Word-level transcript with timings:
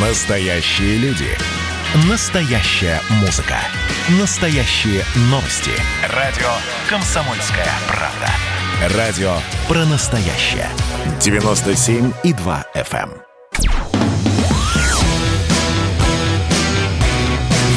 Настоящие 0.00 0.96
люди. 0.98 1.26
Настоящая 2.08 3.00
музыка. 3.20 3.56
Настоящие 4.20 5.02
новости. 5.22 5.72
Радио 6.14 6.46
«Комсомольская 6.88 7.66
правда». 7.88 8.96
Радио 8.96 9.34
про 9.66 9.84
настоящее. 9.86 10.68
97,2 11.18 12.64
FM. 12.76 13.10
эм. 13.10 13.22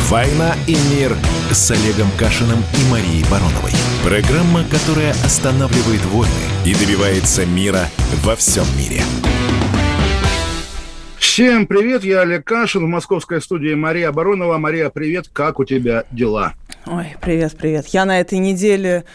«Война 0.07 0.55
и 0.67 0.77
мир» 0.93 1.17
с 1.51 1.71
Олегом 1.71 2.11
Кашиным 2.19 2.63
и 2.77 2.91
Марией 2.91 3.25
Бароновой. 3.31 3.73
Программа, 4.03 4.63
которая 4.65 5.13
останавливает 5.25 6.05
войны 6.05 6.31
и 6.65 6.75
добивается 6.75 7.47
мира 7.47 7.89
во 8.23 8.35
всем 8.35 8.65
мире. 8.77 9.01
Всем 11.33 11.65
привет, 11.65 12.03
я 12.03 12.23
Олег 12.23 12.43
Кашин 12.43 12.83
в 12.83 12.89
московской 12.89 13.41
студии 13.41 13.73
Мария 13.73 14.11
Баронова. 14.11 14.57
Мария, 14.57 14.89
привет, 14.89 15.29
как 15.31 15.61
у 15.61 15.63
тебя 15.63 16.03
дела? 16.11 16.55
Ой, 16.85 17.15
привет, 17.21 17.55
привет. 17.57 17.87
Я 17.87 18.03
на 18.03 18.19
этой 18.19 18.37
неделе 18.37 19.05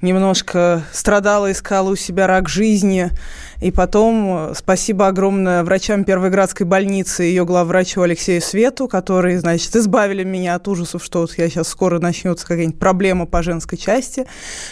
немножко 0.00 0.82
страдала, 0.90 1.52
искала 1.52 1.90
у 1.90 1.94
себя 1.94 2.26
рак 2.26 2.48
жизни. 2.48 3.10
И 3.60 3.70
потом 3.70 4.52
спасибо 4.54 5.06
огромное 5.06 5.64
врачам 5.64 6.04
Первой 6.04 6.30
больницы 6.64 7.26
и 7.26 7.28
ее 7.28 7.44
главврачу 7.44 8.02
Алексею 8.02 8.42
Свету, 8.42 8.88
которые, 8.88 9.40
значит, 9.40 9.74
избавили 9.74 10.24
меня 10.24 10.54
от 10.54 10.68
ужасов, 10.68 11.02
что 11.02 11.20
вот 11.20 11.36
я 11.38 11.48
сейчас 11.48 11.68
скоро 11.68 11.98
начнется 11.98 12.46
какая-нибудь 12.46 12.78
проблема 12.78 13.26
по 13.26 13.42
женской 13.42 13.78
части. 13.78 14.26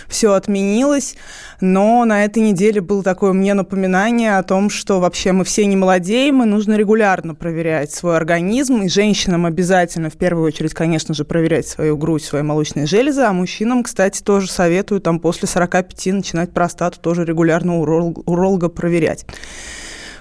Все 0.09 0.33
отменилось. 0.33 1.17
Но 1.61 2.05
на 2.05 2.25
этой 2.25 2.43
неделе 2.43 2.81
было 2.81 3.03
такое 3.03 3.33
мне 3.33 3.55
напоминание 3.55 4.37
о 4.37 4.43
том, 4.43 4.69
что 4.69 5.01
вообще 5.01 5.33
мы 5.33 5.45
все 5.45 5.65
не 5.67 5.77
молодеем, 5.77 6.43
и 6.43 6.47
нужно 6.47 6.77
регулярно 6.77 7.35
проверять 7.35 7.93
свой 7.93 8.17
организм. 8.17 8.83
И 8.83 8.89
женщинам 8.89 9.47
обязательно, 9.47 10.11
в 10.11 10.17
первую 10.17 10.47
очередь, 10.47 10.75
конечно 10.75 11.15
же, 11.15 11.25
проверять 11.25 11.67
свою 11.67 11.97
грудь, 11.97 12.23
свои 12.23 12.43
молочные 12.43 12.87
железы. 12.87 13.23
А 13.23 13.33
мужчинам, 13.33 13.83
кстати, 13.83 14.23
тоже 14.23 14.51
советую 14.51 15.01
там 15.01 15.21
после 15.21 15.49
45 15.49 16.07
начинать 16.07 16.53
простату 16.53 17.01
тоже 17.01 17.25
регулярно 17.25 17.79
уролога 17.79 18.69
проверять. 18.75 19.25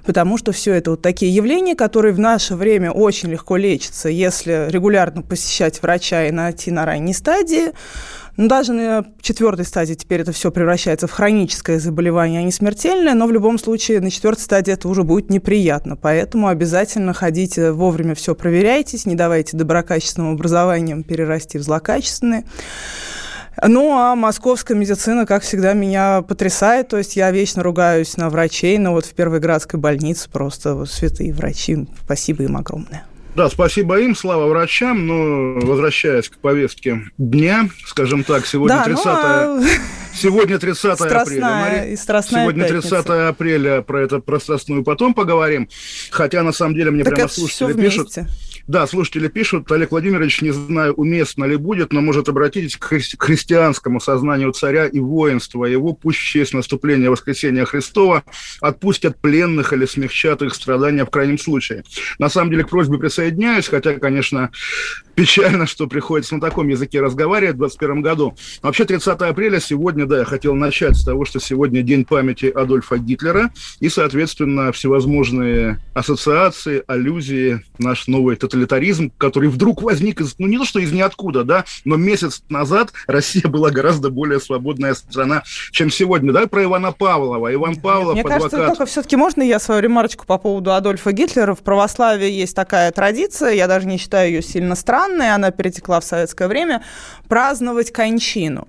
Потому 0.05 0.37
что 0.37 0.51
все 0.51 0.73
это 0.73 0.91
вот 0.91 1.01
такие 1.01 1.33
явления, 1.33 1.75
которые 1.75 2.13
в 2.13 2.19
наше 2.19 2.55
время 2.55 2.91
очень 2.91 3.29
легко 3.29 3.55
лечатся, 3.55 4.09
если 4.09 4.69
регулярно 4.69 5.21
посещать 5.21 5.81
врача 5.81 6.27
и 6.27 6.31
найти 6.31 6.71
на 6.71 6.85
ранней 6.85 7.13
стадии. 7.13 7.71
Ну, 8.35 8.47
даже 8.47 8.73
на 8.73 9.05
четвертой 9.21 9.63
стадии 9.63 9.93
теперь 9.93 10.21
это 10.21 10.31
все 10.31 10.51
превращается 10.51 11.05
в 11.07 11.11
хроническое 11.11 11.79
заболевание, 11.79 12.39
а 12.39 12.43
не 12.43 12.51
смертельное, 12.51 13.13
но 13.13 13.27
в 13.27 13.31
любом 13.31 13.59
случае 13.59 14.01
на 14.01 14.09
четвертой 14.09 14.43
стадии 14.43 14.73
это 14.73 14.89
уже 14.89 15.03
будет 15.03 15.29
неприятно. 15.29 15.95
Поэтому 15.95 16.47
обязательно 16.47 17.13
ходите 17.13 17.71
вовремя 17.71 18.15
все 18.15 18.33
проверяйтесь, 18.33 19.05
не 19.05 19.15
давайте 19.15 19.55
доброкачественным 19.55 20.33
образованием 20.33 21.03
перерасти 21.03 21.59
в 21.59 21.61
злокачественное. 21.61 22.43
Ну, 23.61 23.91
а 23.93 24.15
московская 24.15 24.75
медицина, 24.75 25.25
как 25.25 25.43
всегда, 25.43 25.73
меня 25.73 26.21
потрясает. 26.21 26.87
То 26.89 26.97
есть 26.97 27.15
я 27.15 27.31
вечно 27.31 27.63
ругаюсь 27.63 28.17
на 28.17 28.29
врачей, 28.29 28.77
но 28.77 28.93
вот 28.93 29.05
в 29.05 29.13
Первой 29.13 29.39
градской 29.39 29.79
больнице 29.79 30.29
просто 30.29 30.75
вот 30.75 30.89
святые 30.89 31.33
врачи. 31.33 31.87
Спасибо 32.03 32.43
им 32.43 32.57
огромное. 32.57 33.05
Да, 33.35 33.49
спасибо 33.49 33.99
им, 33.99 34.15
слава 34.15 34.47
врачам. 34.47 35.07
Но 35.07 35.59
возвращаясь 35.65 36.29
к 36.29 36.37
повестке 36.37 37.01
дня, 37.17 37.69
скажем 37.85 38.23
так, 38.23 38.45
сегодня 38.45 38.77
да, 38.77 38.83
30 38.83 39.05
ну, 39.05 39.11
а... 39.11 39.61
Сегодня 40.15 40.59
30 40.59 40.77
страстная, 40.77 41.21
апреля. 41.21 41.41
Мари... 41.41 41.93
И 41.93 41.95
сегодня 41.95 42.67
30 42.67 42.89
пятница. 42.89 43.27
апреля, 43.27 43.81
про 43.81 44.03
это 44.03 44.19
про 44.19 44.39
страстную 44.39 44.83
потом 44.83 45.15
поговорим. 45.15 45.67
Хотя, 46.11 46.43
на 46.43 46.51
самом 46.51 46.75
деле, 46.75 46.91
мне 46.91 47.03
так 47.03 47.15
прямо 47.15 47.29
слушатели 47.29 47.73
пишут... 47.73 48.13
Да, 48.65 48.87
слушатели 48.87 49.27
пишут, 49.27 49.69
Олег 49.73 49.91
Владимирович, 49.91 50.41
не 50.41 50.51
знаю, 50.51 50.93
уместно 50.93 51.43
ли 51.43 51.57
будет, 51.57 51.91
но, 51.91 51.99
может, 51.99 52.29
обратитесь 52.29 52.77
к 52.77 52.93
хри- 52.93 53.15
христианскому 53.17 53.99
сознанию 53.99 54.53
царя 54.53 54.87
и 54.87 54.99
воинства 54.99 55.65
его, 55.65 55.91
пусть 55.91 56.19
в 56.19 56.23
честь 56.23 56.53
наступления 56.53 57.09
воскресения 57.09 57.65
Христова 57.65 58.23
отпустят 58.61 59.19
пленных 59.19 59.73
или 59.73 59.85
смягчат 59.85 60.41
их 60.43 60.55
страдания 60.55 61.05
в 61.05 61.09
крайнем 61.09 61.37
случае. 61.37 61.83
На 62.19 62.29
самом 62.29 62.51
деле, 62.51 62.63
к 62.63 62.69
просьбе 62.69 62.97
присоединяюсь, 62.97 63.67
хотя, 63.67 63.99
конечно, 63.99 64.49
печально, 65.15 65.65
что 65.67 65.87
приходится 65.87 66.35
на 66.35 66.41
таком 66.41 66.67
языке 66.67 67.01
разговаривать 67.01 67.55
в 67.55 67.59
2021 67.59 68.01
году. 68.01 68.35
Вообще, 68.61 68.85
30 68.85 69.21
апреля 69.21 69.59
сегодня, 69.59 70.05
да, 70.05 70.19
я 70.19 70.25
хотел 70.25 70.55
начать 70.55 70.95
с 70.95 71.03
того, 71.03 71.25
что 71.25 71.39
сегодня 71.39 71.81
день 71.81 72.05
памяти 72.05 72.47
Адольфа 72.47 72.97
Гитлера 72.97 73.51
и, 73.79 73.89
соответственно, 73.89 74.71
всевозможные 74.71 75.81
ассоциации, 75.93 76.83
аллюзии, 76.87 77.63
наш 77.77 78.07
новый 78.07 78.35
тоталитаризм, 78.35 79.11
который 79.17 79.49
вдруг 79.49 79.81
возник 79.81 80.21
из, 80.21 80.35
ну 80.39 80.47
не 80.47 80.57
то 80.57 80.65
что 80.65 80.79
из 80.79 80.91
ниоткуда, 80.91 81.43
да, 81.43 81.65
но 81.85 81.95
месяц 81.95 82.43
назад 82.49 82.93
Россия 83.07 83.47
была 83.47 83.69
гораздо 83.69 84.09
более 84.09 84.39
свободная 84.39 84.93
страна, 84.93 85.43
чем 85.71 85.89
сегодня. 85.89 86.31
Да, 86.31 86.47
про 86.47 86.63
Ивана 86.63 86.91
Павлова. 86.91 87.53
Иван 87.53 87.75
Павлов, 87.75 88.13
Мне 88.13 88.21
адвокат. 88.21 88.51
кажется, 88.51 88.67
только 88.67 88.85
все-таки 88.85 89.15
можно 89.15 89.41
я 89.41 89.59
свою 89.59 89.81
ремарочку 89.81 90.25
по 90.25 90.37
поводу 90.37 90.73
Адольфа 90.73 91.11
Гитлера? 91.11 91.53
В 91.53 91.59
православии 91.59 92.29
есть 92.29 92.55
такая 92.55 92.91
традиция, 92.91 93.51
я 93.51 93.67
даже 93.67 93.87
не 93.87 93.97
считаю 93.97 94.31
ее 94.31 94.41
сильно 94.41 94.75
странной, 94.75 95.02
она 95.29 95.51
перетекла 95.51 95.99
в 95.99 96.03
советское 96.03 96.47
время, 96.47 96.83
праздновать 97.27 97.91
кончину 97.91 98.67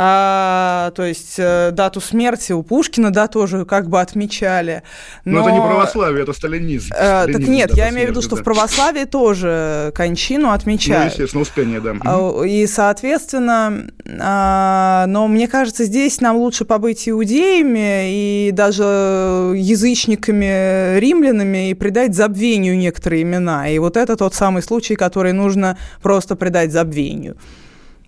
а, 0.00 0.92
то 0.92 1.02
есть 1.02 1.34
э, 1.38 1.72
дату 1.72 2.00
смерти 2.00 2.52
у 2.52 2.62
Пушкина, 2.62 3.10
да, 3.10 3.26
тоже 3.26 3.64
как 3.64 3.88
бы 3.88 4.00
отмечали. 4.00 4.84
Но, 5.24 5.40
Но 5.40 5.48
это 5.48 5.50
не 5.50 5.60
православие, 5.60 6.22
это 6.22 6.32
сталинизм. 6.32 6.92
Э, 6.96 7.22
сталинизм 7.24 7.40
так 7.40 7.48
нет, 7.48 7.74
я 7.74 7.90
имею 7.90 8.06
в 8.06 8.10
виду, 8.10 8.22
что 8.22 8.36
да. 8.36 8.42
в 8.42 8.44
православии 8.44 9.06
тоже 9.06 9.90
кончину 9.96 10.50
отмечают. 10.50 11.06
Ну, 11.06 11.10
естественно, 11.10 11.42
успение, 11.42 11.80
да. 11.80 11.96
А, 12.04 12.42
и, 12.44 12.68
соответственно, 12.68 13.88
а, 14.20 15.06
но 15.08 15.26
мне 15.26 15.48
кажется, 15.48 15.82
здесь 15.82 16.20
нам 16.20 16.36
лучше 16.36 16.64
побыть 16.64 17.08
иудеями 17.08 18.12
и 18.12 18.50
даже 18.52 18.84
язычниками, 19.56 20.96
римлянами 21.00 21.70
и 21.70 21.74
придать 21.74 22.14
забвению 22.14 22.78
некоторые 22.78 23.22
имена. 23.22 23.68
И 23.68 23.76
вот 23.80 23.96
это 23.96 24.14
тот 24.14 24.32
самый 24.32 24.62
случай, 24.62 24.94
который 24.94 25.32
нужно 25.32 25.76
просто 26.00 26.36
придать 26.36 26.70
забвению. 26.70 27.36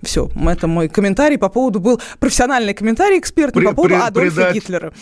Все, 0.03 0.31
это 0.47 0.67
мой 0.67 0.89
комментарий 0.89 1.37
по 1.37 1.49
поводу 1.49 1.79
был 1.79 2.01
профессиональный 2.19 2.73
комментарий 2.73 3.19
экспертный 3.19 3.63
по 3.63 3.75
поводу 3.75 3.95
при, 3.95 4.01
Адольфа 4.01 4.37
придать, 4.37 4.55
Гитлера. 4.55 4.93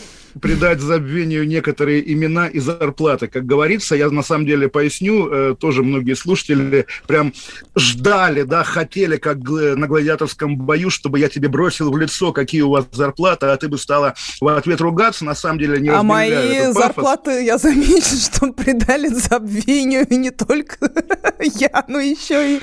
Придать 0.40 0.80
забвению 0.80 1.46
некоторые 1.46 2.12
имена 2.12 2.48
и 2.48 2.58
зарплаты, 2.58 3.28
как 3.28 3.46
говорится, 3.46 3.94
я 3.94 4.10
на 4.10 4.22
самом 4.22 4.46
деле 4.46 4.68
поясню, 4.68 5.28
э, 5.30 5.54
тоже 5.58 5.82
многие 5.84 6.14
слушатели 6.14 6.86
прям 7.06 7.32
ждали, 7.76 8.42
да, 8.42 8.64
хотели, 8.64 9.16
как 9.16 9.38
на 9.38 9.86
гладиаторском 9.86 10.56
бою, 10.56 10.90
чтобы 10.90 11.20
я 11.20 11.28
тебе 11.28 11.48
бросил 11.48 11.90
в 11.92 11.98
лицо, 11.98 12.32
какие 12.32 12.62
у 12.62 12.70
вас 12.70 12.86
зарплаты, 12.92 13.46
а 13.46 13.56
ты 13.56 13.68
бы 13.68 13.78
стала 13.78 14.14
в 14.40 14.48
ответ 14.48 14.80
ругаться, 14.80 15.24
на 15.24 15.34
самом 15.34 15.60
деле 15.60 15.80
не 15.80 15.90
А 15.90 16.02
мои 16.02 16.72
зарплаты, 16.72 17.44
я 17.44 17.56
замечу, 17.58 18.16
что 18.32 18.52
придали 18.52 19.08
забвению 19.08 20.06
и 20.06 20.16
не 20.16 20.30
только 20.30 20.90
я, 21.40 21.84
но 21.86 22.00
еще 22.00 22.56
и 22.56 22.60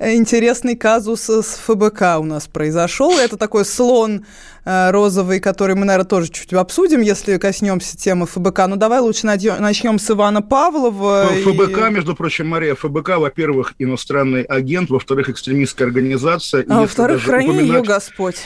интересный 0.00 0.76
казус 0.76 1.28
с 1.28 1.56
ФБК 1.74 2.18
у 2.18 2.24
нас 2.24 2.46
произошел. 2.46 3.18
Это 3.18 3.36
такой 3.36 3.64
слон 3.64 4.24
э, 4.64 4.90
розовый, 4.90 5.40
который 5.40 5.74
мы, 5.74 5.84
наверное, 5.84 6.08
тоже 6.08 6.30
чуть 6.30 6.52
обсудим, 6.52 7.00
если 7.00 7.36
коснемся 7.38 7.96
темы 7.96 8.26
ФБК. 8.26 8.66
Ну, 8.68 8.76
давай 8.76 9.00
лучше 9.00 9.26
начнем 9.26 9.98
с 9.98 10.10
Ивана 10.10 10.42
Павлова. 10.42 11.26
ФБК, 11.44 11.88
и... 11.88 11.92
между 11.92 12.14
прочим, 12.14 12.48
Мария, 12.48 12.74
ФБК, 12.74 13.18
во-первых, 13.18 13.74
иностранный 13.78 14.42
агент, 14.42 14.90
во-вторых, 14.90 15.28
экстремистская 15.28 15.88
организация. 15.88 16.64
А 16.68 16.80
во-вторых, 16.80 17.22
храни 17.24 17.50
упоминать... 17.50 17.66
ее 17.66 17.82
Господь. 17.82 18.36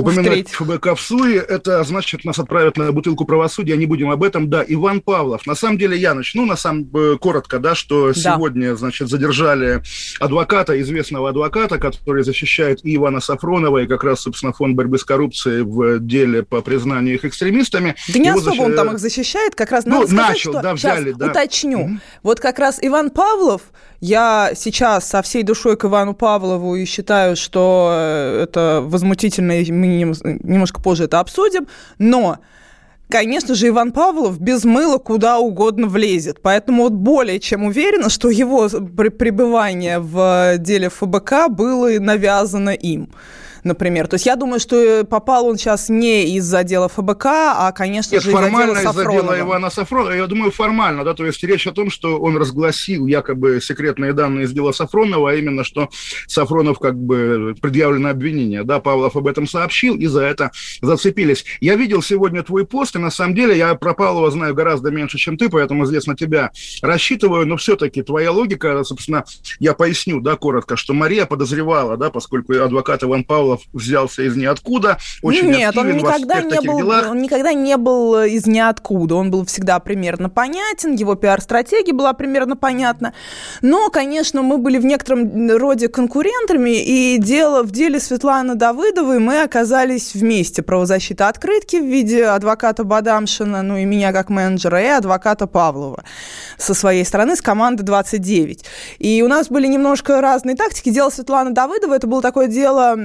Упоминать 0.00 0.50
ФБК 0.50 0.94
в 0.94 1.24
это 1.24 1.82
значит 1.84 2.24
нас 2.24 2.38
отправят 2.38 2.76
на 2.76 2.92
бутылку 2.92 3.24
правосудия, 3.24 3.76
не 3.76 3.86
будем 3.86 4.10
об 4.10 4.22
этом. 4.22 4.50
Да, 4.50 4.64
Иван 4.66 5.00
Павлов. 5.00 5.46
На 5.46 5.54
самом 5.54 5.78
деле 5.78 5.96
я 5.96 6.14
начну, 6.14 6.44
на 6.44 6.56
самом 6.56 6.88
э, 6.94 7.16
коротко, 7.18 7.58
да, 7.58 7.74
что 7.74 8.08
да. 8.08 8.14
сегодня, 8.14 8.74
значит, 8.76 9.08
задержали 9.08 9.82
адвоката, 10.20 10.78
известного 10.80 11.30
адвоката, 11.30 11.78
который 11.78 12.24
защищает 12.24 12.84
и 12.84 12.96
Ивана 12.96 13.20
Сафронова, 13.20 13.78
и 13.78 13.86
как 13.86 14.04
раз, 14.04 14.20
собственно, 14.20 14.52
фонд 14.52 14.76
борьбы 14.76 14.98
с 14.98 15.04
коррупцией 15.04 15.62
в 15.62 15.98
деле 16.00 16.42
по 16.42 16.60
признанию 16.60 17.14
их 17.14 17.24
экстремистами. 17.24 17.94
Да 18.12 18.18
не 18.18 18.28
Его 18.28 18.38
особо 18.38 18.56
защ... 18.56 18.60
он 18.60 18.74
там 18.74 18.92
их 18.92 18.98
защищает, 18.98 19.54
как 19.54 19.70
раз 19.70 19.86
ну, 19.86 20.00
надо 20.00 20.06
сказать, 20.08 20.28
начал, 20.28 20.52
что... 20.52 20.62
да, 20.62 20.74
взяли, 20.74 21.04
Сейчас, 21.06 21.16
да. 21.16 21.26
уточню. 21.30 21.80
Угу. 21.80 21.90
Вот 22.22 22.40
как 22.40 22.58
раз 22.58 22.78
Иван 22.82 23.10
Павлов, 23.10 23.62
я 24.00 24.52
сейчас 24.54 25.08
со 25.08 25.22
всей 25.22 25.42
душой 25.42 25.76
к 25.76 25.84
Ивану 25.84 26.14
Павлову 26.14 26.76
и 26.76 26.84
считаю, 26.84 27.36
что 27.36 27.90
э, 27.92 28.42
это 28.42 28.80
возмутительно, 28.82 29.62
мы 29.86 30.38
немножко 30.42 30.80
позже 30.80 31.04
это 31.04 31.20
обсудим, 31.20 31.66
но 31.98 32.38
Конечно 33.08 33.54
же, 33.54 33.68
Иван 33.68 33.92
Павлов 33.92 34.40
без 34.40 34.64
мыла 34.64 34.98
куда 34.98 35.38
угодно 35.38 35.86
влезет. 35.86 36.42
Поэтому 36.42 36.84
вот 36.84 36.92
более 36.92 37.38
чем 37.38 37.62
уверена, 37.64 38.10
что 38.10 38.30
его 38.30 38.68
пребывание 38.68 40.00
в 40.00 40.58
деле 40.58 40.88
ФБК 40.88 41.48
было 41.48 41.88
навязано 42.00 42.70
им. 42.70 43.10
например. 43.66 44.08
То 44.08 44.14
есть 44.14 44.26
я 44.26 44.36
думаю, 44.36 44.60
что 44.60 45.04
попал 45.04 45.46
он 45.46 45.58
сейчас 45.58 45.88
не 45.88 46.36
из-за 46.36 46.64
дела 46.64 46.88
ФБК, 46.88 47.26
а, 47.26 47.72
конечно 47.72 48.14
Нет, 48.14 48.24
же, 48.24 48.30
формально 48.30 48.78
из-за 48.78 48.92
дела, 48.92 49.02
из 49.02 49.22
дела 49.22 49.40
Ивана 49.40 49.70
Сафронова. 49.70 50.12
Я 50.12 50.26
думаю, 50.26 50.50
формально, 50.50 51.04
да, 51.04 51.14
то 51.14 51.26
есть 51.26 51.42
речь 51.44 51.66
о 51.66 51.72
том, 51.72 51.90
что 51.90 52.18
он 52.18 52.36
разгласил 52.36 53.06
якобы 53.06 53.60
секретные 53.60 54.12
данные 54.12 54.44
из 54.44 54.52
дела 54.52 54.72
Сафронова, 54.72 55.30
а 55.30 55.34
именно, 55.34 55.64
что 55.64 55.90
Сафронов 56.26 56.78
как 56.78 56.96
бы 56.96 57.54
предъявлено 57.60 58.10
обвинение, 58.10 58.64
да, 58.64 58.80
Павлов 58.80 59.16
об 59.16 59.26
этом 59.26 59.46
сообщил, 59.46 59.96
и 59.96 60.06
за 60.06 60.22
это 60.22 60.52
зацепились. 60.80 61.44
Я 61.60 61.74
видел 61.74 62.02
сегодня 62.02 62.42
твой 62.42 62.66
пост, 62.66 62.96
и 62.96 62.98
на 62.98 63.10
самом 63.10 63.34
деле 63.34 63.56
я 63.56 63.74
про 63.74 63.94
Павлова 63.94 64.30
знаю 64.30 64.54
гораздо 64.54 64.90
меньше, 64.90 65.18
чем 65.18 65.36
ты, 65.36 65.48
поэтому 65.48 65.86
здесь 65.86 66.06
на 66.06 66.16
тебя 66.16 66.50
рассчитываю, 66.82 67.46
но 67.46 67.56
все-таки 67.56 68.02
твоя 68.02 68.30
логика, 68.30 68.82
собственно, 68.84 69.24
я 69.58 69.74
поясню, 69.74 70.20
да, 70.20 70.36
коротко, 70.36 70.76
что 70.76 70.94
Мария 70.94 71.26
подозревала, 71.26 71.96
да, 71.96 72.10
поскольку 72.10 72.52
адвокат 72.54 73.02
Иван 73.02 73.24
Павлов 73.24 73.55
взялся 73.72 74.22
из 74.22 74.36
ниоткуда, 74.36 74.98
очень 75.22 75.50
Нет, 75.50 75.76
он 75.76 75.96
никогда 75.96 76.40
не 76.40 76.60
был, 76.60 76.78
делах. 76.78 77.10
он 77.10 77.18
никогда 77.18 77.52
не 77.52 77.76
был 77.76 78.22
из 78.24 78.46
ниоткуда, 78.46 79.14
он 79.14 79.30
был 79.30 79.44
всегда 79.46 79.78
примерно 79.78 80.28
понятен, 80.28 80.94
его 80.94 81.14
пиар-стратегия 81.14 81.92
была 81.92 82.12
примерно 82.12 82.56
понятна, 82.56 83.14
но, 83.62 83.90
конечно, 83.90 84.42
мы 84.42 84.58
были 84.58 84.78
в 84.78 84.84
некотором 84.84 85.50
роде 85.50 85.88
конкурентами, 85.88 86.82
и 86.82 87.18
дело 87.18 87.62
в 87.62 87.70
деле 87.70 88.00
Светланы 88.00 88.54
Давыдовой 88.54 89.18
мы 89.18 89.42
оказались 89.42 90.14
вместе. 90.14 90.62
Правозащита 90.62 91.28
открытки 91.28 91.76
в 91.76 91.84
виде 91.84 92.24
адвоката 92.24 92.84
Бадамшина, 92.84 93.62
ну 93.62 93.76
и 93.76 93.84
меня 93.84 94.12
как 94.12 94.28
менеджера, 94.28 94.82
и 94.82 94.86
адвоката 94.86 95.46
Павлова 95.46 96.04
со 96.58 96.74
своей 96.74 97.04
стороны, 97.04 97.36
с 97.36 97.42
команды 97.42 97.82
29. 97.82 98.64
И 98.98 99.22
у 99.22 99.28
нас 99.28 99.48
были 99.48 99.66
немножко 99.66 100.20
разные 100.20 100.56
тактики. 100.56 100.90
Дело 100.90 101.10
Светланы 101.10 101.50
Давыдовой, 101.50 101.96
это 101.96 102.06
было 102.06 102.22
такое 102.22 102.46
дело 102.46 102.96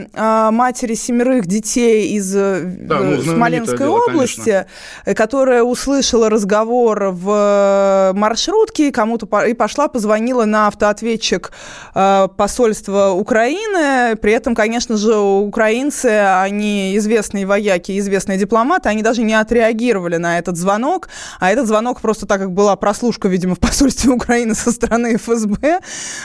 матери 0.49 0.95
семерых 0.95 1.45
детей 1.45 2.13
из 2.13 2.35
э, 2.35 2.61
да, 2.63 2.99
ну, 2.99 3.21
Смоленской 3.21 3.77
дело, 3.77 3.99
области, 4.07 4.65
конечно. 5.03 5.15
которая 5.15 5.63
услышала 5.63 6.29
разговор 6.29 7.11
в 7.11 8.13
маршрутке, 8.15 8.91
кому-то 8.91 9.27
и 9.41 9.53
пошла, 9.53 9.87
позвонила 9.87 10.45
на 10.45 10.67
автоответчик 10.67 11.51
посольства 11.93 13.09
Украины. 13.11 14.15
При 14.15 14.31
этом, 14.31 14.55
конечно 14.55 14.97
же, 14.97 15.15
украинцы, 15.17 16.05
они 16.05 16.97
известные 16.97 17.45
вояки, 17.45 17.97
известные 17.99 18.37
дипломаты, 18.37 18.89
они 18.89 19.03
даже 19.03 19.21
не 19.23 19.33
отреагировали 19.33 20.17
на 20.17 20.39
этот 20.39 20.57
звонок, 20.57 21.09
а 21.39 21.51
этот 21.51 21.67
звонок 21.67 22.01
просто 22.01 22.25
так 22.25 22.39
как 22.39 22.51
была 22.51 22.75
прослушка, 22.75 23.27
видимо, 23.27 23.55
в 23.55 23.59
посольстве 23.59 24.11
Украины 24.13 24.55
со 24.55 24.71
стороны 24.71 25.17
ФСБ, 25.17 25.81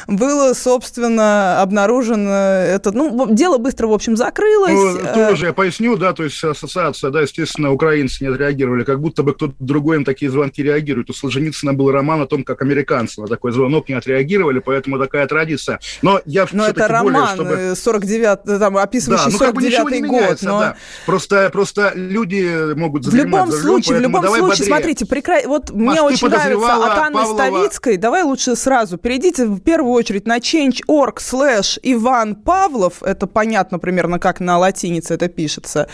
было, 0.06 0.54
собственно, 0.54 1.60
обнаружено 1.62 2.30
это, 2.30 2.92
ну, 2.92 3.26
дело 3.30 3.58
быстро, 3.58 3.86
в 3.86 3.92
общем, 3.96 4.16
закрылось. 4.16 4.72
Ну, 4.72 4.98
э, 4.98 5.28
тоже 5.28 5.46
я 5.46 5.52
поясню, 5.52 5.96
да, 5.96 6.12
то 6.12 6.24
есть 6.24 6.42
ассоциация, 6.42 7.10
да, 7.10 7.22
естественно, 7.22 7.72
украинцы 7.72 8.24
не 8.24 8.30
отреагировали, 8.30 8.84
как 8.84 9.00
будто 9.00 9.22
бы 9.22 9.34
кто-то 9.34 9.54
другой 9.58 9.98
на 9.98 10.04
такие 10.04 10.30
звонки 10.30 10.62
реагирует. 10.62 11.10
У 11.10 11.12
Солженицына 11.12 11.74
был 11.74 11.90
роман 11.90 12.20
о 12.20 12.26
том, 12.26 12.44
как 12.44 12.62
американцы 12.62 13.20
на 13.20 13.26
такой 13.26 13.52
звонок 13.52 13.88
не 13.88 13.94
отреагировали, 13.94 14.60
поэтому 14.60 14.98
такая 14.98 15.26
традиция. 15.26 15.80
Но 16.02 16.20
я 16.24 16.46
Но 16.52 16.66
это 16.66 16.88
роман 16.88 17.36
более, 17.36 17.74
чтобы... 17.74 17.76
49, 17.76 18.38
э, 18.46 18.58
там, 18.58 18.76
описывающий 18.76 19.38
да, 19.38 19.52
ну, 19.52 19.60
49-й 19.60 20.00
год. 20.00 20.10
Меняется, 20.10 20.48
но... 20.48 20.60
да. 20.60 20.76
Просто, 21.06 21.50
просто 21.50 21.92
люди 21.94 22.74
могут 22.74 23.06
В 23.06 23.14
любом 23.14 23.50
случае, 23.50 23.98
в 23.98 24.00
любом 24.00 24.24
случае, 24.24 24.42
бодрее. 24.42 24.66
смотрите, 24.66 25.06
прекра... 25.06 25.40
вот 25.46 25.70
Маш, 25.70 25.92
мне 25.92 26.02
очень 26.02 26.28
нравится 26.28 26.74
от 26.74 26.98
Анны 26.98 27.18
Павлова... 27.18 27.34
Ставицкой. 27.34 27.96
Давай 27.96 28.22
лучше 28.22 28.56
сразу 28.56 28.98
перейдите 28.98 29.46
в 29.46 29.60
первую 29.60 29.92
очередь 29.92 30.26
на 30.26 30.38
change.org 30.38 31.16
slash 31.16 31.78
Иван 31.82 32.34
Павлов. 32.34 33.02
Это 33.02 33.26
понятно 33.26 33.78
примерно, 33.86 34.18
как 34.18 34.40
на 34.40 34.58
латинице 34.58 35.14
это 35.14 35.28
пишется. 35.28 35.88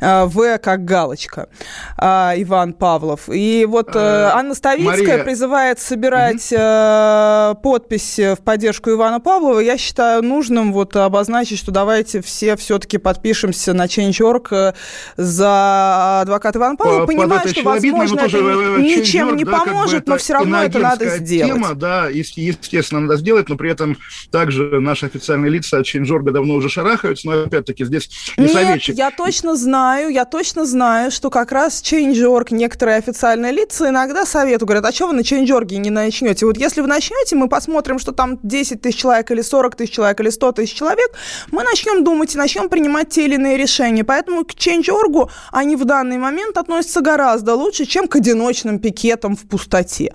А, 0.00 0.26
в 0.26 0.58
как 0.58 0.84
галочка. 0.84 1.48
А, 1.96 2.34
Иван 2.36 2.72
Павлов. 2.72 3.28
И 3.28 3.64
вот 3.64 3.94
э, 3.94 3.98
э, 3.98 4.30
Анна 4.34 4.56
Ставицкая 4.56 4.96
Мария... 4.96 5.24
призывает 5.24 5.78
собирать 5.78 6.52
угу. 6.52 7.60
подписи 7.62 8.34
в 8.34 8.40
поддержку 8.40 8.90
Ивана 8.90 9.20
Павлова. 9.20 9.60
Я 9.60 9.78
считаю 9.78 10.24
нужным 10.24 10.72
вот 10.72 10.96
обозначить, 10.96 11.60
что 11.60 11.70
давайте 11.70 12.22
все 12.22 12.56
все-таки 12.56 12.98
подпишемся 12.98 13.72
на 13.72 13.86
Change.org 13.86 14.74
за 15.16 16.20
адвоката 16.22 16.58
Ивана 16.58 16.74
Павлова. 16.74 17.06
Понимаю, 17.06 17.48
что, 17.48 17.62
возможно, 17.62 18.20
это 18.22 18.36
ничем 18.82 19.36
не 19.36 19.44
да, 19.44 19.58
поможет, 19.58 20.00
как 20.00 20.04
бы 20.06 20.12
но 20.12 20.18
все 20.18 20.32
равно 20.32 20.64
это 20.64 20.80
надо 20.80 21.18
сделать. 21.18 21.54
Тема, 21.54 21.74
да, 21.76 22.08
естественно, 22.08 23.02
надо 23.02 23.16
сделать, 23.16 23.48
но 23.48 23.56
при 23.56 23.70
этом 23.70 23.96
также 24.32 24.80
наши 24.80 25.06
официальные 25.06 25.52
лица 25.52 25.78
от 25.78 25.86
Change.org 25.86 26.32
давно 26.32 26.54
уже 26.54 26.68
шарахаются, 26.68 27.27
но 27.28 27.42
опять-таки 27.44 27.84
здесь 27.84 28.10
не 28.36 28.44
Нет, 28.44 28.52
советчик. 28.52 28.96
я 28.96 29.10
точно 29.10 29.56
знаю, 29.56 30.10
я 30.10 30.24
точно 30.24 30.64
знаю, 30.64 31.10
что 31.10 31.30
как 31.30 31.52
раз 31.52 31.82
Change.org, 31.82 32.50
некоторые 32.50 32.98
официальные 32.98 33.52
лица 33.52 33.88
иногда 33.88 34.24
советуют, 34.26 34.64
говорят, 34.64 34.84
а 34.84 34.92
что 34.92 35.08
вы 35.08 35.14
на 35.14 35.20
Change.org 35.20 35.70
не 35.72 35.90
начнете? 35.90 36.46
Вот 36.46 36.56
если 36.56 36.80
вы 36.80 36.86
начнете, 36.86 37.36
мы 37.36 37.48
посмотрим, 37.48 37.98
что 37.98 38.12
там 38.12 38.38
10 38.42 38.82
тысяч 38.82 38.98
человек 38.98 39.30
или 39.30 39.42
40 39.42 39.76
тысяч 39.76 39.92
человек 39.92 40.20
или 40.20 40.30
100 40.30 40.52
тысяч 40.52 40.74
человек, 40.74 41.10
мы 41.50 41.62
начнем 41.64 42.04
думать 42.04 42.34
и 42.34 42.38
начнем 42.38 42.68
принимать 42.68 43.10
те 43.10 43.24
или 43.24 43.34
иные 43.34 43.56
решения. 43.56 44.04
Поэтому 44.04 44.44
к 44.44 44.52
Change.org 44.52 45.30
они 45.52 45.76
в 45.76 45.84
данный 45.84 46.18
момент 46.18 46.56
относятся 46.58 47.00
гораздо 47.00 47.54
лучше, 47.54 47.84
чем 47.84 48.08
к 48.08 48.16
одиночным 48.16 48.78
пикетам 48.78 49.36
в 49.36 49.42
пустоте. 49.48 50.14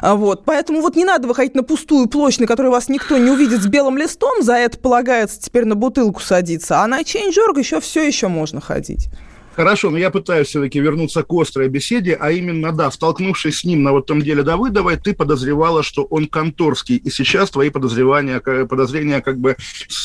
А, 0.00 0.14
вот. 0.14 0.44
Поэтому 0.44 0.80
вот 0.80 0.96
не 0.96 1.04
надо 1.04 1.28
выходить 1.28 1.54
на 1.54 1.62
пустую 1.62 2.08
площадь, 2.08 2.40
на 2.40 2.46
которой 2.46 2.68
вас 2.68 2.88
никто 2.88 3.16
не 3.18 3.30
увидит 3.30 3.62
с 3.62 3.66
белым 3.66 3.98
листом, 3.98 4.42
за 4.42 4.54
это 4.54 4.78
полагается 4.78 5.40
теперь 5.40 5.64
на 5.64 5.74
бутылку 5.74 6.20
садиться, 6.48 6.82
а 6.82 6.86
на 6.86 7.02
Change.org 7.02 7.58
еще 7.58 7.80
все 7.80 8.06
еще 8.06 8.28
можно 8.28 8.60
ходить. 8.60 9.08
Хорошо, 9.58 9.90
но 9.90 9.98
я 9.98 10.10
пытаюсь 10.10 10.46
все-таки 10.46 10.78
вернуться 10.78 11.24
к 11.24 11.32
острой 11.32 11.66
беседе, 11.66 12.16
а 12.20 12.30
именно, 12.30 12.70
да, 12.70 12.92
столкнувшись 12.92 13.58
с 13.58 13.64
ним 13.64 13.82
на 13.82 13.90
вот 13.90 14.06
том 14.06 14.22
деле 14.22 14.44
Давыдовой, 14.44 14.98
ты 14.98 15.14
подозревала, 15.14 15.82
что 15.82 16.04
он 16.04 16.28
конторский, 16.28 16.94
и 16.94 17.10
сейчас 17.10 17.50
твои 17.50 17.70
подозревания, 17.70 18.38
подозрения 18.38 19.20
как 19.20 19.38
бы 19.38 19.56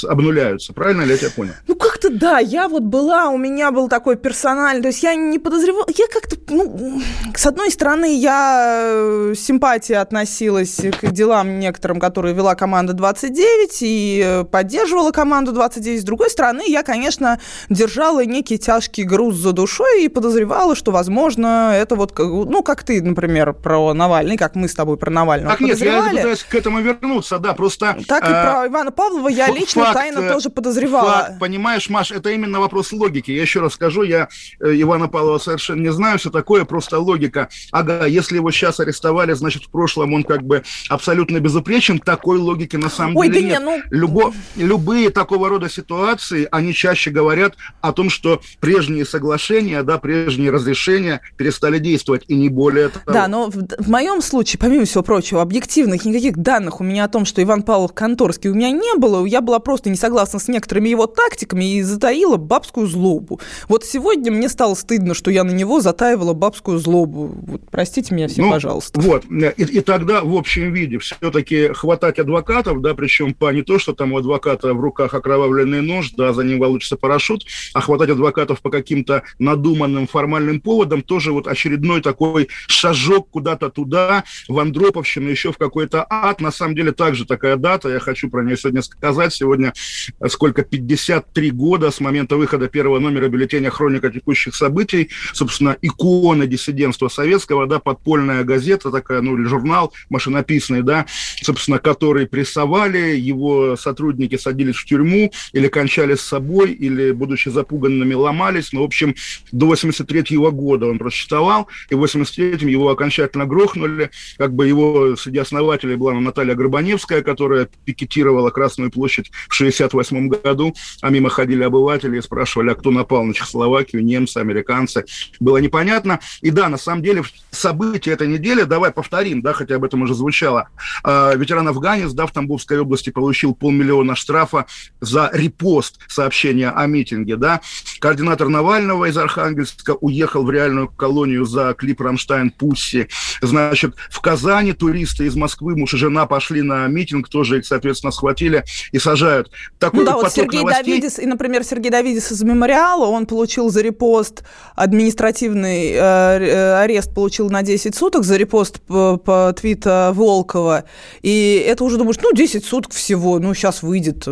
обнуляются. 0.09 0.73
Правильно 0.73 1.03
ли 1.03 1.11
я 1.11 1.17
тебя 1.19 1.29
понял? 1.29 1.53
Ну, 1.67 1.75
как-то 1.75 2.09
да, 2.09 2.39
я 2.39 2.67
вот 2.67 2.81
была, 2.81 3.29
у 3.29 3.38
меня 3.38 3.71
был 3.71 3.89
такой 3.89 4.15
персональный, 4.15 4.81
то 4.81 4.88
есть 4.88 5.03
я 5.03 5.13
не 5.13 5.38
подозревала, 5.38 5.85
я 5.95 6.07
как-то, 6.07 6.35
ну, 6.50 7.00
с 7.35 7.45
одной 7.45 7.69
стороны, 7.69 8.19
я 8.19 8.85
э, 8.88 9.33
симпатия 9.38 9.97
относилась 9.97 10.81
к 11.00 11.11
делам 11.11 11.59
некоторым, 11.59 12.00
которые 12.00 12.33
вела 12.33 12.55
команда 12.55 12.94
29 12.94 13.77
и 13.83 14.23
э, 14.25 14.44
поддерживала 14.45 15.11
команду 15.11 15.51
29, 15.51 16.01
с 16.01 16.03
другой 16.03 16.31
стороны, 16.31 16.63
я, 16.65 16.81
конечно, 16.81 17.39
держала 17.69 18.25
некий 18.25 18.57
тяжкий 18.57 19.03
груз 19.03 19.43
за 19.44 19.51
душой 19.51 20.06
и 20.06 20.07
подозревала, 20.07 20.75
что, 20.75 20.92
возможно, 20.92 21.74
это 21.75 21.95
вот, 21.95 22.18
ну, 22.18 22.63
как 22.63 22.84
ты, 22.84 23.01
например, 23.01 23.54
про 23.54 23.94
Навальный, 23.94 24.38
как 24.38 24.56
мы 24.56 24.68
с 24.68 24.74
тобой 24.74 24.98
про 24.98 25.12
Навального 25.12 25.51
Так 25.51 25.62
нет, 25.62 25.80
я 25.80 26.10
пытаюсь 26.10 26.44
к 26.44 26.56
этому 26.56 26.81
вернуться, 26.81 27.38
да, 27.38 27.53
просто... 27.53 27.98
Так 28.08 28.24
и 28.24 28.32
э, 28.32 28.44
про 28.44 28.67
Ивана 28.67 28.91
Павлова 28.91 29.27
я 29.27 29.50
лично 29.51 29.84
факт, 29.84 29.94
тайно 29.96 30.32
тоже 30.32 30.50
подозревала. 30.50 31.12
Факт, 31.12 31.39
понимаешь, 31.39 31.89
Маш, 31.89 32.12
это 32.12 32.32
именно 32.32 32.60
вопрос 32.60 32.91
логики. 32.91 33.32
Я 33.32 33.41
еще 33.41 33.60
раз 33.60 33.74
скажу, 33.74 34.03
я 34.03 34.29
э, 34.60 34.72
Ивана 34.75 35.08
Павлова 35.08 35.38
совершенно 35.38 35.82
не 35.82 35.91
знаю, 35.91 36.17
что 36.17 36.29
такое, 36.32 36.65
просто 36.65 37.00
логика. 37.00 37.50
Ага, 37.72 38.06
если 38.06 38.38
его 38.38 38.50
сейчас 38.51 38.79
арестовали, 38.79 39.34
значит, 39.34 39.63
в 39.63 39.70
прошлом 39.70 40.13
он 40.13 40.24
как 40.24 40.44
бы 40.44 40.63
абсолютно 40.89 41.39
безупречен, 41.39 42.00
такой 42.00 42.38
логики 42.38 42.77
на 42.77 42.89
самом 42.89 43.17
Ой, 43.17 43.27
деле 43.27 43.41
да 43.41 43.48
нет. 43.48 43.60
Не, 43.60 43.65
ну... 43.65 43.82
Любо, 43.91 44.34
любые 44.56 45.10
такого 45.10 45.50
рода 45.50 45.70
ситуации, 45.70 46.48
они 46.50 46.74
чаще 46.74 47.12
говорят 47.12 47.56
о 47.82 47.91
том, 47.91 48.10
что 48.10 48.41
прежние 48.60 49.06
соглашения 49.06 49.33
соглашения, 49.34 49.84
да, 49.84 49.98
прежние 49.98 50.52
разрешения 50.52 51.22
перестали 51.38 51.80
действовать, 51.80 52.24
и 52.28 52.36
не 52.36 52.50
более 52.50 52.90
того. 52.90 53.04
Да, 53.08 53.28
но 53.28 53.50
в, 53.50 53.56
в 53.80 53.90
моем 53.90 54.22
случае, 54.22 54.60
помимо 54.60 54.86
всего 54.86 55.04
прочего, 55.04 55.42
объективных 55.42 56.06
никаких 56.06 56.38
данных 56.38 56.82
у 56.82 56.84
меня 56.84 57.06
о 57.06 57.08
том, 57.08 57.25
что 57.25 57.42
Иван 57.42 57.63
Павлов 57.63 57.94
Конторский 57.94 58.50
у 58.50 58.54
меня 58.54 58.72
не 58.72 58.98
было, 58.98 59.25
я 59.25 59.42
была 59.42 59.60
просто 59.60 59.90
не 59.90 59.96
согласна 59.96 60.40
с 60.40 60.48
некоторыми 60.48 60.90
его 60.90 61.08
тактиками 61.08 61.75
и 61.75 61.82
затаила 61.82 62.38
бабскую 62.38 62.88
злобу. 62.88 63.40
Вот 63.68 63.86
сегодня 63.86 64.32
мне 64.32 64.50
стало 64.50 64.75
стыдно, 64.75 65.13
что 65.13 65.32
я 65.32 65.44
на 65.44 65.52
него 65.52 65.82
затаивала 65.82 66.34
бабскую 66.34 66.78
злобу. 66.78 67.34
Вот, 67.48 67.62
простите 67.72 68.13
меня 68.13 68.28
все, 68.28 68.42
ну, 68.42 68.52
пожалуйста. 68.52 69.00
Вот, 69.00 69.25
и, 69.30 69.63
и 69.63 69.80
тогда 69.82 70.22
в 70.22 70.36
общем 70.36 70.74
виде 70.74 71.00
все-таки 71.00 71.70
хватать 71.74 72.20
адвокатов, 72.20 72.82
да, 72.82 72.94
причем 72.94 73.34
по 73.34 73.52
не 73.52 73.63
то, 73.63 73.80
что 73.80 73.94
там 73.94 74.13
у 74.13 74.18
адвоката 74.18 74.74
в 74.74 74.80
руках 74.80 75.13
окровавленный 75.13 75.82
нож, 75.82 76.12
да, 76.12 76.34
за 76.34 76.44
ним 76.44 76.60
волочится 76.60 76.98
парашют, 76.98 77.46
а 77.74 77.82
хватать 77.82 78.10
адвокатов 78.10 78.62
по 78.62 78.70
каким-то 78.70 79.12
каким-то 79.13 79.24
надуманным 79.39 80.08
формальным 80.08 80.62
поводом, 80.62 81.01
тоже 81.01 81.32
вот 81.32 81.48
очередной 81.48 82.01
такой 82.01 82.50
шажок 82.67 83.29
куда-то 83.29 83.70
туда, 83.70 84.24
в 84.48 84.60
Андроповщину, 84.60 85.29
еще 85.29 85.51
в 85.51 85.58
какой-то 85.58 86.05
ад. 86.10 86.41
На 86.41 86.51
самом 86.51 86.75
деле 86.75 86.91
также 86.91 87.25
такая 87.25 87.58
дата, 87.58 87.89
я 87.89 88.00
хочу 88.00 88.29
про 88.29 88.43
нее 88.43 88.58
сегодня 88.58 88.82
сказать. 88.82 89.34
Сегодня 89.34 89.74
э, 90.20 90.27
сколько, 90.29 90.63
53 90.63 91.51
года 91.51 91.91
с 91.91 92.00
момента 92.00 92.38
выхода 92.38 92.67
первого 92.67 93.00
номера 93.00 93.27
бюллетеня 93.27 93.70
«Хроника 93.70 94.10
текущих 94.10 94.55
событий». 94.55 95.10
Собственно, 95.34 95.75
икона 95.82 96.48
диссидентства 96.48 97.10
советского, 97.10 97.67
да, 97.67 97.79
подпольная 97.79 98.43
газета 98.43 98.91
такая, 98.91 99.22
ну, 99.22 99.38
или 99.38 99.46
журнал 99.46 99.93
машинописный, 100.10 100.82
да, 100.82 101.05
собственно, 101.41 101.79
который 101.79 102.27
прессовали, 102.27 103.15
его 103.15 103.75
сотрудники 103.75 104.38
садились 104.38 104.75
в 104.75 104.86
тюрьму 104.86 105.32
или 105.53 105.67
кончали 105.67 106.15
с 106.15 106.22
собой, 106.22 106.72
или, 106.72 107.12
будучи 107.12 107.50
запуганными, 107.50 108.13
ломались. 108.24 108.74
Ну, 108.74 108.82
в 108.82 108.86
общем, 108.86 109.02
до 109.51 109.67
83 109.67 110.38
-го 110.38 110.51
года 110.51 110.88
он 110.88 111.00
просуществовал, 111.00 111.67
и 111.89 111.95
в 111.95 112.03
83-м 112.03 112.67
его 112.67 112.89
окончательно 112.89 113.45
грохнули. 113.45 114.12
Как 114.38 114.53
бы 114.53 114.67
его 114.67 115.15
среди 115.15 115.39
основателей 115.39 115.95
была 115.95 116.13
Наталья 116.13 116.55
Горбаневская, 116.55 117.22
которая 117.22 117.69
пикетировала 117.86 118.50
Красную 118.50 118.91
площадь 118.91 119.31
в 119.48 119.53
68 119.53 120.27
году, 120.29 120.74
а 121.01 121.10
мимо 121.10 121.29
ходили 121.29 121.63
обыватели 121.63 122.17
и 122.17 122.22
спрашивали, 122.22 122.72
а 122.72 122.75
кто 122.75 122.91
напал 122.91 123.24
на 123.24 123.33
Чехословакию, 123.33 124.03
немцы, 124.03 124.38
американцы. 124.38 125.05
Было 125.39 125.57
непонятно. 125.57 126.19
И 126.41 126.51
да, 126.51 126.69
на 126.69 126.77
самом 126.77 127.01
деле, 127.03 127.24
события 127.51 128.12
этой 128.12 128.27
недели, 128.27 128.63
давай 128.63 128.91
повторим, 128.91 129.41
да, 129.41 129.53
хотя 129.53 129.75
об 129.75 129.83
этом 129.83 130.03
уже 130.03 130.13
звучало. 130.15 130.69
А, 131.03 131.33
ветеран 131.36 131.67
Афганец, 131.67 132.12
да, 132.13 132.25
в 132.25 132.31
Тамбовской 132.31 132.79
области 132.79 133.10
получил 133.10 133.55
полмиллиона 133.55 134.15
штрафа 134.15 134.65
за 135.01 135.29
репост 135.33 136.00
сообщения 136.07 136.69
о 136.69 136.86
митинге, 136.86 137.36
да. 137.36 137.62
Координатор 138.00 138.50
Навального 138.50 138.92
из 139.05 139.17
Архангельска 139.17 139.95
уехал 140.00 140.43
в 140.43 140.51
реальную 140.51 140.88
колонию 140.88 141.45
за 141.45 141.73
клип 141.73 142.01
«Rammstein 142.01 142.51
Pussy». 142.51 143.08
Значит, 143.41 143.95
в 144.09 144.21
Казани 144.21 144.73
туристы 144.73 145.25
из 145.25 145.35
Москвы, 145.35 145.75
муж 145.75 145.93
и 145.93 145.97
жена 145.97 146.25
пошли 146.25 146.62
на 146.62 146.88
митинг, 146.88 147.29
тоже 147.29 147.59
их, 147.59 147.65
соответственно, 147.65 148.12
схватили 148.12 148.63
и 148.91 149.00
сажают. 149.00 149.51
Такой 149.79 150.01
ну 150.01 150.05
да, 150.05 150.15
вот 150.15 150.31
Сергей 150.31 150.59
новостей... 150.59 150.83
Давидис, 150.83 151.19
и, 151.19 151.25
например, 151.25 151.63
Сергей 151.63 151.91
Давидис 151.91 152.31
из 152.31 152.43
«Мемориала», 152.43 153.07
он 153.07 153.25
получил 153.25 153.69
за 153.69 153.81
репост 153.81 154.43
административный 154.75 155.91
э, 155.91 155.97
э 155.97 156.83
арест, 156.83 157.13
получил 157.13 157.50
на 157.50 157.63
10 157.63 157.95
суток 157.95 158.23
за 158.23 158.38
репост 158.38 158.81
по, 158.81 159.17
по 159.17 159.53
твита 159.53 160.12
Волкова. 160.13 160.85
И 161.21 161.63
это 161.65 161.83
уже 161.83 161.97
думаешь, 161.97 162.17
ну, 162.21 162.31
10 162.33 162.65
суток 162.65 162.93
всего, 162.93 163.39
ну, 163.39 163.53
сейчас 163.53 163.83
выйдет. 163.83 164.27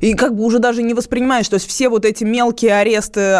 И 0.00 0.14
как 0.14 0.34
бы 0.36 0.44
уже 0.44 0.58
даже 0.58 0.82
не 0.82 0.94
воспринимаешь, 0.94 1.48
то 1.48 1.54
есть 1.54 1.68
все 1.68 1.88
вот 1.88 2.04
эти 2.04 2.24
мелкие 2.24 2.74
аресты 2.76 3.34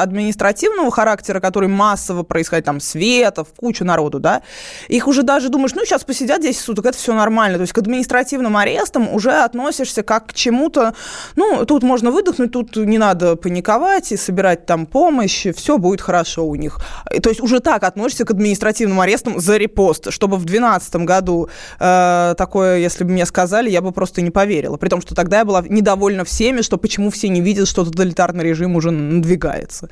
административного 0.65 0.91
характера, 0.91 1.41
которые 1.41 1.71
массово 1.71 2.23
происходят, 2.23 2.65
там, 2.65 2.81
Светов, 2.81 3.49
кучу 3.57 3.85
народу, 3.85 4.21
да, 4.21 4.43
их 4.89 5.07
уже 5.07 5.23
даже 5.23 5.49
думаешь, 5.49 5.75
ну, 5.75 5.85
сейчас 5.85 6.05
посидят 6.05 6.43
10 6.43 6.61
суток, 6.61 6.87
это 6.87 6.97
все 6.97 7.15
нормально. 7.15 7.59
То 7.59 7.63
есть 7.63 7.73
к 7.73 7.79
административным 7.79 8.57
арестам 8.57 9.13
уже 9.15 9.31
относишься 9.31 10.03
как 10.03 10.29
к 10.29 10.35
чему-то, 10.35 10.95
ну, 11.37 11.65
тут 11.67 11.83
можно 11.83 12.11
выдохнуть, 12.11 12.53
тут 12.53 12.77
не 12.77 12.99
надо 12.99 13.37
паниковать 13.37 14.13
и 14.13 14.17
собирать 14.17 14.67
там 14.67 14.87
помощь, 14.87 15.47
все 15.55 15.79
будет 15.79 16.01
хорошо 16.01 16.47
у 16.47 16.55
них. 16.55 16.79
То 17.23 17.29
есть 17.29 17.41
уже 17.41 17.61
так 17.61 17.85
относишься 17.85 18.25
к 18.25 18.31
административным 18.31 19.01
арестам 19.01 19.41
за 19.41 19.57
репост, 19.57 20.11
чтобы 20.11 20.37
в 20.37 20.45
2012 20.45 20.97
году 20.97 21.49
э, 21.79 22.35
такое, 22.37 22.79
если 22.79 23.05
бы 23.05 23.11
мне 23.11 23.27
сказали, 23.27 23.71
я 23.71 23.81
бы 23.81 23.93
просто 23.93 24.23
не 24.23 24.31
поверила. 24.31 24.77
При 24.77 24.89
том, 24.89 25.01
что 25.01 25.15
тогда 25.15 25.39
я 25.39 25.45
была 25.45 25.63
недовольна 25.69 26.25
всеми, 26.25 26.63
что 26.63 26.77
почему 26.77 27.11
все 27.11 27.29
не 27.29 27.41
видят, 27.41 27.69
что 27.69 27.85
тоталитарный 27.85 28.45
режим 28.45 28.77
уже 28.77 28.91
надвигается. 28.91 29.89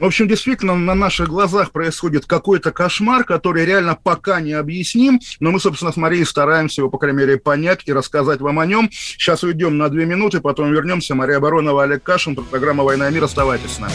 В 0.00 0.04
общем, 0.06 0.26
действительно, 0.28 0.74
на 0.74 0.94
наших 0.94 1.28
глазах 1.28 1.72
происходит 1.72 2.24
какой-то 2.24 2.72
кошмар, 2.72 3.24
который 3.24 3.66
реально 3.66 3.98
пока 4.02 4.40
не 4.40 4.54
объясним, 4.54 5.20
но 5.40 5.50
мы, 5.50 5.60
собственно, 5.60 5.92
с 5.92 5.96
Марией 5.96 6.24
стараемся 6.24 6.80
его, 6.80 6.90
по 6.90 6.96
крайней 6.96 7.18
мере, 7.18 7.36
понять 7.36 7.82
и 7.84 7.92
рассказать 7.92 8.40
вам 8.40 8.60
о 8.60 8.66
нем. 8.66 8.88
Сейчас 8.90 9.42
уйдем 9.42 9.76
на 9.76 9.90
две 9.90 10.06
минуты, 10.06 10.40
потом 10.40 10.72
вернемся. 10.72 11.14
Мария 11.14 11.38
Баронова, 11.38 11.82
Олег 11.82 12.02
Кашин, 12.02 12.34
программа 12.34 12.82
«Война 12.82 13.10
и 13.10 13.12
мир». 13.12 13.24
Оставайтесь 13.24 13.72
с 13.72 13.78
нами. 13.78 13.92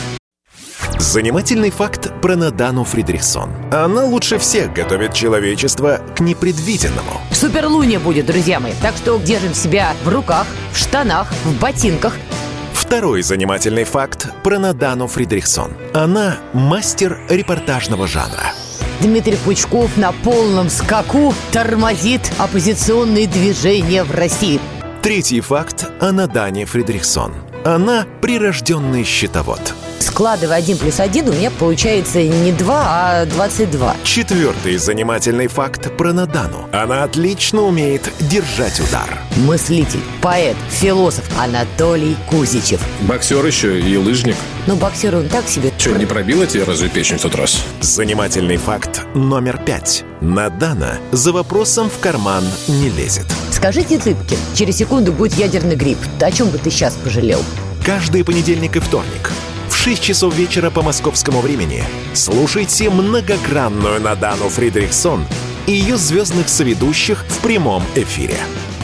Занимательный 0.99 1.71
факт 1.71 2.11
про 2.21 2.35
Надану 2.35 2.83
Фридрихсон. 2.83 3.49
Она 3.71 4.03
лучше 4.03 4.37
всех 4.37 4.73
готовит 4.73 5.13
человечество 5.13 6.01
к 6.15 6.19
непредвиденному. 6.19 7.21
Суперлуния 7.31 7.99
будет, 7.99 8.27
друзья 8.27 8.59
мои. 8.59 8.73
Так 8.81 8.95
что 8.95 9.17
держим 9.17 9.55
себя 9.55 9.95
в 10.03 10.09
руках, 10.09 10.45
в 10.71 10.77
штанах, 10.77 11.31
в 11.43 11.59
ботинках. 11.59 12.13
Второй 12.85 13.23
занимательный 13.23 13.83
факт 13.83 14.27
про 14.43 14.59
Надану 14.59 15.07
Фридрихсон. 15.07 15.71
Она 15.95 16.37
мастер 16.53 17.19
репортажного 17.29 18.05
жанра. 18.05 18.53
Дмитрий 19.01 19.37
Пучков 19.43 19.97
на 19.97 20.11
полном 20.11 20.69
скаку 20.69 21.33
тормозит 21.51 22.21
оппозиционные 22.37 23.25
движения 23.25 24.03
в 24.03 24.11
России. 24.11 24.59
Третий 25.01 25.41
факт 25.41 25.89
о 25.99 26.11
Надане 26.11 26.65
Фридрихсон. 26.65 27.33
Она 27.65 28.05
прирожденный 28.21 29.03
счетовод– 29.03 29.73
Складывая 30.15 30.59
1 30.59 30.77
плюс 30.77 31.01
1, 31.01 31.27
у 31.27 31.33
меня 31.33 31.51
получается 31.51 32.23
не 32.23 32.53
2, 32.53 32.83
а 32.87 33.25
22. 33.25 33.97
Четвертый 34.05 34.77
занимательный 34.77 35.47
факт 35.47 35.91
про 35.97 36.13
Надану. 36.13 36.69
Она 36.71 37.03
отлично 37.03 37.63
умеет 37.63 38.09
держать 38.21 38.79
удар. 38.79 39.19
Мыслитель, 39.35 39.99
поэт, 40.21 40.55
философ 40.69 41.25
Анатолий 41.37 42.15
Кузичев. 42.29 42.79
Боксер 43.01 43.45
еще 43.45 43.77
и 43.77 43.97
лыжник. 43.97 44.37
Ну, 44.67 44.77
боксер 44.77 45.17
он 45.17 45.27
так 45.27 45.49
себе. 45.49 45.73
Че, 45.77 45.93
не 45.95 46.05
пробила 46.05 46.47
тебе 46.47 46.63
разве 46.63 46.87
печень 46.87 47.17
в 47.17 47.23
тот 47.23 47.35
раз? 47.35 47.61
Занимательный 47.81 48.55
факт 48.55 49.01
номер 49.15 49.57
пять. 49.65 50.05
Надана 50.21 50.97
за 51.11 51.33
вопросом 51.33 51.89
в 51.89 51.99
карман 51.99 52.45
не 52.69 52.87
лезет. 52.87 53.25
Скажите, 53.51 53.97
Цыпкин, 53.97 54.37
через 54.53 54.77
секунду 54.77 55.11
будет 55.11 55.33
ядерный 55.33 55.75
грипп. 55.75 55.99
О 56.21 56.31
чем 56.31 56.47
бы 56.51 56.57
ты 56.57 56.71
сейчас 56.71 56.93
пожалел? 56.93 57.43
Каждый 57.83 58.23
понедельник 58.23 58.77
и 58.77 58.79
вторник 58.79 59.33
в 59.69 59.75
6 59.75 60.01
часов 60.01 60.35
вечера 60.35 60.69
по 60.69 60.81
московскому 60.81 61.41
времени 61.41 61.83
слушайте 62.13 62.89
многогранную 62.89 64.01
Надану 64.01 64.49
Фридрихсон 64.49 65.25
и 65.67 65.73
ее 65.73 65.97
звездных 65.97 66.49
соведущих 66.49 67.25
в 67.27 67.39
прямом 67.39 67.83
эфире. 67.95 68.37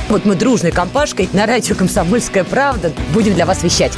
Вот 0.09 0.25
мы 0.25 0.35
дружной 0.35 0.71
компашкой 0.71 1.29
на 1.33 1.45
радио 1.45 1.75
«Комсомольская 1.75 2.43
правда» 2.43 2.91
будем 3.13 3.33
для 3.33 3.45
вас 3.45 3.63
вещать. 3.63 3.93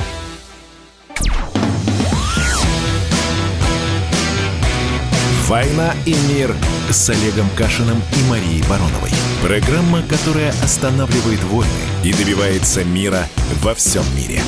«Война 5.47 5.93
и 6.05 6.15
мир» 6.29 6.55
с 6.89 7.09
Олегом 7.09 7.49
Кашиным 7.55 7.97
и 7.97 8.29
Марией 8.29 8.63
Бароновой. 8.69 9.11
Программа, 9.41 10.01
которая 10.03 10.51
останавливает 10.63 11.43
войны 11.43 11.69
и 12.03 12.13
добивается 12.13 12.83
мира 12.83 13.27
во 13.61 13.73
всем 13.75 14.03
мире. 14.15 14.41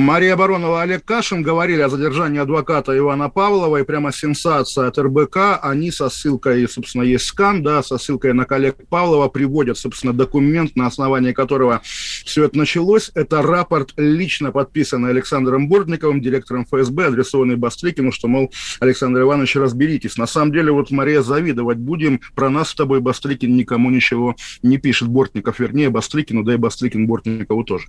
Мария 0.00 0.34
Баронова, 0.34 0.80
Олег 0.80 1.04
Кашин 1.04 1.42
говорили 1.42 1.82
о 1.82 1.90
задержании 1.90 2.40
адвоката 2.40 2.96
Ивана 2.96 3.28
Павлова, 3.28 3.76
и 3.76 3.84
прямо 3.84 4.12
сенсация 4.12 4.86
от 4.86 4.98
РБК. 4.98 5.60
Они 5.62 5.90
со 5.90 6.08
ссылкой, 6.08 6.66
собственно, 6.68 7.02
есть 7.02 7.26
скан, 7.26 7.62
да, 7.62 7.82
со 7.82 7.98
ссылкой 7.98 8.32
на 8.32 8.46
коллег 8.46 8.76
Павлова 8.88 9.28
приводят, 9.28 9.76
собственно, 9.76 10.14
документ, 10.14 10.74
на 10.74 10.86
основании 10.86 11.32
которого 11.32 11.82
все 11.84 12.44
это 12.44 12.56
началось. 12.56 13.10
Это 13.14 13.42
рапорт, 13.42 13.92
лично 13.98 14.52
подписанный 14.52 15.10
Александром 15.10 15.68
Бортниковым, 15.68 16.22
директором 16.22 16.64
ФСБ, 16.64 17.08
адресованный 17.08 17.56
Бастрыкину, 17.56 18.10
что, 18.10 18.26
мол, 18.26 18.50
Александр 18.80 19.20
Иванович, 19.20 19.56
разберитесь. 19.56 20.16
На 20.16 20.26
самом 20.26 20.52
деле, 20.52 20.72
вот, 20.72 20.90
Мария, 20.90 21.20
завидовать 21.20 21.78
будем. 21.78 22.20
Про 22.34 22.48
нас 22.48 22.70
с 22.70 22.74
тобой 22.74 23.00
Бастрыкин 23.00 23.54
никому 23.54 23.90
ничего 23.90 24.34
не 24.62 24.78
пишет. 24.78 25.08
Бортников, 25.08 25.60
вернее, 25.60 25.90
Бастрыкину, 25.90 26.42
да 26.42 26.54
и 26.54 26.56
Бастрыкин 26.56 27.06
Бортникову 27.06 27.64
тоже. 27.64 27.88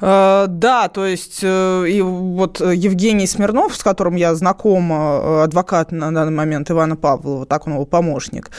Э, 0.00 0.46
да, 0.48 0.88
то 0.88 1.06
есть 1.06 1.40
э, 1.42 1.84
и 1.88 2.00
вот 2.02 2.60
Евгений 2.60 3.26
Смирнов, 3.26 3.76
с 3.76 3.82
которым 3.82 4.16
я 4.16 4.34
знакома, 4.34 5.20
э, 5.22 5.42
адвокат 5.44 5.92
на 5.92 6.12
данный 6.12 6.32
момент 6.32 6.70
Ивана 6.70 6.96
Павлова, 6.96 7.46
так 7.46 7.66
он 7.66 7.74
его 7.74 7.84
помощник, 7.86 8.50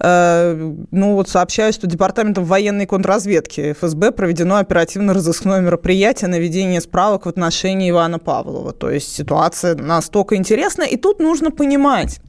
ну 0.00 1.14
вот 1.14 1.28
сообщаю, 1.28 1.72
что 1.72 1.86
Департаментом 1.86 2.44
военной 2.44 2.86
контрразведки 2.86 3.72
ФСБ 3.72 4.12
проведено 4.12 4.56
оперативно-розыскное 4.56 5.60
мероприятие 5.60 6.28
на 6.28 6.38
ведение 6.38 6.80
справок 6.80 7.26
в 7.26 7.28
отношении 7.28 7.90
Ивана 7.90 8.18
Павлова. 8.18 8.72
То 8.72 8.90
есть 8.90 9.14
ситуация 9.14 9.74
настолько 9.74 10.36
интересна, 10.36 10.82
и 10.82 10.96
тут 10.96 11.20
нужно 11.20 11.50
понимать, 11.50 12.20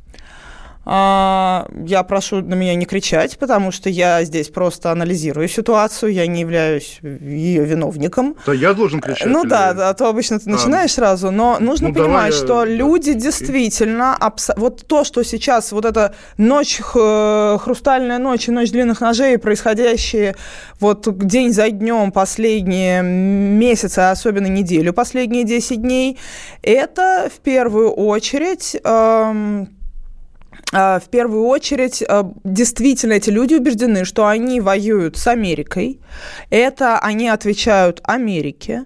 я 0.90 2.04
прошу 2.08 2.42
на 2.42 2.56
меня 2.56 2.74
не 2.74 2.86
кричать, 2.86 3.38
потому 3.38 3.72
что 3.72 3.90
я 3.90 4.24
здесь 4.24 4.48
просто 4.48 4.92
анализирую 4.92 5.48
ситуацию, 5.48 6.12
я 6.12 6.26
не 6.26 6.42
являюсь 6.42 6.98
ее 7.04 7.64
виновником. 7.64 8.36
Да 8.48 8.54
я 8.54 8.74
должен 8.74 9.00
кричать. 9.00 9.28
Ну 9.28 9.44
или... 9.44 9.50
да, 9.50 9.90
а 9.90 9.94
то 9.94 10.10
обычно 10.10 10.40
ты 10.40 10.50
начинаешь 10.50 10.92
а, 10.92 10.96
сразу, 10.96 11.30
но 11.30 11.58
нужно 11.60 11.90
ну, 11.90 11.94
понимать, 11.94 12.34
что 12.34 12.66
я... 12.66 12.74
люди 12.74 13.14
действительно, 13.14 14.16
абс... 14.16 14.50
вот 14.58 14.88
то, 14.88 15.04
что 15.04 15.22
сейчас, 15.22 15.72
вот 15.72 15.86
эта 15.86 16.16
ночь, 16.38 16.80
хрустальная 16.82 18.18
ночь 18.18 18.48
и 18.48 18.52
ночь 18.52 18.72
длинных 18.72 19.00
ножей, 19.02 19.38
происходящие 19.38 20.36
вот 20.80 21.08
день 21.28 21.54
за 21.54 21.70
днем 21.70 22.12
последние 22.12 23.04
месяцы, 23.04 24.00
а 24.00 24.12
особенно 24.12 24.48
неделю, 24.48 24.94
последние 24.94 25.44
10 25.44 25.82
дней, 25.82 26.18
это 26.64 27.30
в 27.32 27.40
первую 27.42 27.92
очередь... 27.92 28.76
Эм, 28.84 29.70
а, 29.72 29.79
в 30.72 31.04
первую 31.10 31.46
очередь, 31.46 32.04
а, 32.08 32.32
действительно 32.44 33.14
эти 33.14 33.30
люди 33.30 33.56
убеждены, 33.56 34.06
что 34.06 34.28
они 34.28 34.62
воюют 34.62 35.18
с 35.18 35.28
Америкой. 35.28 36.00
Это 36.50 37.00
они 37.00 37.28
отвечают 37.28 38.02
Америке. 38.04 38.86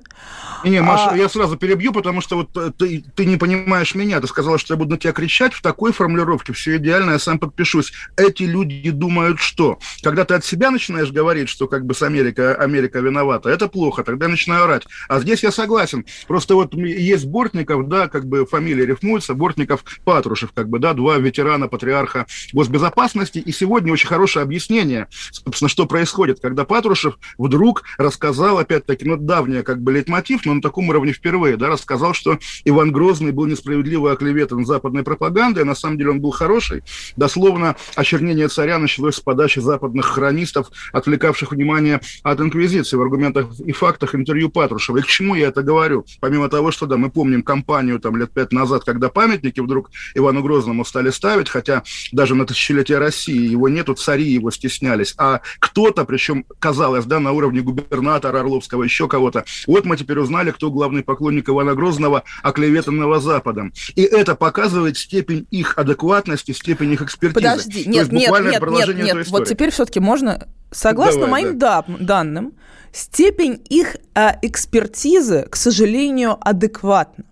Не, 0.64 0.82
Маша, 0.82 1.10
а... 1.12 1.18
я 1.18 1.28
сразу 1.28 1.58
перебью, 1.58 1.92
потому 1.92 2.22
что 2.22 2.38
вот 2.38 2.56
э, 2.56 2.72
ты, 2.78 3.04
ты 3.16 3.26
не 3.26 3.38
понимаешь 3.38 3.96
меня. 3.96 4.22
Ты 4.22 4.28
сказала, 4.28 4.58
что 4.58 4.74
я 4.74 4.78
буду 4.78 4.92
на 4.92 4.98
тебя 4.98 5.12
кричать. 5.12 5.54
В 5.54 5.62
такой 5.62 5.92
формулировке 5.92 6.54
все 6.54 6.78
идеально, 6.78 7.12
я 7.12 7.20
сам 7.20 7.38
подпишусь. 7.38 7.92
Эти 8.16 8.44
люди 8.44 8.90
думают, 8.92 9.40
что? 9.40 9.80
Когда 10.02 10.24
ты 10.24 10.36
от 10.36 10.46
себя 10.46 10.72
начинаешь 10.72 11.12
говорить, 11.12 11.50
что 11.50 11.68
как 11.68 11.86
бы 11.86 11.94
с 11.94 12.02
Америка, 12.02 12.56
Америка 12.56 13.00
виновата, 13.00 13.50
это 13.50 13.68
плохо, 13.68 14.04
тогда 14.04 14.26
я 14.26 14.32
начинаю 14.32 14.64
орать. 14.64 14.84
А 15.10 15.20
здесь 15.20 15.44
я 15.44 15.52
согласен. 15.52 16.06
Просто 16.28 16.56
вот 16.56 16.74
есть 16.74 17.26
Бортников, 17.26 17.90
да, 17.90 18.08
как 18.08 18.26
бы 18.26 18.46
фамилия 18.46 18.86
рифмуется, 18.86 19.34
Бортников, 19.34 19.84
Патрушев, 20.06 20.54
как 20.54 20.70
бы, 20.70 20.80
да, 20.80 20.94
два 20.94 21.18
ветерана, 21.18 21.68
патриарха 21.74 22.28
госбезопасности. 22.54 23.40
И 23.40 23.52
сегодня 23.52 23.92
очень 23.92 24.08
хорошее 24.08 24.44
объяснение, 24.44 25.08
собственно, 25.32 25.70
что 25.70 25.88
происходит, 25.88 26.40
когда 26.40 26.66
Патрушев 26.66 27.18
вдруг 27.40 27.82
рассказал, 27.98 28.60
опять-таки, 28.60 29.06
ну, 29.06 29.18
давнее 29.18 29.64
как 29.64 29.82
бы 29.82 29.92
лейтмотив, 29.92 30.46
но 30.46 30.54
на 30.54 30.62
таком 30.62 30.90
уровне 30.90 31.14
впервые, 31.14 31.58
да, 31.58 31.70
рассказал, 31.70 32.14
что 32.14 32.38
Иван 32.64 32.92
Грозный 32.92 33.32
был 33.32 33.48
несправедливо 33.48 34.12
оклеветан 34.12 34.68
западной 34.68 35.02
пропагандой, 35.02 35.64
а 35.64 35.66
на 35.66 35.74
самом 35.74 35.98
деле 35.98 36.12
он 36.12 36.22
был 36.22 36.30
хороший. 36.30 36.84
Дословно, 37.18 37.76
очернение 37.96 38.50
царя 38.50 38.78
началось 38.78 39.16
с 39.16 39.20
подачи 39.20 39.58
западных 39.58 40.06
хронистов, 40.06 40.68
отвлекавших 40.92 41.54
внимание 41.54 42.02
от 42.22 42.40
инквизиции 42.40 42.98
в 42.98 43.02
аргументах 43.02 43.48
и 43.60 43.72
фактах 43.72 44.14
интервью 44.14 44.50
Патрушева. 44.50 45.00
И 45.00 45.02
к 45.02 45.08
чему 45.08 45.34
я 45.34 45.48
это 45.48 45.64
говорю? 45.64 46.06
Помимо 46.20 46.50
того, 46.50 46.70
что, 46.70 46.86
да, 46.86 46.98
мы 46.98 47.10
помним 47.10 47.42
кампанию 47.42 48.00
там 48.00 48.16
лет 48.16 48.32
пять 48.32 48.52
назад, 48.52 48.84
когда 48.84 49.10
памятники 49.10 49.60
вдруг 49.60 49.90
Ивану 50.14 50.44
Грозному 50.44 50.86
стали 50.86 51.10
ставить, 51.10 51.50
хотя 51.64 51.84
даже 52.12 52.36
на 52.36 52.46
тысячелетие 52.46 52.98
России 52.98 53.50
его 53.50 53.70
нету, 53.70 53.94
цари 53.94 54.26
его 54.26 54.52
стеснялись, 54.52 55.14
а 55.18 55.40
кто-то, 55.60 56.04
причем 56.04 56.46
казалось, 56.60 57.06
да, 57.06 57.20
на 57.20 57.32
уровне 57.32 57.62
губернатора 57.62 58.42
Орловского, 58.42 58.84
еще 58.84 59.08
кого-то, 59.08 59.46
вот 59.66 59.86
мы 59.86 59.96
теперь 59.96 60.20
узнали, 60.20 60.52
кто 60.52 60.70
главный 60.70 61.04
поклонник 61.04 61.48
Ивана 61.48 61.74
Грозного, 61.74 62.24
оклеветанного 62.42 63.22
Западом. 63.22 63.72
И 63.96 64.02
это 64.02 64.36
показывает 64.36 64.98
степень 64.98 65.48
их 65.52 65.78
адекватности, 65.78 66.52
степень 66.52 66.92
их 66.92 67.02
экспертизы. 67.02 67.34
Подожди, 67.34 67.86
нет, 67.86 68.12
нет, 68.12 68.32
нет, 68.42 68.62
нет, 68.62 68.96
нет, 68.98 69.28
вот 69.30 69.48
теперь 69.48 69.72
все-таки 69.72 70.02
можно, 70.02 70.48
согласно 70.72 71.22
Давай, 71.22 71.44
моим 71.44 71.58
да. 71.58 71.86
данным, 71.88 72.54
степень 72.92 73.62
их 73.70 73.96
а, 74.14 74.38
экспертизы, 74.42 75.48
к 75.50 75.56
сожалению, 75.56 76.38
адекватна. 76.42 77.24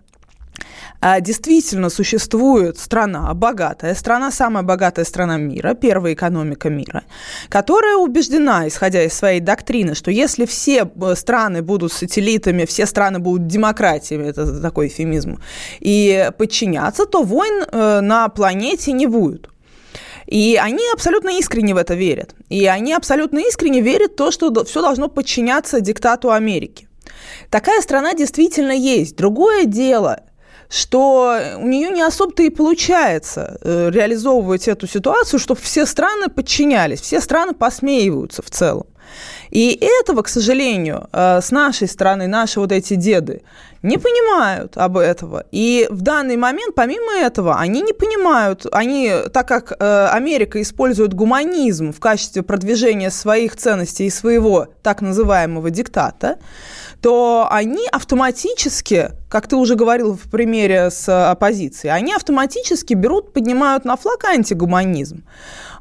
А, 1.04 1.20
действительно 1.20 1.90
существует 1.90 2.78
страна, 2.78 3.34
богатая 3.34 3.96
страна, 3.96 4.30
самая 4.32 4.64
богатая 4.64 5.04
страна 5.04 5.38
мира, 5.38 5.74
первая 5.74 6.14
экономика 6.14 6.70
мира, 6.70 7.04
которая 7.50 7.96
убеждена, 7.96 8.68
исходя 8.68 9.04
из 9.04 9.14
своей 9.14 9.40
доктрины, 9.40 9.96
что 9.96 10.12
если 10.12 10.46
все 10.46 10.86
э, 10.86 11.16
страны 11.16 11.64
будут 11.64 11.92
сателлитами, 11.92 12.66
все 12.66 12.86
страны 12.86 13.18
будут 13.18 13.48
демократиями, 13.48 14.28
это 14.28 14.62
такой 14.62 14.90
эфемизм, 14.90 15.40
и 15.80 16.30
подчиняться, 16.38 17.08
то 17.08 17.24
войн 17.24 17.64
э, 17.64 18.02
на 18.02 18.30
планете 18.30 18.92
не 18.92 19.08
будет. 19.08 19.50
И 20.28 20.58
они 20.62 20.84
абсолютно 20.94 21.30
искренне 21.30 21.74
в 21.74 21.78
это 21.78 21.96
верят. 21.96 22.36
И 22.50 22.68
они 22.68 22.94
абсолютно 22.94 23.40
искренне 23.40 23.82
верят 23.82 24.12
в 24.12 24.16
то, 24.16 24.30
что 24.30 24.64
все 24.66 24.82
должно 24.82 25.08
подчиняться 25.10 25.82
диктату 25.82 26.32
Америки. 26.32 26.88
Такая 27.50 27.82
страна 27.82 28.14
действительно 28.14 28.72
есть. 28.72 29.16
Другое 29.18 29.66
дело, 29.66 30.22
что 30.72 31.38
у 31.58 31.68
нее 31.68 31.90
не 31.90 32.02
особо-то 32.02 32.44
и 32.44 32.50
получается 32.50 33.58
э, 33.62 33.90
реализовывать 33.92 34.70
эту 34.70 34.88
ситуацию, 34.88 35.40
чтобы 35.40 35.60
все 35.60 35.86
страны 35.86 36.30
подчинялись, 36.30 37.02
все 37.02 37.20
страны 37.20 37.54
посмеиваются 37.54 38.42
в 38.42 38.50
целом. 38.50 38.86
И 39.50 39.78
этого, 39.82 40.22
к 40.22 40.30
сожалению, 40.30 41.10
э, 41.12 41.42
с 41.42 41.52
нашей 41.52 41.90
стороны, 41.90 42.28
наши 42.28 42.60
вот 42.62 42.72
эти 42.72 42.96
деды 42.96 43.42
не 43.84 43.98
понимают 43.98 44.78
об 44.78 44.98
этого. 44.98 45.44
И 45.52 45.88
в 45.90 46.02
данный 46.02 46.38
момент, 46.38 46.74
помимо 46.74 47.14
этого, 47.20 47.60
они 47.60 47.82
не 47.82 47.92
понимают, 47.92 48.66
они, 48.72 49.12
так 49.34 49.48
как 49.50 49.74
э, 49.78 50.08
Америка 50.12 50.62
использует 50.62 51.14
гуманизм 51.14 51.92
в 51.92 52.00
качестве 52.00 52.44
продвижения 52.44 53.12
своих 53.12 53.58
ценностей 53.58 54.06
и 54.06 54.10
своего 54.10 54.68
так 54.84 55.02
называемого 55.02 55.70
диктата, 55.70 56.38
то 57.02 57.48
они 57.50 57.88
автоматически, 57.92 59.12
как 59.28 59.48
ты 59.48 59.56
уже 59.56 59.76
говорил 59.76 60.16
в 60.16 60.30
примере 60.30 60.92
с 60.92 61.32
оппозицией, 61.32 61.94
они 61.94 62.14
автоматически 62.14 62.94
берут, 62.94 63.34
поднимают 63.34 63.86
на 63.86 63.98
флаг 63.98 64.24
антигуманизм. 64.26 65.24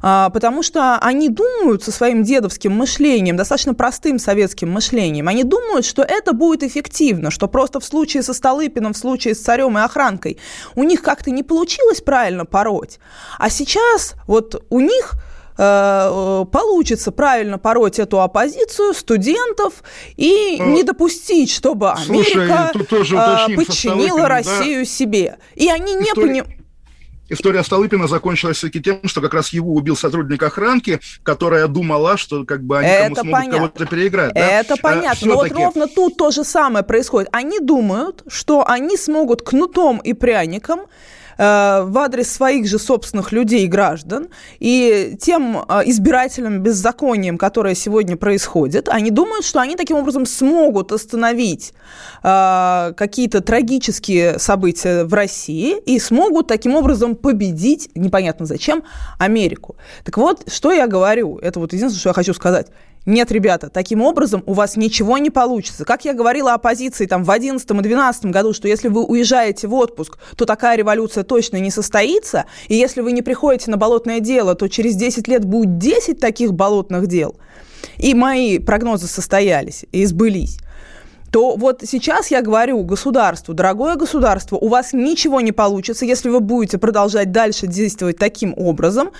А, 0.01 0.31
потому 0.31 0.63
что 0.63 0.97
они 0.97 1.29
думают 1.29 1.83
со 1.83 1.91
своим 1.91 2.23
дедовским 2.23 2.75
мышлением, 2.75 3.37
достаточно 3.37 3.75
простым 3.75 4.17
советским 4.17 4.71
мышлением, 4.71 5.27
они 5.27 5.43
думают, 5.43 5.85
что 5.85 6.01
это 6.01 6.33
будет 6.33 6.63
эффективно, 6.63 7.29
что 7.29 7.47
просто 7.47 7.79
в 7.79 7.85
случае 7.85 8.23
со 8.23 8.33
Столыпиным, 8.33 8.93
в 8.93 8.97
случае 8.97 9.35
с 9.35 9.41
царем 9.41 9.77
и 9.77 9.81
охранкой 9.81 10.39
у 10.75 10.83
них 10.83 11.03
как-то 11.03 11.29
не 11.29 11.43
получилось 11.43 12.01
правильно 12.01 12.45
пороть. 12.45 12.99
А 13.37 13.51
сейчас 13.51 14.15
вот 14.25 14.65
у 14.71 14.79
них 14.79 15.13
Э, 15.63 16.43
получится 16.51 17.11
правильно 17.11 17.59
пороть 17.59 17.99
эту 17.99 18.19
оппозицию 18.19 18.95
студентов 18.95 19.83
и 20.17 20.55
ну, 20.57 20.73
не 20.73 20.81
допустить, 20.81 21.51
чтобы 21.51 21.91
Америка 21.91 22.71
Слушай, 22.89 23.51
э, 23.51 23.55
подчинила 23.55 24.27
Россию 24.27 24.85
да? 24.85 24.89
себе. 24.89 25.37
И 25.55 25.69
они 25.69 25.93
не 25.93 26.15
понимают 26.15 26.47
история 27.29 27.63
Столыпина 27.63 28.07
закончилась 28.07 28.57
все-таки 28.57 28.81
тем, 28.81 28.99
что 29.05 29.21
как 29.21 29.35
раз 29.35 29.53
его 29.53 29.73
убил 29.73 29.95
сотрудник 29.95 30.41
охранки, 30.43 30.99
которая 31.23 31.67
думала, 31.67 32.17
что 32.17 32.43
как 32.43 32.63
бы 32.63 32.79
они 32.79 32.89
Это 32.89 33.21
смогут 33.21 33.51
кого-то 33.51 33.85
переиграть. 33.85 34.33
Да? 34.33 34.39
Это 34.41 34.75
понятно. 34.77 35.27
Но 35.27 35.35
вот 35.35 35.51
ровно 35.51 35.87
тут 35.87 36.17
то 36.17 36.31
же 36.31 36.43
самое 36.43 36.83
происходит. 36.83 37.29
Они 37.31 37.59
думают, 37.59 38.23
что 38.27 38.67
они 38.67 38.97
смогут 38.97 39.43
кнутом 39.43 39.99
и 39.99 40.13
пряником 40.13 40.81
Э, 40.81 40.85
в 41.41 41.97
адрес 41.97 42.29
своих 42.29 42.67
же 42.67 42.77
собственных 42.77 43.31
людей 43.31 43.65
граждан, 43.67 44.27
и 44.59 45.17
тем 45.19 45.57
э, 45.57 45.81
избирательным 45.85 46.59
беззаконием, 46.59 47.39
которое 47.39 47.73
сегодня 47.73 48.15
происходит, 48.15 48.87
они 48.89 49.09
думают, 49.09 49.43
что 49.43 49.59
они 49.59 49.75
таким 49.75 49.97
образом 49.97 50.27
смогут 50.27 50.91
остановить 50.91 51.73
э, 52.21 52.93
какие-то 52.95 53.41
трагические 53.41 54.37
события 54.37 55.03
в 55.03 55.13
России 55.15 55.79
и 55.79 55.97
смогут 55.97 56.47
таким 56.47 56.75
образом 56.75 57.15
победить, 57.15 57.89
непонятно 57.95 58.45
зачем, 58.45 58.83
Америку. 59.17 59.75
Так 60.03 60.17
вот, 60.17 60.43
что 60.51 60.71
я 60.71 60.85
говорю, 60.85 61.39
это 61.39 61.59
вот 61.59 61.73
единственное, 61.73 61.99
что 61.99 62.09
я 62.09 62.13
хочу 62.13 62.35
сказать. 62.35 62.67
Нет, 63.07 63.31
ребята, 63.31 63.69
таким 63.69 64.01
образом 64.01 64.43
у 64.45 64.53
вас 64.53 64.77
ничего 64.77 65.17
не 65.17 65.31
получится. 65.31 65.85
Как 65.85 66.05
я 66.05 66.13
говорила 66.13 66.53
оппозиции 66.53 67.07
там, 67.07 67.23
в 67.23 67.25
2011 67.25 67.65
и 67.65 67.73
2012 67.73 68.25
году, 68.25 68.53
что 68.53 68.67
если 68.67 68.89
вы 68.89 69.03
уезжаете 69.03 69.67
в 69.67 69.73
отпуск, 69.73 70.19
то 70.35 70.45
такая 70.45 70.77
революция 70.77 71.23
точно 71.23 71.57
не 71.57 71.71
состоится, 71.71 72.45
и 72.67 72.75
если 72.75 73.01
вы 73.01 73.11
не 73.11 73.23
приходите 73.23 73.71
на 73.71 73.77
болотное 73.77 74.19
дело, 74.19 74.53
то 74.53 74.67
через 74.67 74.95
10 74.95 75.27
лет 75.27 75.45
будет 75.45 75.79
10 75.79 76.19
таких 76.19 76.53
болотных 76.53 77.07
дел. 77.07 77.35
И 77.97 78.13
мои 78.13 78.59
прогнозы 78.59 79.07
состоялись 79.07 79.85
и 79.91 80.05
сбылись 80.05 80.59
то 81.31 81.55
вот 81.55 81.81
сейчас 81.85 82.29
я 82.29 82.41
говорю 82.41 82.83
государству, 82.83 83.53
дорогое 83.53 83.95
государство, 83.95 84.57
у 84.57 84.67
вас 84.67 84.91
ничего 84.91 85.39
не 85.39 85.53
получится, 85.53 86.05
если 86.05 86.29
вы 86.29 86.41
будете 86.41 86.77
продолжать 86.77 87.31
дальше 87.31 87.67
действовать 87.67 88.17
таким 88.17 88.53
образом. 88.57 89.11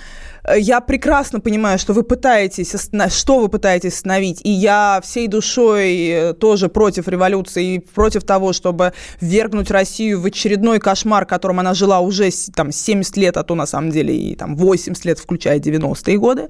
Э, 0.44 0.58
я 0.58 0.80
прекрасно 0.80 1.40
понимаю, 1.40 1.78
что 1.78 1.94
вы 1.94 2.02
пытаетесь, 2.02 2.74
что 3.08 3.40
вы 3.40 3.48
пытаетесь 3.48 3.94
остановить, 3.94 4.40
и 4.44 4.50
я 4.50 5.00
всей 5.02 5.26
душой 5.26 6.06
э, 6.06 6.32
тоже 6.34 6.68
против 6.68 7.08
революции 7.08 7.74
и 7.74 7.78
против 7.78 8.24
того, 8.24 8.52
чтобы 8.52 8.92
ввергнуть 9.20 9.70
Россию 9.70 10.20
в 10.20 10.26
очередной 10.26 10.80
кошмар, 10.80 11.24
которым 11.24 11.60
она 11.60 11.72
жила 11.72 12.00
уже 12.00 12.30
там 12.54 12.72
70 12.72 13.16
лет, 13.16 13.36
а 13.38 13.42
то 13.42 13.54
на 13.54 13.66
самом 13.66 13.90
деле 13.90 14.14
и 14.14 14.34
там 14.34 14.56
80 14.56 15.04
лет, 15.06 15.18
включая 15.18 15.58
90-е 15.58 16.18
годы. 16.18 16.48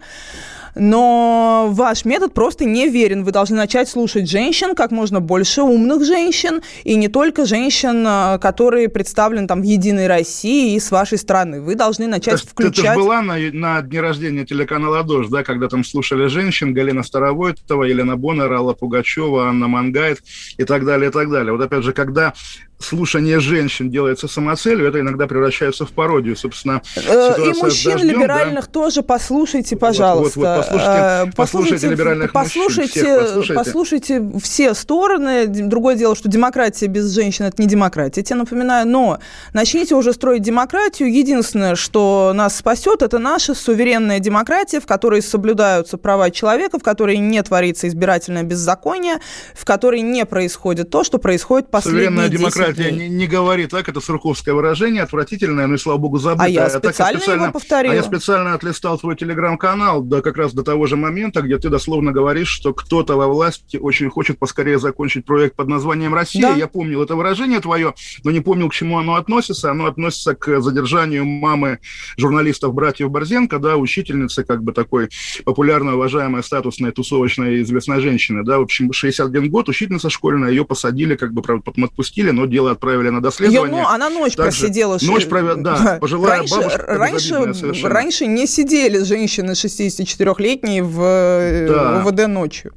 Но 0.74 1.68
ваш 1.70 2.04
метод 2.04 2.34
просто 2.34 2.64
не 2.64 2.88
верен. 2.88 3.24
Вы 3.24 3.32
должны 3.32 3.56
начать 3.56 3.88
слушать 3.88 4.28
женщин, 4.28 4.74
как 4.74 4.90
можно 4.90 5.20
больше 5.20 5.62
умных 5.62 6.04
женщин, 6.04 6.62
и 6.84 6.94
не 6.96 7.08
только 7.08 7.44
женщин, 7.44 8.04
э, 8.06 8.38
которые 8.38 8.88
представлены 8.88 9.46
там 9.46 9.60
в 9.60 9.64
«Единой 9.64 10.06
России» 10.06 10.74
и 10.74 10.80
с 10.80 10.90
вашей 10.90 11.18
стороны. 11.18 11.60
Вы 11.60 11.74
должны 11.74 12.06
начать 12.06 12.40
ты, 12.40 12.48
включать... 12.48 12.94
Ты 12.94 13.00
была 13.00 13.22
на, 13.22 13.36
на 13.52 13.82
дне 13.82 14.00
рождения 14.00 14.44
телеканала 14.44 15.02
«Дождь», 15.02 15.30
да, 15.30 15.42
когда 15.42 15.68
там 15.68 15.84
слушали 15.84 16.26
женщин, 16.26 16.72
Галина 16.72 17.02
Старовойтова, 17.02 17.84
Елена 17.84 18.16
Боннер, 18.16 18.52
Алла 18.52 18.72
Пугачева, 18.72 19.48
Анна 19.48 19.68
Мангайт 19.68 20.20
и 20.56 20.64
так 20.64 20.84
далее, 20.84 21.10
и 21.10 21.12
так 21.12 21.30
далее. 21.30 21.52
Вот 21.52 21.60
опять 21.60 21.84
же, 21.84 21.92
когда 21.92 22.34
слушание 22.84 23.40
женщин 23.40 23.90
делается 23.90 24.28
самоцелью, 24.28 24.88
это 24.88 25.00
иногда 25.00 25.26
превращается 25.26 25.86
в 25.86 25.90
пародию, 25.92 26.36
собственно. 26.36 26.82
Э, 26.96 27.34
и 27.38 27.52
мужчин 27.62 27.92
дождем, 27.92 28.08
либеральных 28.08 28.66
да? 28.66 28.70
тоже 28.70 29.02
послушайте, 29.02 29.76
пожалуйста. 29.76 30.38
Вот, 30.38 30.46
вот, 30.46 30.56
вот, 30.56 30.64
послушайте, 30.66 31.28
э, 31.28 31.32
послушайте, 31.36 31.88
либеральных 31.88 32.32
послушайте, 32.32 33.02
мужчин, 33.02 33.20
послушайте. 33.20 33.54
послушайте 33.54 34.32
все 34.42 34.74
стороны. 34.74 35.46
Другое 35.46 35.96
дело, 35.96 36.16
что 36.16 36.28
демократия 36.28 36.86
без 36.86 37.10
женщин– 37.12 37.44
это 37.46 37.60
не 37.60 37.68
демократия, 37.68 38.20
я 38.20 38.24
тебе 38.24 38.36
напоминаю. 38.36 38.86
Но 38.86 39.18
начните 39.52 39.94
уже 39.94 40.12
строить 40.12 40.42
демократию. 40.42 41.12
Единственное, 41.12 41.74
что 41.74 42.32
нас 42.34 42.56
спасет, 42.56 43.02
это 43.02 43.18
наша 43.18 43.54
суверенная 43.54 44.18
демократия, 44.18 44.80
в 44.80 44.86
которой 44.86 45.22
соблюдаются 45.22 45.98
права 45.98 46.30
человека, 46.30 46.78
в 46.78 46.82
которой 46.82 47.18
не 47.18 47.42
творится 47.42 47.88
избирательное 47.88 48.42
беззаконие, 48.42 49.16
в 49.54 49.64
которой 49.64 50.00
не 50.00 50.24
происходит 50.24 50.90
то, 50.90 51.04
что 51.04 51.18
происходит 51.18 51.70
последние 51.70 52.10
Суверенная 52.10 52.28
демократия 52.28 52.71
кстати, 52.72 52.92
не, 52.92 53.08
не 53.08 53.26
говори 53.26 53.66
так, 53.66 53.88
это 53.88 54.00
сурковское 54.00 54.54
выражение, 54.54 55.02
отвратительное, 55.02 55.66
но 55.66 55.74
и, 55.74 55.78
слава 55.78 55.98
богу, 55.98 56.18
забытое. 56.18 56.46
А 56.46 56.50
я 56.50 56.70
специально, 56.70 57.12
так, 57.12 57.22
специально 57.22 57.42
его 57.44 57.52
повторила. 57.52 57.92
А 57.92 57.96
я 57.96 58.02
специально 58.02 58.54
отлистал 58.54 58.98
твой 58.98 59.16
телеграм-канал, 59.16 60.02
да, 60.02 60.20
как 60.20 60.36
раз 60.36 60.52
до 60.52 60.62
того 60.62 60.86
же 60.86 60.96
момента, 60.96 61.42
где 61.42 61.58
ты 61.58 61.68
дословно 61.68 62.12
говоришь, 62.12 62.48
что 62.48 62.72
кто-то 62.74 63.16
во 63.16 63.28
власти 63.28 63.76
очень 63.76 64.10
хочет 64.10 64.38
поскорее 64.38 64.78
закончить 64.78 65.24
проект 65.24 65.56
под 65.56 65.68
названием 65.68 66.14
«Россия». 66.14 66.42
Да. 66.42 66.54
Я 66.54 66.66
помнил 66.66 67.02
это 67.02 67.16
выражение 67.16 67.60
твое, 67.60 67.94
но 68.24 68.30
не 68.30 68.40
помнил, 68.40 68.68
к 68.68 68.74
чему 68.74 68.98
оно 68.98 69.14
относится. 69.14 69.70
Оно 69.70 69.86
относится 69.86 70.34
к 70.34 70.60
задержанию 70.60 71.24
мамы 71.24 71.78
журналистов 72.16 72.74
братьев 72.74 73.10
Борзенко, 73.10 73.58
да, 73.58 73.76
учительницы, 73.76 74.44
как 74.44 74.62
бы 74.62 74.72
такой 74.72 75.08
популярной, 75.44 75.94
уважаемой, 75.94 76.42
статусной, 76.42 76.92
тусовочной, 76.92 77.62
известной 77.62 78.00
женщины, 78.00 78.42
да, 78.44 78.58
в 78.58 78.62
общем, 78.62 78.92
61 78.92 79.50
год, 79.50 79.68
учительница 79.68 80.10
школьная, 80.10 80.50
ее 80.50 80.64
посадили, 80.64 81.16
как 81.16 81.32
бы, 81.32 81.42
правда, 81.42 81.64
потом 81.64 81.84
отпустили, 81.84 82.30
но 82.30 82.46
дело 82.52 82.70
отправили 82.70 83.08
на 83.08 83.20
доследование. 83.20 83.78
Ее, 83.78 83.82
ну, 83.82 83.88
она 83.88 84.10
ночь 84.10 84.36
Также 84.36 84.60
просидела. 84.60 84.98
Ночь 85.02 85.26
провела, 85.26 85.54
да, 85.56 85.98
пожилая 86.00 86.38
раньше, 86.38 86.54
бабушка. 86.54 86.84
Раньше, 86.86 87.88
раньше 87.88 88.26
не 88.26 88.46
сидели 88.46 89.02
женщины 89.02 89.52
64-летние 89.52 90.82
в 90.84 91.00
э, 91.02 91.66
да. 91.68 92.04
УВД 92.04 92.28
ночью. 92.28 92.72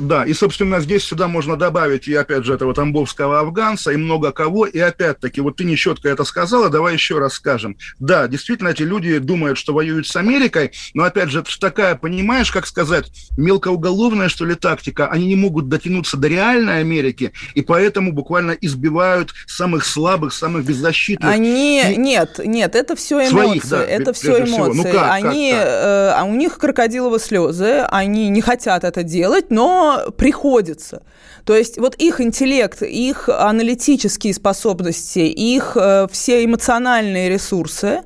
Да, 0.00 0.24
и, 0.24 0.32
собственно, 0.32 0.80
здесь 0.80 1.04
сюда 1.04 1.28
можно 1.28 1.56
добавить 1.56 2.08
и, 2.08 2.14
опять 2.14 2.44
же, 2.44 2.54
этого 2.54 2.74
тамбовского 2.74 3.40
афганца, 3.40 3.92
и 3.92 3.96
много 3.96 4.32
кого. 4.32 4.64
И, 4.66 4.78
опять-таки, 4.78 5.40
вот 5.42 5.56
ты 5.56 5.64
нечетко 5.64 6.08
это 6.08 6.24
сказала, 6.24 6.70
давай 6.70 6.94
еще 6.94 7.18
раз 7.18 7.34
скажем. 7.34 7.76
Да, 7.98 8.26
действительно, 8.26 8.68
эти 8.68 8.82
люди 8.82 9.18
думают, 9.18 9.58
что 9.58 9.74
воюют 9.74 10.06
с 10.06 10.16
Америкой, 10.16 10.72
но, 10.94 11.04
опять 11.04 11.28
же, 11.28 11.40
это 11.40 11.50
же 11.50 11.58
такая, 11.58 11.96
понимаешь, 11.96 12.50
как 12.50 12.66
сказать, 12.66 13.12
мелкоуголовная, 13.36 14.30
что 14.30 14.46
ли, 14.46 14.54
тактика. 14.54 15.08
Они 15.08 15.26
не 15.26 15.36
могут 15.36 15.68
дотянуться 15.68 16.16
до 16.16 16.28
реальной 16.28 16.80
Америки, 16.80 17.32
и 17.54 17.60
поэтому 17.60 18.12
буквально 18.12 18.52
избивают 18.52 19.34
самых 19.46 19.84
слабых, 19.84 20.32
самых 20.32 20.64
беззащитных. 20.64 21.30
Они... 21.30 21.82
И... 21.82 21.96
Нет, 21.96 22.40
нет, 22.42 22.74
это 22.74 22.96
все 22.96 23.28
эмоции. 23.28 23.58
Своих, 23.58 23.68
да, 23.68 23.84
это 23.84 24.12
все 24.14 24.44
эмоции. 24.44 24.76
Ну, 24.76 24.82
как, 24.84 25.12
они... 25.12 25.52
Как, 25.52 25.60
как? 25.60 25.68
Э, 25.68 26.12
а 26.16 26.24
у 26.24 26.34
них 26.34 26.58
крокодиловые 26.58 27.20
слезы, 27.20 27.84
они 27.90 28.30
не 28.30 28.40
хотят 28.40 28.84
это 28.84 29.02
делать, 29.02 29.50
но 29.50 29.89
приходится. 30.16 31.02
То 31.44 31.56
есть 31.56 31.78
вот 31.78 31.94
их 31.96 32.20
интеллект, 32.20 32.82
их 32.82 33.28
аналитические 33.28 34.34
способности, 34.34 35.20
их 35.20 35.76
э, 35.76 36.06
все 36.10 36.44
эмоциональные 36.44 37.28
ресурсы, 37.28 38.02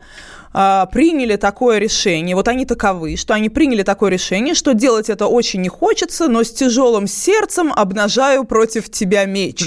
а, 0.57 0.87
приняли 0.87 1.35
такое 1.35 1.79
решение, 1.79 2.37
вот 2.37 2.47
они 2.47 2.65
таковы, 2.65 3.17
что 3.17 3.35
они 3.35 3.49
приняли 3.49 3.83
такое 3.83 4.09
решение, 4.13 4.55
что 4.55 4.73
делать 4.73 5.11
это 5.11 5.27
очень 5.27 5.61
не 5.61 5.69
хочется, 5.69 6.29
но 6.29 6.45
с 6.45 6.53
тяжелым 6.53 7.09
сердцем 7.09 7.73
обнажаю 7.75 8.45
против 8.45 8.89
тебя 8.89 9.25
меч. 9.25 9.67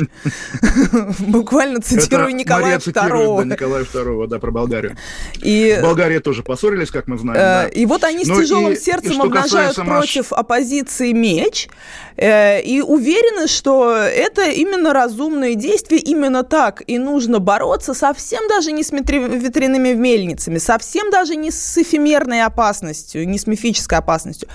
Буквально 1.20 1.82
цитирую 1.82 2.34
Николая 2.34 2.78
II. 2.78 3.44
Николая 3.44 3.84
II, 3.84 4.28
да, 4.28 4.40
про 4.40 4.52
Болгарию. 4.52 4.96
И 5.44 5.78
Болгария 5.82 6.22
тоже 6.22 6.42
поссорились, 6.42 6.90
как 6.90 7.08
мы 7.08 7.18
знаем. 7.18 7.68
Э, 7.68 7.70
и 7.70 7.86
вот 7.86 8.06
они 8.06 8.24
с 8.24 8.30
ну 8.30 8.42
тяжелым 8.42 8.78
сердцем 8.78 9.22
обнажают 9.22 9.76
против 9.76 10.32
оппозиции 10.32 11.12
меч 11.12 11.68
э, 12.16 12.62
и 12.62 12.80
уверены, 12.80 13.48
что 13.48 13.94
это 13.94 14.50
именно 14.52 14.94
разумные 14.94 15.56
действия, 15.56 15.98
именно 15.98 16.46
так 16.46 16.82
и 16.88 16.98
нужно 16.98 17.40
бороться 17.40 17.94
совсем 17.94 18.48
даже 18.48 18.72
не 18.72 18.84
с 18.84 18.92
ветряными 18.94 19.92
мельницами, 19.92 20.60
совсем 20.60 20.77
даже 21.12 21.36
не 21.36 21.52
с 21.52 21.78
эфемерной 21.78 22.44
опасностью, 22.44 23.28
не 23.28 23.38
с 23.38 23.48
мифической 23.48 24.00
опасностью. 24.00 24.50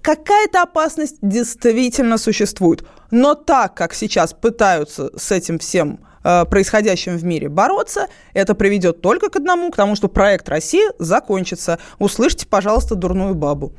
Какая-то 0.00 0.62
опасность 0.62 1.16
действительно 1.22 2.18
существует. 2.18 2.84
Но 3.10 3.34
так, 3.34 3.74
как 3.74 3.94
сейчас 3.94 4.32
пытаются 4.32 5.10
с 5.16 5.30
этим 5.30 5.58
всем 5.58 6.00
э, 6.24 6.44
происходящим 6.44 7.16
в 7.16 7.24
мире 7.24 7.48
бороться, 7.48 8.08
это 8.34 8.54
приведет 8.54 9.00
только 9.00 9.30
к 9.30 9.36
одному, 9.36 9.70
к 9.70 9.76
тому, 9.76 9.96
что 9.96 10.08
проект 10.08 10.48
России 10.48 10.84
закончится. 10.98 11.78
Услышьте, 11.98 12.46
пожалуйста, 12.46 12.96
дурную 12.96 13.34
бабу. 13.34 13.72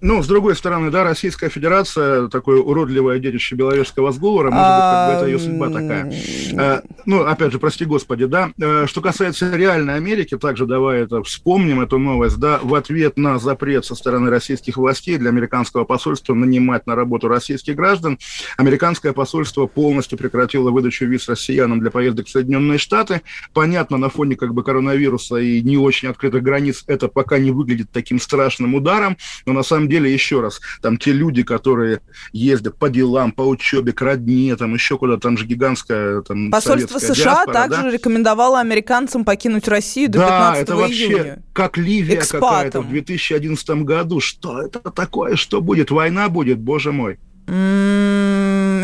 Ну, 0.00 0.22
с 0.22 0.26
другой 0.26 0.54
стороны, 0.54 0.90
да, 0.90 1.04
Российская 1.04 1.48
Федерация, 1.48 2.28
такое 2.28 2.60
уродливое 2.60 3.18
детище 3.18 3.54
Беловежского 3.54 4.12
сговора, 4.12 4.50
может 4.50 4.66
быть, 4.66 4.82
как 4.82 5.08
бы 5.08 5.12
это 5.14 5.26
ее 5.26 5.38
судьба 5.38 5.70
такая. 5.70 6.12
А, 6.58 6.82
ну, 7.06 7.24
опять 7.24 7.52
же, 7.52 7.58
прости 7.58 7.84
господи, 7.86 8.26
да. 8.26 8.50
Э, 8.60 8.86
что 8.86 9.00
касается 9.00 9.54
реальной 9.56 9.94
Америки, 9.94 10.36
также 10.36 10.66
давай 10.66 11.00
это 11.00 11.22
вспомним, 11.22 11.80
эту 11.80 11.98
новость, 11.98 12.36
да, 12.38 12.60
в 12.62 12.74
ответ 12.74 13.16
на 13.16 13.38
запрет 13.38 13.86
со 13.86 13.94
стороны 13.94 14.28
российских 14.28 14.76
властей 14.76 15.16
для 15.16 15.30
американского 15.30 15.84
посольства 15.84 16.34
нанимать 16.34 16.86
на 16.86 16.94
работу 16.94 17.28
российских 17.28 17.74
граждан, 17.74 18.18
американское 18.58 19.12
посольство 19.12 19.66
полностью 19.66 20.18
прекратило 20.18 20.70
выдачу 20.70 21.06
виз 21.06 21.28
россиянам 21.28 21.80
для 21.80 21.90
поездок 21.90 22.26
в 22.26 22.30
Соединенные 22.30 22.78
Штаты. 22.78 23.22
Понятно, 23.54 23.96
на 23.96 24.10
фоне 24.10 24.36
как 24.36 24.52
бы 24.52 24.62
коронавируса 24.62 25.36
и 25.36 25.62
не 25.62 25.78
очень 25.78 26.08
открытых 26.08 26.42
границ 26.42 26.84
это 26.86 27.08
пока 27.08 27.38
не 27.38 27.50
выглядит 27.50 27.90
таким 27.90 28.20
страшным 28.20 28.74
ударом, 28.74 29.16
но 29.46 29.52
на 29.52 29.62
самом 29.62 29.85
деле, 29.88 30.12
еще 30.12 30.40
раз, 30.40 30.60
там 30.82 30.96
те 30.96 31.12
люди, 31.12 31.42
которые 31.42 32.00
ездят 32.32 32.76
по 32.78 32.88
делам, 32.88 33.32
по 33.32 33.42
учебе, 33.42 33.92
к 33.92 34.00
родне, 34.02 34.56
там 34.56 34.74
еще 34.74 34.98
куда-то, 34.98 35.20
там 35.22 35.38
же 35.38 35.46
гигантская 35.46 36.22
там, 36.22 36.50
Посольство 36.50 36.98
США 36.98 37.14
диаспора, 37.14 37.52
также 37.52 37.82
да? 37.82 37.90
рекомендовало 37.90 38.60
американцам 38.60 39.24
покинуть 39.24 39.68
Россию 39.68 40.10
до 40.10 40.18
да, 40.18 40.28
15 40.54 40.62
это 40.62 40.76
вообще 40.76 41.06
июня. 41.06 41.42
как 41.52 41.76
Ливия 41.76 42.22
какая-то 42.22 42.80
в 42.80 42.88
2011 42.88 43.68
году. 43.82 44.20
Что 44.20 44.62
это 44.62 44.80
такое? 44.90 45.36
Что 45.36 45.60
будет? 45.60 45.90
Война 45.90 46.28
будет? 46.28 46.58
Боже 46.58 46.92
мой. 46.92 47.18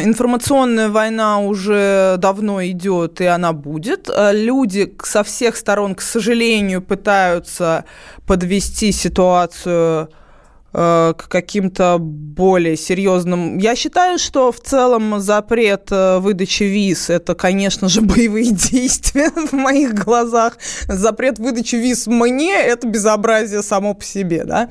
Информационная 0.05 0.89
война 0.89 1.41
уже 1.41 2.17
давно 2.19 2.65
идет, 2.65 3.21
и 3.21 3.25
она 3.25 3.53
будет. 3.53 4.09
Э, 4.09 4.33
люди 4.33 4.95
со 5.03 5.23
всех 5.23 5.57
сторон, 5.57 5.95
к 5.95 6.01
сожалению, 6.01 6.81
пытаются 6.81 7.85
подвести 8.27 8.93
ситуацию 8.93 10.09
к 10.73 11.29
каким-то 11.29 11.99
более 12.33 12.77
серьезным. 12.77 13.59
Я 13.59 13.77
считаю, 13.77 14.19
что 14.19 14.53
в 14.53 14.61
целом 14.61 15.21
запрет 15.21 15.89
э, 15.91 16.19
выдачи 16.19 16.63
виз– 16.63 17.07
это, 17.11 17.35
конечно 17.35 17.89
же, 17.89 18.01
боевые 18.01 18.53
действия 18.53 19.31
в 19.51 19.53
моих 19.53 19.95
глазах. 19.95 20.57
Запрет 20.89 21.39
выдачи 21.39 21.77
виз 21.77 22.07
мне– 22.07 22.55
это 22.55 22.87
безобразие 22.87 23.63
само 23.63 23.95
по 23.95 24.05
себе, 24.05 24.45
да. 24.45 24.69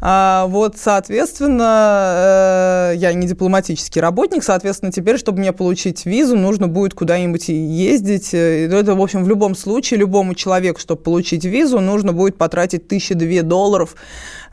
А 0.00 0.46
вот, 0.46 0.76
соответственно, 0.78 2.92
э, 2.92 2.96
я 2.96 3.12
не 3.12 3.26
дипломатический 3.26 4.00
работник, 4.00 4.44
соответственно, 4.44 4.92
теперь, 4.92 5.18
чтобы 5.18 5.40
мне 5.40 5.52
получить 5.52 6.06
визу, 6.06 6.36
нужно 6.36 6.68
будет 6.68 6.94
куда-нибудь 6.94 7.48
ездить. 7.48 8.32
Это, 8.32 8.94
в 8.94 9.02
общем, 9.02 9.24
в 9.24 9.28
любом 9.28 9.54
случае, 9.54 10.00
любому 10.00 10.34
человеку, 10.34 10.80
чтобы 10.80 11.02
получить 11.02 11.44
визу, 11.44 11.80
нужно 11.80 12.12
будет 12.12 12.38
потратить 12.38 12.88
тысячи 12.88 13.14
две 13.14 13.42
долларов 13.42 13.94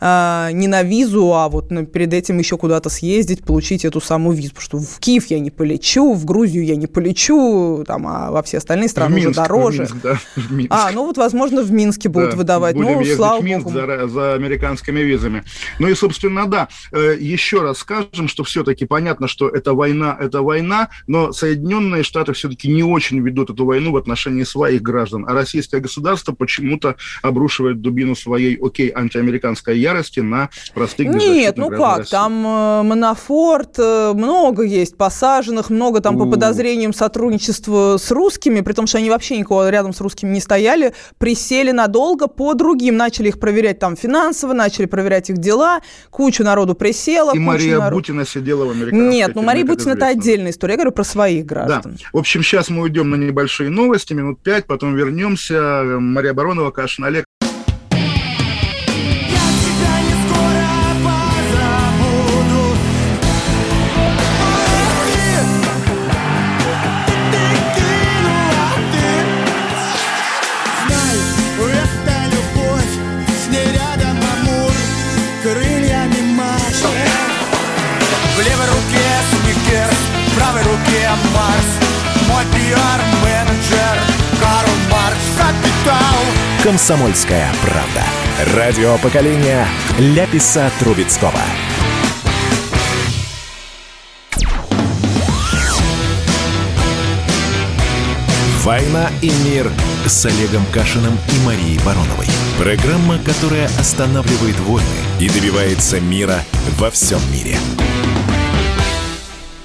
а, 0.02 0.52
не 0.52 0.68
на 0.68 0.84
визу, 0.84 1.34
а 1.34 1.50
вот 1.50 1.72
на, 1.72 1.86
перед 1.86 2.14
этим 2.14 2.38
еще 2.38 2.58
куда-то 2.58 2.90
съездить, 2.90 3.44
получить 3.44 3.86
эту 3.86 4.02
самую 4.02 4.38
визу. 4.38 4.54
Потому 4.54 4.66
что 4.66 4.78
в 4.80 5.00
Киев 5.00 5.28
я 5.28 5.40
не 5.40 5.52
полечу, 5.52 6.14
в 6.14 6.26
Грузию 6.26 6.66
я 6.66 6.76
не 6.76 6.88
полечу, 6.88 7.84
там, 7.86 8.08
а 8.08 8.32
во 8.32 8.44
все 8.44 8.58
остальные 8.58 8.90
страны 8.90 9.16
Минск, 9.16 9.30
уже 9.30 9.42
дороже. 9.42 9.86
В 9.86 9.94
Минск, 9.94 9.96
да, 10.04 10.20
в 10.36 10.52
Минск. 10.52 10.72
А, 10.74 10.92
ну 10.92 11.06
вот, 11.06 11.18
возможно, 11.18 11.62
в 11.62 11.72
Минске 11.72 12.10
будут 12.10 12.32
да, 12.32 12.38
выдавать. 12.38 12.76
Будем 12.76 12.94
ну, 12.94 13.00
ездить 13.00 13.16
слава 13.18 13.42
в 13.42 13.44
Минск 13.44 13.66
Богу. 13.66 13.76
За, 13.78 14.08
за 14.08 14.34
американскими 14.34 15.00
визами. 15.00 15.44
Ну 15.80 15.88
и, 15.88 15.96
собственно, 15.96 16.46
да, 16.46 16.68
э, 16.92 17.18
еще 17.20 17.62
раз 17.62 17.80
скажем, 17.80 18.28
что 18.28 18.44
все-таки 18.44 18.86
понятно, 18.86 19.28
что 19.28 19.50
это 19.50 19.74
война, 19.74 20.16
это 20.20 20.42
война, 20.42 20.90
но 21.08 21.32
Соединенные 21.32 22.04
Штаты 22.04 22.34
все-таки 22.34 22.68
не 22.68 22.84
очень 22.84 23.20
ведут 23.20 23.50
эту 23.50 23.66
войну 23.66 23.92
в 23.92 23.98
отношении 23.98 24.44
своих 24.44 24.82
граждан, 24.82 25.26
а 25.28 25.34
российское 25.34 25.80
государство 25.80 26.34
почему-то 26.34 26.96
обрушивает 27.22 27.82
дубину 27.82 28.16
своей, 28.16 28.56
окей, 28.56 28.92
антиамериканской 28.94 29.78
ярости 29.90 30.20
на 30.20 30.50
простых 30.74 31.08
Нет, 31.08 31.58
ну 31.58 31.70
как, 31.70 32.00
России. 32.00 32.12
там 32.12 32.46
э, 32.46 32.84
Монофорт, 32.84 33.78
э, 33.78 34.14
много 34.14 34.64
есть 34.64 34.98
посаженных, 34.98 35.70
много 35.70 36.02
там 36.02 36.16
У... 36.16 36.20
по 36.20 36.26
подозрениям 36.26 36.94
сотрудничества 36.94 37.98
с 37.98 38.12
русскими, 38.12 38.62
при 38.62 38.74
том, 38.74 38.88
что 38.88 38.98
они 38.98 39.10
вообще 39.10 39.38
никого 39.38 39.70
рядом 39.70 39.94
с 39.94 40.02
русскими 40.02 40.32
не 40.32 40.40
стояли, 40.40 40.94
присели 41.18 41.72
надолго 41.72 42.28
по 42.28 42.54
другим, 42.54 42.98
начали 42.98 43.30
их 43.30 43.40
проверять 43.40 43.80
там 43.80 43.96
финансово, 43.96 44.54
начали 44.54 44.86
проверять 44.86 45.30
их 45.30 45.38
дела, 45.38 45.82
кучу 46.10 46.44
народу 46.44 46.76
присела. 46.76 47.34
И 47.34 47.40
Мария 47.40 47.80
народ... 47.80 47.94
Бутина 47.94 48.26
сидела 48.26 48.66
в 48.66 48.72
американской 48.72 49.10
Нет, 49.10 49.36
ну 49.36 49.42
Мария 49.42 49.66
Бутина 49.66 49.94
это 49.94 50.08
отдельная 50.08 50.52
история, 50.52 50.74
я 50.74 50.78
говорю 50.78 50.92
про 50.92 51.04
своих 51.04 51.46
граждан. 51.46 51.98
Да. 52.00 52.06
В 52.14 52.18
общем, 52.18 52.44
сейчас 52.44 52.70
мы 52.70 52.84
уйдем 52.84 53.10
на 53.10 53.16
небольшие 53.16 53.70
новости, 53.70 54.14
минут 54.14 54.42
пять, 54.42 54.66
потом 54.66 54.96
вернемся. 54.96 55.98
Мария 56.00 56.34
Баронова, 56.34 56.72
Кашин 56.72 57.06
Олег. 57.06 57.26
«Комсомольская 86.70 87.52
правда». 87.64 88.56
Радио 88.56 89.00
поколения 89.00 89.66
Ляписа 89.98 90.70
Трубецкого. 90.80 91.34
«Война 98.62 99.10
и 99.24 99.32
мир» 99.44 99.72
с 100.06 100.24
Олегом 100.28 100.64
Кашиным 100.72 101.14
и 101.14 101.44
Марией 101.44 101.80
Бароновой. 101.84 102.28
Программа, 102.60 103.18
которая 103.18 103.66
останавливает 103.80 104.60
войны 104.60 104.86
и 105.20 105.28
добивается 105.28 106.00
мира 106.00 106.38
во 106.78 106.92
всем 106.92 107.20
мире. 107.34 107.58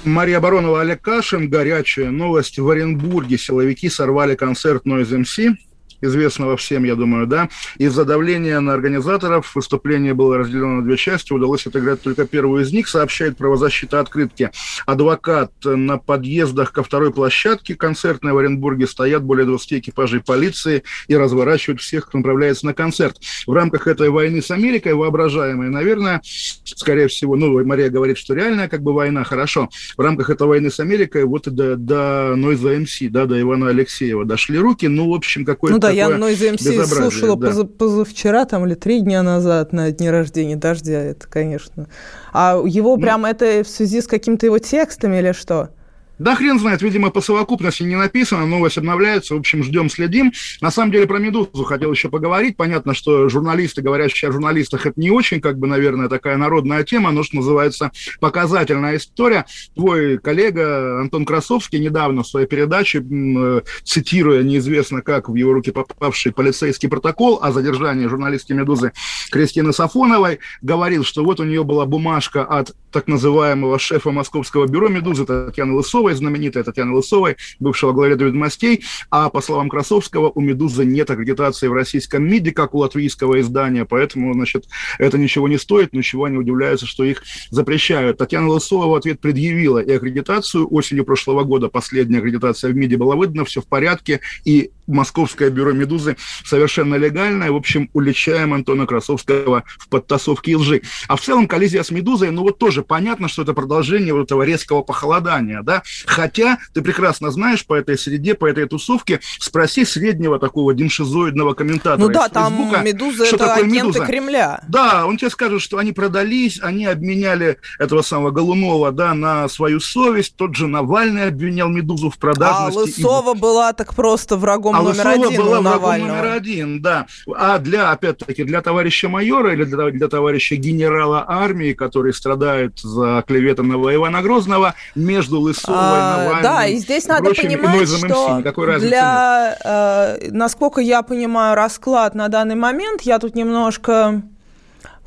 Мария 0.05 0.39
Баронова, 0.39 0.81
Олег 0.81 1.03
Кашин. 1.03 1.49
Горячая 1.49 2.09
новость. 2.09 2.57
В 2.57 2.67
Оренбурге 2.67 3.37
силовики 3.37 3.91
сорвали 3.91 4.33
концерт 4.33 4.87
Noise 4.87 5.23
MC 5.23 5.55
известного 6.01 6.57
всем, 6.57 6.83
я 6.83 6.95
думаю, 6.95 7.27
да. 7.27 7.49
Из-за 7.77 8.05
давления 8.05 8.59
на 8.59 8.73
организаторов 8.73 9.55
выступление 9.55 10.13
было 10.13 10.37
разделено 10.37 10.77
на 10.77 10.83
две 10.83 10.97
части. 10.97 11.33
Удалось 11.33 11.65
отыграть 11.67 12.01
только 12.01 12.25
первую 12.25 12.63
из 12.63 12.71
них, 12.71 12.87
сообщает 12.87 13.37
правозащита 13.37 13.99
открытки. 13.99 14.51
Адвокат 14.85 15.51
на 15.63 15.97
подъездах 15.97 16.71
ко 16.71 16.83
второй 16.83 17.11
площадке 17.11 17.75
концертной 17.75 18.33
в 18.33 18.37
Оренбурге 18.37 18.87
стоят 18.87 19.23
более 19.23 19.45
20 19.45 19.73
экипажей 19.73 20.21
полиции 20.21 20.83
и 21.07 21.15
разворачивают 21.15 21.81
всех, 21.81 22.07
кто 22.07 22.17
направляется 22.17 22.65
на 22.65 22.73
концерт. 22.73 23.17
В 23.47 23.53
рамках 23.53 23.87
этой 23.87 24.09
войны 24.09 24.41
с 24.41 24.51
Америкой, 24.51 24.93
воображаемой, 24.93 25.69
наверное, 25.69 26.21
скорее 26.23 27.07
всего, 27.07 27.35
ну, 27.35 27.63
Мария 27.65 27.89
говорит, 27.89 28.17
что 28.17 28.33
реальная 28.33 28.67
как 28.67 28.81
бы 28.81 28.93
война, 28.93 29.23
хорошо. 29.23 29.69
В 29.97 30.01
рамках 30.01 30.29
этой 30.29 30.47
войны 30.47 30.69
с 30.69 30.79
Америкой 30.79 31.25
вот 31.25 31.47
и 31.47 31.51
до, 31.51 31.75
до 31.75 32.35
Нойза 32.35 32.77
МС, 32.79 32.97
да, 33.09 33.25
до 33.25 33.39
Ивана 33.39 33.69
Алексеева 33.69 34.25
дошли 34.25 34.57
руки. 34.57 34.87
Ну, 34.87 35.09
в 35.09 35.13
общем, 35.13 35.45
какой-то 35.45 35.75
ну, 35.75 35.81
да, 35.87 35.93
я 35.93 36.07
из 36.07 36.41
МС 36.41 36.87
слушала 36.89 37.35
да. 37.37 37.63
позавчера 37.63 38.45
там 38.45 38.65
или 38.65 38.75
три 38.75 39.01
дня 39.01 39.23
назад 39.23 39.73
на 39.73 39.91
дне 39.91 40.11
рождения 40.11 40.55
Дождя, 40.55 41.01
это, 41.01 41.27
конечно. 41.27 41.87
А 42.33 42.61
его 42.65 42.95
ну, 42.95 43.01
прям 43.01 43.25
это 43.25 43.63
в 43.63 43.67
связи 43.67 44.01
с 44.01 44.07
какими-то 44.07 44.45
его 44.45 44.59
текстами 44.59 45.17
или 45.17 45.31
что? 45.31 45.69
Да 46.17 46.35
хрен 46.35 46.59
знает, 46.59 46.81
видимо, 46.81 47.09
по 47.09 47.21
совокупности 47.21 47.83
не 47.83 47.95
написано, 47.95 48.45
новость 48.45 48.77
обновляется, 48.77 49.35
в 49.35 49.39
общем, 49.39 49.63
ждем, 49.63 49.89
следим. 49.89 50.31
На 50.61 50.71
самом 50.71 50.91
деле 50.91 51.07
про 51.07 51.19
«Медузу» 51.19 51.63
хотел 51.63 51.91
еще 51.91 52.09
поговорить. 52.09 52.55
Понятно, 52.55 52.93
что 52.93 53.27
журналисты, 53.27 53.81
говорящие 53.81 54.29
о 54.29 54.31
журналистах, 54.31 54.85
это 54.85 54.99
не 54.99 55.11
очень, 55.11 55.41
как 55.41 55.57
бы, 55.57 55.67
наверное, 55.67 56.07
такая 56.07 56.37
народная 56.37 56.83
тема, 56.83 57.11
но, 57.11 57.23
что 57.23 57.37
называется, 57.37 57.91
показательная 58.19 58.97
история. 58.97 59.45
Твой 59.75 60.17
коллега 60.17 61.01
Антон 61.01 61.25
Красовский 61.25 61.79
недавно 61.79 62.23
в 62.23 62.27
своей 62.27 62.47
передаче, 62.47 62.99
э, 62.99 63.61
цитируя 63.83 64.43
неизвестно 64.43 65.01
как 65.01 65.27
в 65.27 65.35
его 65.35 65.53
руки 65.53 65.71
попавший 65.71 66.31
полицейский 66.31 66.87
протокол 66.87 67.39
о 67.41 67.51
задержании 67.51 68.07
журналистки 68.07 68.53
«Медузы» 68.53 68.93
Кристины 69.31 69.73
Сафоновой, 69.73 70.39
говорил, 70.61 71.03
что 71.03 71.23
вот 71.23 71.39
у 71.39 71.43
нее 71.43 71.63
была 71.63 71.85
бумажка 71.85 72.43
от 72.43 72.73
так 72.91 73.07
называемого 73.07 73.77
шефа 73.79 74.11
московского 74.11 74.67
бюро 74.67 74.87
«Медузы» 74.87 75.25
Татьяны 75.25 75.73
Лысовой, 75.73 76.04
Лысовой, 76.05 76.13
знаменитая 76.13 76.63
Татьяна 76.63 76.93
Лысовой, 76.93 77.37
бывшего 77.59 77.91
главреда 77.91 78.25
ведомостей, 78.25 78.83
а 79.09 79.29
по 79.29 79.41
словам 79.41 79.69
Красовского, 79.69 80.31
у 80.33 80.41
«Медузы» 80.41 80.85
нет 80.85 81.09
аккредитации 81.09 81.67
в 81.67 81.73
российском 81.73 82.23
МИДе, 82.23 82.51
как 82.51 82.75
у 82.75 82.79
латвийского 82.79 83.39
издания, 83.39 83.85
поэтому, 83.85 84.33
значит, 84.33 84.65
это 84.99 85.17
ничего 85.17 85.47
не 85.47 85.57
стоит, 85.57 85.93
ничего 85.93 86.25
они 86.25 86.37
удивляются, 86.37 86.85
что 86.85 87.03
их 87.03 87.23
запрещают. 87.49 88.17
Татьяна 88.17 88.49
Лысова 88.49 88.87
в 88.87 88.95
ответ 88.95 89.19
предъявила 89.19 89.79
и 89.79 89.91
аккредитацию. 89.91 90.67
Осенью 90.71 91.05
прошлого 91.05 91.43
года 91.43 91.69
последняя 91.69 92.19
аккредитация 92.19 92.71
в 92.71 92.75
МИДе 92.75 92.97
была 92.97 93.15
выдана, 93.15 93.45
все 93.45 93.61
в 93.61 93.67
порядке, 93.67 94.21
и 94.43 94.71
московское 94.87 95.49
бюро 95.49 95.71
«Медузы» 95.71 96.15
совершенно 96.43 96.95
легальное. 96.95 97.51
В 97.51 97.55
общем, 97.55 97.89
уличаем 97.93 98.53
Антона 98.53 98.85
Красовского 98.85 99.63
в 99.79 99.89
подтасовке 99.89 100.51
и 100.51 100.55
лжи. 100.55 100.81
А 101.07 101.15
в 101.15 101.21
целом 101.21 101.47
коллизия 101.47 101.81
с 101.81 101.91
«Медузой», 101.91 102.31
ну 102.31 102.43
вот 102.43 102.59
тоже 102.59 102.83
понятно, 102.83 103.27
что 103.27 103.41
это 103.41 103.53
продолжение 103.53 104.13
вот 104.13 104.23
этого 104.25 104.43
резкого 104.43 104.81
похолодания, 104.83 105.61
да. 105.63 105.83
Хотя 106.05 106.57
ты 106.73 106.81
прекрасно 106.81 107.31
знаешь 107.31 107.65
по 107.65 107.75
этой 107.75 107.97
среде, 107.97 108.33
по 108.33 108.45
этой 108.45 108.67
тусовке, 108.67 109.19
спроси 109.39 109.85
среднего 109.85 110.39
такого 110.39 110.73
демшизоидного 110.73 111.53
комментатора 111.53 112.07
Ну 112.07 112.09
да, 112.09 112.27
там 112.29 112.55
Фейсбука, 112.55 112.81
«Медуза» 112.81 113.25
что 113.25 113.35
это 113.35 113.45
такое 113.45 113.63
агенты 113.63 113.87
«Медуза». 113.87 114.05
Кремля. 114.05 114.61
Да, 114.67 115.05
он 115.05 115.17
тебе 115.17 115.29
скажет, 115.29 115.61
что 115.61 115.77
они 115.77 115.91
продались, 115.91 116.59
они 116.61 116.85
обменяли 116.85 117.57
этого 117.79 118.01
самого 118.01 118.31
Голунова, 118.31 118.91
да, 118.91 119.13
на 119.13 119.47
свою 119.47 119.79
совесть. 119.79 120.35
Тот 120.35 120.55
же 120.55 120.67
Навальный 120.67 121.27
обвинял 121.27 121.69
«Медузу» 121.69 122.09
в 122.09 122.17
продажности. 122.17 122.77
А 122.77 122.81
Лысова 122.81 123.35
и... 123.35 123.39
была 123.39 123.73
так 123.73 123.93
просто 123.93 124.37
врагом 124.37 124.55
врагом 124.55 124.75
а 124.75 124.81
номер 124.81 125.07
один 125.07 125.41
была 125.41 125.59
у 125.59 125.61
Навального. 125.61 126.09
номер 126.09 126.31
один, 126.31 126.81
да. 126.81 127.07
А 127.35 127.59
для, 127.59 127.91
опять-таки, 127.91 128.43
для 128.43 128.61
товарища 128.61 129.09
майора 129.09 129.53
или 129.53 129.63
для, 129.63 129.91
для 129.91 130.07
товарища 130.07 130.55
генерала 130.55 131.25
армии, 131.27 131.73
который 131.73 132.13
страдает 132.13 132.79
за 132.79 133.23
клеветанного 133.27 133.93
Ивана 133.93 134.21
Грозного, 134.21 134.75
между 134.95 135.39
Лысовой, 135.39 135.77
а, 135.85 136.17
Навальным... 136.17 136.43
Да, 136.43 136.65
и 136.65 136.75
здесь 136.77 137.07
надо 137.07 137.25
прочим, 137.25 137.43
понимать, 137.43 137.87
что 137.87 138.41
для, 138.79 139.57
э, 139.63 140.29
насколько 140.31 140.81
я 140.81 141.01
понимаю 141.01 141.55
расклад 141.55 142.15
на 142.15 142.27
данный 142.27 142.55
момент, 142.55 143.01
я 143.01 143.19
тут 143.19 143.35
немножко 143.35 144.21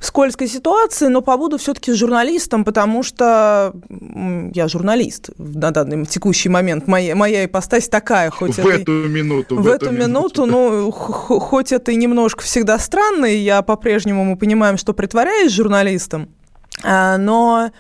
скользкой 0.01 0.49
ситуации, 0.49 1.09
но 1.09 1.23
побуду 1.23 1.59
все-таки 1.59 1.93
журналистом, 1.93 2.65
потому 2.65 3.03
что 3.03 3.73
я 4.55 4.69
журналист 4.69 5.31
на 5.39 5.71
данный 5.71 6.07
текущий 6.07 6.49
момент. 6.49 6.87
Моя, 6.87 7.17
моя 7.17 7.45
ипостась 7.45 7.89
такая, 7.89 8.31
хоть 8.31 8.57
в 8.57 8.67
это... 8.67 8.83
эту 8.83 8.93
минуту. 8.93 9.57
В, 9.57 9.63
в 9.63 9.67
эту, 9.67 9.87
эту 9.87 9.95
минуту, 9.95 10.47
ну, 10.47 10.91
хоть 10.93 11.73
это 11.73 11.91
и 11.93 11.97
немножко 11.97 12.43
всегда 12.43 12.79
странно, 12.79 13.27
и 13.27 13.37
я 13.37 13.63
по-прежнему, 13.63 14.25
мы 14.25 14.37
понимаем, 14.37 14.77
что 14.77 14.93
притворяюсь 14.93 15.53
журналистом, 15.53 16.29
а, 16.85 17.17
но... 17.19 17.71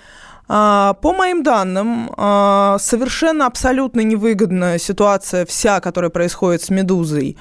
А, 0.49 0.95
по 0.95 1.13
моим 1.13 1.43
данным, 1.43 2.11
а, 2.17 2.79
совершенно 2.81 3.47
абсолютно 3.47 4.01
невыгодная 4.01 4.79
ситуация 4.79 5.45
вся, 5.45 5.81
которая 5.81 6.11
происходит 6.11 6.63
с 6.63 6.71
«Медузой» 6.71 7.37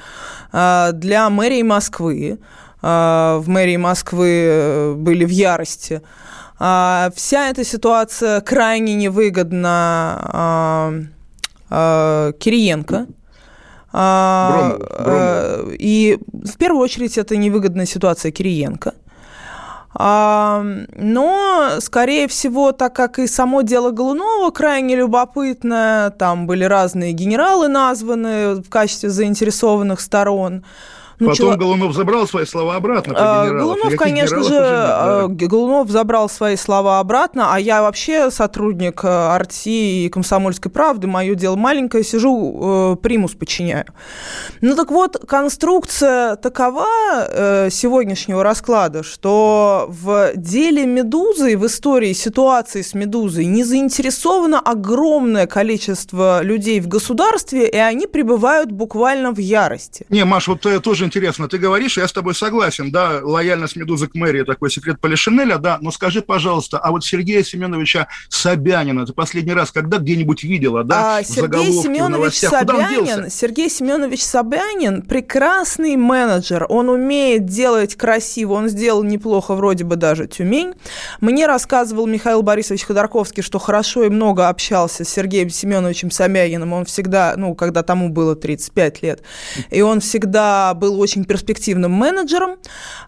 для 0.51 1.29
мэрии 1.29 1.61
Москвы. 1.63 2.39
А, 2.81 3.39
в 3.39 3.49
мэрии 3.49 3.77
Москвы 3.77 4.29
э, 4.29 4.93
были 4.93 5.25
в 5.25 5.29
ярости. 5.29 6.01
А, 6.59 7.09
вся 7.15 7.49
эта 7.49 7.63
ситуация 7.63 8.41
крайне 8.41 8.95
невыгодна 8.95 10.93
а, 11.69 12.31
Кириенко. 12.39 13.07
Бром, 13.91 14.79
Бром. 15.03 15.71
И 15.71 16.19
в 16.31 16.57
первую 16.57 16.81
очередь 16.81 17.17
это 17.17 17.35
невыгодная 17.35 17.85
ситуация 17.85 18.31
Кириенко. 18.31 18.93
Но, 19.99 21.69
скорее 21.79 22.27
всего, 22.27 22.71
так 22.71 22.93
как 22.95 23.17
и 23.17 23.25
само 23.25 23.63
дело 23.63 23.89
Голунова 23.89 24.51
крайне 24.51 24.95
любопытное, 24.95 26.11
там 26.11 26.45
были 26.45 26.65
разные 26.65 27.13
генералы 27.13 27.67
названы 27.67 28.55
в 28.55 28.69
качестве 28.69 29.09
заинтересованных 29.09 29.99
сторон, 29.99 30.63
Ну, 31.19 31.29
Потом 31.29 31.49
чел... 31.49 31.57
Голунов 31.57 31.95
забрал 31.95 32.27
свои 32.27 32.45
слова 32.45 32.75
обратно. 32.75 33.13
А, 33.17 33.49
Голунов, 33.49 33.95
конечно 33.95 34.43
же, 34.43 34.49
да. 34.51 35.23
Э, 35.23 35.27
Голунов 35.27 35.89
забрал 35.89 36.29
свои 36.29 36.55
слова 36.55 36.99
обратно, 36.99 37.53
а 37.53 37.59
я 37.59 37.81
вообще 37.81 38.29
сотрудник 38.29 39.03
э, 39.03 39.07
Арти 39.07 40.05
и 40.05 40.09
Комсомольской 40.09 40.69
правды, 40.69 41.07
мое 41.07 41.33
дело 41.33 41.55
маленькое, 41.55 42.03
сижу, 42.03 42.93
э, 42.93 42.95
примус 43.01 43.33
подчиняю. 43.33 43.85
Ну 44.61 44.75
так 44.75 44.91
вот, 44.91 45.17
конструкция 45.27 46.35
такова 46.35 46.85
сегодняшнего 47.71 48.43
расклада, 48.43 49.01
что 49.01 49.87
в 49.89 50.33
деле 50.35 50.85
Медузы, 50.85 51.57
в 51.57 51.65
истории 51.65 52.13
ситуации 52.13 52.83
с 52.83 52.93
Медузой 52.93 53.45
не 53.45 53.63
заинтересовано 53.63 54.59
огромное 54.59 55.47
количество 55.47 56.43
людей 56.43 56.79
в 56.79 56.87
государстве, 56.87 57.67
и 57.67 57.77
они 57.77 58.05
пребывают 58.05 58.71
буквально 58.71 59.31
в 59.31 59.39
ярости. 59.39 60.05
Не, 60.09 60.23
Маш, 60.25 60.47
вот 60.47 60.61
тоже 60.83 61.06
интересно. 61.07 61.47
Ты 61.47 61.57
говоришь, 61.57 61.97
я 61.97 62.07
с 62.07 62.13
тобой 62.13 62.35
согласен, 62.35 62.91
да, 62.91 63.19
лояльность 63.23 63.75
Медузы 63.75 64.07
к 64.07 64.15
мэрии 64.15 64.43
такой 64.43 64.69
секрет 64.69 64.99
Полишинеля, 65.01 65.57
да, 65.57 65.77
но 65.81 65.91
скажи, 65.91 66.21
пожалуйста, 66.21 66.77
а 66.77 66.91
вот 66.91 67.03
Сергея 67.03 67.43
Семеновича 67.43 68.07
Собянина 68.29 69.05
ты 69.05 69.13
последний 69.13 69.53
раз 69.53 69.71
когда 69.71 69.97
где-нибудь 69.97 70.43
видела, 70.43 70.83
да, 70.83 71.17
а, 71.17 71.23
Сергей 71.23 71.71
Семенович 71.71 72.39
Собянин, 72.39 73.29
Сергей 73.29 73.69
Семенович 73.69 74.23
Собянин 74.23 75.01
прекрасный 75.01 75.95
менеджер, 75.95 76.65
он 76.69 76.89
умеет 76.89 77.45
делать 77.45 77.95
красиво, 77.95 78.53
он 78.53 78.69
сделал 78.69 79.03
неплохо 79.03 79.55
вроде 79.55 79.83
бы 79.83 79.95
даже 79.95 80.27
Тюмень. 80.27 80.73
Мне 81.21 81.47
рассказывал 81.47 82.05
Михаил 82.05 82.41
Борисович 82.41 82.83
Ходорковский, 82.83 83.41
что 83.41 83.59
хорошо 83.59 84.03
и 84.03 84.09
много 84.09 84.49
общался 84.49 85.03
с 85.03 85.09
Сергеем 85.09 85.49
Семеновичем 85.49 86.11
Собяниным, 86.11 86.73
он 86.73 86.85
всегда, 86.85 87.33
ну, 87.37 87.55
когда 87.55 87.83
тому 87.83 88.09
было 88.09 88.35
35 88.35 89.01
лет, 89.01 89.21
и 89.69 89.81
он 89.81 89.99
всегда 89.99 90.73
был 90.73 90.96
очень 90.97 91.25
перспективным 91.25 91.91
менеджером, 91.91 92.57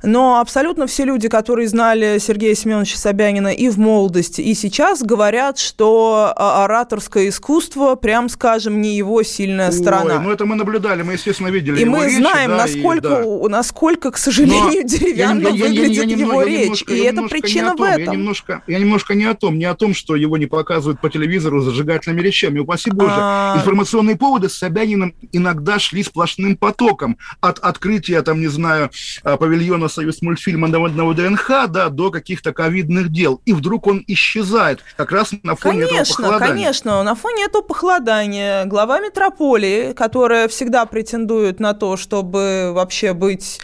но 0.03 0.39
абсолютно 0.39 0.87
все 0.87 1.05
люди, 1.05 1.27
которые 1.27 1.67
знали 1.67 2.17
Сергея 2.19 2.55
Семеновича 2.55 2.97
Собянина 2.97 3.49
и 3.49 3.69
в 3.69 3.77
молодости, 3.77 4.41
и 4.41 4.53
сейчас, 4.53 5.01
говорят, 5.01 5.57
что 5.59 6.33
а, 6.35 6.65
ораторское 6.65 7.29
искусство, 7.29 7.95
прям 7.95 8.29
скажем, 8.29 8.81
не 8.81 8.95
его 8.95 9.23
сильная 9.23 9.71
сторона. 9.71 10.15
Ой, 10.15 10.23
ну 10.23 10.31
это 10.31 10.45
мы 10.45 10.55
наблюдали, 10.55 11.03
мы, 11.03 11.13
естественно, 11.13 11.47
видели 11.47 11.81
И 11.81 11.85
мы 11.85 12.05
речи, 12.05 12.17
знаем, 12.17 12.51
да, 12.51 12.57
насколько, 12.57 13.21
и, 13.21 13.41
да. 13.43 13.49
насколько, 13.49 14.11
к 14.11 14.17
сожалению, 14.17 14.81
Но 14.83 14.87
деревянно 14.87 15.47
я, 15.47 15.49
я, 15.49 15.65
выглядит 15.65 15.95
я, 15.95 16.03
я, 16.03 16.09
я, 16.09 16.17
его 16.17 16.41
я 16.41 16.47
речь, 16.47 16.63
немножко, 16.63 16.93
и 16.93 16.99
это 16.99 17.21
причина 17.23 17.75
в 17.75 17.81
этом. 17.81 18.03
Я 18.03 18.11
немножко, 18.11 18.63
я 18.67 18.79
немножко 18.79 19.15
не 19.15 19.25
о 19.25 19.33
том, 19.33 19.57
не 19.57 19.65
о 19.65 19.75
том, 19.75 19.93
что 19.93 20.15
его 20.15 20.37
не 20.37 20.45
показывают 20.45 21.01
по 21.01 21.09
телевизору 21.09 21.61
зажигательными 21.61 22.21
речами. 22.21 22.59
Упаси 22.59 22.91
Боже, 22.91 23.13
а... 23.15 23.55
информационные 23.57 24.15
поводы 24.15 24.49
с 24.49 24.57
Собяниным 24.57 25.15
иногда 25.31 25.79
шли 25.79 26.03
сплошным 26.03 26.57
потоком 26.57 27.17
от 27.41 27.59
открытия, 27.79 28.21
там, 28.21 28.41
не 28.41 28.47
знаю, 28.47 28.91
а, 29.23 29.37
павильона 29.37 29.87
«Союз 29.87 30.21
мультфильма» 30.21 30.67
на 30.67 30.79
ВДНХ, 30.79 31.67
да, 31.69 31.89
до 31.89 32.11
каких-то 32.11 32.51
ковидных 32.51 33.09
дел. 33.09 33.41
И 33.45 33.53
вдруг 33.53 33.87
он 33.87 34.03
исчезает 34.05 34.81
как 34.97 35.11
раз 35.11 35.31
на 35.43 35.55
фоне 35.55 35.85
конечно, 35.85 36.01
этого 36.01 36.15
похолодания. 36.15 36.53
Конечно, 36.53 37.03
на 37.03 37.15
фоне 37.15 37.45
этого 37.45 37.61
похолодания 37.61 38.65
глава 38.65 38.99
метрополии, 38.99 39.93
которая 39.93 40.49
всегда 40.49 40.85
претендует 40.85 41.61
на 41.61 41.73
то, 41.73 41.95
чтобы 41.95 42.71
вообще 42.73 43.13
быть 43.13 43.61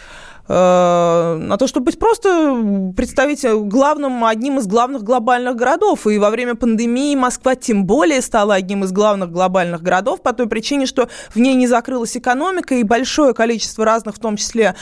на 0.48 1.56
то, 1.58 1.66
чтобы 1.66 1.86
быть 1.86 1.98
просто 1.98 2.92
представителем 2.96 3.68
главным, 3.68 4.24
одним 4.24 4.58
из 4.58 4.66
главных 4.66 5.02
глобальных 5.02 5.56
городов. 5.56 6.06
И 6.06 6.18
во 6.18 6.30
время 6.30 6.54
пандемии 6.54 7.16
Москва 7.16 7.56
тем 7.56 7.84
более 7.84 8.22
стала 8.22 8.54
одним 8.54 8.84
из 8.84 8.92
главных 8.92 9.32
глобальных 9.32 9.82
городов 9.82 10.22
по 10.22 10.32
той 10.32 10.46
причине, 10.46 10.86
что 10.86 11.08
в 11.34 11.38
ней 11.38 11.54
не 11.54 11.66
закрылась 11.66 12.16
экономика, 12.16 12.76
и 12.76 12.84
большое 12.84 13.34
количество 13.34 13.84
разных, 13.84 14.16
в 14.16 14.18
том 14.20 14.36
числе 14.36 14.76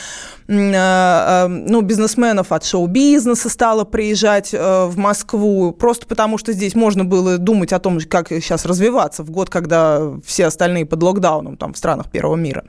э, 0.48 0.53
э, 0.53 1.46
ну, 1.46 1.81
бизнесменов 1.81 2.53
от 2.53 2.64
шоу-бизнеса 2.64 3.48
стало 3.48 3.85
приезжать 3.85 4.53
в 4.53 4.94
Москву, 4.96 5.72
просто 5.72 6.07
потому 6.07 6.37
что 6.38 6.53
здесь 6.53 6.74
можно 6.74 7.05
было 7.05 7.38
думать 7.38 7.72
о 7.72 7.79
том, 7.79 7.98
как 8.09 8.29
сейчас 8.29 8.66
развиваться 8.66 9.22
в 9.22 9.31
год, 9.31 9.48
когда 9.48 10.12
все 10.24 10.46
остальные 10.46 10.85
под 10.85 11.03
локдауном 11.03 11.57
там, 11.57 11.72
в 11.72 11.79
странах 11.79 12.11
первого 12.11 12.37
мира. 12.37 12.64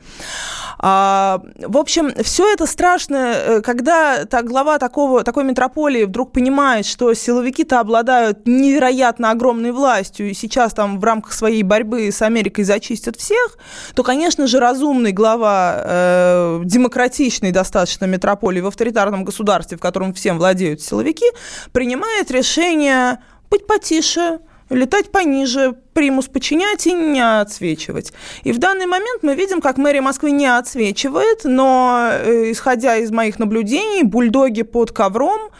А, 0.79 1.41
в 1.57 1.77
общем, 1.77 2.11
все 2.23 2.51
это 2.51 2.65
страшно 2.65 2.84
страшно, 2.85 3.15
э, 3.15 3.61
когда 3.61 4.25
та, 4.25 4.43
глава 4.43 4.77
такого, 4.77 5.23
такой 5.23 5.43
метрополии 5.43 6.03
вдруг 6.03 6.31
понимает, 6.31 6.85
что 6.85 7.15
силовики-то 7.15 7.79
обладают 7.79 8.45
невероятно 8.45 9.31
огромной 9.31 9.71
властью, 9.71 10.29
и 10.29 10.35
сейчас 10.35 10.73
там 10.73 10.99
в 10.99 11.03
рамках 11.03 11.33
своей 11.33 11.63
борьбы 11.63 12.11
с 12.11 12.21
Америкой 12.21 12.63
зачистят 12.63 13.15
всех, 13.15 13.57
то, 13.95 14.03
конечно 14.03 14.45
же, 14.45 14.59
разумный 14.59 15.13
глава 15.13 15.75
э, 15.77 16.61
демократичной 16.63 17.51
достаточно 17.51 18.05
метрополии 18.05 18.61
в 18.61 18.67
авторитарном 18.67 19.23
государстве, 19.23 19.77
в 19.77 19.81
котором 19.81 20.13
всем 20.13 20.37
владеют 20.37 20.79
силовики, 20.81 21.25
принимает 21.71 22.29
решение 22.29 23.17
быть 23.49 23.65
потише, 23.65 24.39
летать 24.69 25.11
пониже, 25.11 25.75
примус 25.93 26.27
подчинять 26.27 26.87
и 26.87 26.93
не 26.93 27.21
отсвечивать. 27.21 28.13
И 28.43 28.51
в 28.51 28.57
данный 28.57 28.85
момент 28.85 29.23
мы 29.23 29.35
видим, 29.35 29.61
как 29.61 29.77
мэрия 29.77 30.01
Москвы 30.01 30.31
не 30.31 30.47
отсвечивает, 30.47 31.41
но, 31.43 32.09
э, 32.11 32.51
исходя 32.51 32.97
из 32.97 33.11
моих 33.11 33.39
наблюдений, 33.39 34.03
бульдоги 34.03 34.63
под 34.63 34.91
ковром 34.91 35.51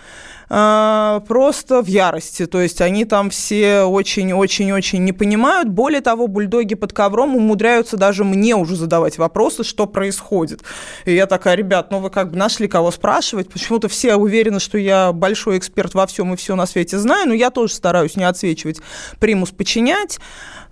а, 0.49 1.21
просто 1.27 1.81
в 1.81 1.87
ярости. 1.87 2.45
То 2.45 2.61
есть 2.61 2.81
они 2.81 3.05
там 3.05 3.29
все 3.29 3.81
очень-очень-очень 3.81 5.03
не 5.03 5.11
понимают. 5.11 5.69
Более 5.69 6.01
того, 6.01 6.27
бульдоги 6.27 6.75
под 6.75 6.93
ковром 6.93 7.35
умудряются 7.35 7.97
даже 7.97 8.23
мне 8.23 8.55
уже 8.55 8.75
задавать 8.75 9.17
вопросы, 9.17 9.63
что 9.63 9.87
происходит. 9.87 10.63
И 11.05 11.13
я 11.13 11.25
такая, 11.25 11.55
ребят, 11.55 11.91
ну 11.91 11.99
вы 11.99 12.09
как 12.09 12.31
бы 12.31 12.37
нашли 12.37 12.67
кого 12.67 12.91
спрашивать. 12.91 13.49
Почему-то 13.49 13.87
все 13.87 14.15
уверены, 14.15 14.59
что 14.59 14.77
я 14.77 15.11
большой 15.11 15.57
эксперт 15.57 15.93
во 15.93 16.05
всем 16.07 16.33
и 16.33 16.37
все 16.37 16.55
на 16.55 16.65
свете 16.65 16.97
знаю, 16.99 17.27
но 17.27 17.33
я 17.33 17.49
тоже 17.49 17.73
стараюсь 17.73 18.15
не 18.15 18.23
отсвечивать, 18.23 18.81
примус 19.19 19.51
подчинять. 19.51 20.19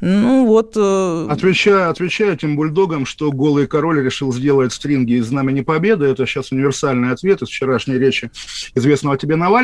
Ну 0.01 0.45
вот... 0.45 0.73
Э... 0.75 1.27
Отвечаю, 1.29 1.89
отвечаю 1.89 2.33
этим 2.33 2.57
бульдогам, 2.57 3.05
что 3.05 3.31
голый 3.31 3.67
король 3.67 4.03
решил 4.03 4.33
сделать 4.33 4.73
стринги 4.73 5.13
из 5.13 5.27
Знамени 5.27 5.61
Победы. 5.61 6.05
Это 6.05 6.25
сейчас 6.25 6.51
универсальный 6.51 7.11
ответ 7.11 7.41
из 7.41 7.47
вчерашней 7.47 7.97
речи 7.97 8.29
известного 8.75 9.17
тебе 9.17 9.37
Навального. 9.37 9.62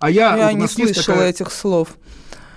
А 0.00 0.10
я... 0.10 0.36
Я 0.36 0.52
не 0.52 0.66
слышала 0.66 1.16
такая... 1.16 1.30
этих 1.30 1.52
слов. 1.52 1.88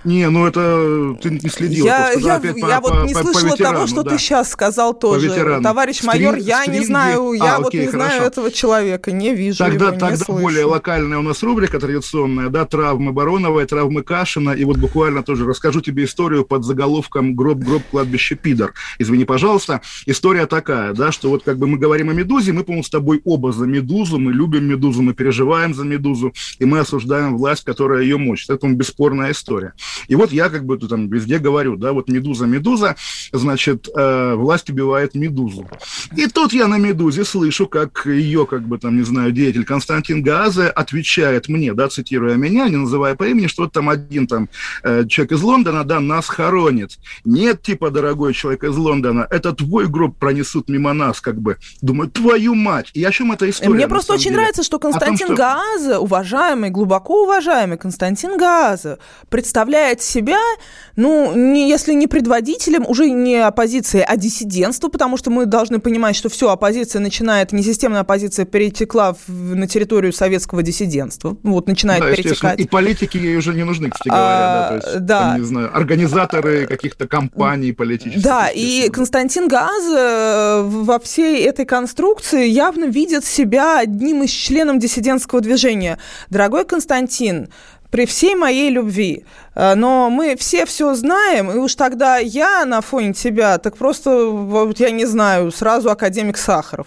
Не, 0.04 0.28
ну 0.28 0.46
это 0.46 1.16
ты 1.22 1.30
не 1.30 1.48
следил. 1.48 1.86
Я, 1.86 2.12
я, 2.12 2.40
я 2.56 2.80
по, 2.80 2.90
вот 2.90 3.06
не 3.06 3.14
по, 3.14 3.22
слышала 3.22 3.50
по 3.50 3.56
того, 3.56 3.86
что 3.86 4.02
да. 4.02 4.10
ты 4.10 4.18
сейчас 4.18 4.50
сказал 4.50 4.92
тоже. 4.92 5.30
Товарищ 5.62 6.02
майор, 6.02 6.36
я 6.36 6.60
стринги... 6.60 6.78
не 6.80 6.84
знаю, 6.84 7.32
я 7.32 7.56
а, 7.56 7.58
вот 7.58 7.68
окей, 7.68 7.82
не 7.82 7.86
хорошо. 7.86 8.06
знаю 8.08 8.22
этого 8.24 8.50
человека, 8.50 9.12
не 9.12 9.34
вижу 9.34 9.58
Тогда, 9.58 9.88
его, 9.88 9.98
тогда 9.98 10.16
слышу. 10.16 10.42
более 10.42 10.64
локальная 10.66 11.18
у 11.18 11.22
нас 11.22 11.42
рубрика 11.42 11.80
традиционная, 11.80 12.50
да, 12.50 12.66
травмы 12.66 13.12
Бароновой, 13.12 13.64
травмы 13.64 14.02
Кашина, 14.02 14.50
и 14.50 14.64
вот 14.64 14.76
буквально 14.76 15.22
тоже 15.22 15.46
расскажу 15.46 15.80
тебе 15.80 16.04
историю 16.04 16.44
под 16.44 16.64
заголовком 16.64 17.34
«Гроб-гроб 17.34 17.82
кладбище 17.90 18.34
Пидор». 18.34 18.74
Извини, 18.98 19.24
пожалуйста. 19.24 19.80
История 20.04 20.46
такая, 20.46 20.92
да, 20.92 21.12
что 21.12 21.30
вот 21.30 21.44
как 21.44 21.58
бы 21.58 21.66
мы 21.66 21.78
говорим 21.78 22.10
о 22.10 22.12
Медузе, 22.12 22.52
мы, 22.52 22.62
по-моему, 22.62 22.84
с 22.84 22.90
тобой 22.90 23.22
оба 23.24 23.52
за 23.52 23.64
Медузу, 23.64 24.18
мы 24.18 24.32
любим 24.32 24.64
Медузу, 24.66 25.02
мы 25.02 25.14
переживаем 25.14 25.72
за 25.72 25.84
Медузу, 25.84 26.34
и 26.58 26.66
мы 26.66 26.80
осуждаем 26.80 27.38
власть, 27.38 27.64
которая 27.64 28.02
ее 28.02 28.18
мочит. 28.18 28.50
Это, 28.50 28.68
бесспорная 28.68 29.32
история. 29.32 29.72
И 30.08 30.14
вот 30.14 30.32
я 30.32 30.48
как 30.48 30.64
бы 30.64 30.78
там 30.78 31.08
везде 31.08 31.38
говорю, 31.38 31.76
да, 31.76 31.92
вот 31.92 32.08
медуза, 32.08 32.46
медуза, 32.46 32.96
значит, 33.32 33.88
э, 33.94 34.34
власть 34.34 34.70
убивает 34.70 35.14
медузу. 35.14 35.68
И 36.16 36.26
тут 36.26 36.52
я 36.52 36.68
на 36.68 36.78
медузе 36.78 37.24
слышу, 37.24 37.66
как 37.66 38.06
ее, 38.06 38.46
как 38.46 38.62
бы 38.62 38.78
там, 38.78 38.96
не 38.96 39.04
знаю, 39.04 39.32
деятель 39.32 39.64
Константин 39.64 40.22
Газе 40.22 40.66
отвечает 40.66 41.48
мне, 41.48 41.74
да, 41.74 41.88
цитируя 41.88 42.36
меня, 42.36 42.68
не 42.68 42.76
называя 42.76 43.14
по 43.14 43.24
имени, 43.24 43.46
что 43.46 43.68
там 43.68 43.88
один 43.88 44.26
там 44.26 44.48
э, 44.82 45.06
человек 45.06 45.32
из 45.32 45.42
Лондона, 45.42 45.84
да, 45.84 46.00
нас 46.00 46.28
хоронит. 46.28 46.98
Нет, 47.24 47.62
типа, 47.62 47.90
дорогой 47.90 48.34
человек 48.34 48.64
из 48.64 48.76
Лондона, 48.76 49.26
это 49.30 49.52
твой 49.52 49.86
гроб 49.86 50.18
пронесут 50.18 50.68
мимо 50.68 50.92
нас, 50.92 51.20
как 51.20 51.40
бы. 51.40 51.56
Думаю, 51.80 52.10
твою 52.10 52.54
мать. 52.54 52.90
И 52.94 53.04
о 53.04 53.10
чем 53.10 53.32
эта 53.32 53.48
история? 53.48 53.74
Мне 53.74 53.88
просто 53.88 54.14
очень 54.14 54.24
деле? 54.24 54.36
нравится, 54.36 54.62
что 54.62 54.78
Константин 54.78 55.28
том, 55.28 55.36
что... 55.36 55.44
Газе, 55.44 55.98
уважаемый, 55.98 56.70
глубоко 56.70 57.24
уважаемый 57.24 57.78
Константин 57.78 58.36
Газе, 58.36 58.98
представляет 59.28 59.83
себе 60.02 60.24
себя, 60.24 60.38
ну, 60.96 61.34
не, 61.34 61.68
если 61.68 61.92
не 61.92 62.06
предводителем, 62.06 62.84
уже 62.86 63.10
не 63.10 63.36
оппозиции, 63.36 64.04
а 64.06 64.16
диссидентство, 64.16 64.88
потому 64.88 65.16
что 65.16 65.30
мы 65.30 65.46
должны 65.46 65.78
понимать, 65.80 66.16
что 66.16 66.28
все, 66.28 66.50
оппозиция 66.50 67.00
начинает, 67.00 67.52
несистемная 67.52 68.00
оппозиция 68.00 68.44
перетекла 68.44 69.14
в, 69.26 69.54
на 69.54 69.66
территорию 69.66 70.12
советского 70.12 70.62
диссидентства, 70.62 71.36
вот, 71.42 71.66
начинает 71.66 72.02
да, 72.02 72.12
перетекать. 72.12 72.60
И 72.60 72.66
политики 72.66 73.16
ей 73.16 73.36
уже 73.36 73.54
не 73.54 73.64
нужны, 73.64 73.90
кстати 73.90 74.08
говоря, 74.08 74.26
а, 74.26 74.60
да, 74.60 74.68
то 74.68 74.74
есть, 74.74 75.04
да. 75.04 75.20
Там, 75.20 75.40
не 75.40 75.46
знаю, 75.46 75.76
организаторы 75.76 76.66
каких-то 76.66 77.08
кампаний 77.08 77.72
политических. 77.72 78.22
Да, 78.22 78.48
и 78.48 78.88
Константин 78.90 79.48
Газ 79.48 79.84
э, 79.90 80.62
во 80.62 80.98
всей 81.00 81.44
этой 81.44 81.64
конструкции 81.64 82.46
явно 82.46 82.84
видит 82.84 83.24
себя 83.24 83.80
одним 83.80 84.22
из 84.22 84.30
членов 84.30 84.78
диссидентского 84.78 85.40
движения. 85.40 85.98
Дорогой 86.30 86.64
Константин, 86.64 87.48
при 87.94 88.06
всей 88.06 88.34
моей 88.34 88.70
любви, 88.70 89.24
но 89.54 90.10
мы 90.10 90.36
все 90.36 90.66
все 90.66 90.94
знаем, 90.94 91.50
и 91.50 91.56
уж 91.56 91.74
тогда 91.74 92.18
я 92.18 92.64
на 92.64 92.80
фоне 92.80 93.12
тебя, 93.12 93.58
так 93.58 93.76
просто, 93.76 94.26
вот 94.26 94.80
я 94.80 94.90
не 94.90 95.04
знаю, 95.04 95.50
сразу 95.52 95.90
академик 95.90 96.36
Сахаров. 96.36 96.86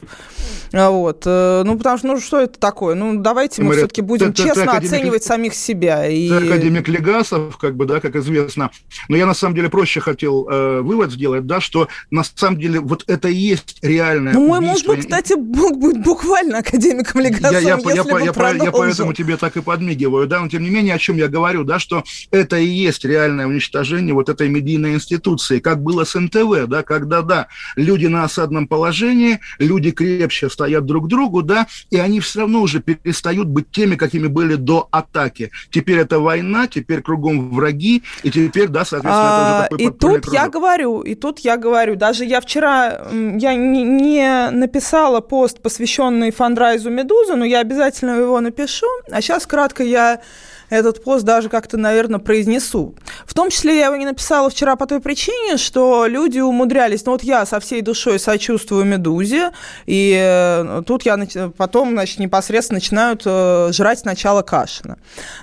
А 0.73 0.89
вот. 0.89 1.23
Э, 1.25 1.63
ну, 1.65 1.77
потому 1.77 1.97
что, 1.97 2.07
ну, 2.07 2.19
что 2.19 2.41
это 2.41 2.59
такое? 2.59 2.95
Ну, 2.95 3.19
давайте 3.19 3.61
мы 3.61 3.75
все-таки 3.75 4.01
будем 4.01 4.33
ты, 4.33 4.43
честно 4.43 4.73
ты, 4.73 4.81
ты 4.81 4.87
оценивать 4.87 5.23
самих 5.23 5.53
себя. 5.53 6.07
И... 6.07 6.29
Ты 6.29 6.35
академик 6.35 6.87
Легасов, 6.87 7.57
как 7.57 7.75
бы, 7.75 7.85
да, 7.85 7.99
как 7.99 8.15
известно. 8.15 8.71
Но 9.07 9.17
я, 9.17 9.25
на 9.25 9.33
самом 9.33 9.55
деле, 9.55 9.69
проще 9.69 9.99
хотел 9.99 10.47
э, 10.49 10.81
вывод 10.81 11.11
сделать, 11.11 11.45
да, 11.45 11.61
что, 11.61 11.87
на 12.11 12.23
самом 12.23 12.59
деле, 12.59 12.79
вот 12.79 13.03
это 13.07 13.27
и 13.29 13.35
есть 13.35 13.77
реальное 13.81 14.33
Ну, 14.33 14.47
мой 14.47 14.59
муж 14.59 14.83
бы, 14.83 14.97
кстати, 14.97 15.33
мог 15.33 15.77
быть 15.77 16.01
буквально 16.01 16.59
академиком 16.59 17.21
Легасовым, 17.21 17.53
я, 17.53 17.59
я, 17.59 17.75
если 17.75 17.95
я, 17.95 18.03
бы 18.03 18.19
я, 18.19 18.25
я, 18.25 18.63
я 18.65 18.71
поэтому 18.71 19.13
тебе 19.13 19.37
так 19.37 19.55
и 19.57 19.61
подмигиваю, 19.61 20.27
да, 20.27 20.41
но, 20.41 20.49
тем 20.49 20.63
не 20.63 20.69
менее, 20.69 20.95
о 20.95 20.99
чем 20.99 21.17
я 21.17 21.27
говорю, 21.27 21.63
да, 21.63 21.79
что 21.79 22.03
это 22.31 22.56
и 22.57 22.67
есть 22.67 23.05
реальное 23.05 23.47
уничтожение 23.47 24.13
вот 24.13 24.29
этой 24.29 24.49
медийной 24.49 24.93
институции, 24.93 25.59
как 25.59 25.81
было 25.81 26.03
с 26.03 26.17
НТВ, 26.17 26.67
да, 26.67 26.83
когда, 26.83 27.21
да, 27.21 27.47
люди 27.75 28.07
на 28.07 28.23
осадном 28.23 28.67
положении, 28.67 29.39
люди 29.59 29.91
крепче 29.91 30.49
стоят 30.49 30.85
друг 30.85 31.05
к 31.05 31.07
другу, 31.07 31.41
да, 31.41 31.67
и 31.89 31.97
они 31.97 32.19
все 32.19 32.41
равно 32.41 32.61
уже 32.61 32.79
перестают 32.79 33.47
быть 33.47 33.71
теми, 33.71 33.95
какими 33.95 34.27
были 34.27 34.55
до 34.55 34.87
атаки. 34.91 35.51
Теперь 35.69 35.99
это 35.99 36.19
война, 36.19 36.67
теперь 36.67 37.01
кругом 37.01 37.51
враги, 37.51 38.03
и 38.23 38.31
теперь, 38.31 38.67
да, 38.67 38.85
соответственно, 38.85 39.63
а, 39.63 39.65
это 39.65 39.75
уже 39.75 39.83
такой 39.83 39.85
И 39.85 39.99
тут 39.99 40.23
кружок. 40.23 40.33
я 40.33 40.49
говорю, 40.49 41.01
и 41.01 41.15
тут 41.15 41.39
я 41.39 41.57
говорю, 41.57 41.95
даже 41.95 42.25
я 42.25 42.41
вчера, 42.41 43.07
я 43.11 43.55
не, 43.55 43.83
не 43.83 44.49
написала 44.51 45.21
пост, 45.21 45.61
посвященный 45.61 46.31
фандрайзу 46.31 46.89
«Медузы», 46.89 47.35
но 47.35 47.45
я 47.45 47.59
обязательно 47.59 48.11
его 48.11 48.39
напишу, 48.41 48.87
а 49.11 49.21
сейчас 49.21 49.45
кратко 49.45 49.83
я 49.83 50.21
этот 50.69 51.03
пост 51.03 51.23
даже 51.23 51.49
как-то, 51.49 51.77
наверное, 51.77 52.19
произнесу. 52.19 52.95
В 53.25 53.33
том 53.33 53.49
числе 53.49 53.77
я 53.77 53.85
его 53.85 53.95
не 53.95 54.05
написала 54.05 54.49
вчера 54.49 54.75
по 54.75 54.85
той 54.85 54.99
причине, 54.99 55.57
что 55.57 56.05
люди 56.07 56.39
умудрялись, 56.39 57.05
ну 57.05 57.13
вот 57.13 57.23
я 57.23 57.45
со 57.45 57.59
всей 57.59 57.81
душой 57.81 58.19
сочувствую 58.19 58.85
«Медузе», 58.85 59.51
и 59.85 60.17
э, 60.19 60.81
тут 60.85 61.03
я 61.03 61.17
потом, 61.57 61.91
значит, 61.91 62.19
непосредственно 62.19 62.77
начинают 62.77 63.23
э, 63.25 63.69
жрать 63.71 63.99
сначала 63.99 64.41
Кашина. 64.41 64.97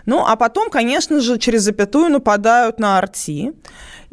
Ну, 0.06 0.24
а 0.26 0.36
потом, 0.36 0.70
конечно 0.70 1.20
же, 1.20 1.38
через 1.38 1.62
запятую 1.62 2.10
нападают 2.10 2.78
на 2.78 2.98
Арти, 2.98 3.52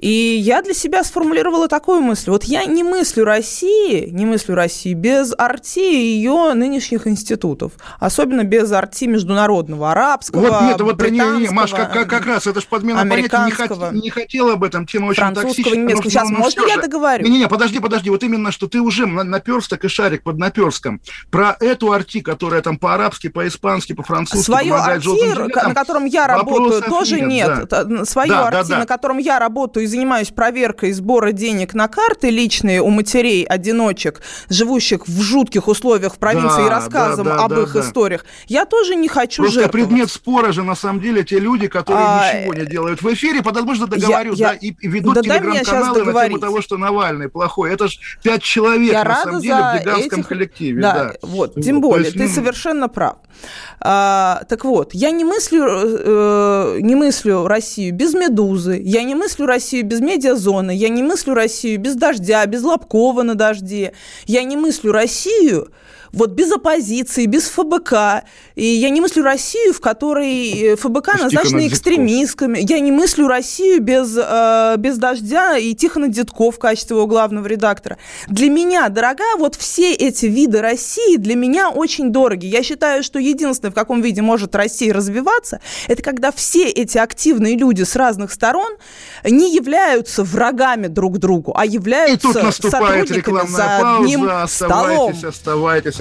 и 0.02 0.10
я 0.10 0.64
для 0.64 0.74
себя 0.74 1.04
сформулировала 1.04 1.68
такую 1.68 2.02
мысль. 2.02 2.32
Вот 2.32 2.44
я 2.44 2.66
не 2.66 2.84
мыслю 2.84 3.24
России, 3.24 4.10
не 4.10 4.26
мыслю 4.26 4.56
России 4.56 4.94
без 4.94 5.32
арти 5.38 5.80
и 5.80 6.16
ее 6.16 6.54
нынешних 6.54 7.06
институтов. 7.06 7.74
Особенно 8.00 8.44
без 8.44 8.72
арти 8.72 9.06
международного, 9.06 9.92
арабского, 9.92 10.42
Вот 10.42 10.62
нет, 10.64 10.82
вот 10.82 11.02
не, 11.04 11.20
не, 11.20 11.50
Маш, 11.50 11.72
как, 11.72 11.94
как, 11.94 12.10
как 12.10 12.26
раз, 12.26 12.48
это 12.48 12.62
же 12.62 12.68
подмена 12.68 13.02
понятия. 13.02 13.46
Не, 13.46 13.52
хот, 13.52 13.92
не 13.92 14.10
хотела 14.10 14.54
об 14.54 14.64
этом, 14.64 14.88
тема 14.88 15.08
очень 15.08 15.36
токсичная. 15.36 15.76
немецкого. 15.76 16.10
Сейчас, 16.10 16.30
ну, 16.30 16.40
можно 16.40 16.66
я 16.68 16.78
договорю? 16.78 17.24
Не-не-не, 17.24 17.48
подожди, 17.48 17.80
подожди. 17.80 18.10
Вот 18.10 18.24
именно, 18.24 18.52
что 18.52 18.68
ты 18.68 18.82
уже 18.82 19.06
наперсток 19.06 19.86
и 19.86 19.88
шарик 19.88 20.24
под 20.24 20.40
наперстком. 20.40 21.00
Про 21.30 21.56
эту 21.60 21.92
арти, 21.92 22.22
которая 22.22 22.64
там 22.64 22.80
по-арабски, 22.80 23.30
по-испански, 23.30 23.94
по-французски 23.94 24.44
Свое 24.44 24.74
арти, 24.74 25.68
на 25.68 25.76
котором 25.76 26.06
я 26.06 26.26
работаю, 26.26 26.82
тоже 26.82 27.22
нет. 27.22 27.72
нет. 27.72 28.10
Свое 28.10 28.30
да, 28.30 28.48
арти, 28.48 28.70
да, 28.70 28.76
да. 28.76 28.80
на 28.80 28.86
котором 28.88 29.20
я 29.20 29.38
работаю 29.38 29.91
занимаюсь 29.92 30.30
проверкой 30.30 30.92
сбора 30.94 31.32
денег 31.32 31.74
на 31.74 31.88
карты 31.88 32.30
личные 32.30 32.82
у 32.82 32.90
матерей-одиночек, 32.90 34.22
живущих 34.50 35.08
в 35.08 35.22
жутких 35.22 35.68
условиях 35.68 36.16
в 36.16 36.18
провинции 36.18 36.62
да, 36.62 36.66
и 36.66 36.70
рассказом 36.70 37.26
да, 37.26 37.38
да, 37.38 37.44
об 37.44 37.52
да, 37.52 37.62
их 37.62 37.74
да. 37.74 37.82
историях, 37.82 38.26
я 38.48 38.66
тоже 38.66 38.96
не 38.96 39.08
хочу 39.08 39.44
Просто 39.44 39.62
жертвовать. 39.62 39.88
предмет 39.88 40.10
спора 40.12 40.52
же, 40.52 40.64
на 40.64 40.76
самом 40.76 41.02
деле, 41.02 41.24
те 41.24 41.40
люди, 41.40 41.68
которые 41.68 42.06
а, 42.08 42.34
ничего 42.34 42.54
не 42.54 42.66
делают 42.66 43.02
в 43.02 43.14
эфире, 43.14 43.44
потому 43.44 43.76
что 43.76 43.88
договорю, 43.88 44.34
я, 44.34 44.50
да, 44.50 44.54
и 44.54 44.74
ведут 44.82 45.16
да 45.16 45.22
телеграм-каналы 45.22 46.04
на 46.06 46.26
тему 46.26 46.40
того, 46.40 46.62
что 46.62 46.78
Навальный 46.78 47.30
плохой. 47.30 47.74
Это 47.74 47.88
же 47.88 47.98
пять 48.24 48.42
человек, 48.42 48.94
я 48.94 49.04
на 49.04 49.24
самом 49.24 49.42
деле, 49.42 49.56
в 49.56 49.82
гигантском 49.82 50.20
этих... 50.20 50.30
коллективе. 50.30 50.82
Да, 50.82 50.94
да. 50.94 51.14
вот, 51.22 51.56
тем 51.62 51.82
более, 51.82 52.06
есть, 52.06 52.18
ты 52.18 52.24
ну... 52.24 52.30
совершенно 52.30 52.88
прав. 52.88 53.18
А, 53.80 54.44
так 54.48 54.66
вот, 54.66 54.94
я 54.94 55.12
не 55.12 55.24
мыслю, 55.24 55.66
э, 55.68 56.78
не 56.82 56.96
мыслю 56.96 57.48
Россию 57.48 57.94
без 57.94 58.14
«Медузы», 58.14 58.80
я 58.84 59.04
не 59.04 59.16
мыслю 59.16 59.46
Россию 59.46 59.81
без 59.84 60.02
медиазоны, 60.02 60.72
я 60.72 60.90
не 60.90 61.04
мыслю 61.04 61.34
Россию 61.34 61.80
без 61.80 61.96
дождя, 61.96 62.46
без 62.46 62.64
Лобкова 62.64 63.24
на 63.24 63.36
дожде, 63.36 63.94
я 64.26 64.44
не 64.44 64.58
мыслю 64.58 64.92
Россию 64.92 65.72
вот 66.14 66.32
без 66.32 66.52
оппозиции, 66.52 67.26
без 67.26 67.50
ФБК. 67.50 68.24
И 68.56 68.66
я 68.66 68.90
не 68.90 69.02
мыслю 69.02 69.24
Россию, 69.24 69.74
в 69.74 69.80
которой 69.80 70.52
э, 70.52 70.76
ФБК 70.76 71.20
назначены 71.20 71.68
экстремистками. 71.68 72.60
Я 72.62 72.80
не 72.80 72.92
мыслю 72.92 73.28
Россию 73.28 73.82
без, 73.82 74.16
э, 74.18 74.76
без 74.78 74.98
дождя 74.98 75.58
и 75.58 75.74
Тихона 75.74 76.10
Дедков 76.10 76.56
в 76.56 76.60
качестве 76.60 76.98
его 76.98 77.08
главного 77.08 77.48
редактора. 77.48 77.98
Для 78.28 78.50
меня, 78.50 78.90
дорогая, 78.90 79.36
вот 79.38 79.56
все 79.56 79.94
эти 79.94 80.26
виды 80.26 80.62
России 80.62 81.18
для 81.18 81.36
меня 81.36 81.70
очень 81.70 82.12
дороги. 82.12 82.46
Я 82.46 82.64
считаю, 82.64 83.04
что 83.04 83.20
единственное, 83.20 83.72
в 83.72 83.76
каком 83.76 84.02
виде 84.02 84.22
может 84.22 84.56
Россия 84.56 84.94
развиваться, 84.94 85.62
это 85.88 86.04
когда 86.04 86.32
все 86.32 86.70
эти 86.70 86.98
активные 86.98 87.56
люди 87.56 87.84
с 87.84 87.96
разных 87.96 88.32
сторон 88.32 88.74
не 89.24 89.54
являются 89.56 90.24
врагами 90.24 90.88
друг 90.88 91.20
другу, 91.20 91.54
а 91.56 91.66
являются 91.66 92.52
сотрудниками 92.52 93.48
за 93.48 93.98
одним. 93.98 94.30
Оставайтесь, 94.30 94.56
столом. 94.56 95.12
Оставайтесь, 95.12 95.24
оставайтесь. 95.24 96.01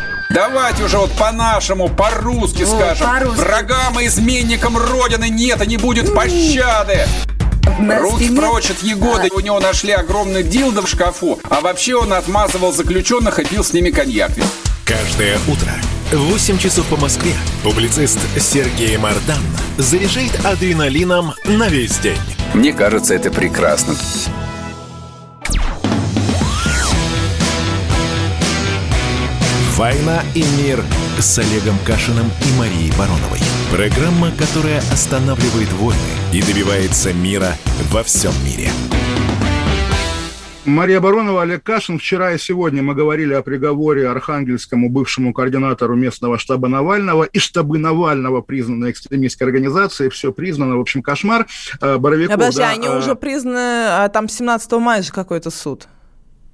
Давайте 0.33 0.83
уже 0.83 0.97
вот 0.97 1.11
по-нашему, 1.13 1.89
по-русски 1.89 2.63
скажем. 2.63 3.07
По 3.07 3.29
Врагам 3.31 3.99
и 3.99 4.07
изменникам 4.07 4.77
Родины 4.77 5.29
нет 5.29 5.61
и 5.61 5.67
не 5.67 5.77
будет 5.77 6.13
пощады. 6.13 7.05
Руки 7.79 8.25
стене... 8.25 8.39
прочь 8.39 8.69
от 8.69 8.81
Егоды. 8.83 9.29
А. 9.31 9.35
У 9.35 9.39
него 9.39 9.59
нашли 9.59 9.91
огромный 9.91 10.43
дилдо 10.43 10.81
в 10.81 10.87
шкафу. 10.87 11.39
А 11.49 11.61
вообще 11.61 11.95
он 11.95 12.13
отмазывал 12.13 12.71
заключенных 12.71 13.39
и 13.39 13.45
пил 13.45 13.63
с 13.63 13.73
ними 13.73 13.89
коньяк. 13.89 14.31
Каждое 14.85 15.37
утро 15.47 15.71
в 16.11 16.31
8 16.31 16.57
часов 16.57 16.85
по 16.87 16.97
Москве 16.97 17.33
публицист 17.63 18.19
Сергей 18.37 18.97
Мардан 18.97 19.41
заряжает 19.77 20.45
адреналином 20.45 21.33
на 21.45 21.69
весь 21.69 21.97
день. 21.99 22.19
Мне 22.53 22.73
кажется, 22.73 23.13
это 23.13 23.31
прекрасно. 23.31 23.95
«Война 29.77 30.21
и 30.35 30.43
мир» 30.61 30.83
с 31.19 31.39
Олегом 31.39 31.77
Кашиным 31.85 32.25
и 32.25 32.59
Марией 32.59 32.91
Бароновой. 32.97 33.39
Программа, 33.71 34.31
которая 34.31 34.79
останавливает 34.91 35.71
войны 35.73 35.97
и 36.33 36.41
добивается 36.41 37.13
мира 37.13 37.53
во 37.89 38.03
всем 38.03 38.33
мире. 38.43 38.69
Мария 40.65 40.99
Баронова, 40.99 41.41
Олег 41.41 41.63
Кашин. 41.63 41.97
Вчера 41.97 42.33
и 42.33 42.37
сегодня 42.37 42.83
мы 42.83 42.93
говорили 42.93 43.33
о 43.33 43.41
приговоре 43.41 44.07
архангельскому 44.07 44.89
бывшему 44.89 45.33
координатору 45.33 45.95
местного 45.95 46.37
штаба 46.37 46.67
Навального 46.67 47.23
и 47.23 47.39
штабы 47.39 47.79
Навального 47.79 48.41
признаны 48.41 48.91
экстремистской 48.91 49.47
организацией. 49.47 50.09
Все 50.09 50.31
признано. 50.31 50.77
В 50.77 50.81
общем, 50.81 51.01
кошмар. 51.01 51.47
Э, 51.79 51.97
Боровиков, 51.97 52.35
Подожди, 52.35 52.59
да, 52.59 52.69
они 52.69 52.87
а... 52.87 52.97
уже 52.97 53.15
признаны, 53.15 53.87
а 53.87 54.09
там 54.09 54.29
17 54.29 54.71
мая 54.73 55.01
же 55.01 55.11
какой-то 55.11 55.49
суд. 55.49 55.87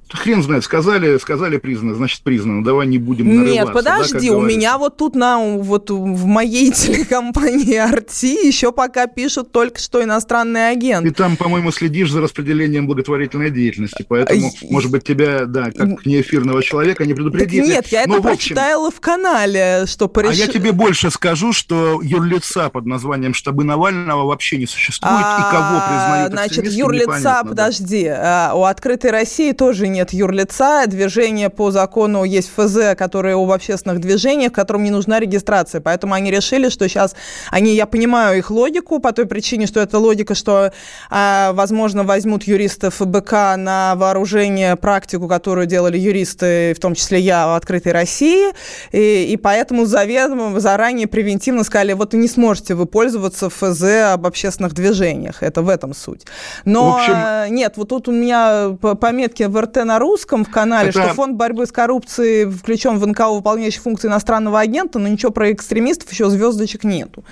Хрен 0.09 0.41
знает, 0.43 0.63
сказали, 0.63 1.17
сказали 1.17 1.57
признано, 1.57 1.95
значит 1.95 2.21
признано. 2.21 2.63
Давай 2.63 2.87
не 2.87 2.97
будем 2.97 3.27
нарываться. 3.27 3.53
Нет, 3.53 3.73
подожди, 3.73 4.29
да, 4.29 4.35
у 4.35 4.41
меня 4.41 4.77
вот 4.77 4.97
тут 4.97 5.15
на 5.15 5.39
вот 5.39 5.89
в 5.89 6.25
моей 6.25 6.71
телекомпании 6.73 7.75
Арти 7.75 8.47
еще 8.47 8.71
пока 8.71 9.07
пишут 9.07 9.51
только 9.51 9.79
что 9.79 10.03
иностранный 10.03 10.69
агент. 10.69 11.05
Ты 11.05 11.13
там, 11.13 11.35
по-моему, 11.35 11.71
следишь 11.71 12.11
за 12.11 12.21
распределением 12.21 12.87
благотворительной 12.87 13.49
деятельности, 13.49 14.05
поэтому, 14.07 14.51
может 14.69 14.91
быть, 14.91 15.03
тебя, 15.03 15.45
да, 15.45 15.71
как 15.71 16.05
неэфирного 16.05 16.63
человека 16.63 17.05
не 17.05 17.13
предупредили. 17.13 17.61
Так 17.61 17.69
нет, 17.69 17.87
я 17.87 18.03
Но, 18.07 18.15
это 18.15 18.23
прочитала 18.23 18.91
в 18.91 18.99
канале, 18.99 19.85
что 19.87 20.07
пореш... 20.07 20.31
А 20.31 20.33
я 20.33 20.47
тебе 20.47 20.71
больше 20.71 21.11
скажу, 21.11 21.53
что 21.53 22.01
юрлица 22.01 22.69
под 22.69 22.85
названием 22.85 23.33
штабы 23.33 23.63
Навального 23.63 24.25
вообще 24.25 24.57
не 24.57 24.67
существует, 24.67 25.13
а, 25.15 25.39
и 25.39 25.51
кого 25.51 25.79
признают 25.87 26.31
Значит, 26.31 26.73
юрлица, 26.73 27.41
подожди, 27.43 28.05
да. 28.05 28.53
у 28.55 28.63
«Открытой 28.63 29.11
России» 29.11 29.51
тоже 29.51 29.87
нет 29.97 30.13
юрлица, 30.13 30.83
движение 30.85 31.49
по 31.49 31.71
закону 31.71 32.23
есть 32.23 32.51
ФЗ, 32.55 32.95
которое 32.95 33.35
об 33.35 33.51
общественных 33.51 33.99
движениях, 33.99 34.51
которым 34.51 34.83
не 34.83 34.91
нужна 34.91 35.19
регистрация. 35.19 35.81
Поэтому 35.81 36.13
они 36.13 36.29
решили, 36.29 36.69
что 36.69 36.87
сейчас 36.87 37.15
они, 37.49 37.73
я 37.73 37.87
понимаю 37.87 38.37
их 38.37 38.51
логику 38.51 38.99
по 38.99 39.11
той 39.11 39.25
причине, 39.25 39.65
что 39.65 39.79
это 39.79 39.97
логика, 39.97 40.35
что, 40.35 40.71
а, 41.09 41.51
возможно, 41.53 42.03
возьмут 42.03 42.43
юристов 42.43 42.95
ФБК 42.95 43.31
на 43.57 43.95
вооружение 43.95 44.75
практику, 44.75 45.27
которую 45.27 45.65
делали 45.65 45.97
юристы, 45.97 46.73
в 46.75 46.79
том 46.79 46.93
числе 46.93 47.19
я, 47.19 47.47
в 47.47 47.55
«Открытой 47.55 47.91
России», 47.91 48.53
и, 48.91 49.25
и 49.33 49.37
поэтому 49.37 49.85
заведомо, 49.85 50.59
заранее 50.59 51.07
превентивно 51.07 51.63
сказали, 51.63 51.93
вот 51.93 52.13
не 52.13 52.27
сможете 52.27 52.75
вы 52.75 52.85
пользоваться 52.85 53.49
ФЗ 53.49 54.13
об 54.13 54.27
общественных 54.27 54.73
движениях. 54.73 55.41
Это 55.41 55.63
в 55.63 55.69
этом 55.69 55.95
суть. 55.95 56.25
Но 56.65 56.97
общем... 56.97 57.13
Э, 57.13 57.47
нет, 57.49 57.73
вот 57.77 57.89
тут 57.89 58.07
у 58.07 58.11
меня 58.11 58.77
пометки 58.79 59.43
в 59.43 59.59
РТ 59.59 59.77
на 59.87 59.99
русском 59.99 60.45
в 60.45 60.51
канале, 60.51 60.89
это... 60.89 61.01
что 61.01 61.13
фонд 61.13 61.35
борьбы 61.35 61.65
с 61.65 61.71
коррупцией 61.71 62.45
включен 62.45 62.99
в 62.99 63.07
НКО, 63.07 63.29
выполняющий 63.29 63.79
функции 63.79 64.07
иностранного 64.07 64.59
агента, 64.59 64.99
но 64.99 65.07
ничего 65.07 65.31
про 65.31 65.51
экстремистов 65.51 66.11
еще 66.11 66.29
звездочек 66.29 66.83
нету. 66.83 67.23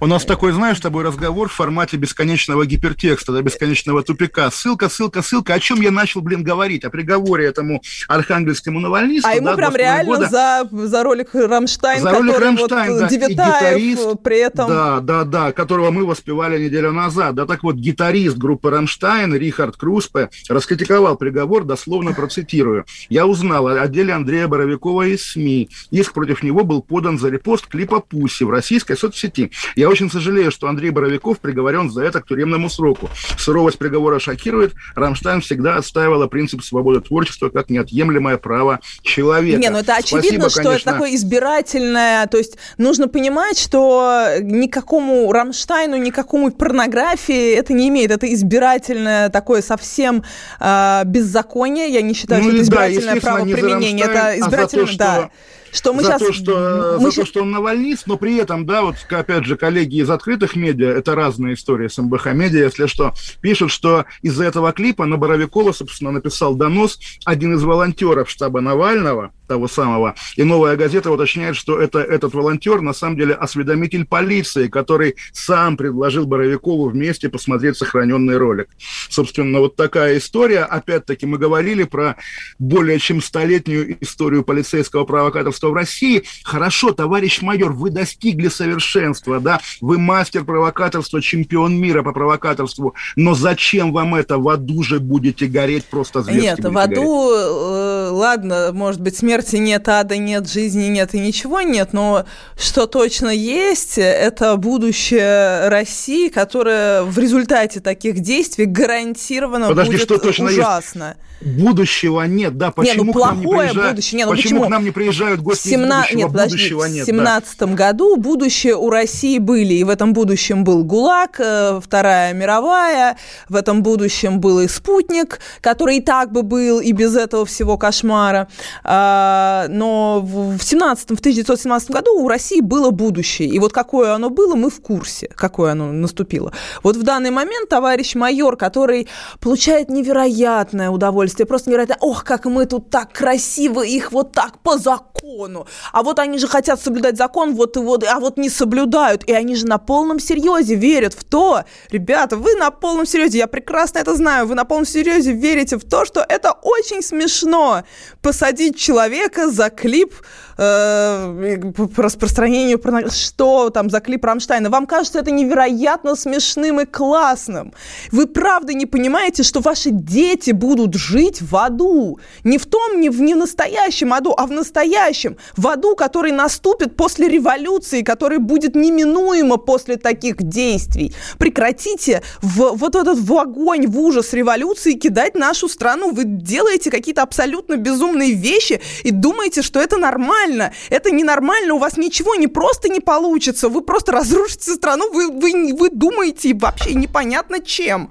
У 0.00 0.06
нас 0.06 0.24
такой, 0.24 0.52
знаешь, 0.52 0.78
с 0.78 0.80
тобой 0.80 1.04
разговор 1.04 1.48
в 1.48 1.52
формате 1.52 1.96
бесконечного 1.96 2.66
гипертекста, 2.66 3.32
да, 3.32 3.42
бесконечного 3.42 4.02
тупика. 4.02 4.50
Ссылка, 4.50 4.88
ссылка, 4.88 5.22
ссылка. 5.22 5.54
О 5.54 5.60
чем 5.60 5.80
я 5.80 5.90
начал, 5.90 6.20
блин, 6.20 6.42
говорить? 6.42 6.84
О 6.84 6.90
приговоре 6.90 7.46
этому 7.46 7.80
архангельскому 8.08 8.80
навальнисту. 8.80 9.28
А 9.28 9.34
ему 9.34 9.46
да, 9.46 9.56
прям 9.56 9.76
реально 9.76 10.16
года. 10.16 10.28
за, 10.28 10.68
за 10.70 11.02
ролик 11.02 11.34
Рамштайн, 11.34 12.02
за 12.02 12.10
ролик 12.10 12.38
Рамштайн, 12.38 12.92
вот 12.92 13.00
да, 13.00 13.08
Девятаев 13.08 14.20
при 14.22 14.38
этом... 14.38 14.68
Да, 14.68 15.00
да, 15.00 15.24
да, 15.24 15.52
которого 15.52 15.90
мы 15.90 16.04
воспевали 16.04 16.62
неделю 16.62 16.92
назад. 16.92 17.34
Да, 17.34 17.46
так 17.46 17.62
вот, 17.62 17.76
гитарист 17.76 18.36
группы 18.36 18.70
Рамштайн 18.70 19.34
Рихард 19.34 19.76
Круспе 19.76 20.30
раскритиковал 20.48 21.16
приговор, 21.16 21.64
дословно 21.64 21.99
процитирую. 22.14 22.84
«Я 23.08 23.26
узнал 23.26 23.66
о 23.68 23.86
деле 23.88 24.12
Андрея 24.12 24.48
Боровикова 24.48 25.06
из 25.06 25.22
СМИ. 25.32 25.68
Иск 25.90 26.12
против 26.12 26.42
него 26.42 26.64
был 26.64 26.82
подан 26.82 27.18
за 27.18 27.28
репост 27.28 27.66
клипа 27.66 28.00
«Pussy» 28.00 28.44
в 28.44 28.50
российской 28.50 28.96
соцсети. 28.96 29.50
Я 29.76 29.88
очень 29.88 30.10
сожалею, 30.10 30.50
что 30.50 30.68
Андрей 30.68 30.90
Боровиков 30.90 31.38
приговорен 31.38 31.90
за 31.90 32.02
это 32.02 32.20
к 32.20 32.26
тюремному 32.26 32.68
сроку. 32.70 33.10
Суровость 33.38 33.78
приговора 33.78 34.18
шокирует. 34.18 34.74
Рамштайн 34.94 35.40
всегда 35.40 35.76
отстаивала 35.76 36.26
принцип 36.26 36.62
свободы 36.62 37.00
творчества 37.00 37.48
как 37.50 37.70
неотъемлемое 37.70 38.38
право 38.38 38.80
человека. 39.02 39.60
Не, 39.60 39.70
ну 39.70 39.78
это 39.78 39.96
очевидно, 39.96 40.48
Спасибо, 40.48 40.50
что 40.50 40.62
конечно. 40.62 40.90
это 40.90 40.92
такое 40.92 41.14
избирательное, 41.14 42.26
то 42.26 42.38
есть 42.38 42.58
нужно 42.78 43.08
понимать, 43.08 43.58
что 43.58 44.28
никакому 44.40 45.30
Рамштайну, 45.32 45.96
никакому 45.96 46.50
порнографии 46.50 47.54
это 47.54 47.72
не 47.72 47.88
имеет. 47.88 48.10
Это 48.10 48.32
избирательное 48.32 49.28
такое 49.28 49.62
совсем 49.62 50.22
э, 50.60 51.02
беззаконие. 51.04 51.89
Я 51.90 52.02
не 52.02 52.14
считаю, 52.14 52.42
ну, 52.42 52.48
что 52.48 52.56
это 52.56 52.64
избирательное 52.64 53.14
да, 53.14 53.20
право 53.20 53.44
применения. 53.44 54.04
Это 54.04 54.38
избирательное, 54.38 54.84
а 54.84 54.86
за 54.86 54.92
то, 54.92 54.98
да. 54.98 55.30
Что 55.72 55.92
мы 55.92 56.02
за 56.02 56.08
сейчас... 56.08 56.22
То, 56.22 56.32
что, 56.32 56.96
мы 56.98 57.04
за 57.04 57.10
сейчас... 57.10 57.14
то, 57.14 57.26
что 57.26 57.42
он 57.42 57.50
навальнист, 57.50 58.06
но 58.06 58.16
при 58.16 58.36
этом, 58.36 58.66
да, 58.66 58.82
вот 58.82 58.96
опять 59.08 59.44
же, 59.44 59.56
коллеги 59.56 60.00
из 60.00 60.10
открытых 60.10 60.56
медиа, 60.56 60.88
это 60.88 61.14
разные 61.14 61.54
истории 61.54 61.88
с 61.88 61.98
МБХ 61.98 62.26
медиа, 62.32 62.64
если 62.64 62.86
что, 62.86 63.14
пишут, 63.40 63.70
что 63.70 64.04
из-за 64.22 64.44
этого 64.44 64.72
клипа 64.72 65.06
на 65.06 65.16
Боровикова, 65.16 65.72
собственно, 65.72 66.10
написал 66.10 66.54
донос 66.54 66.98
один 67.24 67.54
из 67.54 67.62
волонтеров 67.62 68.28
штаба 68.28 68.60
Навального, 68.60 69.32
того 69.50 69.66
самого. 69.66 70.14
И 70.36 70.44
«Новая 70.44 70.76
газета» 70.76 71.10
уточняет, 71.10 71.56
что 71.56 71.80
это, 71.80 71.98
этот 71.98 72.34
волонтер 72.34 72.82
на 72.82 72.92
самом 72.92 73.16
деле 73.16 73.34
осведомитель 73.34 74.06
полиции, 74.06 74.68
который 74.68 75.16
сам 75.32 75.76
предложил 75.76 76.24
Боровикову 76.24 76.88
вместе 76.88 77.28
посмотреть 77.28 77.76
сохраненный 77.76 78.36
ролик. 78.36 78.68
Собственно, 79.08 79.58
вот 79.58 79.74
такая 79.74 80.18
история. 80.18 80.60
Опять-таки 80.60 81.26
мы 81.26 81.36
говорили 81.36 81.82
про 81.82 82.14
более 82.60 83.00
чем 83.00 83.20
столетнюю 83.20 83.96
историю 84.00 84.44
полицейского 84.44 85.04
провокаторства 85.04 85.70
в 85.70 85.74
России. 85.74 86.22
Хорошо, 86.44 86.92
товарищ 86.92 87.42
майор, 87.42 87.72
вы 87.72 87.90
достигли 87.90 88.46
совершенства, 88.46 89.40
да, 89.40 89.60
вы 89.80 89.98
мастер 89.98 90.44
провокаторства, 90.44 91.20
чемпион 91.20 91.76
мира 91.76 92.04
по 92.04 92.12
провокаторству, 92.12 92.94
но 93.16 93.34
зачем 93.34 93.92
вам 93.92 94.14
это? 94.14 94.38
В 94.38 94.48
аду 94.48 94.84
же 94.84 95.00
будете 95.00 95.46
гореть 95.46 95.86
просто 95.86 96.22
зверски 96.22 96.46
Нет, 96.46 96.60
в 96.60 96.78
аду, 96.78 97.30
гореть. 97.30 97.40
Э, 97.40 98.08
ладно, 98.12 98.70
может 98.72 99.00
быть, 99.00 99.16
смерть 99.16 99.39
смерти 99.40 99.56
нет, 99.56 99.88
ада 99.88 100.16
нет, 100.16 100.48
жизни 100.48 100.86
нет 100.86 101.14
и 101.14 101.20
ничего 101.20 101.60
нет, 101.60 101.92
но 101.92 102.24
что 102.58 102.86
точно 102.86 103.28
есть, 103.28 103.98
это 103.98 104.56
будущее 104.56 105.68
России, 105.68 106.28
которое 106.28 107.02
в 107.02 107.18
результате 107.18 107.80
таких 107.80 108.20
действий 108.20 108.66
гарантированно 108.66 109.68
Подожди, 109.68 109.92
будет 109.92 110.02
что 110.02 110.18
точно 110.18 110.46
ужасно. 110.46 111.16
Есть? 111.16 111.30
будущего 111.40 112.22
нет, 112.22 112.56
да, 112.58 112.70
почему 112.70 113.04
не, 113.04 113.06
ну, 113.06 113.12
плохое 113.12 113.40
к 113.40 113.40
нам 113.40 113.40
не 113.40 113.46
приезжают, 113.46 113.90
будущее. 113.94 114.18
Не, 114.18 114.24
ну, 114.24 114.30
почему, 114.30 114.42
почему 114.42 114.66
к 114.66 114.68
нам 114.68 114.84
не 114.84 114.90
приезжают 114.90 115.40
гости 115.40 115.68
17... 115.68 115.80
из 115.80 116.14
будущего, 116.14 116.18
нет, 116.18 116.32
подожди, 116.32 116.56
будущего 116.56 116.84
нет. 116.84 117.04
В 117.04 117.06
17 117.06 117.58
да. 117.58 117.66
году 117.66 118.16
будущее 118.16 118.76
у 118.76 118.90
России 118.90 119.38
были, 119.38 119.74
и 119.74 119.84
в 119.84 119.88
этом 119.88 120.12
будущем 120.12 120.64
был 120.64 120.84
ГУЛАГ, 120.84 121.40
э, 121.40 121.80
Вторая 121.82 122.34
мировая, 122.34 123.16
в 123.48 123.56
этом 123.56 123.82
будущем 123.82 124.40
был 124.40 124.60
и 124.60 124.68
спутник, 124.68 125.40
который 125.60 125.96
и 125.96 126.00
так 126.00 126.30
бы 126.30 126.42
был, 126.42 126.80
и 126.80 126.92
без 126.92 127.16
этого 127.16 127.46
всего 127.46 127.78
кошмара. 127.78 128.48
А, 128.84 129.29
но 129.68 130.20
в 130.22 130.60
17 130.62 131.10
в 131.10 131.20
1917 131.20 131.90
году 131.90 132.20
у 132.20 132.28
России 132.28 132.60
было 132.60 132.90
будущее, 132.90 133.48
и 133.48 133.58
вот 133.58 133.72
какое 133.72 134.14
оно 134.14 134.30
было, 134.30 134.54
мы 134.54 134.70
в 134.70 134.80
курсе, 134.80 135.28
какое 135.34 135.72
оно 135.72 135.92
наступило. 135.92 136.52
Вот 136.82 136.96
в 136.96 137.02
данный 137.02 137.30
момент 137.30 137.68
товарищ 137.68 138.14
майор, 138.14 138.56
который 138.56 139.08
получает 139.40 139.90
невероятное 139.90 140.90
удовольствие. 140.90 141.46
Просто 141.46 141.70
невероятно, 141.70 141.96
ох, 142.00 142.24
как 142.24 142.44
мы 142.46 142.66
тут 142.66 142.90
так 142.90 143.12
красиво, 143.12 143.82
их 143.82 144.12
вот 144.12 144.32
так 144.32 144.58
по 144.58 144.78
закону. 144.78 145.66
А 145.92 146.02
вот 146.02 146.18
они 146.18 146.38
же 146.38 146.48
хотят 146.48 146.80
соблюдать 146.80 147.16
закон, 147.16 147.54
вот 147.54 147.76
и 147.76 147.80
вот, 147.80 148.04
а 148.04 148.18
вот 148.20 148.36
не 148.36 148.48
соблюдают. 148.48 149.24
И 149.24 149.32
они 149.32 149.54
же 149.56 149.66
на 149.66 149.78
полном 149.78 150.18
серьезе 150.20 150.74
верят 150.74 151.14
в 151.14 151.24
то, 151.24 151.64
ребята, 151.90 152.36
вы 152.36 152.54
на 152.54 152.70
полном 152.70 153.06
серьезе, 153.06 153.38
я 153.38 153.46
прекрасно 153.46 153.98
это 153.98 154.14
знаю, 154.14 154.46
вы 154.46 154.54
на 154.54 154.64
полном 154.64 154.86
серьезе 154.86 155.32
верите 155.32 155.76
в 155.76 155.84
то, 155.84 156.04
что 156.04 156.24
это 156.28 156.52
очень 156.62 157.02
смешно 157.02 157.82
посадить 158.22 158.78
человека 158.78 159.19
за 159.50 159.70
клип 159.70 160.14
э, 160.58 161.72
по 161.94 162.02
распространению. 162.02 162.80
Что 163.10 163.70
там 163.70 163.90
за 163.90 164.00
клип 164.00 164.24
Рамштайна? 164.24 164.70
Вам 164.70 164.86
кажется 164.86 165.18
это 165.18 165.30
невероятно 165.30 166.16
смешным 166.16 166.80
и 166.80 166.86
классным. 166.86 167.72
Вы 168.12 168.26
правда 168.26 168.72
не 168.74 168.86
понимаете, 168.86 169.42
что 169.42 169.60
ваши 169.60 169.90
дети 169.90 170.50
будут 170.52 170.94
жить 170.94 171.40
в 171.40 171.56
аду. 171.56 172.18
Не 172.44 172.58
в 172.58 172.66
том, 172.66 173.00
не 173.00 173.08
в, 173.10 173.20
не 173.20 173.34
настоящем 173.34 174.12
аду, 174.12 174.34
а 174.36 174.46
в 174.46 174.50
настоящем. 174.50 175.36
В 175.56 175.68
аду, 175.68 175.94
который 175.94 176.32
наступит 176.32 176.96
после 176.96 177.28
революции, 177.28 178.02
который 178.02 178.38
будет 178.38 178.74
неминуемо 178.74 179.56
после 179.56 179.96
таких 179.96 180.36
действий. 180.36 181.14
Прекратите 181.38 182.22
в, 182.42 182.72
вот 182.76 182.94
этот 182.94 183.18
в 183.18 183.38
огонь, 183.38 183.86
в 183.86 183.98
ужас 183.98 184.32
революции 184.32 184.92
кидать 184.92 185.34
нашу 185.34 185.68
страну. 185.68 186.12
Вы 186.12 186.24
делаете 186.24 186.90
какие-то 186.90 187.22
абсолютно 187.22 187.76
безумные 187.76 188.32
вещи 188.32 188.80
и 189.02 189.10
думаете, 189.10 189.62
что 189.62 189.80
это 189.80 189.96
нормально. 189.96 190.72
Это 190.90 191.10
ненормально, 191.10 191.74
у 191.74 191.78
вас 191.78 191.96
ничего 191.96 192.34
не 192.34 192.46
просто 192.46 192.88
не 192.88 193.00
получится. 193.00 193.68
Вы 193.68 193.82
просто 193.82 194.12
разрушите 194.12 194.72
страну, 194.72 195.10
вы, 195.12 195.28
вы, 195.28 195.74
вы 195.74 195.90
думаете 195.90 196.54
вообще 196.54 196.94
непонятно 196.94 197.60
чем. 197.60 198.10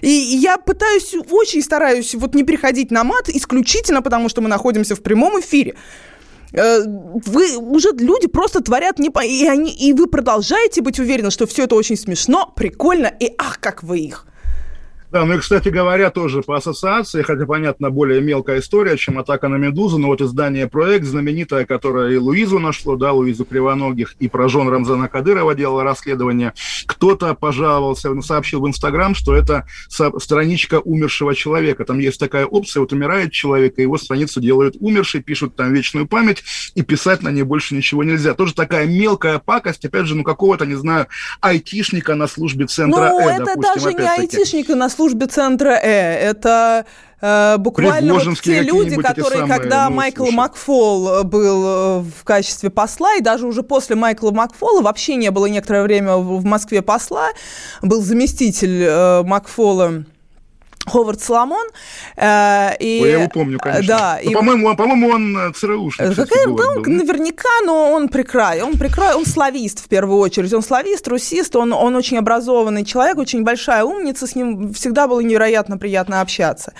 И 0.00 0.08
я 0.08 0.56
пытаюсь, 0.56 1.14
очень 1.30 1.62
стараюсь 1.62 2.14
вот 2.14 2.34
не 2.34 2.42
переходить 2.42 2.90
на 2.90 3.04
мат 3.04 3.28
исключительно 3.28 4.02
потому, 4.02 4.28
что 4.28 4.40
мы 4.40 4.48
находимся 4.48 4.96
в 4.96 5.02
прямом 5.02 5.40
эфире 5.40 5.74
э, 6.52 6.82
вы 7.26 7.56
уже 7.56 7.90
люди 7.92 8.26
просто 8.26 8.60
творят 8.62 8.98
не 8.98 9.10
по... 9.10 9.22
и 9.22 9.46
они 9.46 9.70
и 9.70 9.92
вы 9.92 10.06
продолжаете 10.06 10.80
быть 10.80 10.98
уверены, 10.98 11.30
что 11.30 11.46
все 11.46 11.64
это 11.64 11.74
очень 11.74 11.96
смешно, 11.96 12.50
прикольно 12.56 13.12
и 13.20 13.32
ах, 13.36 13.60
как 13.60 13.82
вы 13.82 13.98
их. 13.98 14.26
Да, 15.10 15.24
ну 15.24 15.34
и, 15.34 15.38
кстати 15.38 15.68
говоря, 15.68 16.10
тоже 16.10 16.42
по 16.42 16.56
ассоциации, 16.56 17.22
хотя, 17.22 17.44
понятно, 17.44 17.90
более 17.90 18.20
мелкая 18.20 18.60
история, 18.60 18.96
чем 18.96 19.18
«Атака 19.18 19.48
на 19.48 19.56
Медузу», 19.56 19.98
но 19.98 20.06
вот 20.06 20.20
издание 20.20 20.68
«Проект», 20.68 21.04
знаменитое, 21.04 21.66
которое 21.66 22.12
и 22.12 22.16
Луизу 22.16 22.60
нашло, 22.60 22.94
да, 22.94 23.12
Луизу 23.12 23.44
Кривоногих, 23.44 24.14
и 24.20 24.28
про 24.28 24.48
жен 24.48 24.68
Рамзана 24.68 25.08
Кадырова 25.08 25.56
делало 25.56 25.82
расследование, 25.82 26.52
кто-то 26.86 27.34
пожаловался, 27.34 28.20
сообщил 28.22 28.60
в 28.60 28.68
Инстаграм, 28.68 29.16
что 29.16 29.34
это 29.34 29.66
страничка 29.88 30.78
умершего 30.78 31.34
человека. 31.34 31.84
Там 31.84 31.98
есть 31.98 32.20
такая 32.20 32.46
опция, 32.46 32.80
вот 32.80 32.92
умирает 32.92 33.32
человек, 33.32 33.78
и 33.78 33.82
его 33.82 33.98
страницу 33.98 34.40
делают 34.40 34.76
умерший, 34.78 35.22
пишут 35.22 35.56
там 35.56 35.72
вечную 35.72 36.06
память, 36.06 36.44
и 36.76 36.82
писать 36.82 37.22
на 37.22 37.30
ней 37.30 37.42
больше 37.42 37.74
ничего 37.74 38.04
нельзя. 38.04 38.34
Тоже 38.34 38.54
такая 38.54 38.86
мелкая 38.86 39.40
пакость, 39.40 39.84
опять 39.84 40.06
же, 40.06 40.14
ну 40.14 40.22
какого-то, 40.22 40.66
не 40.66 40.76
знаю, 40.76 41.08
айтишника 41.40 42.14
на 42.14 42.28
службе 42.28 42.66
центра 42.66 43.08
Ну, 43.08 43.28
э, 43.28 43.32
это 43.32 43.44
допустим, 43.56 43.74
даже 43.74 43.94
не 43.94 44.08
айтишника 44.08 44.76
на 44.76 44.88
службе 44.88 44.99
службе 45.00 45.26
центра 45.26 45.80
Э. 45.82 46.30
Это 46.30 46.84
э, 47.22 47.56
буквально 47.56 48.14
вот 48.14 48.40
те 48.42 48.60
люди, 48.62 48.96
которые, 48.96 49.46
когда 49.46 49.88
ну, 49.88 49.96
Майкл 49.96 50.24
слушай. 50.24 50.36
Макфол 50.36 51.08
э, 51.08 51.22
был 51.22 51.64
э, 51.64 52.00
в 52.00 52.24
качестве 52.24 52.68
посла, 52.68 53.14
и 53.16 53.22
даже 53.22 53.46
уже 53.46 53.62
после 53.62 53.96
Майкла 53.96 54.30
Макфола 54.30 54.82
вообще 54.82 55.14
не 55.16 55.30
было 55.30 55.46
некоторое 55.46 55.82
время 55.84 56.16
в 56.16 56.44
Москве 56.44 56.82
посла, 56.82 57.28
был 57.80 58.02
заместитель 58.02 58.82
э, 58.82 59.22
Макфола 59.22 60.04
Ховард 60.90 61.20
Соломон. 61.20 61.66
Э, 62.16 62.76
и, 62.78 63.00
Ой, 63.02 63.10
я 63.10 63.18
его 63.20 63.28
помню, 63.28 63.58
конечно. 63.58 63.86
Да, 63.86 64.18
ну, 64.22 64.30
и... 64.30 64.34
По-моему, 64.34 64.66
он, 64.68 64.76
по-моему, 64.76 65.08
он 65.08 65.38
э, 65.38 65.52
ЦРУшник. 65.52 66.16
Какая, 66.16 66.46
да, 66.46 66.68
он, 66.76 66.82
наверняка, 66.82 67.48
но 67.64 67.92
он 67.92 68.08
прекрай. 68.08 68.62
Он 68.62 68.76
прекрай, 68.78 69.14
он 69.14 69.24
славист 69.24 69.84
в 69.84 69.88
первую 69.88 70.18
очередь. 70.18 70.52
Он 70.52 70.62
славист, 70.62 71.08
русист, 71.08 71.56
он, 71.56 71.72
он 71.72 71.96
очень 71.96 72.18
образованный 72.18 72.84
человек, 72.84 73.18
очень 73.18 73.42
большая 73.42 73.84
умница, 73.84 74.26
с 74.26 74.34
ним 74.34 74.72
всегда 74.72 75.06
было 75.06 75.20
невероятно 75.20 75.78
приятно 75.78 76.20
общаться. 76.20 76.72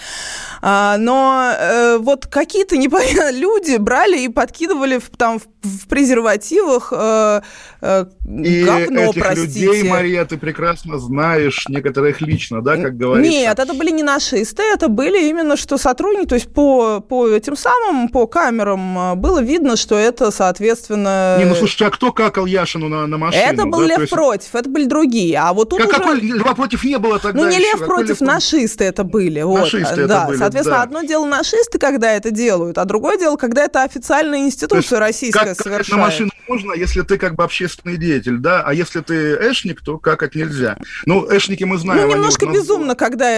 А, 0.63 0.97
но 0.99 1.53
э, 1.59 1.99
вот 1.99 2.27
какие-то 2.27 2.77
непонятные 2.77 3.33
люди 3.41 3.77
брали 3.77 4.19
и 4.19 4.29
подкидывали 4.29 4.99
в, 4.99 5.11
там 5.11 5.39
в, 5.39 5.47
в 5.63 5.89
презервативах 5.89 6.93
э, 6.95 7.41
э, 7.81 8.07
и 8.27 8.65
говно, 8.65 9.01
этих 9.11 9.23
простите. 9.23 9.67
людей, 9.67 9.83
Мария, 9.89 10.25
ты 10.25 10.37
прекрасно 10.37 10.99
знаешь 10.99 11.67
некоторых 11.69 12.21
лично, 12.21 12.63
да, 12.63 12.77
как 12.77 12.97
говорится? 12.97 13.31
Нет, 13.31 13.59
это 13.59 13.75
были 13.75 13.91
не 14.01 14.03
нашисты, 14.03 14.63
это 14.63 14.89
были 14.89 15.29
именно 15.29 15.57
что 15.57 15.79
сотрудники, 15.79 16.27
то 16.29 16.35
есть 16.35 16.53
по, 16.53 17.01
по 17.01 17.29
этим 17.29 17.57
самым, 17.57 18.09
по 18.09 18.27
камерам 18.27 19.13
э, 19.13 19.15
было 19.15 19.43
видно, 19.43 19.77
что 19.77 19.97
это, 19.97 20.31
соответственно... 20.31 21.37
Не, 21.39 21.45
ну 21.45 21.55
слушай, 21.55 21.87
а 21.87 21.91
кто 21.91 22.13
какал 22.13 22.47
Яшину 22.47 22.89
на, 22.89 23.07
на 23.07 23.19
машину? 23.19 23.45
Это 23.45 23.67
был 23.67 23.81
да? 23.81 23.87
Лев 23.87 23.99
есть... 24.01 24.13
против, 24.13 24.55
это 24.55 24.69
были 24.69 24.87
другие, 24.87 25.39
а 25.39 25.53
вот 25.53 25.71
тут 25.71 25.81
как, 25.81 25.89
уже... 25.89 25.99
Какой 25.99 26.21
Льва 26.21 26.55
против 26.55 26.83
не 26.85 26.99
было 26.99 27.19
тогда 27.19 27.43
Ну 27.43 27.49
не 27.49 27.57
еще? 27.57 27.73
Лев 27.73 27.85
против, 27.85 28.09
Лев... 28.09 28.21
нашисты 28.21 28.85
это 28.85 29.05
были. 29.05 29.43
Нашисты 29.43 30.01
вот, 30.03 30.09
да, 30.09 30.23
это 30.23 30.27
были, 30.29 30.39
Соответственно, 30.39 30.77
да. 30.79 30.83
одно 30.83 31.03
дело 31.03 31.27
нашисты, 31.27 31.79
когда 31.79 32.13
это 32.13 32.31
делают, 32.31 32.79
а 32.79 32.85
другое 32.85 33.19
дело, 33.19 33.37
когда 33.37 33.65
это 33.65 33.83
официальная 33.83 34.41
институция 34.41 34.99
российская 34.99 35.55
как, 35.55 35.61
совершает. 35.61 35.87
Как 35.87 35.97
на 35.97 36.03
машину 36.03 36.31
можно, 36.49 36.73
если 36.73 37.03
ты 37.03 37.19
как 37.19 37.37
бы 37.37 37.45
общественный 37.45 37.97
деятель, 37.97 38.39
да, 38.39 38.63
а 38.63 38.75
если 38.75 39.01
ты 39.01 39.37
эшник, 39.37 39.83
то 39.83 39.99
как 39.99 40.23
это 40.23 40.39
нельзя? 40.39 40.79
Ну, 41.07 41.27
эшники 41.31 41.65
мы 41.65 41.79
знаем. 41.79 42.09
Ну, 42.09 42.15
немножко 42.15 42.47
вот 42.47 42.55
безумно, 42.55 42.95
когда 42.95 43.31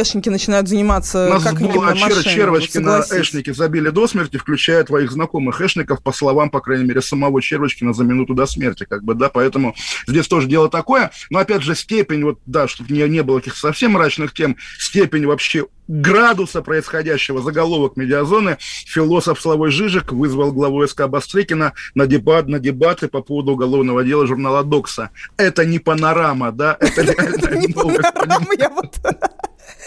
эшники 0.00 0.28
начинают 0.28 0.68
заниматься 0.68 1.28
нас 1.28 1.42
как 1.42 1.60
было 1.60 1.92
чер- 1.92 2.22
червочки 2.22 2.78
на 2.78 3.00
эшники 3.00 3.52
забили 3.52 3.90
до 3.90 4.06
смерти, 4.06 4.36
включая 4.36 4.84
твоих 4.84 5.10
знакомых 5.12 5.60
эшников, 5.60 6.02
по 6.02 6.12
словам, 6.12 6.50
по 6.50 6.60
крайней 6.60 6.84
мере, 6.84 7.02
самого 7.02 7.40
Червочкина 7.40 7.92
за 7.92 8.04
минуту 8.04 8.34
до 8.34 8.46
смерти, 8.46 8.86
как 8.88 9.04
бы, 9.04 9.14
да, 9.14 9.28
поэтому 9.28 9.74
здесь 10.06 10.28
тоже 10.28 10.46
дело 10.46 10.68
такое, 10.68 11.10
но, 11.30 11.38
опять 11.38 11.62
же, 11.62 11.74
степень, 11.74 12.24
вот, 12.24 12.38
да, 12.46 12.68
чтобы 12.68 12.92
не, 12.92 13.08
не 13.08 13.22
было 13.22 13.38
каких-то 13.38 13.60
совсем 13.60 13.92
мрачных 13.92 14.32
тем, 14.32 14.56
степень 14.78 15.26
вообще 15.26 15.66
градуса 15.88 16.62
происходящего 16.62 17.40
заголовок 17.40 17.96
медиазоны 17.96 18.58
философ 18.60 19.40
Славой 19.40 19.70
Жижик 19.70 20.12
вызвал 20.12 20.52
главу 20.52 20.86
СК 20.86 21.06
Бастрыкина 21.06 21.74
на, 21.94 22.06
дебат, 22.06 22.48
на 22.48 22.58
дебаты 22.58 23.08
по 23.08 23.22
поводу 23.22 23.52
уголовного 23.52 24.04
дела 24.04 24.26
журнала 24.26 24.64
«Докса». 24.64 25.10
Это 25.36 25.64
не 25.64 25.78
панорама, 25.78 26.52
да? 26.52 26.76
Это 26.80 27.02
не 27.56 27.68
панорама, 27.68 28.46
я 28.58 28.68
вот... 28.70 28.96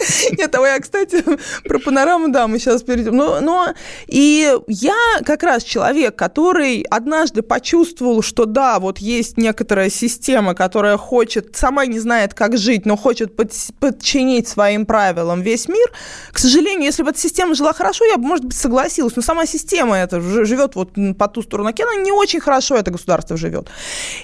Нет, 0.38 0.54
а 0.54 0.66
я, 0.66 0.78
кстати, 0.78 1.24
про 1.64 1.78
панораму, 1.78 2.28
да, 2.28 2.46
мы 2.46 2.58
сейчас 2.58 2.82
перейдем. 2.82 3.16
Но, 3.16 3.40
но 3.40 3.68
и 4.06 4.56
я 4.66 4.96
как 5.24 5.42
раз 5.42 5.62
человек, 5.62 6.16
который 6.16 6.82
однажды 6.90 7.42
почувствовал, 7.42 8.22
что 8.22 8.44
да, 8.44 8.78
вот 8.78 8.98
есть 8.98 9.36
некоторая 9.36 9.90
система, 9.90 10.54
которая 10.54 10.96
хочет, 10.96 11.56
сама 11.56 11.86
не 11.86 11.98
знает, 11.98 12.34
как 12.34 12.56
жить, 12.56 12.86
но 12.86 12.96
хочет 12.96 13.36
под, 13.36 13.52
подчинить 13.78 14.48
своим 14.48 14.86
правилам 14.86 15.42
весь 15.42 15.68
мир. 15.68 15.90
К 16.32 16.38
сожалению, 16.38 16.84
если 16.84 17.02
бы 17.02 17.10
эта 17.10 17.18
система 17.18 17.54
жила 17.54 17.72
хорошо, 17.72 18.04
я 18.04 18.16
бы, 18.16 18.24
может 18.24 18.44
быть, 18.44 18.56
согласилась. 18.56 19.16
Но 19.16 19.22
сама 19.22 19.46
система 19.46 19.96
это 19.96 20.20
живет 20.20 20.74
вот 20.76 20.90
по 21.18 21.28
ту 21.28 21.42
сторону 21.42 21.70
океана, 21.70 22.02
не 22.02 22.12
очень 22.12 22.40
хорошо 22.40 22.76
это 22.76 22.90
государство 22.90 23.36
живет. 23.36 23.68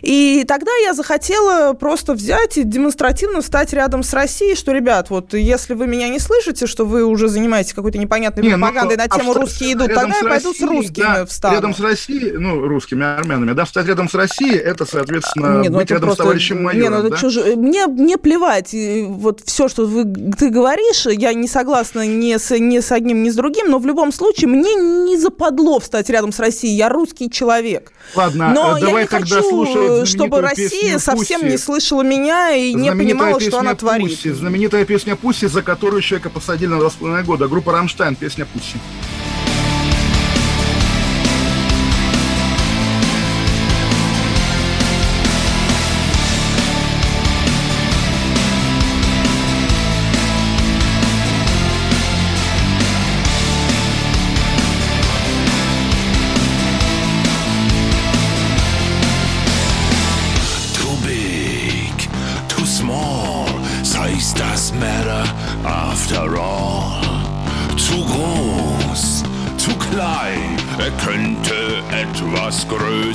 И 0.02 0.44
тогда 0.48 0.72
я 0.84 0.94
захотела 0.94 1.72
просто 1.74 2.14
взять 2.14 2.58
и 2.58 2.62
демонстративно 2.62 3.42
встать 3.42 3.72
рядом 3.72 4.02
с 4.02 4.12
Россией, 4.12 4.54
что, 4.54 4.72
ребят, 4.72 5.10
вот 5.10 5.34
если 5.34 5.65
вы 5.74 5.86
меня 5.86 6.08
не 6.08 6.18
слышите, 6.18 6.66
что 6.66 6.84
вы 6.84 7.04
уже 7.04 7.28
занимаетесь 7.28 7.72
какой-то 7.72 7.98
непонятной 7.98 8.42
не, 8.42 8.56
ну, 8.56 8.58
пропагандой 8.58 8.96
ну, 8.96 9.02
на 9.02 9.08
тему 9.08 9.32
а 9.32 9.34
«русские 9.34 9.72
идут», 9.72 9.94
тогда 9.94 10.16
я 10.16 10.28
пойду 10.28 10.54
с 10.54 10.60
русскими 10.60 11.04
да, 11.04 11.26
встану. 11.26 11.54
Рядом 11.54 11.74
с 11.74 11.80
Россией, 11.80 12.32
ну, 12.32 12.66
русскими, 12.66 13.04
армянами, 13.04 13.52
да, 13.52 13.64
встать 13.64 13.86
рядом 13.86 14.08
с 14.08 14.14
Россией, 14.14 14.56
это, 14.56 14.84
соответственно, 14.84 15.62
не, 15.62 15.68
ну, 15.68 15.78
быть 15.78 15.90
рядом 15.90 16.08
просто, 16.08 16.22
с 16.22 16.24
товарищем 16.24 16.62
майором, 16.62 16.98
не, 16.98 17.02
ну, 17.02 17.10
да? 17.10 17.16
чуж... 17.16 17.36
Мне, 17.56 17.86
мне 17.86 18.18
плевать, 18.18 18.74
вот 19.08 19.40
все, 19.44 19.68
что 19.68 19.86
вы, 19.86 20.04
ты 20.04 20.50
говоришь, 20.50 21.06
я 21.06 21.32
не 21.34 21.48
согласна 21.48 22.06
ни 22.06 22.36
с, 22.36 22.56
ни 22.58 22.80
с 22.80 22.92
одним, 22.92 23.22
ни 23.22 23.30
с 23.30 23.34
другим, 23.34 23.70
но 23.70 23.78
в 23.78 23.86
любом 23.86 24.12
случае 24.12 24.48
мне 24.48 24.74
не 24.74 25.16
западло 25.16 25.78
встать 25.80 26.10
рядом 26.10 26.32
с 26.32 26.38
Россией, 26.38 26.74
я 26.74 26.88
русский 26.88 27.30
человек. 27.30 27.92
Ладно, 28.14 28.52
но 28.54 28.78
давай 28.78 28.94
я 28.94 29.00
не 29.02 29.06
тогда 29.06 29.36
хочу, 29.36 30.06
чтобы 30.06 30.40
Россия 30.40 30.98
совсем 30.98 31.46
не 31.48 31.56
слышала 31.56 32.02
меня 32.02 32.50
и 32.50 32.74
не 32.74 32.90
понимала, 32.90 33.40
что 33.40 33.58
она 33.58 33.74
творит. 33.74 34.10
Пусси, 34.10 34.30
знаменитая 34.30 34.84
песня 34.84 35.16
«Пусси», 35.16 35.45
за 35.48 35.62
которую 35.62 36.02
человека 36.02 36.30
посадили 36.30 36.70
на 36.70 36.78
два 36.78 36.90
с 36.90 36.94
половиной 36.94 37.24
года. 37.24 37.48
Группа 37.48 37.72
«Рамштайн», 37.72 38.14
песня 38.16 38.46
«Пусси». 38.46 38.78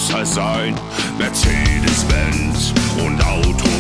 Größer 0.02 0.26
sein. 0.26 0.76
Mercedes-Benz 1.18 2.74
und 3.04 3.22
Autobahn 3.24 3.71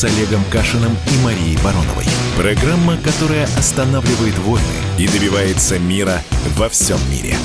с 0.00 0.04
Олегом 0.04 0.42
Кашиным 0.50 0.92
и 0.92 1.24
Марией 1.24 1.58
Бароновой. 1.62 2.06
Программа, 2.34 2.96
которая 2.96 3.44
останавливает 3.58 4.38
войны 4.38 4.64
и 4.96 5.06
добивается 5.06 5.78
мира 5.78 6.22
во 6.56 6.70
всем 6.70 6.98
мире. 7.10 7.36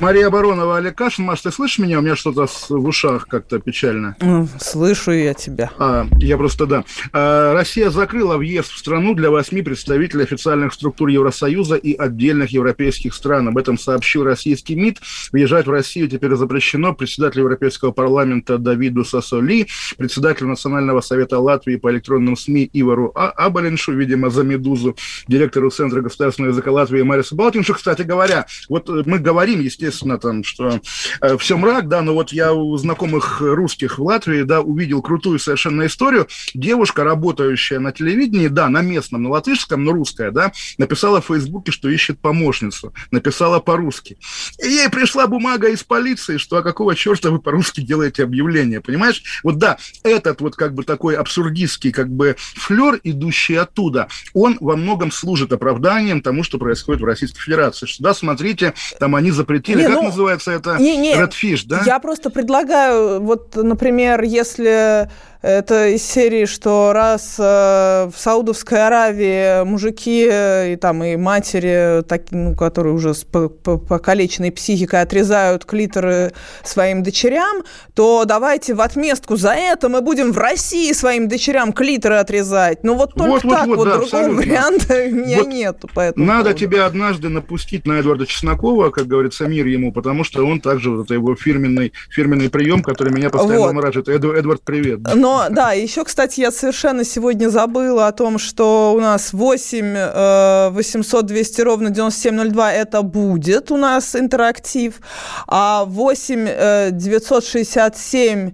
Мария 0.00 0.30
Баронова, 0.30 0.78
Олег 0.78 0.96
Кашин. 0.96 1.26
Маш, 1.26 1.42
ты 1.42 1.52
слышишь 1.52 1.78
меня? 1.78 1.98
У 1.98 2.02
меня 2.02 2.16
что-то 2.16 2.46
в 2.46 2.86
ушах 2.86 3.26
как-то 3.26 3.58
печально. 3.58 4.16
Ну, 4.22 4.48
слышу 4.58 5.10
я 5.10 5.34
тебя. 5.34 5.70
А, 5.78 6.06
я 6.18 6.38
просто, 6.38 6.64
да. 6.64 6.84
А, 7.12 7.52
Россия 7.52 7.90
закрыла 7.90 8.38
въезд 8.38 8.70
в 8.70 8.78
страну 8.78 9.14
для 9.14 9.30
восьми 9.30 9.60
представителей 9.60 10.24
официальных 10.24 10.72
структур 10.72 11.08
Евросоюза 11.08 11.74
и 11.74 11.94
отдельных 11.94 12.50
европейских 12.50 13.12
стран. 13.12 13.48
Об 13.48 13.58
этом 13.58 13.76
сообщил 13.78 14.24
российский 14.24 14.74
МИД. 14.74 15.00
Въезжать 15.32 15.66
в 15.66 15.70
Россию 15.70 16.08
теперь 16.08 16.34
запрещено 16.34 16.94
председателю 16.94 17.42
Европейского 17.42 17.90
парламента 17.90 18.56
Давиду 18.56 19.04
Сасоли, 19.04 19.66
председателю 19.98 20.48
Национального 20.48 21.02
совета 21.02 21.38
Латвии 21.38 21.76
по 21.76 21.90
электронным 21.90 22.36
СМИ 22.36 22.70
Ивару 22.72 23.12
а- 23.14 23.28
Абалиншу, 23.28 23.92
видимо, 23.92 24.30
за 24.30 24.44
«Медузу», 24.44 24.96
директору 25.28 25.68
Центра 25.68 26.00
государственного 26.00 26.52
языка 26.52 26.70
Латвии 26.70 27.02
Марису 27.02 27.36
Балтиншу. 27.36 27.74
Кстати 27.74 28.00
говоря, 28.00 28.46
вот 28.70 28.88
мы 28.88 29.18
говорим, 29.18 29.60
естественно, 29.60 29.89
естественно, 29.90 30.18
там, 30.18 30.44
что 30.44 30.80
э, 31.20 31.36
все 31.38 31.56
мрак, 31.56 31.88
да, 31.88 32.00
но 32.02 32.14
вот 32.14 32.32
я 32.32 32.52
у 32.52 32.76
знакомых 32.76 33.40
русских 33.40 33.98
в 33.98 34.02
Латвии, 34.02 34.42
да, 34.42 34.60
увидел 34.60 35.02
крутую 35.02 35.38
совершенно 35.38 35.86
историю. 35.86 36.28
Девушка, 36.54 37.04
работающая 37.04 37.80
на 37.80 37.92
телевидении, 37.92 38.48
да, 38.48 38.68
на 38.68 38.82
местном, 38.82 39.24
на 39.24 39.30
латышском, 39.30 39.84
но 39.84 39.92
русская, 39.92 40.30
да, 40.30 40.52
написала 40.78 41.20
в 41.20 41.26
Фейсбуке, 41.26 41.72
что 41.72 41.88
ищет 41.88 42.20
помощницу. 42.20 42.94
Написала 43.10 43.60
по-русски. 43.60 44.18
И 44.62 44.68
ей 44.68 44.88
пришла 44.88 45.26
бумага 45.26 45.68
из 45.68 45.82
полиции, 45.82 46.36
что 46.38 46.56
а 46.56 46.62
какого 46.62 46.94
черта 46.94 47.30
вы 47.30 47.40
по-русски 47.40 47.80
делаете 47.80 48.22
объявление, 48.22 48.80
понимаешь? 48.80 49.22
Вот 49.42 49.58
да, 49.58 49.78
этот 50.04 50.40
вот 50.40 50.56
как 50.56 50.74
бы 50.74 50.84
такой 50.84 51.16
абсурдистский 51.16 51.90
как 51.92 52.08
бы 52.08 52.36
флер, 52.38 53.00
идущий 53.02 53.56
оттуда, 53.56 54.08
он 54.34 54.56
во 54.60 54.76
многом 54.76 55.10
служит 55.10 55.52
оправданием 55.52 56.22
тому, 56.22 56.44
что 56.44 56.58
происходит 56.58 57.02
в 57.02 57.04
Российской 57.04 57.40
Федерации. 57.40 57.86
Что, 57.86 58.04
да, 58.04 58.14
смотрите, 58.14 58.74
там 58.98 59.16
они 59.16 59.30
запретили 59.30 59.79
не, 59.80 59.86
как 59.86 59.96
ну, 59.96 60.02
называется 60.04 60.52
это? 60.52 60.76
Не, 60.78 60.96
не, 60.96 61.14
Redfish, 61.14 61.62
да? 61.66 61.82
Я 61.84 61.98
просто 61.98 62.30
предлагаю, 62.30 63.20
вот, 63.20 63.56
например, 63.56 64.22
если 64.22 65.10
это 65.42 65.88
из 65.88 66.04
серии, 66.04 66.44
что 66.44 66.92
раз 66.92 67.36
э, 67.38 68.10
в 68.12 68.14
Саудовской 68.14 68.86
Аравии 68.86 69.64
мужики 69.64 70.28
э, 70.30 70.74
и 70.74 70.76
там 70.76 71.02
и 71.02 71.16
матери, 71.16 72.02
так, 72.02 72.24
ну, 72.30 72.54
которые 72.54 72.92
уже 72.92 73.14
с 73.14 73.24
покалеченной 73.24 74.52
психикой 74.52 75.00
отрезают 75.00 75.64
клиторы 75.64 76.32
своим 76.62 77.02
дочерям, 77.02 77.62
то 77.94 78.24
давайте 78.26 78.74
в 78.74 78.82
отместку 78.82 79.36
за 79.36 79.52
это 79.52 79.88
мы 79.88 80.02
будем 80.02 80.32
в 80.32 80.38
России 80.38 80.92
своим 80.92 81.26
дочерям 81.26 81.72
клиторы 81.72 82.16
отрезать. 82.16 82.84
Ну 82.84 82.94
вот 82.96 83.14
только 83.14 83.30
вот, 83.30 83.42
так, 83.42 83.66
вот, 83.66 83.76
вот 83.78 83.84
да, 83.84 83.96
другого 83.96 84.24
абсолютно. 84.24 84.36
варианта 84.36 84.94
у 85.06 85.14
меня 85.14 85.38
вот 85.38 85.48
нету. 85.48 85.88
Поэтому 85.94 86.26
надо 86.26 86.50
поводу. 86.50 86.58
тебя 86.58 86.84
однажды 86.84 87.30
напустить 87.30 87.86
на 87.86 87.94
Эдварда 87.94 88.26
Чеснокова, 88.26 88.90
как 88.90 89.06
говорится, 89.06 89.46
мир 89.46 89.66
ему, 89.66 89.90
потому 89.90 90.22
что 90.22 90.44
он 90.44 90.60
также, 90.60 90.90
вот 90.90 91.06
это 91.06 91.14
его 91.14 91.34
фирменный, 91.34 91.94
фирменный 92.10 92.50
прием, 92.50 92.82
который 92.82 93.14
меня 93.14 93.30
постоянно 93.30 93.66
вот. 93.66 93.72
морачит. 93.72 94.06
Эдвард, 94.06 94.60
привет. 94.62 95.00
Но 95.14 95.29
но, 95.30 95.48
да, 95.48 95.72
еще, 95.72 96.04
кстати, 96.04 96.40
я 96.40 96.50
совершенно 96.50 97.04
сегодня 97.04 97.50
забыла 97.50 98.08
о 98.08 98.12
том, 98.12 98.38
что 98.38 98.94
у 98.96 99.00
нас 99.00 99.32
8 99.32 100.72
800 100.72 101.26
200 101.26 101.60
ровно 101.60 101.90
9702 101.90 102.72
это 102.72 103.02
будет 103.02 103.70
у 103.70 103.76
нас 103.76 104.16
интерактив, 104.16 105.00
а 105.46 105.84
8 105.84 106.90
967 106.96 108.52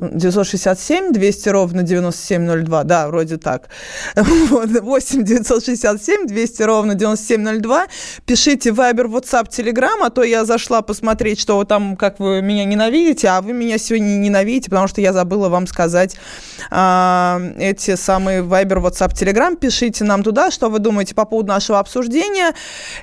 967 0.00 1.12
200 1.12 1.48
ровно 1.48 1.82
9702, 1.82 2.84
да, 2.84 3.08
вроде 3.08 3.36
так. 3.36 3.68
Вот, 4.48 4.68
8 4.70 5.24
967 5.24 6.26
200 6.26 6.62
ровно 6.62 6.94
9702. 6.94 7.86
Пишите 8.26 8.70
Viber, 8.70 9.06
WhatsApp, 9.06 9.48
Telegram, 9.48 10.04
а 10.04 10.10
то 10.10 10.22
я 10.22 10.44
зашла 10.44 10.82
посмотреть, 10.82 11.40
что 11.40 11.62
там, 11.64 11.96
как 11.96 12.18
вы 12.18 12.42
меня 12.42 12.64
ненавидите, 12.64 13.28
а 13.28 13.40
вы 13.40 13.52
меня 13.52 13.78
сегодня 13.78 14.16
ненавидите, 14.16 14.70
потому 14.70 14.88
что 14.88 15.00
я 15.00 15.12
забыла 15.12 15.48
вам 15.48 15.66
сказать 15.66 16.16
а, 16.70 17.40
эти 17.58 17.96
самые 17.96 18.42
Viber, 18.42 18.82
WhatsApp, 18.82 19.12
Telegram. 19.12 19.56
Пишите 19.56 20.04
нам 20.04 20.22
туда, 20.22 20.50
что 20.50 20.68
вы 20.68 20.78
думаете 20.78 21.14
по 21.14 21.24
поводу 21.24 21.48
нашего 21.48 21.78
обсуждения 21.78 22.54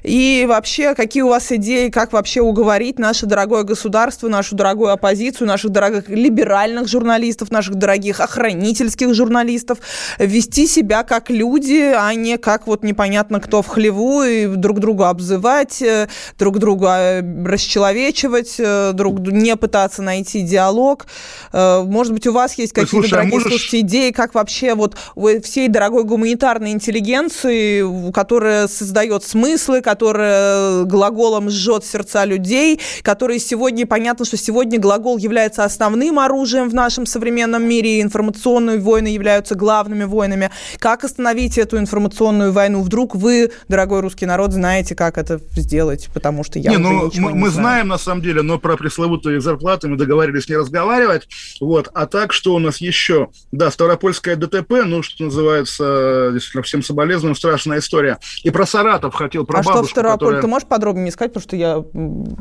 и 0.03 0.45
вообще, 0.47 0.95
какие 0.95 1.23
у 1.23 1.29
вас 1.29 1.51
идеи, 1.51 1.89
как 1.89 2.13
вообще 2.13 2.41
уговорить 2.41 2.99
наше 2.99 3.25
дорогое 3.25 3.63
государство, 3.63 4.27
нашу 4.27 4.55
дорогую 4.55 4.91
оппозицию, 4.91 5.47
наших 5.47 5.71
дорогих 5.71 6.09
либеральных 6.09 6.84
профессиональных 6.86 6.88
журналистов, 6.88 7.51
наших 7.51 7.75
дорогих 7.75 8.19
охранительских 8.19 9.13
журналистов, 9.13 9.79
вести 10.19 10.67
себя 10.67 11.03
как 11.03 11.29
люди, 11.29 11.93
а 11.95 12.13
не 12.13 12.38
как 12.38 12.67
вот 12.67 12.83
непонятно 12.83 13.39
кто 13.39 13.61
в 13.61 13.67
хлеву, 13.67 14.23
и 14.23 14.47
друг 14.47 14.79
друга 14.79 15.09
обзывать, 15.09 15.81
э, 15.81 16.07
друг 16.38 16.59
друга 16.59 17.21
э, 17.21 17.45
расчеловечивать, 17.45 18.55
э, 18.59 18.91
друг 18.93 19.19
не 19.19 19.55
пытаться 19.55 20.01
найти 20.01 20.41
диалог. 20.41 21.05
Может 21.53 22.13
быть, 22.13 22.27
у 22.27 22.33
вас 22.33 22.57
есть 22.57 22.73
какие-то, 22.73 23.09
дорогие 23.09 23.31
а 23.31 23.33
можешь... 23.33 23.47
слушайте, 23.49 23.79
идеи, 23.79 24.11
как 24.11 24.36
вообще 24.36 24.75
вот 24.75 24.95
всей 25.43 25.67
дорогой 25.67 26.03
гуманитарной 26.03 26.71
интеллигенции, 26.71 28.11
которая 28.11 28.67
создает 28.67 29.23
смыслы, 29.23 29.81
которая 29.81 30.83
глаголом 30.83 31.49
жжет 31.49 31.86
сердца 31.86 32.25
людей, 32.25 32.79
которые 33.03 33.39
сегодня, 33.39 33.86
понятно, 33.88 34.25
что 34.25 34.38
сегодня 34.38 34.79
глагол 34.79 35.17
является 35.17 35.63
основным 35.63 36.19
оружием 36.19 36.69
в 36.69 36.73
нашем 36.76 37.05
современном 37.05 37.63
мире, 37.67 37.97
и 37.97 38.01
информационные 38.01 38.80
войны 38.80 39.07
являются 39.07 39.55
главными 39.55 40.03
войнами. 40.03 40.51
Как 40.78 41.03
остановить 41.03 41.57
эту 41.57 41.78
информационную 41.78 42.51
войну? 42.51 42.84
Вдруг 42.84 43.15
вы, 43.15 43.51
дорогой 43.67 44.01
русский 44.01 44.26
народ, 44.26 44.51
знаете, 44.51 44.95
как 44.95 45.17
это 45.17 45.39
сделать, 45.55 46.09
потому 46.13 46.43
что 46.43 46.59
я 46.59 46.71
не, 46.71 46.78
ну, 46.78 47.11
мы, 47.15 47.32
не 47.32 47.39
мы 47.39 47.49
знаем, 47.49 47.88
на 47.88 47.97
самом 47.97 48.21
деле, 48.21 48.41
но 48.41 48.59
про 48.59 48.78
пресловутые 48.78 49.41
зарплаты 49.41 49.88
мы 49.88 49.97
договорились 49.97 50.49
не 50.49 50.57
разговаривать. 50.57 51.28
Вот. 51.59 51.89
А 51.93 52.05
так, 52.05 52.34
что 52.34 52.53
у 52.53 52.59
нас 52.59 52.78
еще? 52.78 53.30
Да, 53.51 53.71
Ставропольское 53.71 54.36
ДТП, 54.36 54.84
ну, 54.86 55.01
что 55.01 55.23
называется, 55.23 56.32
действительно, 56.34 56.63
всем 56.63 56.84
соболезнуем, 56.84 57.36
страшная 57.36 57.80
история. 57.80 58.19
И 58.43 58.49
про 58.49 58.65
Саратов 58.65 59.15
хотел, 59.15 59.45
про 59.45 59.59
а 59.59 59.63
бабушку, 59.63 59.78
что 59.78 59.88
в 59.88 59.91
Ставрополь? 59.91 60.17
Которая... 60.17 60.41
Ты 60.41 60.47
можешь 60.47 60.67
подробнее 60.67 61.11
сказать, 61.11 61.34
потому 61.34 61.47
что 61.47 61.55
я... 61.55 61.84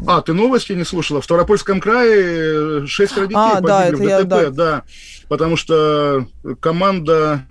А, 0.06 0.20
ты 0.22 0.32
новости 0.32 0.72
не 0.72 0.84
слушала? 0.84 1.20
В 1.20 1.24
Ставропольском 1.24 1.80
крае 1.80 2.86
шестеро 2.86 3.26
детей 3.26 3.36
а, 3.36 3.60
погибли 3.60 3.68
да, 3.68 3.84
это 3.84 3.96
в 3.96 3.98
ДТП. 4.00 4.08
Я 4.08 4.23
ДТП, 4.24 4.50
да. 4.50 4.50
да, 4.50 4.82
потому 5.28 5.56
что 5.56 6.26
команда 6.60 7.46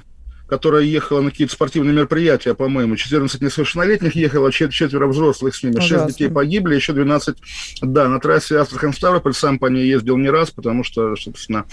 которая 0.54 0.84
ехала 0.84 1.22
на 1.22 1.32
какие-то 1.32 1.54
спортивные 1.54 1.96
мероприятия, 1.96 2.54
по-моему, 2.54 2.96
14 2.96 3.42
несовершеннолетних 3.42 4.16
ехало, 4.16 4.52
четверо 4.52 5.08
взрослых 5.08 5.56
с 5.56 5.64
ними, 5.64 5.78
Ужасно. 5.78 6.06
6 6.06 6.08
детей 6.10 6.30
погибли, 6.30 6.76
еще 6.76 6.94
12, 6.94 7.38
да, 7.82 8.08
на 8.08 8.20
трассе 8.20 8.60
Астрахань-Ставрополь, 8.60 9.34
сам 9.34 9.58
по 9.58 9.66
ней 9.66 9.88
ездил 9.88 10.18
не 10.18 10.30
раз, 10.30 10.52
потому 10.52 10.84
что, 10.84 11.16
собственно, 11.16 11.66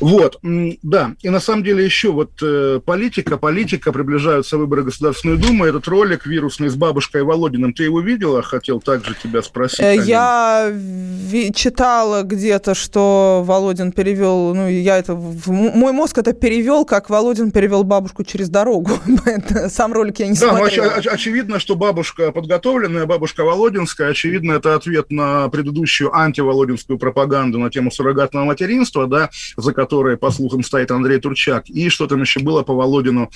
вот, 0.00 0.38
да. 0.42 1.14
И 1.22 1.28
на 1.28 1.40
самом 1.40 1.64
деле 1.64 1.84
еще 1.84 2.12
вот 2.12 2.30
э, 2.42 2.80
политика, 2.84 3.36
политика, 3.36 3.92
приближаются 3.92 4.56
выборы 4.56 4.84
Государственной 4.84 5.36
Думы. 5.36 5.66
Этот 5.66 5.88
ролик 5.88 6.26
вирусный 6.26 6.68
с 6.68 6.76
бабушкой 6.76 7.24
Володиным, 7.24 7.72
ты 7.72 7.84
его 7.84 8.00
видела? 8.00 8.42
Хотел 8.42 8.80
также 8.80 9.14
тебя 9.14 9.42
спросить. 9.42 9.80
Э, 9.80 9.96
я 9.96 10.72
читала 11.54 12.22
где-то, 12.22 12.74
что 12.74 13.42
Володин 13.44 13.92
перевел, 13.92 14.54
ну, 14.54 14.68
я 14.68 14.98
это, 14.98 15.14
мой 15.14 15.92
мозг 15.92 16.18
это 16.18 16.32
перевел, 16.32 16.84
как 16.84 17.10
Володин 17.10 17.50
перевел 17.50 17.82
бабушку 17.82 18.24
через 18.24 18.48
дорогу. 18.48 18.92
Сам 19.68 19.92
ролик 19.92 20.20
я 20.20 20.28
не 20.28 20.34
да, 20.34 20.50
смотрела. 20.50 20.88
Да, 20.88 20.98
оч- 21.00 21.08
очевидно, 21.08 21.58
что 21.58 21.74
бабушка 21.74 22.30
подготовленная, 22.32 23.06
бабушка 23.06 23.44
Володинская, 23.44 24.10
очевидно, 24.10 24.52
это 24.52 24.74
ответ 24.74 25.10
на 25.10 25.48
предыдущую 25.48 26.14
антиволодинскую 26.16 26.98
пропаганду 26.98 27.58
на 27.58 27.70
тему 27.70 27.90
суррогатного 27.90 28.44
материнства, 28.44 29.06
да, 29.06 29.30
за 29.56 29.72
которую 29.72 29.87
которой, 29.88 30.18
по 30.18 30.30
слухам, 30.30 30.62
стоит 30.62 30.90
Андрей 30.90 31.18
Турчак, 31.18 31.70
и 31.70 31.88
что 31.88 32.06
там 32.06 32.20
еще 32.20 32.40
было 32.40 32.62
по 32.62 32.74
Володину. 32.74 33.30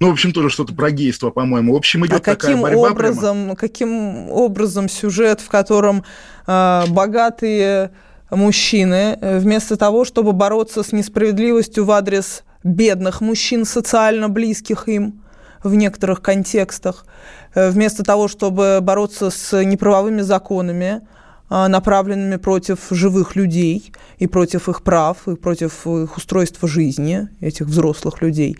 Ну, 0.00 0.08
в 0.08 0.12
общем, 0.12 0.32
тоже 0.32 0.50
что-то 0.50 0.74
про 0.74 0.90
гейство, 0.90 1.30
по-моему. 1.30 1.72
В 1.72 1.76
общем, 1.76 2.04
идет 2.04 2.16
а 2.16 2.18
такая 2.18 2.36
каким 2.36 2.62
борьба 2.62 2.90
образом, 2.90 3.36
прямо. 3.42 3.56
каким 3.56 4.30
образом 4.30 4.88
сюжет, 4.88 5.40
в 5.40 5.48
котором 5.48 6.02
э, 6.46 6.82
богатые 6.88 7.92
мужчины, 8.30 9.18
вместо 9.20 9.76
того, 9.76 10.04
чтобы 10.04 10.32
бороться 10.32 10.82
с 10.82 10.90
несправедливостью 10.92 11.84
в 11.84 11.90
адрес 11.92 12.42
бедных 12.64 13.20
мужчин, 13.20 13.64
социально 13.64 14.28
близких 14.28 14.88
им, 14.88 15.22
в 15.62 15.74
некоторых 15.74 16.22
контекстах, 16.22 17.06
э, 17.54 17.70
вместо 17.70 18.02
того, 18.02 18.26
чтобы 18.26 18.80
бороться 18.82 19.30
с 19.30 19.64
неправовыми 19.64 20.22
законами, 20.22 21.02
направленными 21.50 22.36
против 22.36 22.78
живых 22.90 23.36
людей 23.36 23.92
и 24.18 24.26
против 24.26 24.68
их 24.68 24.82
прав, 24.82 25.28
и 25.28 25.36
против 25.36 25.86
их 25.86 26.16
устройства 26.16 26.68
жизни, 26.68 27.28
этих 27.40 27.66
взрослых 27.66 28.22
людей. 28.22 28.58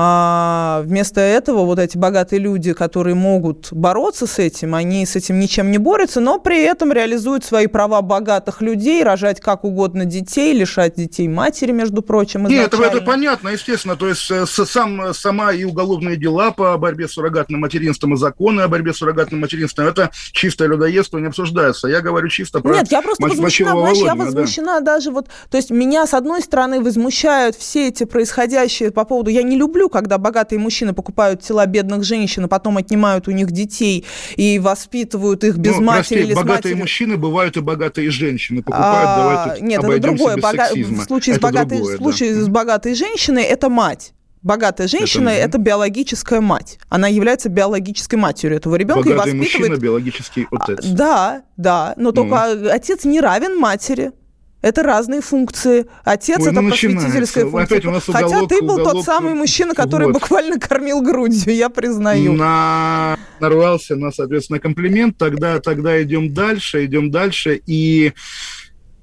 А 0.00 0.82
вместо 0.84 1.20
этого 1.20 1.64
вот 1.64 1.80
эти 1.80 1.98
богатые 1.98 2.38
люди, 2.38 2.72
которые 2.72 3.16
могут 3.16 3.72
бороться 3.72 4.28
с 4.28 4.38
этим, 4.38 4.76
они 4.76 5.04
с 5.04 5.16
этим 5.16 5.40
ничем 5.40 5.72
не 5.72 5.78
борются, 5.78 6.20
но 6.20 6.38
при 6.38 6.62
этом 6.62 6.92
реализуют 6.92 7.44
свои 7.44 7.66
права 7.66 8.00
богатых 8.00 8.62
людей, 8.62 9.02
рожать 9.02 9.40
как 9.40 9.64
угодно 9.64 10.04
детей, 10.04 10.52
лишать 10.52 10.94
детей 10.94 11.26
матери, 11.26 11.72
между 11.72 12.02
прочим, 12.02 12.46
Нет, 12.46 12.72
это, 12.72 12.80
это 12.80 13.00
понятно, 13.00 13.48
естественно. 13.48 13.96
То 13.96 14.06
есть 14.06 14.30
э, 14.30 14.46
сам, 14.46 15.12
сама 15.12 15.52
и 15.52 15.64
уголовные 15.64 16.16
дела 16.16 16.52
по 16.52 16.78
борьбе 16.78 17.08
с 17.08 17.14
суррогатным 17.14 17.62
материнством, 17.62 18.14
и 18.14 18.16
законы 18.16 18.60
о 18.60 18.68
борьбе 18.68 18.94
с 18.94 18.98
суррогатным 18.98 19.40
материнством, 19.40 19.88
это 19.88 20.12
чистое 20.30 20.68
людоедство, 20.68 21.18
не 21.18 21.26
обсуждается. 21.26 21.88
Я 21.88 22.02
говорю 22.02 22.28
чисто 22.28 22.60
про 22.60 22.72
Нет, 22.72 22.92
я 22.92 23.02
просто 23.02 23.26
возмущена, 23.26 23.72
знаешь, 23.72 23.98
я 23.98 24.14
возмущена 24.14 24.78
да. 24.78 24.94
даже 24.94 25.10
вот... 25.10 25.26
То 25.50 25.56
есть 25.56 25.70
меня, 25.70 26.06
с 26.06 26.14
одной 26.14 26.40
стороны, 26.40 26.80
возмущают 26.80 27.56
все 27.56 27.88
эти 27.88 28.04
происходящие 28.04 28.92
по 28.92 29.04
поводу... 29.04 29.30
Я 29.30 29.42
не 29.42 29.56
люблю, 29.56 29.87
когда 29.88 30.18
богатые 30.18 30.58
мужчины 30.58 30.92
покупают 30.92 31.42
тела 31.42 31.66
бедных 31.66 32.04
женщин, 32.04 32.44
а 32.44 32.48
потом 32.48 32.76
отнимают 32.76 33.28
у 33.28 33.30
них 33.30 33.50
детей 33.50 34.04
и 34.36 34.58
воспитывают 34.58 35.44
их 35.44 35.56
без 35.56 35.76
ну, 35.76 35.82
матери 35.82 36.18
прости, 36.18 36.24
или 36.24 36.34
богатые 36.34 36.74
матери. 36.74 36.74
мужчины 36.74 37.16
бывают 37.16 37.56
и 37.56 37.60
богатые 37.60 38.10
женщины. 38.10 38.62
Покупают, 38.62 39.08
а, 39.08 39.16
давай 39.16 39.60
Нет, 39.60 39.82
это 39.82 39.98
другое. 39.98 40.36
Бога... 40.36 40.68
В 40.74 41.04
случае, 41.04 41.36
это 41.36 41.40
с, 41.40 41.50
богатой, 41.50 41.78
другое, 41.78 41.96
в 41.96 41.98
случае 41.98 42.34
да. 42.34 42.40
с 42.42 42.48
богатой 42.48 42.94
женщиной 42.94 43.42
это 43.42 43.68
мать. 43.68 44.12
Богатая 44.42 44.86
женщина 44.86 45.30
это, 45.30 45.48
это 45.48 45.58
биологическая 45.58 46.40
мать. 46.40 46.78
Она 46.88 47.08
является 47.08 47.48
биологической 47.48 48.16
матерью 48.16 48.56
этого 48.56 48.76
ребенка 48.76 49.08
Богатый 49.08 49.32
и 49.32 49.38
воспитывает. 49.38 49.70
Мужчина, 49.70 49.76
биологический 49.82 50.46
отец. 50.50 50.78
А, 50.84 50.94
да, 50.94 51.42
да, 51.56 51.94
но 51.96 52.12
только 52.12 52.34
mm. 52.34 52.68
отец 52.68 53.04
не 53.04 53.20
равен 53.20 53.58
матери. 53.58 54.12
Это 54.60 54.82
разные 54.82 55.20
функции. 55.20 55.86
Отец 56.04 56.38
Ой, 56.40 56.50
это 56.50 56.60
ну, 56.60 56.68
просветительская 56.68 57.44
функция. 57.46 57.78
Опять 57.78 57.84
нас 57.84 58.08
уголок, 58.08 58.32
Хотя 58.32 58.46
ты 58.46 58.60
был 58.60 58.74
уголок, 58.74 58.92
тот 58.92 59.04
самый 59.04 59.34
мужчина, 59.34 59.74
который 59.74 60.06
вот. 60.06 60.14
буквально 60.14 60.58
кормил 60.58 61.00
грудью, 61.00 61.54
я 61.54 61.68
признаю. 61.68 62.32
На... 62.32 63.16
Нарвался 63.38 63.94
на, 63.94 64.10
соответственно, 64.10 64.58
комплимент. 64.58 65.16
Тогда, 65.16 65.60
тогда 65.60 66.02
идем 66.02 66.34
дальше, 66.34 66.84
идем 66.84 67.12
дальше. 67.12 67.60
И 67.66 68.12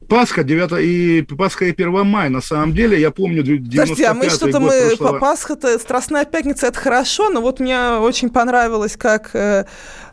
Пасха 0.10 0.44
9 0.44 0.72
и 0.84 1.22
Пасха 1.22 1.66
и 1.66 1.72
1 1.72 2.06
мая. 2.06 2.30
На 2.30 2.42
самом 2.42 2.74
деле, 2.74 3.00
я 3.00 3.12
помню 3.12 3.42
95 3.42 3.80
Подожди, 3.80 4.04
а 4.04 4.14
мы 4.14 4.30
что-то 4.30 4.60
мы 4.60 4.70
прошлого... 4.98 5.20
Пасха-то 5.20 5.80
Страстная 5.80 6.26
пятница 6.26 6.68
это 6.68 6.80
хорошо, 6.80 7.30
но 7.30 7.40
вот 7.40 7.62
мне 7.62 7.80
очень 7.92 8.30
понравилось, 8.30 8.98
как 8.98 9.32
э, 9.34 9.66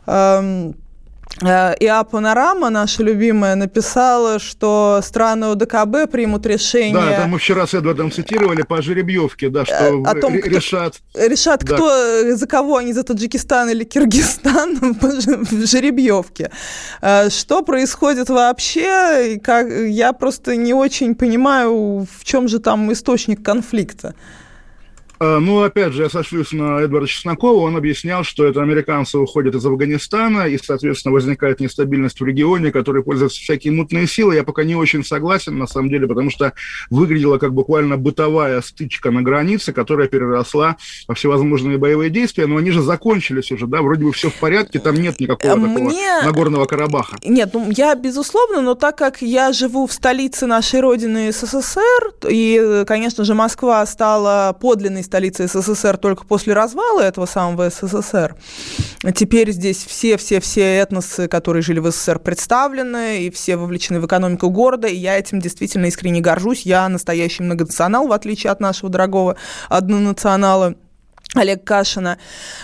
Э, 0.05 0.71
ИА 1.41 2.03
«Панорама», 2.03 2.69
наша 2.69 3.03
любимая, 3.03 3.55
написала, 3.55 4.39
что 4.39 5.01
страны 5.03 5.45
ОДКБ 5.45 6.11
примут 6.11 6.45
решение... 6.45 6.93
Да, 6.93 7.17
там 7.17 7.31
мы 7.31 7.39
вчера 7.39 7.65
с 7.67 7.73
Эдвардом 7.73 8.11
цитировали 8.11 8.61
по 8.61 8.81
жеребьевке, 8.81 9.49
да, 9.49 9.65
что 9.65 9.73
э, 9.73 10.03
о 10.03 10.15
том, 10.15 10.35
решат... 10.35 10.95
Решат, 11.15 11.63
да. 11.63 11.75
кто, 11.75 12.35
за 12.35 12.47
кого 12.47 12.77
они, 12.77 12.93
за 12.93 13.03
Таджикистан 13.03 13.69
или 13.69 13.83
Киргизстан 13.83 14.77
в 15.01 15.67
жеребьевке. 15.67 16.51
Э, 17.01 17.29
что 17.29 17.63
происходит 17.63 18.29
вообще? 18.29 19.39
Как, 19.43 19.67
я 19.69 20.13
просто 20.13 20.55
не 20.55 20.73
очень 20.73 21.15
понимаю, 21.15 22.07
в 22.19 22.23
чем 22.23 22.47
же 22.47 22.59
там 22.59 22.91
источник 22.93 23.43
конфликта. 23.43 24.13
А, 25.19 25.39
ну, 25.39 25.61
опять 25.61 25.93
же, 25.93 26.03
я 26.03 26.09
сошлюсь 26.09 26.51
на 26.51 26.81
Эдварда 26.81 27.07
Чеснокова. 27.07 27.61
Он 27.61 27.75
объяснял, 27.75 28.23
что 28.23 28.45
это 28.45 28.61
американцы 28.61 29.17
уходят 29.17 29.55
из 29.55 29.65
Афганистана, 29.65 30.47
и, 30.47 30.57
соответственно, 30.57 31.13
возникает 31.13 31.59
нестабильность 31.59 32.19
в 32.19 32.25
регионе, 32.25 32.71
который 32.71 33.03
пользуются 33.03 33.39
всякие 33.39 33.73
мутные 33.73 34.07
силы. 34.07 34.35
Я 34.35 34.43
пока 34.43 34.63
не 34.63 34.75
очень 34.75 35.03
согласен, 35.03 35.57
на 35.57 35.67
самом 35.67 35.89
деле, 35.89 36.07
потому 36.07 36.29
что 36.29 36.53
выглядела 36.89 37.37
как 37.37 37.53
буквально 37.53 37.97
бытовая 37.97 38.61
стычка 38.61 39.11
на 39.11 39.21
границе, 39.21 39.73
которая 39.73 40.07
переросла 40.07 40.77
во 41.07 41.15
всевозможные 41.15 41.77
боевые 41.77 42.09
действия, 42.09 42.47
но 42.47 42.57
они 42.57 42.71
же 42.71 42.81
закончились 42.81 43.51
уже, 43.51 43.67
да, 43.67 43.81
вроде 43.81 44.05
бы 44.05 44.11
все 44.11 44.29
в 44.29 44.35
порядке, 44.35 44.79
там 44.79 44.95
нет 44.95 45.19
никакого 45.19 45.55
Мне... 45.55 46.19
такого 46.21 46.25
Нагорного 46.25 46.65
Карабаха. 46.65 47.17
Нет, 47.23 47.51
ну, 47.53 47.69
я, 47.71 47.95
безусловно, 47.95 48.61
но 48.61 48.75
так 48.75 48.97
как 48.97 49.21
я 49.21 49.53
живу 49.53 49.87
в 49.87 49.93
столице 49.93 50.45
нашей 50.45 50.81
родины 50.81 51.31
СССР, 51.31 52.13
и, 52.29 52.83
конечно 52.87 53.23
же, 53.23 53.33
Москва 53.33 53.85
стала 53.85 54.55
подлинной 54.59 55.02
столица 55.03 55.47
СССР 55.47 55.97
только 55.97 56.25
после 56.25 56.53
развала 56.53 57.01
этого 57.01 57.25
самого 57.25 57.69
СССР. 57.69 58.35
Теперь 59.15 59.51
здесь 59.51 59.85
все-все-все 59.85 60.77
этносы, 60.77 61.27
которые 61.27 61.61
жили 61.61 61.79
в 61.79 61.91
СССР, 61.91 62.19
представлены, 62.19 63.23
и 63.23 63.29
все 63.29 63.57
вовлечены 63.57 63.99
в 63.99 64.05
экономику 64.05 64.49
города, 64.49 64.87
и 64.87 64.95
я 64.95 65.17
этим 65.17 65.39
действительно 65.39 65.85
искренне 65.85 66.21
горжусь. 66.21 66.63
Я 66.63 66.89
настоящий 66.89 67.43
многонационал, 67.43 68.07
в 68.07 68.11
отличие 68.11 68.51
от 68.51 68.59
нашего 68.59 68.89
дорогого 68.89 69.35
однонационала. 69.69 70.75
Олег 71.35 71.63
Кашина. 71.63 72.19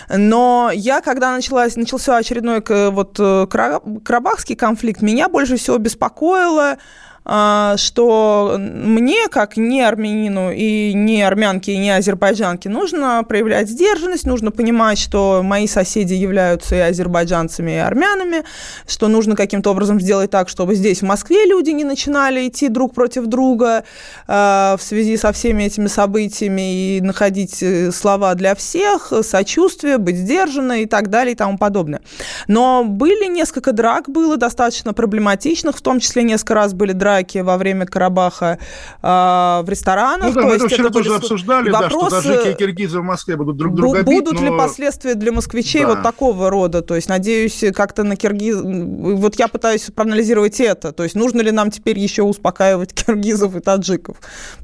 Но 0.08 0.70
я, 0.72 1.00
когда 1.00 1.34
началась, 1.34 1.74
начался 1.76 2.16
очередной 2.16 2.62
вот, 2.90 3.16
э, 3.18 3.46
карабахский 3.48 4.54
конфликт, 4.54 5.02
меня 5.02 5.28
больше 5.28 5.56
всего 5.56 5.78
беспокоило 5.78 6.76
что 7.24 8.56
мне, 8.58 9.28
как 9.28 9.56
не 9.56 9.82
армянину 9.82 10.50
и 10.50 10.92
не 10.94 11.22
армянке, 11.22 11.72
и 11.72 11.78
не 11.78 11.90
азербайджанке, 11.90 12.68
нужно 12.68 13.22
проявлять 13.28 13.68
сдержанность, 13.68 14.26
нужно 14.26 14.50
понимать, 14.50 14.98
что 14.98 15.42
мои 15.44 15.66
соседи 15.66 16.14
являются 16.14 16.76
и 16.76 16.78
азербайджанцами, 16.78 17.72
и 17.72 17.76
армянами, 17.76 18.44
что 18.88 19.08
нужно 19.08 19.36
каким-то 19.36 19.70
образом 19.70 20.00
сделать 20.00 20.30
так, 20.30 20.48
чтобы 20.48 20.74
здесь, 20.74 21.02
в 21.02 21.04
Москве, 21.04 21.44
люди 21.44 21.70
не 21.70 21.84
начинали 21.84 22.48
идти 22.48 22.68
друг 22.68 22.94
против 22.94 23.26
друга 23.26 23.84
э, 24.26 24.76
в 24.78 24.82
связи 24.82 25.16
со 25.16 25.32
всеми 25.32 25.64
этими 25.64 25.88
событиями 25.88 26.96
и 26.96 27.00
находить 27.00 27.62
э, 27.62 27.92
слова 27.92 28.34
для 28.34 28.54
всех, 28.54 29.12
сочувствие, 29.22 29.98
быть 29.98 30.16
сдержанной 30.16 30.82
и 30.82 30.86
так 30.86 31.10
далее 31.10 31.34
и 31.34 31.36
тому 31.36 31.58
подобное. 31.58 32.00
Но 32.48 32.84
были 32.84 33.26
несколько 33.26 33.72
драк, 33.72 34.08
было 34.08 34.36
достаточно 34.36 34.94
проблематичных, 34.94 35.76
в 35.76 35.82
том 35.82 36.00
числе 36.00 36.22
несколько 36.22 36.54
раз 36.54 36.72
были 36.72 36.92
драки 36.92 37.09
драки 37.10 37.38
во 37.38 37.56
время 37.56 37.86
Карабаха 37.86 38.58
э, 39.02 39.06
в 39.06 39.64
ресторанах. 39.68 40.28
Ну, 40.28 40.32
да, 40.34 40.42
мы 40.42 40.54
это 40.54 40.68
вчера 40.68 40.84
это 40.84 40.92
тоже 40.92 41.14
обсуждали, 41.14 41.70
вопрос, 41.70 42.10
да, 42.10 42.20
что 42.20 42.34
таджики 42.34 42.52
и 42.52 42.54
киргизы 42.54 43.00
в 43.00 43.02
Москве 43.02 43.36
будут 43.36 43.56
друг 43.56 43.74
друга 43.74 44.02
бить. 44.02 44.06
Будут 44.06 44.40
но... 44.40 44.46
ли 44.46 44.58
последствия 44.58 45.14
для 45.14 45.32
москвичей 45.32 45.82
да. 45.82 45.88
вот 45.88 46.02
такого 46.02 46.50
рода? 46.50 46.82
То 46.82 46.94
есть, 46.94 47.08
надеюсь, 47.08 47.64
как-то 47.74 48.04
на 48.04 48.16
киргиз... 48.16 48.56
Вот 48.62 49.38
я 49.38 49.48
пытаюсь 49.48 49.90
проанализировать 49.94 50.60
это. 50.60 50.92
То 50.92 51.02
есть, 51.02 51.14
нужно 51.14 51.40
ли 51.40 51.50
нам 51.50 51.70
теперь 51.70 51.98
еще 51.98 52.22
успокаивать 52.22 52.92
киргизов 52.94 53.56
и 53.56 53.60
таджиков? 53.60 54.16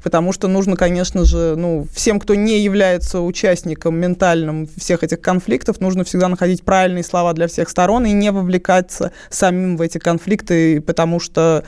Потому 0.03 0.31
что 0.31 0.47
нужно, 0.47 0.75
конечно 0.75 1.25
же, 1.25 1.55
ну, 1.57 1.85
всем, 1.93 2.19
кто 2.19 2.35
не 2.35 2.59
является 2.59 3.21
участником 3.21 3.95
ментальным 3.95 4.67
всех 4.77 5.03
этих 5.03 5.21
конфликтов, 5.21 5.81
нужно 5.81 6.03
всегда 6.03 6.27
находить 6.27 6.63
правильные 6.63 7.03
слова 7.03 7.33
для 7.33 7.47
всех 7.47 7.69
сторон 7.69 8.05
и 8.05 8.11
не 8.11 8.31
вовлекаться 8.31 9.11
самим 9.29 9.77
в 9.77 9.81
эти 9.81 9.97
конфликты, 9.97 10.81
потому 10.81 11.19
что 11.19 11.63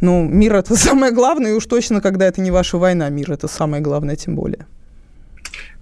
ну, 0.00 0.24
мир 0.24 0.56
это 0.56 0.76
самое 0.76 1.12
главное, 1.12 1.52
и 1.52 1.54
уж 1.54 1.66
точно, 1.66 2.00
когда 2.00 2.26
это 2.26 2.40
не 2.40 2.50
ваша 2.50 2.78
война, 2.78 3.08
мир 3.08 3.32
это 3.32 3.48
самое 3.48 3.82
главное, 3.82 4.16
тем 4.16 4.34
более. 4.36 4.66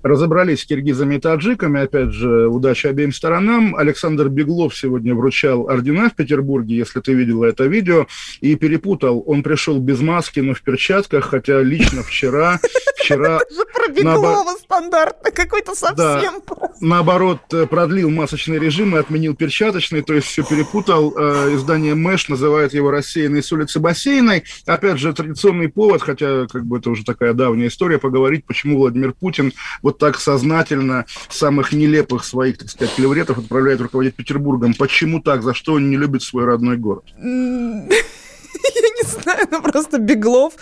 Разобрались 0.04 0.60
с 0.60 0.66
киргизами 0.66 1.14
и 1.14 1.18
таджиками, 1.18 1.80
опять 1.80 2.12
же, 2.12 2.46
удачи 2.46 2.86
обеим 2.86 3.10
сторонам. 3.10 3.74
Александр 3.74 4.28
Беглов 4.28 4.76
сегодня 4.76 5.14
вручал 5.14 5.70
ордена 5.70 6.10
в 6.10 6.14
Петербурге, 6.14 6.76
если 6.76 7.00
ты 7.00 7.14
видела 7.14 7.46
это 7.46 7.64
видео, 7.64 8.06
и 8.42 8.54
перепутал. 8.54 9.24
Он 9.26 9.42
пришел 9.42 9.78
без 9.78 10.00
маски, 10.00 10.40
но 10.40 10.52
в 10.52 10.60
перчатках, 10.60 11.24
хотя 11.30 11.62
лично 11.62 12.02
вчера... 12.02 12.60
вчера 12.96 13.36
Это 13.36 13.54
же 13.54 13.64
про 13.72 13.88
Беглова 13.88 14.56
стандартно, 14.58 15.30
какой-то 15.30 15.74
совсем 15.74 16.42
Наоборот, 16.80 17.40
э, 17.52 17.66
продлил 17.66 18.10
масочный 18.10 18.58
режим 18.58 18.94
и 18.94 18.98
отменил 18.98 19.34
перчаточный, 19.34 20.02
то 20.02 20.12
есть 20.12 20.26
все 20.26 20.42
перепутал. 20.42 21.14
Э, 21.16 21.54
издание 21.54 21.94
«Мэш» 21.94 22.28
называет 22.28 22.74
его 22.74 22.90
«Рассеянный 22.90 23.42
с 23.42 23.50
улицы 23.52 23.80
Бассейной». 23.80 24.44
Опять 24.66 24.98
же, 24.98 25.12
традиционный 25.12 25.68
повод, 25.68 26.02
хотя 26.02 26.46
как 26.46 26.66
бы 26.66 26.78
это 26.78 26.90
уже 26.90 27.04
такая 27.04 27.32
давняя 27.32 27.68
история, 27.68 27.98
поговорить, 27.98 28.44
почему 28.44 28.78
Владимир 28.78 29.12
Путин 29.12 29.52
вот 29.82 29.93
вот 29.94 29.98
так 29.98 30.18
сознательно 30.18 31.06
самых 31.28 31.72
нелепых 31.72 32.24
своих, 32.24 32.58
так 32.58 32.68
сказать, 32.68 32.94
клевретов 32.94 33.38
отправляет 33.38 33.80
руководить 33.80 34.16
Петербургом. 34.16 34.74
Почему 34.74 35.20
так? 35.20 35.42
За 35.42 35.54
что 35.54 35.74
он 35.74 35.90
не 35.90 35.96
любит 35.96 36.22
свой 36.22 36.44
родной 36.44 36.76
город? 36.76 37.04
Я 38.74 38.88
не 38.88 39.02
знаю, 39.02 39.46
ну 39.50 39.62
просто 39.62 39.98
Беглов. 39.98 40.54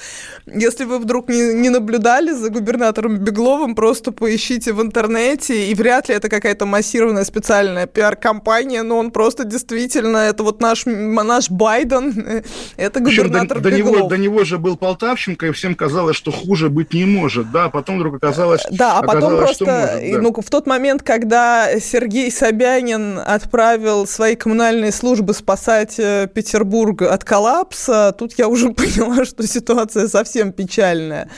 Если 0.46 0.84
вы 0.84 0.98
вдруг 0.98 1.28
не, 1.28 1.54
не 1.54 1.68
наблюдали 1.68 2.32
за 2.32 2.50
губернатором 2.50 3.18
Бегловым, 3.18 3.76
просто 3.76 4.10
поищите 4.10 4.72
в 4.72 4.82
интернете, 4.82 5.70
и 5.70 5.74
вряд 5.74 6.08
ли 6.08 6.16
это 6.16 6.28
какая-то 6.28 6.66
массированная 6.66 7.24
специальная 7.24 7.86
пиар-компания, 7.86 8.82
но 8.82 8.98
он 8.98 9.12
просто 9.12 9.44
действительно, 9.44 10.16
это 10.16 10.42
вот 10.42 10.60
наш, 10.60 10.84
наш 10.84 11.48
Байден, 11.48 12.42
это 12.76 13.00
губернатор 13.00 13.60
до, 13.60 13.70
Беглов. 13.70 13.92
До 13.92 13.98
него, 13.98 14.08
до 14.08 14.16
него 14.16 14.44
же 14.44 14.58
был 14.58 14.76
Полтавченко, 14.76 15.46
и 15.46 15.50
всем 15.52 15.76
казалось, 15.76 16.16
что 16.16 16.32
хуже 16.32 16.70
быть 16.70 16.92
не 16.92 17.04
может, 17.04 17.52
да, 17.52 17.66
а 17.66 17.70
потом 17.70 17.98
вдруг 17.98 18.16
оказалось, 18.16 18.62
Да, 18.70 18.98
а 18.98 19.02
потом 19.02 19.36
просто, 19.36 19.64
может, 19.64 20.12
да. 20.12 20.20
ну, 20.20 20.34
в 20.36 20.50
тот 20.50 20.66
момент, 20.66 21.02
когда 21.04 21.68
Сергей 21.78 22.32
Собянин 22.32 23.20
отправил 23.24 24.08
свои 24.08 24.34
коммунальные 24.34 24.90
службы 24.90 25.34
спасать 25.34 25.94
э, 25.98 26.28
Петербург 26.32 27.02
от 27.02 27.22
коллапса, 27.22 28.12
тут 28.18 28.36
я 28.38 28.48
уже 28.48 28.70
поняла, 28.72 29.24
что 29.24 29.46
ситуация 29.46 30.08
совсем 30.08 30.31
печальная. 30.52 31.28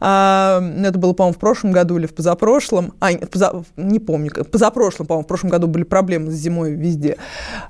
А, 0.00 0.62
это 0.84 0.98
было, 0.98 1.12
по-моему, 1.12 1.34
в 1.34 1.38
прошлом 1.38 1.72
году 1.72 1.98
или 1.98 2.06
в 2.06 2.14
позапрошлом. 2.14 2.94
А, 3.00 3.12
поза, 3.16 3.64
не 3.76 3.98
помню. 3.98 4.30
Позапрошлом, 4.44 5.06
по-моему, 5.06 5.24
в 5.24 5.28
прошлом 5.28 5.50
году 5.50 5.66
были 5.66 5.84
проблемы 5.84 6.30
с 6.30 6.34
зимой 6.34 6.72
везде. 6.72 7.16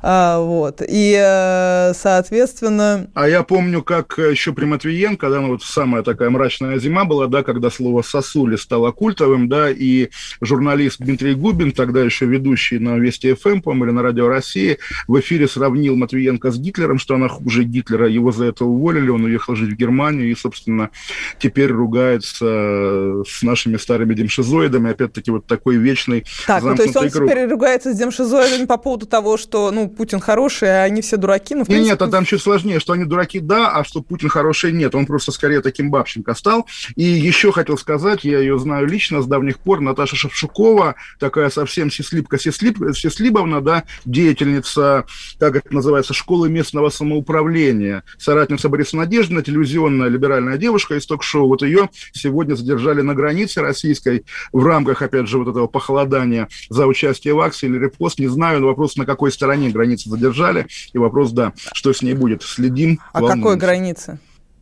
А, 0.03 0.41
вот. 0.41 0.83
И, 0.87 1.17
э, 1.19 1.93
соответственно... 1.95 3.09
А 3.15 3.29
я 3.29 3.43
помню, 3.43 3.83
как 3.83 4.19
еще 4.19 4.53
при 4.53 4.65
Матвиенко, 4.65 5.31
да, 5.31 5.41
ну 5.41 5.49
вот 5.49 5.63
самая 5.63 6.03
такая 6.03 6.31
мрачная 6.31 6.79
зима 6.79 7.05
была, 7.05 7.27
да, 7.27 7.43
когда 7.43 7.71
слово 7.71 8.03
«сосули» 8.03 8.57
стало 8.57 8.93
культовым, 8.93 9.49
да, 9.49 9.71
и 9.71 10.09
журналист 10.41 10.99
Дмитрий 10.99 11.35
Губин, 11.35 11.73
тогда 11.73 12.03
еще 12.03 12.27
ведущий 12.27 12.79
на 12.79 12.99
Вести 12.99 13.35
ФМ, 13.35 13.61
по-моему, 13.61 13.85
или 13.87 13.93
на 13.93 14.03
Радио 14.03 14.29
России, 14.29 14.79
в 15.07 15.19
эфире 15.21 15.49
сравнил 15.49 15.97
Матвиенко 15.97 16.51
с 16.51 16.59
Гитлером, 16.59 16.99
что 16.99 17.15
она 17.15 17.29
хуже 17.29 17.65
Гитлера, 17.65 18.09
его 18.09 18.33
за 18.33 18.47
это 18.47 18.65
уволили, 18.65 19.09
он 19.09 19.25
уехал 19.25 19.55
жить 19.55 19.73
в 19.73 19.77
Германию 19.77 20.31
и, 20.31 20.35
собственно, 20.35 20.91
теперь 21.39 21.73
ругается 22.19 23.23
с 23.27 23.43
нашими 23.43 23.77
старыми 23.77 24.15
демшизоидами, 24.15 24.91
опять-таки 24.91 25.31
вот 25.31 25.47
такой 25.47 25.77
вечный 25.77 26.25
Так, 26.47 26.63
ну, 26.63 26.75
то 26.75 26.83
есть 26.83 26.97
он 26.97 27.11
круг. 27.11 27.29
теперь 27.29 27.49
ругается 27.49 27.93
с 27.93 27.97
демшизоидами 27.97 28.67
по 28.67 28.77
поводу 28.77 29.07
того, 29.07 29.37
что, 29.37 29.71
ну, 29.71 29.89
Путин 29.89 30.21
хороший, 30.21 30.69
а 30.69 30.85
они 30.85 31.03
все 31.03 31.17
дураки, 31.17 31.55
ну, 31.55 31.65
принципе... 31.65 31.81
Нет, 31.81 32.01
нет, 32.01 32.03
а 32.03 32.11
там 32.11 32.25
чуть 32.25 32.43
сложнее, 32.43 32.81
что 32.81 32.93
они 32.93 33.05
дураки, 33.05 33.41
да, 33.41 33.71
а 33.71 33.85
что 33.85 34.03
Путин 34.03 34.29
хороший, 34.29 34.73
нет, 34.73 34.95
он 34.95 35.07
просто 35.07 35.33
скорее 35.33 35.61
таким 35.61 35.91
бабченко 35.91 36.35
стал. 36.35 36.67
И 36.97 37.05
еще 37.05 37.53
хотел 37.53 37.79
сказать, 37.79 38.25
я 38.25 38.39
ее 38.39 38.59
знаю 38.59 38.87
лично 38.87 39.23
с 39.23 39.27
давних 39.27 39.59
пор, 39.59 39.81
Наташа 39.81 40.17
Шевшукова, 40.17 40.97
такая 41.19 41.51
совсем 41.51 41.91
сеслибка 41.91 42.39
сеслиб, 42.39 42.79
Сеслибовна, 42.95 43.61
да, 43.61 43.85
деятельница, 44.05 45.05
как 45.39 45.57
это 45.57 45.75
называется, 45.75 46.15
школы 46.15 46.49
местного 46.49 46.91
самоуправления, 46.91 48.05
соратница 48.19 48.69
Бориса 48.69 48.97
Надеждина, 48.97 49.43
телевизионная 49.43 50.09
либеральная 50.09 50.59
девушка 50.59 50.95
из 50.97 51.07
ток-шоу, 51.07 51.49
вот 51.49 51.63
ее 51.63 51.89
сегодня 52.13 52.55
задержали 52.55 53.03
на 53.03 53.15
границе 53.15 53.61
российской 53.61 54.25
в 54.53 54.65
рамках, 54.65 55.03
опять 55.03 55.29
же, 55.29 55.39
вот 55.39 55.49
этого 55.49 55.67
похолодания 55.67 56.49
за 56.69 56.87
участие 56.87 57.35
в 57.35 57.41
акции 57.41 57.67
или 57.67 57.79
репост, 57.79 58.19
не 58.19 58.29
знаю, 58.29 58.61
но 58.61 58.69
вопрос, 58.69 58.97
на 58.97 59.07
какой 59.07 59.33
стороне 59.33 59.71
границы 59.71 60.11
задержали, 60.11 60.67
и 60.93 60.99
вопрос, 60.99 61.33
да, 61.33 61.53
что 61.73 61.93
с 61.93 62.03
ней 62.03 62.15
будет, 62.15 62.43
следим. 62.43 63.01
А 63.13 63.21
волнуемся. 63.21 63.43
какой 63.43 63.57
границы? 63.57 64.19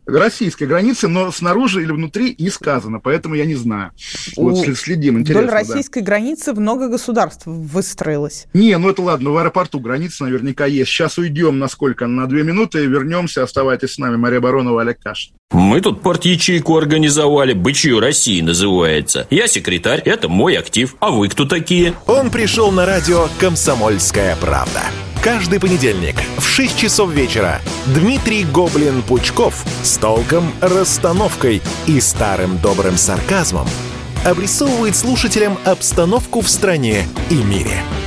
Российской 0.07 0.65
границы, 0.65 1.07
но 1.07 1.31
снаружи 1.31 1.83
или 1.83 1.91
внутри 1.91 2.35
не 2.39 2.49
сказано, 2.49 2.99
поэтому 2.99 3.35
я 3.35 3.45
не 3.45 3.55
знаю. 3.55 3.91
Вот 4.35 4.65
следим, 4.77 5.19
интересно. 5.19 5.43
Вдоль 5.43 5.53
российской 5.53 5.99
да. 5.99 6.05
границы 6.07 6.53
много 6.53 6.87
государств 6.87 7.43
выстроилось. 7.45 8.47
Не, 8.53 8.77
ну 8.77 8.89
это 8.89 9.01
ладно, 9.01 9.31
в 9.31 9.37
аэропорту 9.37 9.79
граница 9.79 10.23
наверняка 10.23 10.65
есть. 10.65 10.91
Сейчас 10.91 11.17
уйдем 11.17 11.59
на 11.59 11.67
сколько? 11.67 12.07
На 12.07 12.27
две 12.27 12.43
минуты 12.43 12.83
и 12.83 12.87
вернемся. 12.87 13.43
Оставайтесь 13.43 13.93
с 13.93 13.97
нами. 13.97 14.15
Мария 14.15 14.39
Баронова, 14.39 14.81
Олег 14.81 14.99
Кашин. 14.99 15.33
Мы 15.51 15.79
тут 15.79 16.01
порт-ячейку 16.01 16.77
организовали, 16.77 17.53
«Бычью 17.53 18.01
России» 18.01 18.41
называется. 18.41 19.27
Я 19.29 19.47
секретарь, 19.47 20.01
это 20.01 20.27
мой 20.27 20.55
актив. 20.55 20.95
А 20.99 21.11
вы 21.11 21.29
кто 21.29 21.45
такие? 21.45 21.93
Он 22.05 22.29
пришел 22.29 22.71
на 22.71 22.85
радио 22.85 23.27
«Комсомольская 23.39 24.35
правда». 24.35 24.81
Каждый 25.27 25.59
понедельник 25.59 26.15
в 26.37 26.47
6 26.47 26.77
часов 26.77 27.11
вечера. 27.11 27.59
Дмитрий 27.87 28.45
Гоблин-Пучков 28.45 29.55
с 29.83 29.97
толком, 29.97 30.53
расстановкой 30.61 31.61
и 31.85 31.99
старым 31.99 32.57
добрым 32.59 32.95
сарказмом 32.95 33.67
обрисовывает 34.23 34.95
слушателям 34.95 35.57
обстановку 35.65 36.39
в 36.39 36.49
стране 36.49 37.05
и 37.29 37.35
мире– 37.35 37.83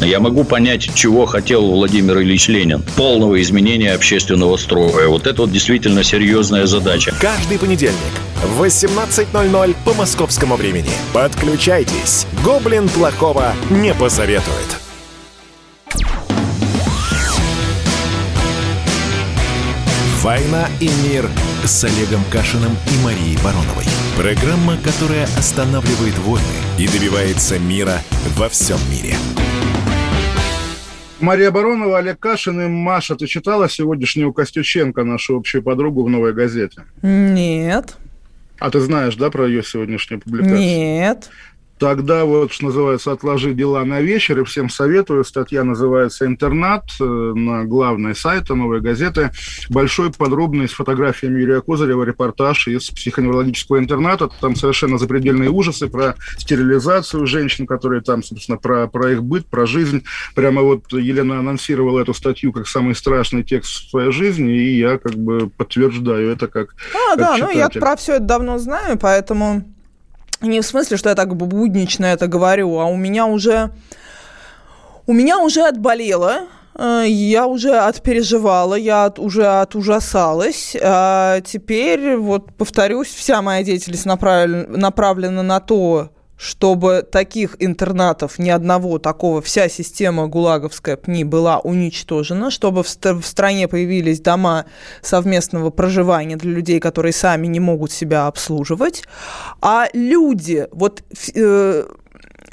Я 0.00 0.20
могу 0.20 0.44
понять, 0.44 0.94
чего 0.94 1.26
хотел 1.26 1.66
Владимир 1.66 2.20
Ильич 2.20 2.48
Ленин. 2.48 2.82
Полного 2.96 3.40
изменения 3.42 3.92
общественного 3.92 4.56
строя. 4.56 5.08
Вот 5.08 5.26
это 5.26 5.42
вот 5.42 5.52
действительно 5.52 6.04
серьезная 6.04 6.66
задача. 6.66 7.12
Каждый 7.20 7.58
понедельник 7.58 7.94
в 8.42 8.62
18.00 8.62 9.76
по 9.84 9.94
московскому 9.94 10.56
времени. 10.56 10.90
Подключайтесь. 11.12 12.26
Гоблин 12.44 12.88
плохого 12.88 13.54
не 13.70 13.92
посоветует. 13.92 14.78
«Война 20.22 20.68
и 20.80 20.90
мир» 21.08 21.28
с 21.64 21.84
Олегом 21.84 22.22
Кашиным 22.30 22.76
и 22.92 23.04
Марией 23.04 23.38
Бароновой. 23.42 23.84
Программа, 24.16 24.76
которая 24.78 25.24
останавливает 25.38 26.18
войны 26.18 26.44
и 26.76 26.86
добивается 26.86 27.58
мира 27.58 28.02
во 28.36 28.48
всем 28.48 28.78
мире. 28.90 29.16
Мария 31.20 31.50
Баронова, 31.50 31.98
Олег 31.98 32.20
Кашин 32.20 32.60
и 32.60 32.68
Маша, 32.68 33.16
ты 33.16 33.26
читала 33.26 33.68
сегодняшнюю 33.68 34.32
Костюченко, 34.32 35.02
нашу 35.02 35.36
общую 35.36 35.62
подругу 35.62 36.04
в 36.04 36.08
«Новой 36.08 36.32
газете»? 36.32 36.84
Нет. 37.02 37.96
А 38.60 38.70
ты 38.70 38.80
знаешь, 38.80 39.16
да, 39.16 39.30
про 39.30 39.46
ее 39.46 39.62
сегодняшнюю 39.62 40.20
публикацию? 40.20 40.58
Нет. 40.58 41.30
Тогда 41.78 42.24
вот, 42.24 42.52
что 42.52 42.66
называется, 42.66 43.12
отложи 43.12 43.54
дела 43.54 43.84
на 43.84 44.00
вечер, 44.00 44.40
и 44.40 44.44
всем 44.44 44.68
советую. 44.68 45.24
Статья 45.24 45.62
называется 45.62 46.26
«Интернат» 46.26 46.84
э, 47.00 47.04
на 47.04 47.64
главной 47.64 48.16
сайта 48.16 48.54
«Новой 48.54 48.80
газеты». 48.80 49.30
Большой, 49.68 50.10
подробный, 50.12 50.68
с 50.68 50.72
фотографиями 50.72 51.40
Юрия 51.40 51.60
Козырева 51.60 52.02
репортаж 52.02 52.68
из 52.68 52.90
психоневрологического 52.90 53.78
интерната. 53.78 54.28
Там 54.40 54.56
совершенно 54.56 54.98
запредельные 54.98 55.50
ужасы 55.50 55.86
про 55.88 56.16
стерилизацию 56.36 57.26
женщин, 57.26 57.66
которые 57.66 58.02
там, 58.02 58.22
собственно, 58.22 58.58
про, 58.58 58.88
про 58.88 59.12
их 59.12 59.22
быт, 59.22 59.46
про 59.46 59.66
жизнь. 59.66 60.02
Прямо 60.34 60.62
вот 60.62 60.92
Елена 60.92 61.38
анонсировала 61.38 62.00
эту 62.00 62.14
статью 62.14 62.52
как 62.52 62.66
самый 62.66 62.94
страшный 62.94 63.44
текст 63.44 63.86
в 63.86 63.90
своей 63.90 64.10
жизни, 64.10 64.52
и 64.52 64.78
я 64.78 64.98
как 64.98 65.14
бы 65.14 65.48
подтверждаю 65.56 66.30
это 66.30 66.48
как 66.48 66.74
А, 66.92 67.10
как 67.10 67.18
да, 67.18 67.36
читатель. 67.36 67.54
ну 67.54 67.58
я 67.58 67.68
про 67.68 67.96
все 67.96 68.14
это 68.14 68.24
давно 68.24 68.58
знаю, 68.58 68.98
поэтому 68.98 69.62
не 70.40 70.60
в 70.60 70.66
смысле, 70.66 70.96
что 70.96 71.08
я 71.08 71.14
так 71.14 71.34
буднично 71.34 72.06
это 72.06 72.26
говорю, 72.26 72.78
а 72.78 72.86
у 72.86 72.96
меня 72.96 73.26
уже... 73.26 73.70
У 75.06 75.14
меня 75.14 75.38
уже 75.38 75.66
отболело, 75.66 76.48
э, 76.74 77.04
я 77.06 77.46
уже 77.46 77.78
отпереживала, 77.78 78.74
я 78.74 79.06
от, 79.06 79.18
уже 79.18 79.46
отужасалась. 79.46 80.76
А 80.82 81.40
теперь, 81.40 82.16
вот 82.16 82.52
повторюсь, 82.54 83.08
вся 83.08 83.40
моя 83.40 83.64
деятельность 83.64 84.04
направлена, 84.04 84.76
направлена 84.76 85.42
на 85.42 85.60
то, 85.60 86.10
чтобы 86.38 87.02
таких 87.02 87.56
интернатов, 87.58 88.38
ни 88.38 88.48
одного 88.48 88.98
такого, 88.98 89.42
вся 89.42 89.68
система 89.68 90.28
гулаговская 90.28 90.96
ПНИ 90.96 91.24
была 91.24 91.58
уничтожена, 91.58 92.50
чтобы 92.50 92.84
в, 92.84 92.88
в 92.88 93.26
стране 93.26 93.66
появились 93.66 94.20
дома 94.20 94.64
совместного 95.02 95.70
проживания 95.70 96.36
для 96.36 96.52
людей, 96.52 96.78
которые 96.78 97.12
сами 97.12 97.48
не 97.48 97.60
могут 97.60 97.90
себя 97.90 98.28
обслуживать. 98.28 99.02
А 99.60 99.88
люди, 99.92 100.68
вот 100.70 101.02
э, 101.34 101.84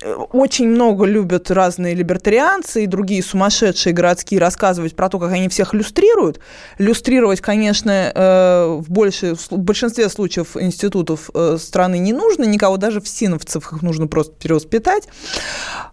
очень 0.06 0.68
много 0.68 1.06
любят 1.06 1.50
разные 1.50 1.96
либертарианцы 1.96 2.84
и 2.84 2.88
другие 2.88 3.24
сумасшедшие 3.24 3.94
городские 3.94 4.40
рассказывать 4.40 4.96
про 4.96 5.10
то, 5.10 5.20
как 5.20 5.32
они 5.32 5.50
всех 5.50 5.74
люстрируют. 5.74 6.40
Люстрировать, 6.78 7.42
конечно, 7.42 8.12
э, 8.14 8.66
в, 8.80 8.92
больше, 8.92 9.36
в 9.36 9.58
большинстве 9.58 10.10
случаев 10.10 10.56
институтов 10.58 11.30
э, 11.34 11.58
страны 11.60 11.98
не 11.98 12.14
нужно, 12.14 12.44
никого 12.44 12.78
даже 12.78 13.02
в 13.02 13.08
синовцев 13.08 13.72
их 13.72 13.82
нужно 13.82 14.08
просто 14.08 14.34
перевоспитать. 14.34 15.08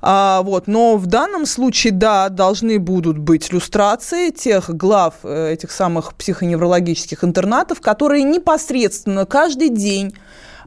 А, 0.01 0.43
вот. 0.43 0.67
Но 0.67 0.97
в 0.97 1.07
данном 1.07 1.47
случае, 1.47 1.93
да, 1.93 2.29
должны 2.29 2.79
будут 2.79 3.19
быть 3.19 3.53
люстрации 3.53 4.31
тех 4.31 4.69
глав 4.71 5.15
э, 5.23 5.53
этих 5.53 5.71
самых 5.71 6.15
психоневрологических 6.15 7.25
интернатов, 7.25 7.81
которые 7.81 8.25
непосредственно 8.25 9.27
каждый 9.27 9.71
день 9.71 10.15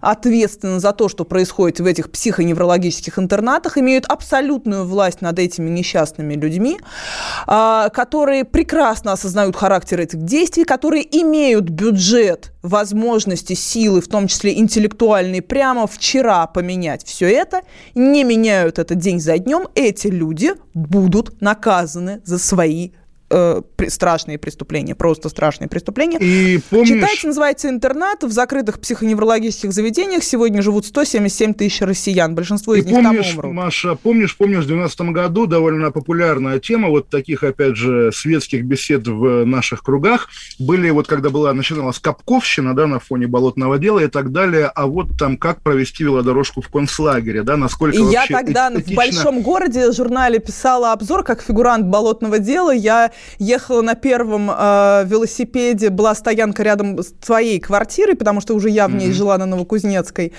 ответственны 0.05 0.79
за 0.79 0.93
то, 0.93 1.09
что 1.09 1.25
происходит 1.25 1.79
в 1.79 1.85
этих 1.85 2.11
психоневрологических 2.11 3.17
интернатах, 3.17 3.77
имеют 3.77 4.05
абсолютную 4.05 4.85
власть 4.85 5.21
над 5.21 5.39
этими 5.39 5.69
несчастными 5.69 6.35
людьми, 6.35 6.79
а, 7.47 7.89
которые 7.89 8.45
прекрасно 8.45 9.13
осознают 9.13 9.55
характер 9.55 9.99
этих 9.99 10.21
действий, 10.21 10.63
которые 10.63 11.03
имеют 11.21 11.69
бюджет, 11.69 12.51
возможности, 12.61 13.53
силы, 13.53 14.01
в 14.01 14.07
том 14.07 14.27
числе 14.27 14.57
интеллектуальные, 14.57 15.41
прямо 15.41 15.87
вчера 15.87 16.45
поменять 16.47 17.05
все 17.05 17.29
это, 17.31 17.61
не 17.95 18.23
меняют 18.23 18.79
это 18.79 18.95
день 18.95 19.19
за 19.19 19.37
днем, 19.37 19.67
эти 19.75 20.07
люди 20.07 20.53
будут 20.73 21.41
наказаны 21.41 22.21
за 22.25 22.37
свои 22.37 22.91
э, 23.29 23.61
страшные 23.87 24.37
преступления, 24.37 24.95
просто 24.95 25.29
страшные 25.29 25.67
преступления. 25.67 26.17
И 26.19 26.59
помнишь... 26.69 26.89
Читайте, 26.89 27.27
называется 27.27 27.69
«Интернат». 27.69 28.23
В 28.23 28.31
закрытых 28.31 28.79
психоневрологических 28.79 29.71
заведениях 29.71 30.23
сегодня 30.23 30.61
живут 30.61 30.85
177 30.85 31.53
тысяч 31.53 31.81
россиян. 31.81 32.35
Большинство 32.35 32.75
из 32.75 32.85
и 32.85 32.87
них 32.87 32.95
помнишь, 32.95 33.27
там 33.27 33.39
умрут. 33.39 33.53
Маша, 33.53 33.95
помнишь, 33.95 34.37
помнишь, 34.37 34.63
в 34.63 34.67
2012 34.67 35.01
году 35.13 35.45
довольно 35.45 35.91
популярная 35.91 36.59
тема 36.59 36.89
вот 36.89 37.09
таких, 37.09 37.43
опять 37.43 37.75
же, 37.75 38.11
светских 38.11 38.63
бесед 38.63 39.07
в 39.07 39.45
наших 39.45 39.83
кругах 39.83 40.29
были, 40.59 40.89
вот 40.89 41.07
когда 41.07 41.29
была 41.29 41.53
начиналась 41.53 41.99
Капковщина, 41.99 42.75
да, 42.75 42.87
на 42.87 42.99
фоне 42.99 43.27
болотного 43.27 43.77
дела 43.77 43.99
и 43.99 44.07
так 44.07 44.31
далее, 44.31 44.67
а 44.67 44.87
вот 44.87 45.17
там 45.17 45.37
как 45.37 45.61
провести 45.61 46.03
велодорожку 46.03 46.61
в 46.61 46.69
концлагере, 46.69 47.43
да, 47.43 47.57
насколько 47.57 47.97
И 47.97 48.03
я 48.03 48.25
тогда 48.27 48.71
этично... 48.71 48.93
в 48.93 48.95
большом 48.95 49.41
городе 49.41 49.91
журнале 49.91 50.39
писала 50.39 50.91
обзор 50.91 51.23
как 51.23 51.41
фигурант 51.41 51.87
болотного 51.87 52.39
дела. 52.39 52.71
Я 52.71 53.11
ехала 53.39 53.81
на 53.81 53.95
первом 53.95 54.49
э, 54.49 55.03
велосипеде, 55.05 55.89
была 55.89 56.15
стоянка 56.15 56.63
рядом 56.63 56.99
с 56.99 57.13
твоей 57.13 57.59
квартирой, 57.59 58.15
потому 58.15 58.41
что 58.41 58.53
уже 58.53 58.69
я 58.69 58.87
в 58.87 58.95
ней 58.95 59.09
mm-hmm. 59.09 59.13
жила 59.13 59.37
на 59.37 59.45
Новокузнецкой. 59.45 60.33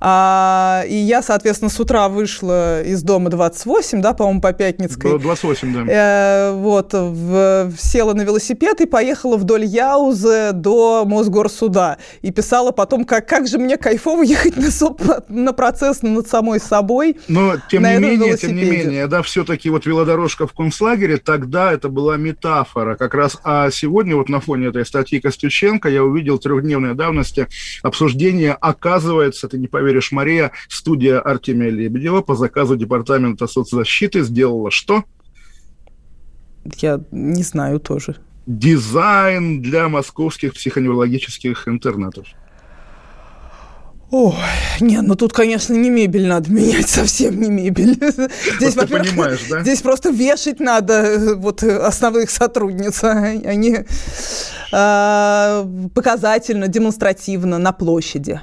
А, 0.00 0.82
и 0.88 0.96
я, 0.96 1.22
соответственно, 1.22 1.70
с 1.70 1.78
утра 1.78 2.08
вышла 2.08 2.82
из 2.82 3.02
дома 3.02 3.30
28, 3.30 4.00
да, 4.00 4.14
по-моему, 4.14 4.40
по 4.40 4.52
Пятницкой. 4.52 5.18
28, 5.18 5.74
да. 5.74 5.92
Э, 5.92 6.52
вот, 6.52 6.92
в, 6.92 7.72
села 7.78 8.14
на 8.14 8.22
велосипед 8.22 8.80
и 8.80 8.86
поехала 8.86 9.36
вдоль 9.36 9.64
Яузы 9.64 10.50
до 10.52 11.04
Мосгорсуда. 11.06 11.98
И 12.22 12.30
писала 12.32 12.72
потом, 12.72 13.04
как, 13.04 13.28
как 13.28 13.46
же 13.46 13.58
мне 13.58 13.76
кайфово 13.76 14.22
ехать 14.22 14.56
на, 14.56 15.22
на 15.28 15.52
процесс 15.52 16.02
над 16.02 16.26
самой 16.28 16.60
собой. 16.60 17.16
Но, 17.28 17.54
тем 17.70 17.84
не 17.84 17.98
менее, 17.98 18.36
тем 18.36 18.56
не 18.56 18.64
менее, 18.64 19.06
да, 19.06 19.22
все-таки 19.22 19.70
вот 19.70 19.86
велодорожка 19.86 20.46
в 20.46 20.52
концлагере, 20.52 21.18
тогда 21.18 21.72
это 21.72 21.88
была 21.88 22.11
метафора 22.16 22.96
как 22.96 23.14
раз. 23.14 23.38
А 23.44 23.70
сегодня 23.70 24.16
вот 24.16 24.28
на 24.28 24.40
фоне 24.40 24.68
этой 24.68 24.84
статьи 24.84 25.20
Костюченко 25.20 25.88
я 25.88 26.04
увидел 26.04 26.38
трехдневной 26.38 26.94
давности 26.94 27.48
обсуждение, 27.82 28.52
оказывается, 28.52 29.48
ты 29.48 29.58
не 29.58 29.68
поверишь, 29.68 30.02
веришь, 30.02 30.12
Мария, 30.12 30.52
студия 30.68 31.20
Артемия 31.20 31.70
Лебедева 31.70 32.22
по 32.22 32.34
заказу 32.34 32.76
Департамента 32.76 33.46
соцзащиты 33.46 34.22
сделала 34.22 34.70
что? 34.70 35.04
Я 36.78 37.00
не 37.10 37.42
знаю 37.42 37.80
тоже. 37.80 38.16
Дизайн 38.46 39.62
для 39.62 39.88
московских 39.88 40.54
психоневрологических 40.54 41.68
интернатов. 41.68 42.26
Ой, 44.12 44.34
не, 44.80 45.00
ну 45.00 45.16
тут, 45.16 45.32
конечно, 45.32 45.72
не 45.72 45.88
мебель 45.88 46.26
надо 46.26 46.52
менять, 46.52 46.86
совсем 46.90 47.40
не 47.40 47.48
мебель. 47.48 47.94
Здесь, 48.56 48.76
вот 48.76 48.90
понимаешь, 48.90 49.40
да? 49.48 49.62
Здесь 49.62 49.80
просто 49.80 50.10
вешать 50.10 50.60
надо 50.60 50.92
э, 50.92 51.34
вот 51.34 51.62
основных 51.62 52.30
сотрудниц. 52.30 53.02
А 53.04 53.12
они 53.12 53.78
э, 54.70 55.66
показательно, 55.94 56.68
демонстративно 56.68 57.56
на 57.56 57.72
площади. 57.72 58.42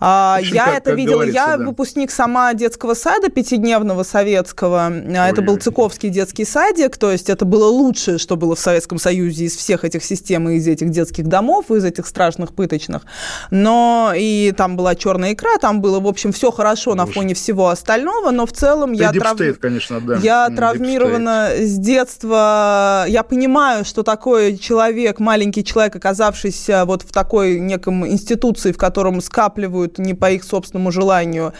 А, 0.00 0.38
общем, 0.38 0.54
я 0.54 0.64
как, 0.66 0.74
это 0.78 0.90
как 0.90 0.98
видела. 0.98 1.22
Я 1.22 1.56
да. 1.56 1.64
выпускник 1.64 2.10
сама 2.10 2.52
детского 2.54 2.94
сада 2.94 3.28
пятидневного 3.28 4.02
советского. 4.02 4.88
Ой, 4.88 5.30
это 5.30 5.42
был 5.42 5.56
Цыковский 5.56 6.10
детский 6.10 6.44
садик, 6.44 6.96
то 6.96 7.10
есть 7.10 7.30
это 7.30 7.44
было 7.44 7.66
лучшее, 7.66 8.18
что 8.18 8.36
было 8.36 8.54
в 8.54 8.60
Советском 8.60 8.98
Союзе 8.98 9.44
из 9.44 9.56
всех 9.56 9.84
этих 9.84 10.04
систем, 10.04 10.48
из 10.48 10.66
этих 10.66 10.90
детских 10.90 11.26
домов, 11.26 11.70
из 11.70 11.84
этих 11.84 12.06
страшных 12.06 12.54
пыточных. 12.54 13.02
Но 13.50 14.12
и 14.16 14.52
там 14.56 14.76
была 14.76 14.94
черная 14.94 15.32
икра, 15.32 15.58
там 15.58 15.80
было, 15.80 16.00
в 16.00 16.06
общем, 16.06 16.32
все 16.32 16.50
хорошо 16.50 16.92
Боже. 16.92 17.06
на 17.06 17.12
фоне 17.12 17.34
всего 17.34 17.68
остального, 17.68 18.30
но 18.30 18.46
в 18.46 18.52
целом 18.52 18.92
я, 18.92 19.12
трав... 19.12 19.38
State, 19.38 19.54
конечно, 19.54 20.00
да. 20.00 20.16
я 20.16 20.48
травмирована 20.50 21.50
с 21.58 21.78
детства. 21.78 23.04
Я 23.08 23.22
понимаю, 23.22 23.84
что 23.84 24.02
такое 24.02 24.56
человек, 24.56 25.20
маленький 25.20 25.64
человек, 25.64 25.96
оказавшийся 25.96 26.84
вот 26.84 27.02
в 27.02 27.12
такой 27.12 27.60
неком 27.60 28.06
институции, 28.06 28.72
в 28.72 28.78
котором 28.78 29.20
скапливают 29.20 29.83
требуют 29.84 29.98
не 29.98 30.14
по 30.14 30.30
их 30.30 30.44
собственному 30.44 30.90
желанию 30.90 31.52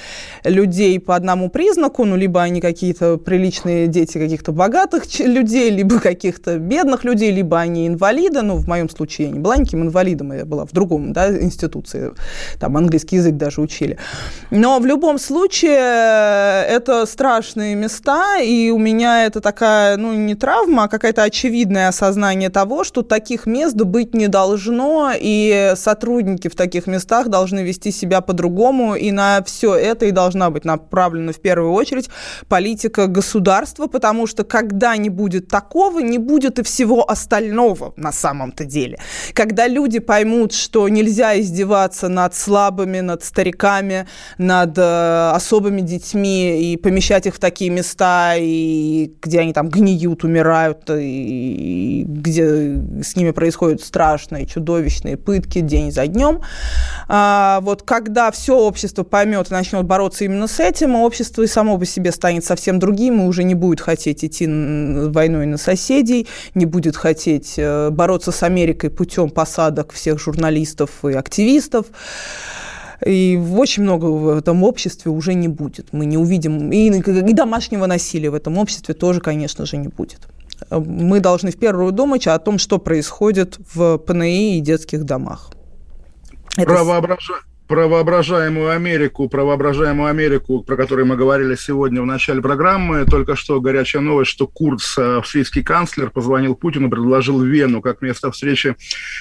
людей 0.44 0.98
по 1.00 1.14
одному 1.16 1.50
признаку, 1.50 2.04
ну, 2.04 2.16
либо 2.16 2.42
они 2.42 2.60
какие-то 2.60 3.16
приличные 3.16 3.86
дети 3.86 4.18
каких-то 4.18 4.52
богатых 4.52 5.04
людей, 5.18 5.70
либо 5.70 6.00
каких-то 6.00 6.58
бедных 6.58 7.04
людей, 7.04 7.32
либо 7.32 7.58
они 7.58 7.86
инвалиды. 7.86 8.42
Ну, 8.42 8.56
в 8.56 8.66
моем 8.68 8.88
случае 8.88 9.28
я 9.28 9.32
не 9.32 9.40
была 9.40 9.56
никаким 9.56 9.82
инвалидом, 9.82 10.32
я 10.32 10.44
была 10.44 10.64
в 10.64 10.72
другом 10.72 11.12
да, 11.12 11.30
институции, 11.30 12.12
там 12.58 12.76
английский 12.76 13.16
язык 13.16 13.36
даже 13.36 13.60
учили. 13.60 13.98
Но 14.50 14.78
в 14.78 14.86
любом 14.86 15.18
случае 15.18 15.74
это 15.74 17.06
страшные 17.06 17.74
места, 17.74 18.40
и 18.40 18.70
у 18.70 18.78
меня 18.78 19.26
это 19.26 19.40
такая, 19.40 19.96
ну, 19.96 20.12
не 20.12 20.34
травма, 20.34 20.84
а 20.84 20.88
какое-то 20.88 21.22
очевидное 21.22 21.88
осознание 21.88 22.50
того, 22.50 22.84
что 22.84 23.02
таких 23.02 23.46
мест 23.46 23.74
быть 23.74 24.14
не 24.14 24.28
должно, 24.28 25.12
и 25.14 25.72
сотрудники 25.76 26.48
в 26.48 26.54
таких 26.54 26.86
местах 26.86 27.28
должны 27.28 27.60
вести 27.60 27.90
себя 27.90 28.13
себя 28.14 28.20
по-другому, 28.20 28.94
и 28.94 29.12
на 29.12 29.42
все 29.44 29.74
это 29.74 30.06
и 30.06 30.10
должна 30.10 30.50
быть 30.50 30.64
направлена 30.64 31.32
в 31.32 31.40
первую 31.40 31.72
очередь 31.72 32.08
политика 32.48 33.06
государства, 33.06 33.86
потому 33.86 34.26
что 34.26 34.44
когда 34.44 34.96
не 34.96 35.10
будет 35.10 35.48
такого, 35.48 36.00
не 36.00 36.18
будет 36.18 36.58
и 36.58 36.62
всего 36.62 37.10
остального 37.10 37.92
на 37.96 38.12
самом-то 38.12 38.64
деле. 38.64 38.98
Когда 39.32 39.68
люди 39.68 39.98
поймут, 39.98 40.52
что 40.52 40.88
нельзя 40.88 41.40
издеваться 41.40 42.08
над 42.08 42.34
слабыми, 42.34 43.00
над 43.00 43.24
стариками, 43.24 44.06
над 44.38 44.78
э, 44.78 45.30
особыми 45.34 45.80
детьми 45.80 46.72
и 46.72 46.76
помещать 46.76 47.26
их 47.26 47.34
в 47.34 47.38
такие 47.38 47.70
места, 47.70 48.34
и 48.36 49.12
где 49.22 49.40
они 49.40 49.52
там 49.52 49.68
гниют, 49.68 50.24
умирают, 50.24 50.90
и 50.90 52.04
где 52.06 52.44
с 53.02 53.16
ними 53.16 53.32
происходят 53.32 53.80
страшные, 53.80 54.46
чудовищные 54.46 55.16
пытки 55.16 55.60
день 55.60 55.90
за 55.90 56.06
днем. 56.06 56.40
А, 57.08 57.60
вот 57.62 57.82
как 57.82 58.03
когда 58.04 58.30
все 58.30 58.54
общество 58.56 59.02
поймет 59.02 59.50
и 59.50 59.54
начнет 59.54 59.86
бороться 59.86 60.24
именно 60.24 60.46
с 60.46 60.60
этим, 60.60 60.94
общество 60.94 61.42
и 61.42 61.46
само 61.46 61.78
по 61.78 61.86
себе 61.86 62.12
станет 62.12 62.44
совсем 62.44 62.78
другим, 62.78 63.22
и 63.22 63.24
уже 63.24 63.44
не 63.44 63.54
будет 63.54 63.80
хотеть 63.80 64.24
идти 64.24 64.46
войной 64.46 65.46
на 65.46 65.56
соседей, 65.56 66.28
не 66.54 66.66
будет 66.66 66.96
хотеть 66.96 67.54
э, 67.56 67.88
бороться 67.90 68.30
с 68.30 68.42
Америкой 68.42 68.90
путем 68.90 69.30
посадок 69.30 69.92
всех 69.92 70.20
журналистов 70.20 70.90
и 71.02 71.14
активистов. 71.14 71.86
И 73.04 73.40
очень 73.56 73.82
много 73.82 74.06
в 74.06 74.38
этом 74.38 74.62
обществе 74.62 75.10
уже 75.10 75.32
не 75.32 75.48
будет. 75.48 75.92
Мы 75.92 76.04
не 76.04 76.18
увидим. 76.18 76.70
И, 76.70 76.88
и 76.88 77.32
домашнего 77.32 77.86
насилия 77.86 78.30
в 78.30 78.34
этом 78.34 78.58
обществе 78.58 78.94
тоже, 78.94 79.20
конечно 79.20 79.64
же, 79.64 79.78
не 79.78 79.88
будет. 79.88 80.28
Мы 80.70 81.20
должны 81.20 81.50
в 81.50 81.56
первую 81.56 81.90
думать 81.92 82.26
о 82.26 82.38
том, 82.38 82.58
что 82.58 82.78
происходит 82.78 83.58
в 83.74 83.96
ПНИ 83.98 84.58
и 84.58 84.60
детских 84.60 85.04
домах. 85.04 85.50
Это... 86.56 86.66
Правоображение 86.66 87.53
про 87.66 87.88
воображаемую 87.88 88.70
Америку, 88.70 89.28
про 89.28 89.44
воображаемую 89.44 90.08
Америку, 90.10 90.62
про 90.62 90.76
которую 90.76 91.06
мы 91.06 91.16
говорили 91.16 91.54
сегодня 91.54 92.02
в 92.02 92.06
начале 92.06 92.42
программы. 92.42 93.04
Только 93.06 93.36
что 93.36 93.60
горячая 93.60 94.02
новость, 94.02 94.30
что 94.30 94.46
Курц, 94.46 94.98
австрийский 94.98 95.62
канцлер, 95.62 96.10
позвонил 96.10 96.54
Путину, 96.54 96.90
предложил 96.90 97.40
Вену 97.42 97.80
как 97.80 98.02
место 98.02 98.30
встречи 98.30 98.76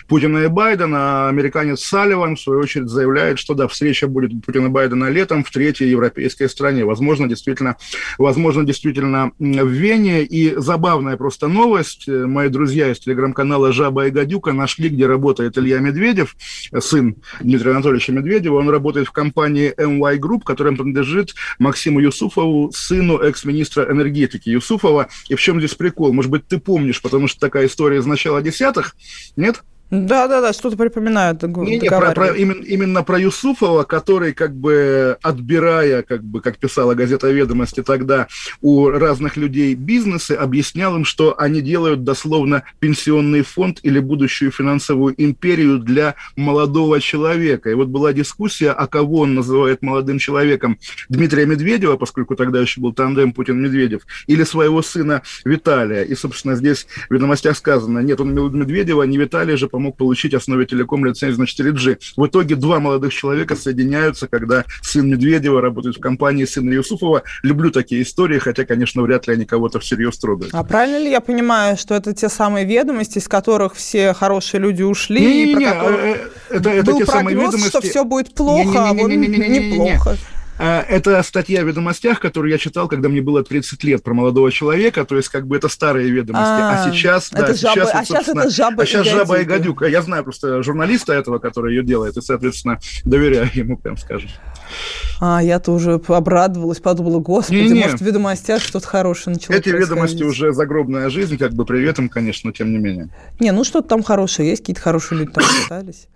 Путина 0.08 0.40
и 0.40 0.48
Байдена. 0.48 1.30
Американец 1.30 1.82
Салливан, 1.82 2.36
в 2.36 2.42
свою 2.42 2.60
очередь, 2.60 2.90
заявляет, 2.90 3.40
что 3.40 3.54
да, 3.54 3.68
встреча 3.68 4.08
будет 4.08 4.32
Путина 4.46 4.66
и 4.66 4.70
Байдена 4.70 5.10
летом 5.10 5.44
в 5.44 5.52
третьей 5.52 5.90
европейской 5.90 6.50
стране. 6.50 6.84
Возможно, 6.84 7.30
действительно, 7.30 7.78
возможно, 8.18 8.66
действительно 8.66 9.32
в 9.40 9.68
Вене. 9.68 10.24
И 10.24 10.54
забавная 10.58 11.16
просто 11.16 11.48
новость. 11.48 12.08
Мои 12.08 12.50
друзья 12.50 12.92
из 12.92 13.00
телеграм-канала 13.00 13.72
«Жаба 13.72 14.08
и 14.08 14.10
гадюка» 14.10 14.52
нашли, 14.52 14.90
где 14.90 15.08
работает 15.08 15.58
Илья 15.58 15.80
Медведев, 15.80 16.36
сын 16.80 17.16
Дмитрия 17.42 17.72
Анатольевича 17.72 18.12
Медведева, 18.12 18.33
Медведева. 18.34 18.58
Он 18.58 18.70
работает 18.70 19.08
в 19.08 19.12
компании 19.12 19.74
MY 19.78 20.18
Group, 20.18 20.42
которая 20.44 20.76
принадлежит 20.76 21.34
Максиму 21.60 22.00
Юсуфову, 22.00 22.72
сыну 22.72 23.18
экс-министра 23.18 23.92
энергетики 23.92 24.50
Юсуфова. 24.50 25.10
И 25.30 25.36
в 25.36 25.42
чем 25.42 25.60
здесь 25.60 25.76
прикол? 25.76 26.14
Может 26.14 26.32
быть, 26.32 26.48
ты 26.48 26.60
помнишь, 26.60 27.02
потому 27.02 27.28
что 27.28 27.40
такая 27.40 27.68
история 27.68 27.98
из 27.98 28.06
начала 28.06 28.42
десятых, 28.42 28.96
нет? 29.36 29.64
Да, 29.94 30.28
да, 30.28 30.42
да, 30.42 30.54
что-то 30.54 30.76
припоминают. 30.76 31.44
Не, 31.44 31.78
не, 31.78 31.88
про, 31.88 32.14
про, 32.14 32.34
именно, 32.34 32.64
именно 32.64 33.04
про 33.04 33.20
Юсуфова, 33.20 33.84
который, 33.84 34.34
как 34.34 34.56
бы 34.56 35.18
отбирая, 35.22 36.02
как 36.02 36.24
бы, 36.24 36.42
как 36.42 36.58
писала 36.58 36.96
газета 36.96 37.30
«Ведомости» 37.30 37.84
тогда, 37.84 38.28
у 38.62 38.90
разных 38.90 39.38
людей 39.38 39.76
бизнесы, 39.76 40.32
объяснял 40.32 40.96
им, 40.96 41.06
что 41.06 41.40
они 41.40 41.62
делают 41.62 42.04
дословно 42.04 42.64
пенсионный 42.80 43.44
фонд 43.44 43.82
или 43.84 44.00
будущую 44.00 44.52
финансовую 44.52 45.14
империю 45.16 45.78
для 45.78 46.16
молодого 46.36 47.00
человека. 47.00 47.70
И 47.70 47.76
вот 47.76 47.90
была 47.90 48.14
дискуссия, 48.14 48.72
а 48.72 48.88
кого 48.88 49.20
он 49.20 49.36
называет 49.36 49.84
молодым 49.84 50.18
человеком. 50.18 50.80
Дмитрия 51.08 51.46
Медведева, 51.46 51.98
поскольку 51.98 52.36
тогда 52.36 52.60
еще 52.60 52.82
был 52.82 52.94
тандем 52.94 53.32
Путин-Медведев, 53.32 54.02
или 54.26 54.44
своего 54.44 54.82
сына 54.82 55.22
Виталия. 55.46 56.02
И, 56.02 56.16
собственно, 56.16 56.56
здесь 56.56 56.88
в 57.10 57.14
«Ведомостях» 57.14 57.56
сказано, 57.56 58.00
нет, 58.00 58.20
он 58.20 58.34
Медведева, 58.34 59.04
не 59.04 59.20
Виталия 59.20 59.56
же, 59.56 59.68
по 59.68 59.83
помог 59.84 59.98
получить 59.98 60.34
основе 60.34 60.66
телеком 60.66 61.06
лицензию 61.06 61.42
на 61.42 61.46
4G. 61.46 61.98
В 62.16 62.28
итоге 62.28 62.56
два 62.56 62.80
молодых 62.80 63.14
человека 63.14 63.56
соединяются, 63.56 64.28
когда 64.28 64.64
сын 64.82 65.10
Медведева 65.10 65.62
работает 65.62 65.98
в 65.98 66.00
компании 66.00 66.46
сына 66.46 66.72
Юсуфова. 66.72 67.24
Люблю 67.44 67.70
такие 67.70 68.02
истории, 68.04 68.40
хотя, 68.40 68.64
конечно, 68.66 69.02
вряд 69.02 69.28
ли 69.28 69.34
они 69.34 69.46
кого-то 69.46 69.80
всерьез 69.80 70.18
трогают. 70.18 70.54
А 70.54 70.64
правильно 70.64 71.00
ли 71.00 71.12
я 71.12 71.20
понимаю, 71.20 71.76
что 71.78 71.96
это 71.96 72.14
те 72.14 72.30
самые 72.30 72.66
ведомости, 72.66 73.18
из 73.18 73.28
которых 73.28 73.76
все 73.76 74.14
хорошие 74.14 74.62
люди 74.62 74.84
ушли? 74.84 75.20
Не, 75.20 75.46
не, 75.46 75.54
не, 75.56 75.66
это, 76.50 76.70
это 76.70 76.92
Был 76.92 77.00
те 77.00 77.06
прогноз, 77.06 77.10
самые 77.10 77.36
ведомости... 77.36 77.68
что 77.68 77.82
все 77.82 78.04
будет 78.06 78.34
плохо, 78.34 78.90
вот 78.94 79.10
неплохо. 79.10 80.12
А, 80.12 80.33
это 80.64 81.22
статья 81.24 81.64
в 81.64 81.68
«Ведомостях», 81.68 82.20
которую 82.20 82.52
я 82.52 82.58
читал, 82.58 82.88
когда 82.88 83.10
мне 83.10 83.22
было 83.22 83.44
30 83.44 83.84
лет, 83.84 84.04
про 84.04 84.14
молодого 84.14 84.52
человека, 84.52 85.04
то 85.06 85.18
есть 85.18 85.30
как 85.30 85.48
бы 85.48 85.58
это 85.58 85.68
старые 85.68 86.10
ведомости. 86.10 86.46
А, 86.46 86.84
а 86.84 86.92
сейчас, 86.92 87.30
да, 87.32 87.40
это 87.40 87.56
сейчас, 87.56 87.76
жаба, 87.76 87.92
а 87.94 88.06
сейчас 88.06 88.28
это 88.28 88.50
жаба 88.50 88.84
а 88.84 88.86
сейчас 88.86 89.08
и 89.08 89.10
жаба 89.10 89.40
и 89.40 89.44
гадюка. 89.44 89.86
Я 89.88 90.02
знаю 90.02 90.24
просто 90.24 90.64
журналиста 90.64 91.14
этого, 91.14 91.40
который 91.40 91.76
ее 91.76 91.84
делает, 91.84 92.18
и, 92.18 92.22
соответственно, 92.22 92.80
доверяю 93.04 93.50
ему, 93.54 93.78
прям 93.78 93.98
скажем. 93.98 94.30
А, 95.20 95.42
я-то 95.44 95.72
уже 95.72 96.02
обрадовалась, 96.08 96.80
подумала, 96.80 97.20
господи, 97.20 97.58
не, 97.58 97.70
не. 97.70 97.84
может, 97.84 98.00
в 98.00 98.06
ведомостях 98.06 98.62
что-то 98.62 98.88
хорошее 98.88 99.36
начало 99.36 99.56
Эти 99.56 99.70
ведомости 99.70 100.24
уже 100.24 100.54
загробная 100.54 101.10
жизнь, 101.10 101.38
как 101.38 101.54
бы 101.54 101.66
привет 101.66 102.00
им, 102.00 102.10
конечно, 102.10 102.50
но 102.50 102.52
тем 102.54 102.72
не 102.72 102.78
менее. 102.78 103.10
Не, 103.40 103.52
ну 103.52 103.64
что-то 103.64 103.90
там 103.90 104.04
хорошее 104.04 104.50
есть, 104.50 104.62
какие-то 104.62 104.82
хорошие 104.82 105.20
люди 105.20 105.32
там 105.32 105.44
остались. 105.44 106.08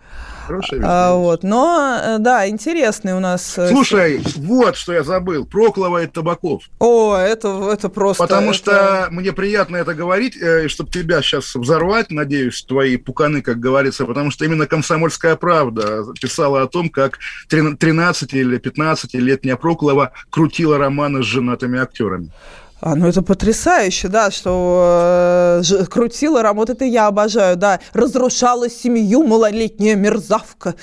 Хорошая 0.47 0.81
а, 0.83 1.15
вот. 1.15 1.43
Но, 1.43 1.99
э, 2.01 2.17
да, 2.19 2.47
интересный 2.47 3.13
у 3.13 3.19
нас... 3.19 3.57
Э, 3.57 3.67
Слушай, 3.67 4.21
вот 4.37 4.77
что 4.77 4.93
я 4.93 5.03
забыл. 5.03 5.45
Проклова 5.45 6.03
и 6.03 6.07
Табаков. 6.07 6.63
О, 6.79 7.15
это, 7.15 7.69
это 7.71 7.89
просто... 7.89 8.23
Потому 8.23 8.51
это... 8.51 8.57
что 8.57 9.07
мне 9.11 9.33
приятно 9.33 9.75
это 9.75 9.93
говорить, 9.93 10.37
э, 10.37 10.69
чтобы 10.69 10.89
тебя 10.89 11.21
сейчас 11.21 11.53
взорвать, 11.53 12.11
надеюсь, 12.11 12.63
твои 12.63 12.95
пуканы, 12.95 13.41
как 13.41 13.59
говорится, 13.59 14.05
потому 14.05 14.31
что 14.31 14.45
именно 14.45 14.67
«Комсомольская 14.67 15.35
правда» 15.35 16.05
писала 16.19 16.61
о 16.61 16.67
том, 16.67 16.89
как 16.89 17.19
13 17.49 18.33
или 18.33 18.57
15-летняя 18.57 19.57
Проклова 19.57 20.13
крутила 20.29 20.77
романы 20.77 21.23
с 21.23 21.25
женатыми 21.25 21.79
актерами. 21.79 22.31
А, 22.79 22.95
ну 22.95 23.07
это 23.07 23.23
потрясающе, 23.23 24.07
да, 24.07 24.29
что 24.29 25.61
э, 25.63 25.85
крутила 25.85 26.43
рамот, 26.43 26.69
это 26.69 26.85
я 26.85 27.07
обожаю, 27.07 27.57
да, 27.57 27.79
разрушала 27.93 28.69
семью 28.69 29.23
малолетняя 29.23 29.95
мерзавка. 29.95 30.75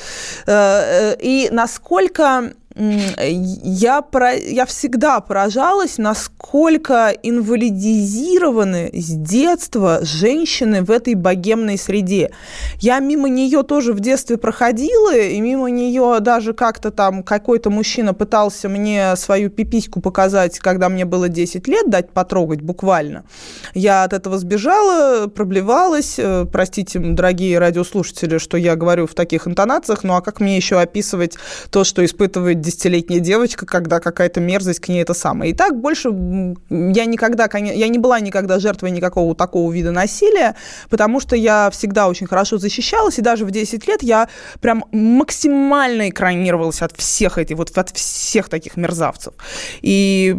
Э, 0.47 1.13
э, 1.13 1.17
и 1.21 1.49
насколько 1.53 2.53
я, 2.77 4.03
про, 4.03 4.35
я 4.35 4.67
всегда 4.67 5.21
поражалась, 5.21 5.99
насколько 5.99 7.15
инвалидизированы 7.23 8.91
с 8.93 9.11
детства 9.11 10.01
женщины 10.03 10.83
в 10.83 10.91
этой 10.91 11.15
богемной 11.15 11.79
среде. 11.79 12.33
Я 12.81 12.99
мимо 12.99 13.29
нее 13.29 13.63
тоже 13.63 13.93
в 13.93 14.01
детстве 14.01 14.39
проходила, 14.39 15.17
и 15.17 15.41
мимо 15.41 15.71
нее 15.71 16.19
даже 16.21 16.53
как-то 16.53 16.91
там 16.91 17.23
какой-то 17.23 17.71
мужчина 17.71 18.13
пытался 18.13 18.69
мне 18.69 19.15
свою 19.17 19.51
пипиську 19.51 20.01
показать, 20.01 20.59
когда 20.59 20.89
мне 20.89 21.05
было 21.05 21.29
10 21.29 21.69
лет, 21.69 21.89
дать 21.89 22.11
потрогать 22.11 22.61
буквально. 22.61 23.25
Я 23.75 24.03
от 24.03 24.13
этого 24.13 24.39
сбежала, 24.39 25.29
проблевалась. 25.29 26.17
Э, 26.19 26.45
простите, 26.51 26.99
дорогие 26.99 27.59
радиослушатели, 27.59 28.39
что 28.39 28.57
я 28.57 28.75
говорю 28.75 29.07
в 29.07 29.15
таких 29.15 29.47
интонациях, 29.47 30.03
ну 30.03 30.15
а 30.15 30.21
как 30.21 30.41
мне 30.41 30.57
еще 30.57 30.81
описывать 30.81 31.37
то, 31.71 31.85
что 31.85 32.05
испытывает 32.05 32.64
десятилетняя 32.65 33.21
девочка, 33.21 33.67
когда 33.67 34.01
какая-то 34.01 34.41
мерзость 34.41 34.81
к 34.81 34.89
ней 34.89 35.03
это 35.03 35.15
самое. 35.15 35.53
И 35.53 35.55
так 35.55 35.81
больше 35.81 36.09
я 36.71 37.05
никогда, 37.05 37.49
я 37.59 37.89
не 37.89 37.99
была 37.99 38.21
никогда 38.21 38.59
жертвой 38.59 38.91
никакого 38.91 39.35
такого 39.35 39.71
вида 39.73 39.93
насилия, 39.93 40.57
потому 40.89 41.21
что 41.21 41.37
я 41.37 41.71
всегда 41.71 42.09
очень 42.09 42.27
хорошо 42.27 42.59
защищалась, 42.59 43.19
и 43.19 43.23
даже 43.23 43.45
в 43.45 43.51
10 43.51 43.87
лет 43.89 44.03
я 44.03 44.29
прям 44.61 44.85
максимально 44.93 46.09
экранировалась 46.11 46.83
от 46.83 46.97
всех 46.97 47.39
этих, 47.39 47.57
вот 47.57 47.77
от 47.77 47.91
всех 47.91 48.49
таких 48.49 48.77
мерзавцев. 48.77 49.35
И 49.83 50.35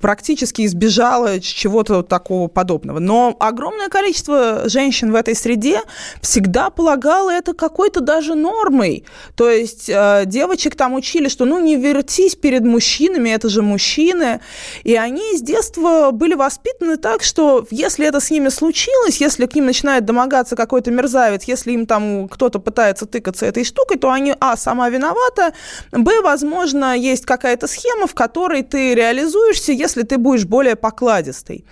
практически 0.00 0.64
избежала 0.66 1.40
чего-то 1.40 2.02
такого 2.02 2.48
подобного. 2.48 2.98
Но 2.98 3.36
огромное 3.40 3.88
количество 3.88 4.68
женщин 4.68 5.12
в 5.12 5.14
этой 5.14 5.34
среде 5.34 5.80
всегда 6.20 6.70
полагало 6.70 7.30
это 7.30 7.54
какой-то 7.54 8.00
даже 8.00 8.34
нормой. 8.34 9.04
То 9.34 9.50
есть 9.50 9.88
э, 9.88 10.24
девочек 10.26 10.76
там 10.76 10.94
учили 10.94 11.15
учили, 11.16 11.28
что 11.28 11.44
ну 11.44 11.58
не 11.58 11.76
вертись 11.76 12.34
перед 12.34 12.64
мужчинами, 12.64 13.30
это 13.30 13.48
же 13.48 13.62
мужчины. 13.62 14.40
И 14.84 14.96
они 14.96 15.36
с 15.36 15.42
детства 15.42 16.10
были 16.12 16.34
воспитаны 16.34 16.96
так, 16.96 17.22
что 17.22 17.66
если 17.70 18.06
это 18.06 18.20
с 18.20 18.30
ними 18.30 18.50
случилось, 18.50 19.20
если 19.20 19.46
к 19.46 19.54
ним 19.54 19.66
начинает 19.66 20.04
домогаться 20.04 20.56
какой-то 20.56 20.90
мерзавец, 20.90 21.44
если 21.44 21.72
им 21.72 21.86
там 21.86 22.28
кто-то 22.28 22.58
пытается 22.58 23.06
тыкаться 23.06 23.46
этой 23.46 23.64
штукой, 23.64 23.98
то 23.98 24.10
они, 24.10 24.34
а, 24.40 24.56
сама 24.56 24.90
виновата, 24.90 25.52
б, 25.92 26.20
возможно, 26.22 26.96
есть 26.96 27.24
какая-то 27.24 27.66
схема, 27.66 28.06
в 28.06 28.14
которой 28.14 28.62
ты 28.62 28.94
реализуешься, 28.94 29.72
если 29.72 30.02
ты 30.02 30.18
будешь 30.18 30.44
более 30.44 30.76
покладистой. 30.76 31.64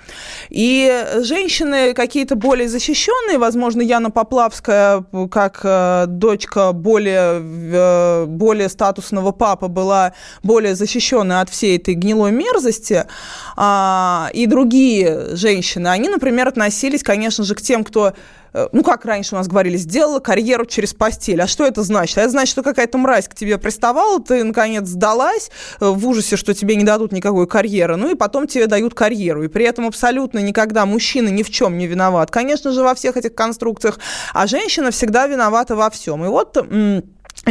И 0.48 1.04
женщины 1.20 1.92
какие-то 1.92 2.36
более 2.36 2.68
защищенные, 2.68 3.38
возможно, 3.38 3.82
Яна 3.82 4.10
Поплавская, 4.10 5.04
как 5.30 5.60
э, 5.64 6.04
дочка 6.08 6.72
более, 6.72 7.42
э, 7.42 8.24
более 8.26 8.68
статусного 8.68 9.33
папа 9.34 9.68
была 9.68 10.14
более 10.42 10.74
защищена 10.74 11.40
от 11.40 11.50
всей 11.50 11.76
этой 11.76 11.94
гнилой 11.94 12.32
мерзости, 12.32 13.06
а, 13.56 14.30
и 14.32 14.46
другие 14.46 15.36
женщины, 15.36 15.88
они, 15.88 16.08
например, 16.08 16.48
относились, 16.48 17.02
конечно 17.02 17.44
же, 17.44 17.54
к 17.54 17.60
тем, 17.60 17.84
кто 17.84 18.14
э, 18.52 18.68
ну, 18.72 18.82
как 18.82 19.04
раньше 19.04 19.34
у 19.34 19.38
нас 19.38 19.48
говорили, 19.48 19.76
сделала 19.76 20.20
карьеру 20.20 20.66
через 20.66 20.94
постель. 20.94 21.40
А 21.42 21.46
что 21.46 21.66
это 21.66 21.82
значит? 21.82 22.18
А 22.18 22.22
это 22.22 22.30
значит, 22.30 22.52
что 22.52 22.62
какая-то 22.62 22.98
мразь 22.98 23.28
к 23.28 23.34
тебе 23.34 23.58
приставала, 23.58 24.20
ты, 24.20 24.44
наконец, 24.44 24.86
сдалась 24.86 25.50
э, 25.80 25.86
в 25.86 26.06
ужасе, 26.06 26.36
что 26.36 26.54
тебе 26.54 26.76
не 26.76 26.84
дадут 26.84 27.12
никакой 27.12 27.46
карьеры, 27.46 27.96
ну, 27.96 28.10
и 28.10 28.14
потом 28.14 28.46
тебе 28.46 28.66
дают 28.66 28.94
карьеру. 28.94 29.44
И 29.44 29.48
при 29.48 29.64
этом 29.64 29.86
абсолютно 29.86 30.38
никогда 30.38 30.86
мужчина 30.86 31.28
ни 31.28 31.42
в 31.42 31.50
чем 31.50 31.78
не 31.78 31.86
виноват. 31.86 32.30
Конечно 32.30 32.72
же, 32.72 32.82
во 32.82 32.94
всех 32.94 33.16
этих 33.16 33.34
конструкциях, 33.34 33.98
а 34.32 34.46
женщина 34.46 34.90
всегда 34.90 35.26
виновата 35.26 35.76
во 35.76 35.90
всем. 35.90 36.24
И 36.24 36.28
вот 36.28 36.56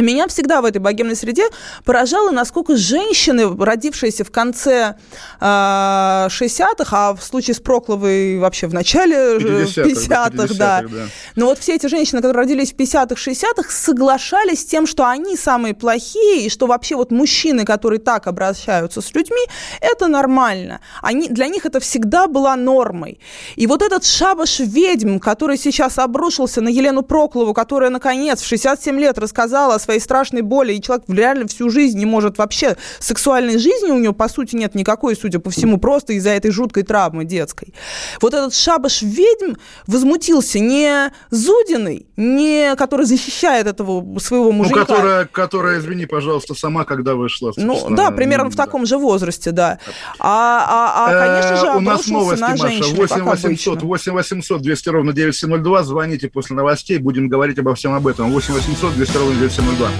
меня 0.02 0.26
всегда 0.28 0.60
в 0.60 0.64
этой 0.64 0.78
богемной 0.78 1.16
среде 1.16 1.44
поражало, 1.84 2.30
насколько 2.30 2.76
женщины, 2.76 3.54
родившиеся 3.56 4.24
в 4.24 4.30
конце 4.30 4.96
э, 5.40 5.44
60-х, 5.44 6.86
а 6.92 7.14
в 7.14 7.22
случае 7.22 7.54
с 7.54 7.60
Прокловой 7.60 8.38
вообще 8.38 8.66
в 8.66 8.74
начале 8.74 9.38
50-х, 9.38 9.82
50 9.84 10.32
50 10.32 10.58
да. 10.58 10.82
да. 10.82 11.06
Но 11.36 11.46
вот 11.46 11.58
все 11.58 11.74
эти 11.74 11.86
женщины, 11.86 12.20
которые 12.20 12.44
родились 12.44 12.72
в 12.72 12.76
50-х, 12.76 13.14
60-х, 13.14 13.70
соглашались 13.70 14.62
с 14.62 14.64
тем, 14.64 14.86
что 14.86 15.06
они 15.06 15.36
самые 15.36 15.74
плохие, 15.74 16.46
и 16.46 16.48
что 16.48 16.66
вообще 16.66 16.96
вот 16.96 17.10
мужчины, 17.10 17.64
которые 17.64 18.00
так 18.00 18.26
обращаются 18.26 19.00
с 19.00 19.14
людьми, 19.14 19.40
это 19.80 20.06
нормально. 20.08 20.80
Они, 21.02 21.28
для 21.28 21.46
них 21.48 21.66
это 21.66 21.80
всегда 21.80 22.26
была 22.26 22.56
нормой. 22.56 23.18
И 23.56 23.66
вот 23.66 23.82
этот 23.82 24.04
шабаш 24.04 24.60
ведьм, 24.60 25.18
который 25.18 25.56
сейчас 25.56 25.98
обрушился 25.98 26.60
на 26.60 26.68
Елену 26.68 27.02
Проклову, 27.02 27.54
которая, 27.54 27.90
наконец, 27.90 28.40
в 28.40 28.46
67 28.46 28.98
лет 28.98 29.18
рассказала 29.18 29.78
своей 29.84 30.00
страшной 30.00 30.42
боли, 30.42 30.72
и 30.72 30.82
человек 30.82 31.04
реально 31.08 31.46
всю 31.46 31.70
жизнь 31.70 31.98
не 31.98 32.06
может 32.06 32.38
вообще... 32.38 32.76
Сексуальной 32.98 33.58
жизни 33.58 33.90
у 33.90 33.98
него, 33.98 34.14
по 34.14 34.28
сути, 34.28 34.56
нет 34.56 34.74
никакой, 34.74 35.16
судя 35.16 35.38
по 35.38 35.50
всему, 35.50 35.78
просто 35.78 36.14
из-за 36.14 36.30
этой 36.30 36.50
жуткой 36.50 36.82
травмы 36.82 37.24
детской. 37.24 37.74
Вот 38.20 38.34
этот 38.34 38.54
шабаш 38.54 39.02
ведьм 39.02 39.54
возмутился 39.86 40.58
не 40.58 41.12
Зудиной, 41.30 42.06
не 42.16 42.74
который 42.76 43.06
защищает 43.06 43.66
этого 43.66 44.18
своего 44.18 44.46
ну, 44.46 44.52
мужика. 44.52 44.80
Ну, 44.80 44.86
которая, 44.86 45.24
которая, 45.26 45.78
извини, 45.78 46.06
пожалуйста, 46.06 46.54
сама 46.54 46.84
когда 46.84 47.14
вышла. 47.14 47.52
Ну, 47.56 47.88
да, 47.90 48.10
примерно 48.10 48.50
в 48.50 48.56
таком 48.56 48.86
же 48.86 48.98
возрасте, 48.98 49.50
да. 49.50 49.78
А, 50.18 50.64
а, 50.68 51.06
а 51.06 51.26
конечно 51.26 51.56
же, 51.56 51.76
У 51.76 51.80
нас 51.80 52.06
новости, 52.06 52.40
на 52.40 52.50
Маша, 52.50 52.94
8 52.94 53.22
800, 53.24 53.82
8 53.82 54.12
800, 54.12 54.62
200 54.62 54.88
ровно 54.88 55.12
9702, 55.12 55.82
звоните 55.84 56.28
после 56.28 56.56
новостей, 56.56 56.98
будем 56.98 57.28
говорить 57.28 57.58
обо 57.58 57.74
всем 57.74 57.94
об 57.94 58.06
этом. 58.06 58.30
8 58.30 58.54
800, 58.54 58.94
200 58.94 59.16
ровно 59.16 59.34
9702. 59.34 59.73
2. 59.74 59.90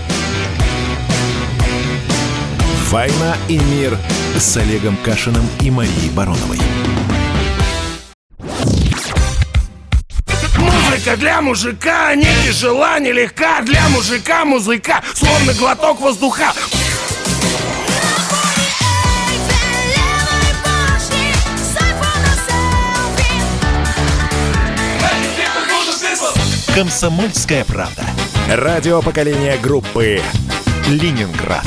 «Война 2.90 3.36
и 3.48 3.58
мир» 3.58 3.98
с 4.36 4.56
Олегом 4.56 4.96
Кашиным 5.04 5.48
и 5.60 5.70
Марией 5.70 6.10
Бароновой. 6.10 6.58
Музыка 10.58 11.16
для 11.16 11.42
мужика 11.42 12.14
не 12.14 12.26
тяжела, 12.46 12.98
не 12.98 13.12
легка 13.12 13.60
Для 13.62 13.88
мужика 13.88 14.44
музыка, 14.44 15.02
словно 15.14 15.52
глоток 15.54 16.00
воздуха 16.00 16.52
«Комсомольская 26.74 27.64
правда». 27.64 28.04
Радио 28.50 29.00
поколения 29.00 29.56
группы 29.56 30.20
«Ленинград». 30.86 31.64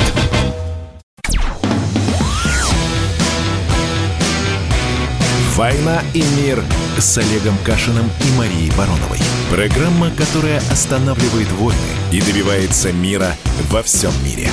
«Война 5.56 6.02
и 6.14 6.22
мир» 6.40 6.62
с 6.96 7.18
Олегом 7.18 7.56
Кашиным 7.66 8.04
и 8.04 8.38
Марией 8.38 8.70
Бароновой. 8.78 9.18
Программа, 9.50 10.12
которая 10.16 10.58
останавливает 10.70 11.50
войны 11.52 11.78
и 12.12 12.20
добивается 12.20 12.92
мира 12.92 13.32
во 13.70 13.82
всем 13.82 14.12
мире. 14.24 14.48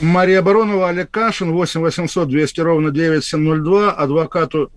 Мария 0.00 0.42
Баронова, 0.42 0.88
Олег 0.88 1.12
Кашин, 1.12 1.52
8 1.52 1.80
800 1.80 2.26
200 2.28 2.60
ровно 2.62 2.90
9702, 2.90 3.92
адвокату 3.92 4.72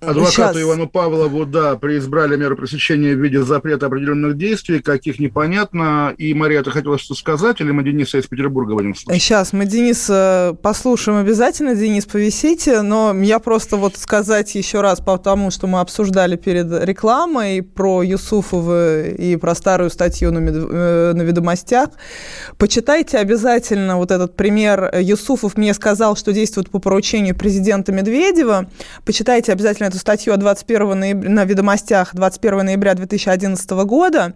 Адвокату 0.00 0.30
Сейчас. 0.30 0.62
Ивану 0.62 0.88
Павлову, 0.88 1.44
да, 1.44 1.74
преизбрали 1.74 2.36
меры 2.36 2.54
пресечения 2.54 3.16
в 3.16 3.18
виде 3.18 3.42
запрета 3.42 3.86
определенных 3.86 4.36
действий, 4.36 4.80
каких 4.80 5.18
непонятно. 5.18 6.14
И, 6.16 6.34
Мария, 6.34 6.62
ты 6.62 6.70
хотела 6.70 6.98
что 6.98 7.16
сказать, 7.16 7.60
или 7.60 7.72
мы 7.72 7.82
Дениса 7.82 8.18
из 8.18 8.28
Петербурга 8.28 8.74
будем 8.74 8.94
слушать? 8.94 9.20
Сейчас 9.20 9.52
мы 9.52 9.66
Дениса 9.66 10.56
послушаем 10.62 11.18
обязательно, 11.18 11.74
Денис, 11.74 12.06
повисите, 12.06 12.82
но 12.82 13.12
я 13.12 13.40
просто 13.40 13.76
вот 13.76 13.96
сказать 13.96 14.54
еще 14.54 14.82
раз 14.82 15.00
по 15.00 15.18
тому, 15.18 15.50
что 15.50 15.66
мы 15.66 15.80
обсуждали 15.80 16.36
перед 16.36 16.66
рекламой 16.84 17.62
про 17.62 18.04
Юсуфова 18.04 19.08
и 19.08 19.34
про 19.34 19.56
старую 19.56 19.90
статью 19.90 20.30
на, 20.30 20.38
э, 20.38 21.12
на 21.12 21.22
«Ведомостях». 21.22 21.88
Почитайте 22.56 23.18
обязательно 23.18 23.96
вот 23.96 24.12
этот 24.12 24.36
пример. 24.36 24.94
Юсуфов 25.00 25.56
мне 25.56 25.74
сказал, 25.74 26.14
что 26.16 26.32
действует 26.32 26.70
по 26.70 26.78
поручению 26.78 27.34
президента 27.34 27.90
Медведева. 27.90 28.70
Почитайте 29.04 29.50
обязательно 29.50 29.87
эту 29.88 29.98
статью 29.98 30.32
от 30.32 30.40
21 30.40 30.98
ноября, 30.98 31.30
на 31.30 31.44
«Ведомостях» 31.44 32.14
21 32.14 32.64
ноября 32.64 32.94
2011 32.94 33.70
года. 33.70 34.34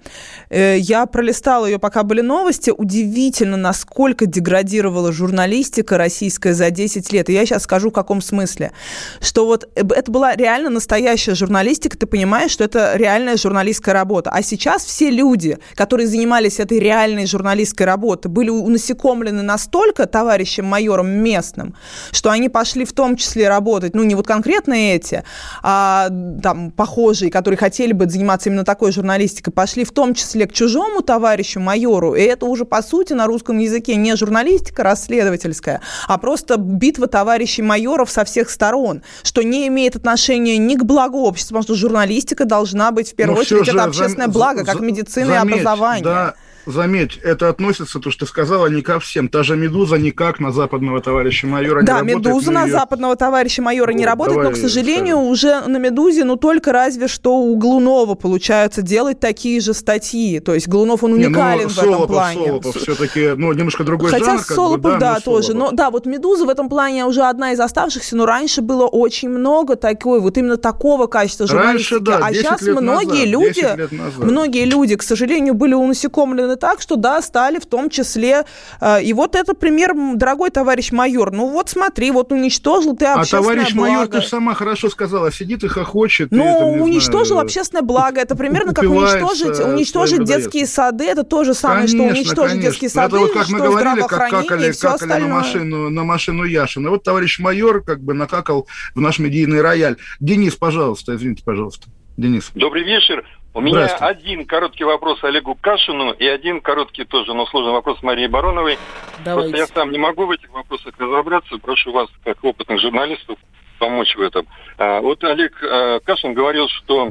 Э, 0.50 0.76
я 0.78 1.06
пролистала 1.06 1.66
ее, 1.66 1.78
пока 1.78 2.02
были 2.02 2.20
новости. 2.20 2.72
Удивительно, 2.76 3.56
насколько 3.56 4.26
деградировала 4.26 5.12
журналистика 5.12 5.98
российская 5.98 6.54
за 6.54 6.70
10 6.70 7.12
лет. 7.12 7.28
И 7.28 7.32
я 7.32 7.46
сейчас 7.46 7.62
скажу, 7.62 7.90
в 7.90 7.92
каком 7.92 8.20
смысле. 8.20 8.72
Что 9.20 9.46
вот 9.46 9.68
э, 9.74 9.82
это 9.94 10.10
была 10.10 10.34
реально 10.34 10.70
настоящая 10.70 11.34
журналистика, 11.34 11.96
ты 11.96 12.06
понимаешь, 12.06 12.50
что 12.50 12.64
это 12.64 12.96
реальная 12.96 13.36
журналистская 13.36 13.94
работа. 13.94 14.30
А 14.30 14.42
сейчас 14.42 14.84
все 14.84 15.10
люди, 15.10 15.58
которые 15.74 16.06
занимались 16.06 16.58
этой 16.58 16.78
реальной 16.78 17.26
журналистской 17.26 17.86
работой, 17.86 18.28
были 18.28 18.48
унасекомлены 18.48 19.42
настолько 19.42 20.06
товарищем 20.06 20.64
майором 20.64 21.08
местным, 21.08 21.74
что 22.10 22.30
они 22.30 22.48
пошли 22.48 22.84
в 22.84 22.92
том 22.92 23.16
числе 23.16 23.48
работать, 23.48 23.94
ну, 23.94 24.02
не 24.04 24.14
вот 24.14 24.26
конкретно 24.26 24.74
эти, 24.74 25.24
а, 25.62 26.09
там, 26.43 26.70
похожие, 26.70 27.31
которые 27.31 27.59
хотели 27.59 27.93
бы 27.93 28.09
заниматься 28.09 28.48
именно 28.48 28.64
такой 28.64 28.93
журналистикой, 28.93 29.52
пошли 29.52 29.85
в 29.85 29.93
том 29.93 30.14
числе 30.14 30.47
к 30.47 30.52
чужому 30.52 31.02
товарищу 31.02 31.60
майору, 31.60 32.14
и 32.14 32.23
это 32.23 32.47
уже, 32.47 32.64
по 32.64 32.82
сути, 32.82 33.12
на 33.12 33.27
русском 33.27 33.59
языке 33.59 33.97
не 33.97 34.16
журналистика 34.16 34.82
расследовательская, 34.82 35.81
а 36.09 36.19
просто 36.19 36.56
битва 36.56 37.06
товарищей 37.06 37.62
майоров 37.62 38.10
со 38.10 38.24
всех 38.24 38.51
сторон, 38.51 39.02
что 39.23 39.43
не 39.43 39.66
имеет 39.69 39.97
отношения 39.97 40.59
ни 40.59 40.77
к 40.77 40.85
благу 40.85 41.20
общества, 41.20 41.55
потому 41.55 41.62
что 41.64 41.74
журналистика 41.74 42.44
должна 42.44 42.90
быть, 42.90 43.12
в 43.12 43.14
первую 43.14 43.36
Но 43.36 43.40
очередь, 43.43 43.69
это 43.69 43.85
общественное 43.85 44.27
зам... 44.27 44.32
благо, 44.32 44.64
как 44.64 44.81
медицина 44.81 45.35
заметь, 45.35 45.56
и 45.56 45.60
образование. 45.60 46.05
Да 46.05 46.35
заметь, 46.66 47.18
это 47.22 47.48
относится, 47.48 47.98
то, 47.98 48.10
что 48.10 48.24
ты 48.24 48.28
сказала, 48.28 48.66
не 48.66 48.82
ко 48.82 49.01
всем. 49.01 49.28
Та 49.28 49.43
же 49.43 49.56
«Медуза» 49.56 49.97
никак 49.97 50.40
на 50.40 50.52
западного 50.52 51.01
товарища 51.01 51.47
майора 51.47 51.82
да, 51.82 52.01
не 52.01 52.12
работает. 52.12 52.22
Да, 52.22 52.30
«Медуза» 52.30 52.51
на 52.51 52.64
ее... 52.64 52.72
западного 52.72 53.16
товарища 53.16 53.62
майора 53.62 53.93
вот, 53.93 53.98
не 53.98 54.06
работает, 54.06 54.43
но, 54.43 54.51
к 54.51 54.56
сожалению, 54.56 55.16
скажем. 55.16 55.30
уже 55.30 55.60
на 55.68 55.76
«Медузе», 55.78 56.24
ну, 56.24 56.36
только 56.36 56.72
разве 56.72 57.09
что 57.09 57.39
у 57.39 57.56
Глунова 57.56 58.14
получается 58.14 58.82
делать 58.82 59.20
такие 59.20 59.60
же 59.60 59.74
статьи. 59.74 60.40
То 60.40 60.55
есть 60.55 60.68
Глунов, 60.68 61.02
он 61.05 61.14
уникален 61.14 61.59
не, 61.59 61.64
ну, 61.64 61.68
в 61.68 61.72
Солопов, 61.72 61.97
этом 61.97 62.09
плане. 62.09 62.47
Солопов 62.47 62.76
все-таки, 62.76 63.32
ну, 63.36 63.52
немножко 63.52 63.84
другой 63.84 64.10
Хотя 64.10 64.24
жанр. 64.24 64.40
Солопов, 64.43 64.80
бы, 64.80 64.90
да, 64.93 65.14
да 65.14 65.20
тоже. 65.20 65.48
Солопов. 65.48 65.70
Но, 65.70 65.76
да, 65.76 65.90
вот 65.90 66.06
«Медуза» 66.06 66.44
в 66.44 66.48
этом 66.48 66.68
плане 66.68 67.06
уже 67.06 67.22
одна 67.22 67.52
из 67.52 67.60
оставшихся, 67.60 68.16
но 68.16 68.26
раньше 68.26 68.62
было 68.62 68.86
очень 68.86 69.28
много 69.28 69.76
такой, 69.76 70.20
вот 70.20 70.39
именно 70.39 70.56
такого 70.56 71.06
качества 71.06 71.47
журналистики. 71.47 71.94
Раньше, 71.94 72.05
да, 72.05 72.18
а 72.22 72.32
сейчас 72.32 72.62
многие 72.62 73.30
назад, 73.30 73.90
люди, 73.90 74.24
многие 74.24 74.64
люди, 74.64 74.97
к 74.97 75.02
сожалению, 75.02 75.55
были 75.55 75.74
унасекомлены 75.74 76.51
так, 76.56 76.80
что, 76.80 76.96
да, 76.96 77.22
стали 77.22 77.58
в 77.58 77.66
том 77.66 77.90
числе. 77.90 78.44
Э, 78.80 79.02
и 79.02 79.12
вот 79.12 79.34
это 79.34 79.54
пример, 79.54 79.92
дорогой 80.14 80.50
товарищ 80.50 80.92
майор. 80.92 81.32
Ну 81.32 81.48
вот 81.48 81.68
смотри, 81.68 82.10
вот 82.10 82.32
уничтожил 82.32 82.96
ты 82.96 83.06
а 83.06 83.14
общественное 83.14 83.40
А 83.40 83.42
товарищ 83.42 83.74
благо. 83.74 83.90
майор, 83.90 84.06
ты 84.08 84.20
же 84.20 84.28
сама 84.28 84.54
хорошо 84.54 84.88
сказала, 84.90 85.32
сидит 85.32 85.64
и 85.64 85.68
хохочет. 85.68 86.30
Ну, 86.30 86.44
и, 86.44 86.58
там, 86.58 86.80
уничтожил 86.82 87.34
знаю, 87.34 87.44
общественное 87.44 87.82
благо. 87.82 88.20
Это 88.20 88.36
примерно 88.36 88.74
как 88.74 88.84
уничтожить, 88.84 89.60
уничтожить 89.60 90.24
детские 90.24 90.66
сады. 90.66 91.04
Это 91.04 91.24
то 91.24 91.44
же 91.44 91.54
самое, 91.54 91.86
конечно, 91.86 91.98
что 91.98 92.12
уничтожить 92.12 92.50
конечно. 92.50 92.70
детские 92.70 92.90
сады, 92.90 93.16
это 93.16 93.24
вот 93.24 93.32
как 93.32 93.48
мы 93.48 93.58
говорили, 93.58 94.00
как 94.00 94.30
какали, 94.30 94.72
какали 94.72 95.22
на 95.22 95.28
машину, 95.28 95.90
на 95.90 96.04
машину 96.04 96.44
Яшина. 96.44 96.90
Вот 96.90 97.02
товарищ 97.02 97.38
майор 97.38 97.82
как 97.82 98.00
бы 98.00 98.14
накакал 98.14 98.66
в 98.94 99.00
наш 99.00 99.18
медийный 99.18 99.60
рояль. 99.60 99.96
Денис, 100.20 100.54
пожалуйста, 100.54 101.14
извините, 101.14 101.42
пожалуйста. 101.44 101.88
Денис. 102.16 102.50
Добрый 102.54 102.84
вечер. 102.84 103.24
У 103.54 103.60
меня 103.60 103.84
один 103.84 104.46
короткий 104.46 104.84
вопрос 104.84 105.22
Олегу 105.22 105.54
Кашину 105.54 106.12
и 106.12 106.26
один 106.26 106.62
короткий 106.62 107.04
тоже, 107.04 107.34
но 107.34 107.44
сложный 107.46 107.72
вопрос 107.72 108.02
Марии 108.02 108.26
Бароновой. 108.26 108.78
Давайте. 109.24 109.50
Просто 109.50 109.56
я 109.56 109.66
сам 109.66 109.92
не 109.92 109.98
могу 109.98 110.24
в 110.24 110.30
этих 110.30 110.50
вопросах 110.50 110.94
разобраться. 110.98 111.58
Прошу 111.58 111.92
вас, 111.92 112.08
как 112.24 112.42
опытных 112.42 112.80
журналистов, 112.80 113.38
помочь 113.78 114.16
в 114.16 114.22
этом. 114.22 114.46
А, 114.78 115.02
вот 115.02 115.22
Олег 115.24 115.52
а, 115.62 116.00
Кашин 116.00 116.32
говорил, 116.32 116.68
что 116.68 117.10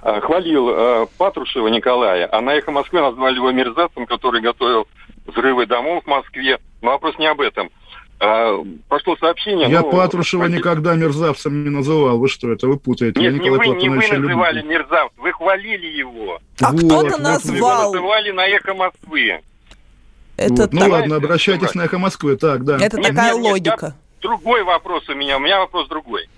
а, 0.00 0.20
хвалил 0.20 1.08
Патрушева 1.18 1.68
Николая, 1.68 2.26
а 2.32 2.40
на 2.40 2.54
«Эхо 2.54 2.70
Москвы» 2.70 3.02
назвали 3.02 3.34
его 3.34 3.50
мерзавцем, 3.50 4.06
который 4.06 4.40
готовил 4.40 4.88
взрывы 5.26 5.66
домов 5.66 6.04
в 6.04 6.06
Москве. 6.06 6.58
Но 6.80 6.92
вопрос 6.92 7.18
не 7.18 7.26
об 7.26 7.42
этом. 7.42 7.70
А, 8.20 8.58
пошло 8.88 9.16
сообщение. 9.16 9.70
Я 9.70 9.82
ну, 9.82 9.92
Патрушева 9.92 10.42
простите. 10.42 10.58
никогда 10.58 10.94
мерзавцем 10.94 11.62
не 11.62 11.70
называл. 11.70 12.18
Вы 12.18 12.28
что, 12.28 12.50
это 12.50 12.66
вы 12.66 12.78
путаете? 12.78 13.20
Нет, 13.20 13.34
не 13.34 13.50
вы, 13.50 13.58
не 13.68 13.88
вы 13.88 13.96
называли 13.96 14.56
любит. 14.56 14.70
мерзавцем, 14.70 15.22
вы 15.22 15.32
хвалили 15.32 15.86
его. 15.86 16.40
А 16.60 16.72
вот, 16.72 16.80
кто-то 16.80 17.10
вот, 17.10 17.20
назвал. 17.20 17.90
Вы 17.90 17.96
называли 17.96 18.30
на 18.32 18.46
«Эхо 18.48 18.74
Москвы». 18.74 19.40
Это 20.36 20.62
вот. 20.62 20.72
Ну 20.72 20.88
ладно, 20.88 21.16
обращайтесь 21.16 21.74
на 21.74 21.82
«Эхо 21.82 21.98
Москвы». 21.98 22.36
Так, 22.36 22.64
да. 22.64 22.76
Это 22.80 22.96
нет, 22.96 23.08
такая 23.08 23.34
нет, 23.34 23.42
логика. 23.42 23.86
Нет, 23.86 23.94
другой 24.20 24.64
вопрос 24.64 25.08
у 25.08 25.14
меня. 25.14 25.36
У 25.36 25.40
меня 25.40 25.60
вопрос 25.60 25.86
другой. 25.88 26.28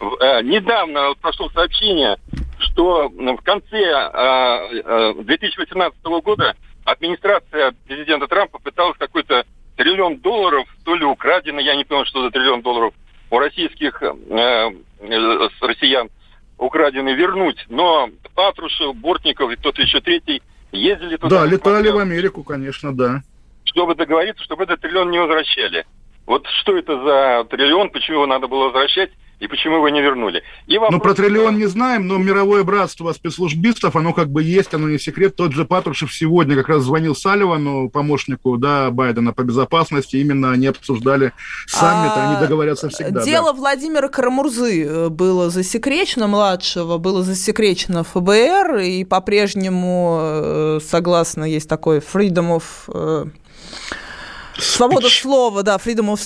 Э, 0.00 0.42
недавно 0.42 1.08
вот 1.08 1.18
прошло 1.18 1.48
сообщение, 1.50 2.18
что 2.58 3.08
в 3.08 3.42
конце 3.42 3.78
э, 3.78 4.82
э, 4.84 5.14
2018 5.22 6.02
года 6.22 6.54
администрация 6.84 7.72
президента 7.86 8.26
Трампа 8.26 8.58
пыталась 8.58 8.96
какой-то 8.98 9.44
триллион 9.80 10.18
долларов, 10.18 10.68
то 10.84 10.94
ли 10.94 11.06
украдено, 11.06 11.58
я 11.58 11.74
не 11.74 11.84
понял, 11.84 12.04
что 12.04 12.22
за 12.22 12.30
триллион 12.30 12.60
долларов 12.60 12.92
у 13.30 13.38
российских 13.38 14.02
э, 14.02 14.12
э, 14.28 15.48
россиян 15.62 16.10
украдены 16.58 17.14
вернуть. 17.14 17.64
Но 17.70 18.10
Патрушев, 18.34 18.94
Бортников 18.96 19.50
и 19.50 19.56
кто-то 19.56 19.80
еще 19.80 20.02
третий 20.02 20.42
ездили 20.70 21.16
туда. 21.16 21.40
Да, 21.40 21.46
летали 21.46 21.88
в 21.88 21.96
Америку, 21.96 22.44
конечно, 22.44 22.94
да. 22.94 23.22
Чтобы 23.64 23.94
договориться, 23.94 24.44
чтобы 24.44 24.64
этот 24.64 24.82
триллион 24.82 25.10
не 25.10 25.18
возвращали. 25.18 25.86
Вот 26.26 26.46
что 26.60 26.76
это 26.76 27.02
за 27.02 27.44
триллион, 27.48 27.88
почему 27.88 28.18
его 28.18 28.26
надо 28.26 28.48
было 28.48 28.64
возвращать, 28.64 29.10
и 29.40 29.46
почему 29.46 29.76
его 29.76 29.88
не 29.88 30.02
вернули? 30.02 30.42
И 30.66 30.76
вопрос... 30.76 30.92
Ну, 30.92 31.00
про 31.00 31.14
триллион 31.14 31.56
не 31.56 31.64
знаем, 31.64 32.06
но 32.06 32.18
мировое 32.18 32.62
братство 32.62 33.10
спецслужбистов, 33.12 33.96
оно 33.96 34.12
как 34.12 34.28
бы 34.28 34.42
есть, 34.42 34.74
оно 34.74 34.88
не 34.88 34.98
секрет. 34.98 35.34
Тот 35.34 35.52
же 35.52 35.64
Патрушев 35.64 36.12
сегодня 36.12 36.54
как 36.56 36.68
раз 36.68 36.82
звонил 36.82 37.16
Салливану, 37.16 37.88
помощнику 37.88 38.58
да, 38.58 38.90
Байдена 38.90 39.32
по 39.32 39.42
безопасности, 39.42 40.16
именно 40.16 40.52
они 40.52 40.66
обсуждали 40.66 41.32
саммит, 41.66 42.12
а, 42.14 42.28
они 42.28 42.40
договорятся 42.40 42.90
всегда. 42.90 43.24
Дело 43.24 43.52
да. 43.52 43.58
Владимира 43.58 44.08
Карамурзы 44.08 44.84
э, 44.84 45.08
было 45.08 45.48
засекречено, 45.48 46.26
младшего, 46.26 46.98
было 46.98 47.22
засекречено 47.22 48.04
ФБР, 48.04 48.76
и 48.80 49.04
по-прежнему, 49.04 50.18
э, 50.20 50.80
согласно, 50.84 51.44
есть 51.44 51.68
такой 51.68 51.98
freedom 52.00 52.58
of 52.58 52.64
э, 52.88 53.24
Свобода 54.58 55.08
слова, 55.08 55.62
да, 55.62 55.76
freedom 55.76 56.12
of, 56.12 56.20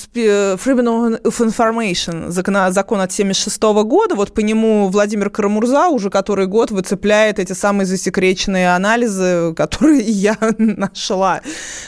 freedom 0.57 1.21
of 1.23 1.41
information, 1.41 2.31
закон, 2.31 2.57
закон 2.73 3.01
от 3.01 3.13
76 3.13 3.63
года, 3.63 4.15
вот 4.15 4.33
по 4.35 4.41
нему 4.41 4.89
Владимир 4.89 5.31
Карамурза 5.31 5.89
уже 5.89 6.11
который 6.11 6.47
год 6.47 6.71
выцепляет 6.71 7.39
эти 7.39 7.53
самые 7.53 7.87
засекреченные 7.87 8.75
анализы, 8.75 9.55
которые 9.55 10.01
я 10.03 10.37
нашла 10.59 11.41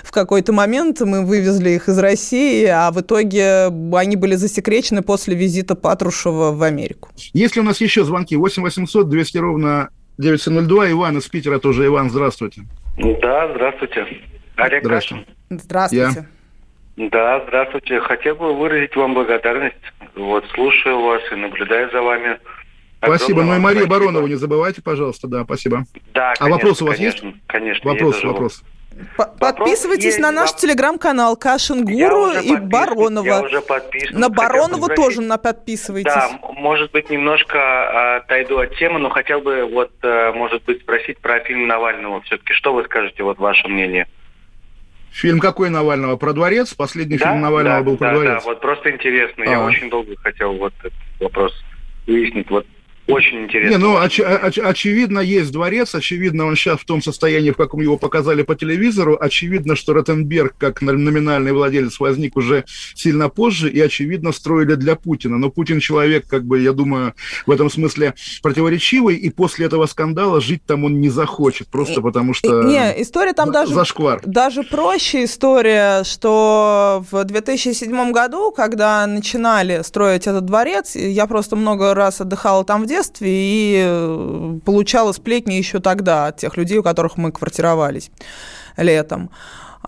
в 0.04 0.12
какой-то 0.12 0.52
момент, 0.52 1.00
мы 1.00 1.24
вывезли 1.24 1.70
их 1.70 1.88
из 1.88 1.98
России, 1.98 2.64
а 2.66 2.90
в 2.90 3.00
итоге 3.00 3.66
они 3.92 4.16
были 4.16 4.34
засекречены 4.34 5.02
после 5.02 5.34
визита 5.34 5.74
Патрушева 5.74 6.52
в 6.52 6.62
Америку. 6.62 7.10
Если 7.32 7.60
у 7.60 7.64
нас 7.64 7.80
еще 7.80 8.04
звонки, 8.04 8.36
8 8.36 8.62
800 8.62 9.08
200 9.08 9.38
ровно 9.38 9.88
902, 10.18 10.90
Иван 10.92 11.18
из 11.18 11.26
Питера 11.26 11.58
тоже. 11.58 11.86
Иван, 11.86 12.10
здравствуйте. 12.10 12.62
Да, 12.96 13.48
здравствуйте. 13.54 14.06
Олег 14.56 14.84
здравствуйте. 14.84 15.35
Здравствуйте. 15.51 16.27
Я. 16.97 17.09
Да, 17.10 17.44
здравствуйте. 17.47 18.01
Хотел 18.01 18.36
бы 18.36 18.55
выразить 18.55 18.97
вам 18.97 19.14
благодарность. 19.14 19.77
Вот, 20.14 20.44
слушаю 20.55 21.01
вас 21.01 21.23
и 21.31 21.35
наблюдаю 21.35 21.90
за 21.90 22.01
вами. 22.01 22.39
Спасибо. 23.02 23.43
Ну 23.43 23.55
и 23.55 23.59
Мария 23.59 23.82
спасибо. 23.82 24.01
Баронова 24.01 24.27
не 24.27 24.35
забывайте, 24.35 24.82
пожалуйста. 24.82 25.28
Да, 25.28 25.44
спасибо. 25.44 25.85
Да, 26.14 26.32
конечно, 26.35 26.47
А 26.47 26.48
вопрос 26.48 26.82
у 26.82 26.86
вас 26.86 26.97
конечно, 26.97 27.27
есть? 27.27 27.39
Конечно. 27.47 27.90
Вопрос, 27.90 28.24
вопрос. 28.24 28.62
Подписывайтесь 29.39 30.18
на 30.18 30.32
наш 30.32 30.55
телеграм-канал 30.55 31.36
Кашин 31.36 31.85
Гуру 31.85 32.31
и 32.31 32.56
Баронова. 32.56 33.27
Я 33.27 33.43
уже 33.43 33.60
подписан. 33.60 34.18
На 34.18 34.31
Баронова 34.31 34.89
тоже 34.89 35.20
на 35.20 35.36
подписывайтесь. 35.36 36.12
Да, 36.12 36.31
может 36.55 36.93
быть, 36.93 37.10
немножко 37.10 37.59
а, 37.59 38.16
отойду 38.16 38.59
от 38.59 38.74
темы, 38.77 38.98
но 38.98 39.10
хотел 39.10 39.40
бы, 39.40 39.66
вот, 39.66 39.93
а, 40.02 40.32
может 40.32 40.64
быть, 40.64 40.81
спросить 40.81 41.18
про 41.18 41.40
фильм 41.40 41.66
Навального. 41.66 42.23
Все-таки 42.23 42.55
что 42.55 42.73
вы 42.73 42.85
скажете, 42.85 43.23
вот 43.23 43.39
ваше 43.39 43.68
мнение? 43.68 44.06
Фильм 45.16 45.40
какой 45.40 45.70
Навального? 45.70 46.16
Про 46.16 46.34
дворец? 46.34 46.74
Последний 46.74 47.16
да? 47.16 47.30
фильм 47.30 47.40
Навального 47.40 47.78
да, 47.78 47.82
был 47.82 47.97
про 47.97 48.09
да, 48.09 48.14
дворец. 48.16 48.44
Да, 48.44 48.51
вот 48.51 48.60
просто 48.60 48.90
интересно. 48.90 49.44
А. 49.47 49.51
Я 49.51 49.64
очень 49.64 49.88
долго 49.88 50.14
хотел 50.16 50.52
вот 50.59 50.74
этот 50.80 50.93
вопрос 51.18 51.55
выяснить. 52.06 52.51
Вот 52.51 52.66
очень 53.09 53.45
интересно. 53.45 53.77
Не, 53.77 53.78
ну, 53.78 53.97
оч- 53.97 54.20
оч- 54.20 54.61
очевидно, 54.61 55.20
есть 55.20 55.53
дворец, 55.53 55.95
очевидно, 55.95 56.47
он 56.47 56.57
сейчас 56.57 56.81
в 56.81 56.85
том 56.85 57.01
состоянии, 57.01 57.53
в 57.53 57.57
каком 57.57 57.81
его 57.81 57.97
показали 57.97 58.43
по 58.43 58.57
телевизору, 58.57 59.16
очевидно, 59.20 59.77
что 59.77 59.93
Ротенберг, 59.93 60.55
как 60.59 60.83
номинальный 60.83 61.53
владелец, 61.53 62.01
возник 62.01 62.37
уже 62.37 62.65
сильно 62.95 63.28
позже, 63.28 63.70
и, 63.70 63.81
очевидно, 63.81 64.33
строили 64.33 64.74
для 64.74 64.97
Путина. 64.97 65.39
Но 65.39 65.51
Путин 65.51 65.78
человек, 65.78 66.27
как 66.27 66.45
бы, 66.45 66.61
я 66.61 66.73
думаю, 66.73 67.15
в 67.47 67.51
этом 67.53 67.70
смысле 67.70 68.15
противоречивый, 68.43 69.15
и 69.15 69.31
после 69.31 69.66
этого 69.66 69.87
скандала 69.87 70.41
жить 70.41 70.65
там 70.66 70.83
он 70.83 71.01
не 71.01 71.09
захочет, 71.09 71.69
просто 71.69 72.01
потому 72.01 72.35
что... 72.35 72.65
Не, 72.65 73.01
история 73.01 73.35
там 73.35 73.53
даже... 73.53 73.73
Зашквар. 73.73 74.20
Даже 74.24 74.65
проще 74.65 75.24
история, 75.24 76.03
что 76.03 77.05
в 77.12 77.23
2007 77.23 78.11
году, 78.11 78.51
когда 78.51 79.07
начинали 79.07 79.83
строить 79.85 80.27
этот 80.27 80.45
дворец, 80.45 80.97
я 80.97 81.27
просто 81.28 81.55
много 81.55 81.95
раз 81.95 82.20
отдыхала 82.20 82.65
там 82.65 82.83
в 82.83 82.87
детстве 82.87 82.95
и 83.20 83.82
э, 83.85 84.59
получала 84.64 85.12
сплетни 85.12 85.55
еще 85.55 85.81
тогда 85.81 86.27
от 86.27 86.39
тех 86.39 86.56
людей, 86.56 86.78
у 86.78 86.82
которых 86.82 87.16
мы 87.16 87.32
квартировались 87.32 88.10
летом. 88.77 89.31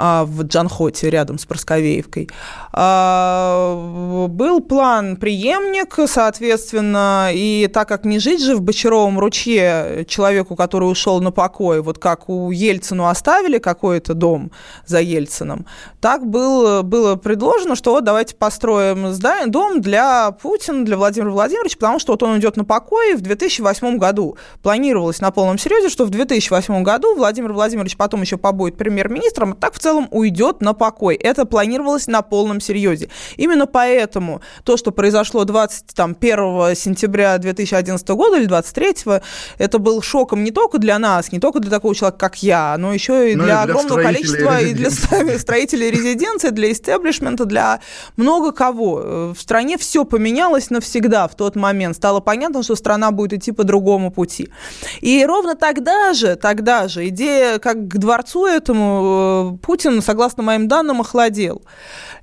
А, 0.00 0.24
в 0.24 0.44
Джанхоте 0.44 1.10
рядом 1.10 1.38
с 1.38 1.44
Просковеевкой. 1.44 2.30
А, 2.72 4.28
был 4.28 4.60
план 4.60 5.16
преемник, 5.16 5.98
соответственно, 6.06 7.30
и 7.32 7.68
так 7.72 7.88
как 7.88 8.04
не 8.04 8.20
жить 8.20 8.40
же 8.40 8.54
в 8.54 8.60
Бочаровом 8.60 9.18
ручье 9.18 10.04
человеку, 10.06 10.54
который 10.54 10.84
ушел 10.84 11.20
на 11.20 11.32
покой, 11.32 11.82
вот 11.82 11.98
как 11.98 12.28
у 12.28 12.52
Ельцину 12.52 13.08
оставили 13.08 13.58
какой-то 13.58 14.14
дом 14.14 14.52
за 14.86 15.00
Ельцином, 15.00 15.66
так 16.00 16.24
был, 16.24 16.84
было 16.84 17.16
предложено, 17.16 17.74
что 17.74 17.90
вот 17.90 18.04
давайте 18.04 18.36
построим 18.36 19.10
здание, 19.12 19.48
дом 19.48 19.80
для 19.80 20.30
Путина, 20.30 20.84
для 20.84 20.96
Владимира 20.96 21.32
Владимировича, 21.32 21.76
потому 21.76 21.98
что 21.98 22.12
вот 22.12 22.22
он 22.22 22.38
идет 22.38 22.56
на 22.56 22.64
покой 22.64 23.16
в 23.16 23.20
2008 23.20 23.98
году. 23.98 24.36
Планировалось 24.62 25.20
на 25.20 25.32
полном 25.32 25.58
серьезе, 25.58 25.88
что 25.88 26.04
в 26.04 26.10
2008 26.10 26.84
году 26.84 27.16
Владимир 27.16 27.52
Владимирович 27.52 27.96
потом 27.96 28.20
еще 28.20 28.36
побудет 28.36 28.76
премьер-министром, 28.76 29.54
так 29.54 29.74
в 29.74 29.80
целом 29.80 29.87
уйдет 30.10 30.60
на 30.60 30.74
покой. 30.74 31.16
Это 31.16 31.44
планировалось 31.44 32.06
на 32.06 32.22
полном 32.22 32.60
серьезе. 32.60 33.08
Именно 33.36 33.66
поэтому 33.66 34.40
то, 34.64 34.76
что 34.76 34.90
произошло 34.90 35.44
21 35.44 36.74
сентября 36.74 37.38
2011 37.38 38.08
года 38.08 38.38
или 38.38 38.46
23, 38.46 38.94
это 39.58 39.78
был 39.78 40.02
шоком 40.02 40.44
не 40.44 40.50
только 40.50 40.78
для 40.78 40.98
нас, 40.98 41.32
не 41.32 41.40
только 41.40 41.60
для 41.60 41.70
такого 41.70 41.94
человека, 41.94 42.18
как 42.18 42.42
я, 42.42 42.76
но 42.78 42.92
еще 42.92 43.32
и 43.32 43.36
но 43.36 43.44
для, 43.44 43.64
для 43.64 43.74
огромного 43.74 44.02
количества, 44.02 44.60
и 44.60 44.74
для 44.74 44.90
строителей 45.38 45.90
резиденции, 45.90 46.50
для 46.50 46.72
истеблишмента, 46.72 47.44
для 47.44 47.80
много 48.16 48.52
кого. 48.52 49.32
В 49.34 49.40
стране 49.40 49.78
все 49.78 50.04
поменялось 50.04 50.70
навсегда 50.70 51.28
в 51.28 51.34
тот 51.34 51.56
момент. 51.56 51.96
Стало 51.96 52.20
понятно, 52.20 52.62
что 52.62 52.76
страна 52.76 53.10
будет 53.10 53.32
идти 53.32 53.52
по 53.52 53.64
другому 53.64 54.10
пути. 54.10 54.50
И 55.00 55.24
ровно 55.24 55.54
тогда 55.54 56.12
же, 56.12 56.36
тогда 56.36 56.88
же 56.88 57.08
идея, 57.08 57.58
как 57.58 57.88
к 57.88 57.96
дворцу 57.98 58.46
этому 58.46 59.58
Путин 59.62 59.77
Путин, 59.78 60.02
согласно 60.02 60.42
моим 60.42 60.66
данным, 60.66 61.00
охладел. 61.00 61.62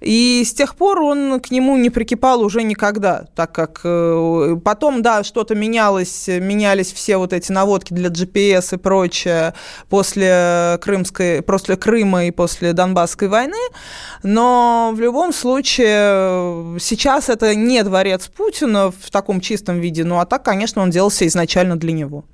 И 0.01 0.43
с 0.45 0.53
тех 0.53 0.75
пор 0.75 1.01
он 1.01 1.39
к 1.39 1.51
нему 1.51 1.77
не 1.77 1.89
прикипал 1.89 2.41
уже 2.41 2.63
никогда, 2.63 3.27
так 3.33 3.53
как 3.53 3.79
э, 3.85 4.57
потом, 4.61 5.01
да, 5.01 5.23
что-то 5.23 5.55
менялось, 5.55 6.27
менялись 6.27 6.91
все 6.91 7.15
вот 7.15 7.31
эти 7.31 7.53
наводки 7.53 7.93
для 7.93 8.09
GPS 8.09 8.75
и 8.75 8.77
прочее 8.77 9.53
после 9.89 10.77
Крымской, 10.81 11.41
после 11.41 11.77
Крыма 11.77 12.25
и 12.25 12.31
после 12.31 12.73
Донбасской 12.73 13.29
войны, 13.29 13.57
но 14.21 14.91
в 14.93 14.99
любом 14.99 15.31
случае 15.31 16.77
сейчас 16.81 17.29
это 17.29 17.55
не 17.55 17.83
дворец 17.83 18.27
Путина 18.27 18.91
в 18.91 19.09
таком 19.11 19.39
чистом 19.39 19.79
виде, 19.79 20.03
ну 20.03 20.19
а 20.19 20.25
так, 20.25 20.43
конечно, 20.43 20.81
он 20.81 20.89
делался 20.89 21.25
изначально 21.25 21.77
для 21.77 21.93
него. 21.93 22.25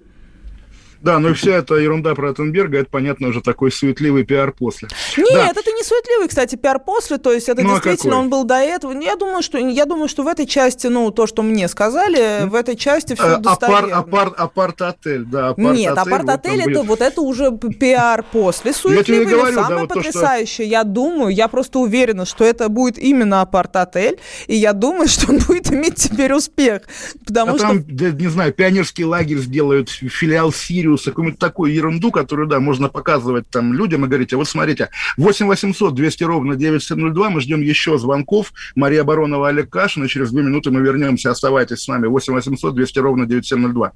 Да, 1.02 1.20
ну 1.20 1.30
и 1.30 1.34
вся 1.34 1.52
эта 1.52 1.76
ерунда 1.76 2.14
про 2.14 2.30
Ротенберга, 2.30 2.80
это, 2.80 2.90
понятно, 2.90 3.30
уже 3.30 3.42
такой 3.42 3.72
суетливый 3.72 4.24
пиар 4.24 4.52
после. 4.52 4.88
Нет, 5.18 5.28
да. 5.34 5.48
это 5.48 5.72
не 5.72 5.84
суетливый, 5.84 6.28
кстати, 6.28 6.56
пиар 6.56 6.80
после, 6.80 7.18
то 7.18 7.32
есть 7.32 7.50
это 7.50 7.64
ну, 7.64 7.72
а 7.72 7.74
действительно, 7.74 8.18
а 8.18 8.20
он 8.20 8.30
был 8.30 8.44
до 8.44 8.56
этого. 8.56 8.92
Я 9.00 9.16
думаю, 9.16 9.42
что, 9.42 9.58
я 9.58 9.86
думаю, 9.86 10.08
что 10.08 10.24
в 10.24 10.28
этой 10.28 10.46
части, 10.46 10.88
ну, 10.88 11.10
то, 11.10 11.26
что 11.26 11.42
мне 11.42 11.68
сказали, 11.68 12.48
в 12.48 12.54
этой 12.54 12.76
части 12.76 13.16
все 13.16 13.38
достоверно. 13.38 13.98
Апар, 13.98 14.34
апарт-отель, 14.38 15.26
да, 15.26 15.50
апарт-отель. 15.50 15.80
Нет, 15.80 15.98
апарт-отель, 15.98 16.60
вот 16.60 16.70
это, 16.70 16.84
вот 16.84 17.02
это 17.02 17.22
уже 17.22 17.52
пиар 17.52 18.24
после, 18.32 18.72
суетливый, 18.72 19.26
но 19.26 19.38
говорю, 19.38 19.56
самое 19.56 19.76
да, 19.76 19.82
вот 19.82 19.90
потрясающее. 19.90 20.66
То, 20.68 20.70
что... 20.70 20.72
Я 20.72 20.84
думаю, 20.84 21.34
я 21.34 21.48
просто 21.48 21.80
уверена, 21.80 22.26
что 22.26 22.46
это 22.46 22.70
будет 22.70 23.00
именно 23.00 23.42
апарт-отель, 23.42 24.20
и 24.48 24.56
я 24.56 24.74
думаю, 24.74 25.08
что 25.08 25.32
он 25.32 25.40
будет 25.40 25.72
иметь 25.72 25.96
теперь 25.96 26.34
успех, 26.34 26.84
потому 27.26 27.56
а 27.56 27.58
что... 27.58 27.68
там, 27.68 27.86
не 27.88 28.28
знаю, 28.28 28.54
пионерский 28.54 29.04
лагерь 29.04 29.40
сделают, 29.40 29.90
филиал 29.90 30.54
Сирию 30.54 30.91
Сириуса, 30.92 31.12
какую-нибудь 31.12 31.40
такую 31.40 31.74
ерунду, 31.74 32.12
которую, 32.12 32.48
да, 32.48 32.60
можно 32.60 32.90
показывать 32.90 33.48
там 33.50 33.74
людям 33.74 34.06
и 34.06 34.08
говорить, 34.08 34.34
а 34.34 34.38
вот 34.38 34.48
смотрите, 34.48 34.90
8 35.18 35.48
800 35.48 35.94
200 35.94 36.24
ровно 36.24 36.56
9702, 36.56 37.30
мы 37.30 37.42
ждем 37.42 37.62
еще 37.62 37.98
звонков. 37.98 38.54
Мария 38.76 39.04
Баронова, 39.04 39.50
Олег 39.50 39.70
Кашин, 39.70 40.04
и 40.04 40.08
через 40.08 40.32
две 40.32 40.44
минуты 40.44 40.72
мы 40.72 40.82
вернемся. 40.82 41.32
Оставайтесь 41.32 41.84
с 41.84 41.88
нами. 41.88 42.08
8 42.08 42.34
800 42.34 42.76
200 42.76 43.00
ровно 43.00 43.26
9702. 43.26 43.92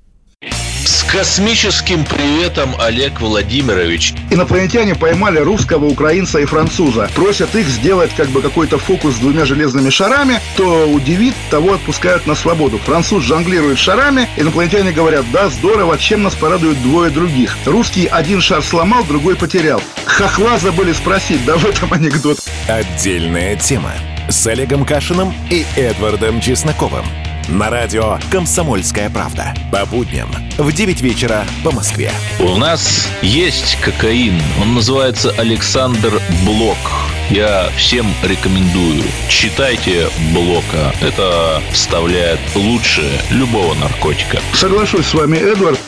Космическим 1.15 2.03
приветом, 2.03 2.75
Олег 2.77 3.21
Владимирович. 3.21 4.13
Инопланетяне 4.31 4.95
поймали 4.95 5.39
русского, 5.39 5.85
украинца 5.85 6.39
и 6.39 6.45
француза. 6.45 7.09
Просят 7.15 7.55
их 7.55 7.69
сделать 7.69 8.11
как 8.17 8.27
бы 8.27 8.41
какой-то 8.41 8.77
фокус 8.77 9.15
с 9.15 9.19
двумя 9.19 9.45
железными 9.45 9.89
шарами. 9.89 10.41
Кто 10.55 10.89
удивит, 10.89 11.33
того 11.49 11.75
отпускают 11.75 12.27
на 12.27 12.35
свободу. 12.35 12.79
Француз 12.79 13.23
жонглирует 13.23 13.77
шарами. 13.77 14.27
Инопланетяне 14.35 14.91
говорят, 14.91 15.23
да, 15.31 15.47
здорово, 15.47 15.97
чем 15.97 16.21
нас 16.21 16.35
порадуют 16.35 16.81
двое 16.81 17.09
других. 17.09 17.55
Русский 17.65 18.07
один 18.07 18.41
шар 18.41 18.61
сломал, 18.61 19.05
другой 19.05 19.37
потерял. 19.37 19.81
Хохла 20.05 20.57
забыли 20.57 20.91
спросить, 20.91 21.45
да 21.45 21.55
в 21.55 21.63
этом 21.63 21.93
анекдот. 21.93 22.39
Отдельная 22.67 23.55
тема 23.55 23.93
с 24.27 24.45
Олегом 24.47 24.85
Кашиным 24.85 25.33
и 25.49 25.65
Эдвардом 25.77 26.41
Чесноковым 26.41 27.05
на 27.49 27.69
радио 27.69 28.17
«Комсомольская 28.31 29.09
правда». 29.09 29.53
По 29.71 29.85
будням 29.85 30.29
в 30.57 30.71
9 30.71 31.01
вечера 31.01 31.45
по 31.63 31.71
Москве. 31.71 32.11
У 32.39 32.57
нас 32.57 33.07
есть 33.21 33.77
кокаин. 33.81 34.41
Он 34.61 34.75
называется 34.75 35.31
Александр 35.37 36.21
Блок. 36.45 36.77
Я 37.29 37.69
всем 37.77 38.05
рекомендую. 38.23 39.03
Читайте 39.27 40.09
Блока. 40.33 40.93
Это 41.01 41.61
вставляет 41.71 42.39
лучше 42.55 43.03
любого 43.29 43.73
наркотика. 43.75 44.39
Соглашусь 44.53 45.07
с 45.07 45.13
вами, 45.13 45.37
Эдвард. 45.37 45.79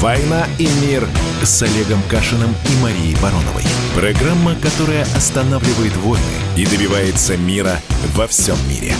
«Война 0.00 0.46
и 0.60 0.68
мир» 0.80 1.08
с 1.42 1.60
Олегом 1.60 1.98
Кашиным 2.08 2.50
и 2.50 2.82
Марией 2.84 3.16
Бароновой. 3.20 3.64
Программа, 3.96 4.54
которая 4.54 5.02
останавливает 5.02 5.96
войны 5.96 6.22
и 6.56 6.64
добивается 6.64 7.36
мира 7.36 7.80
во 8.14 8.28
всем 8.28 8.54
мире. 8.68 8.92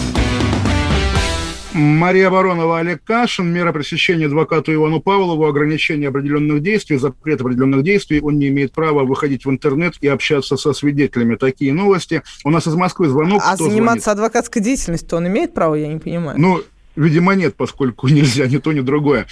Мария 1.73 2.31
Баронова, 2.31 2.81
Олег 2.81 3.05
Кашин, 3.05 3.47
мера 3.47 3.73
пресечения 3.73 4.27
адвокату 4.27 4.75
Ивану 4.75 5.01
Павлову, 5.01 5.47
ограничение 5.47 6.09
определенных 6.09 6.63
действий, 6.63 6.97
запрет 6.97 7.41
определенных 7.41 7.85
действий, 7.85 8.21
он 8.21 8.41
не 8.41 8.49
имеет 8.49 8.73
права 8.73 9.05
выходить 9.05 9.45
в 9.45 9.51
интернет 9.51 9.95
и 10.01 10.09
общаться 10.09 10.57
со 10.57 10.73
свидетелями. 10.73 11.37
Такие 11.37 11.73
новости. 11.73 12.25
У 12.43 12.51
нас 12.51 12.67
из 12.67 12.75
Москвы 12.75 13.09
звонок. 13.09 13.41
А 13.45 13.57
заниматься 13.57 14.07
звонит? 14.07 14.19
адвокатской 14.19 14.61
деятельностью 14.61 15.17
он 15.17 15.29
имеет 15.29 15.55
право, 15.55 15.77
я 15.77 15.87
не 15.87 16.01
понимаю. 16.01 16.41
Ну, 16.41 16.61
видимо, 16.97 17.35
нет, 17.35 17.55
поскольку 17.55 18.09
нельзя 18.09 18.49
ни 18.49 18.57
то, 18.57 18.73
ни 18.73 18.81
другое. 18.81 19.29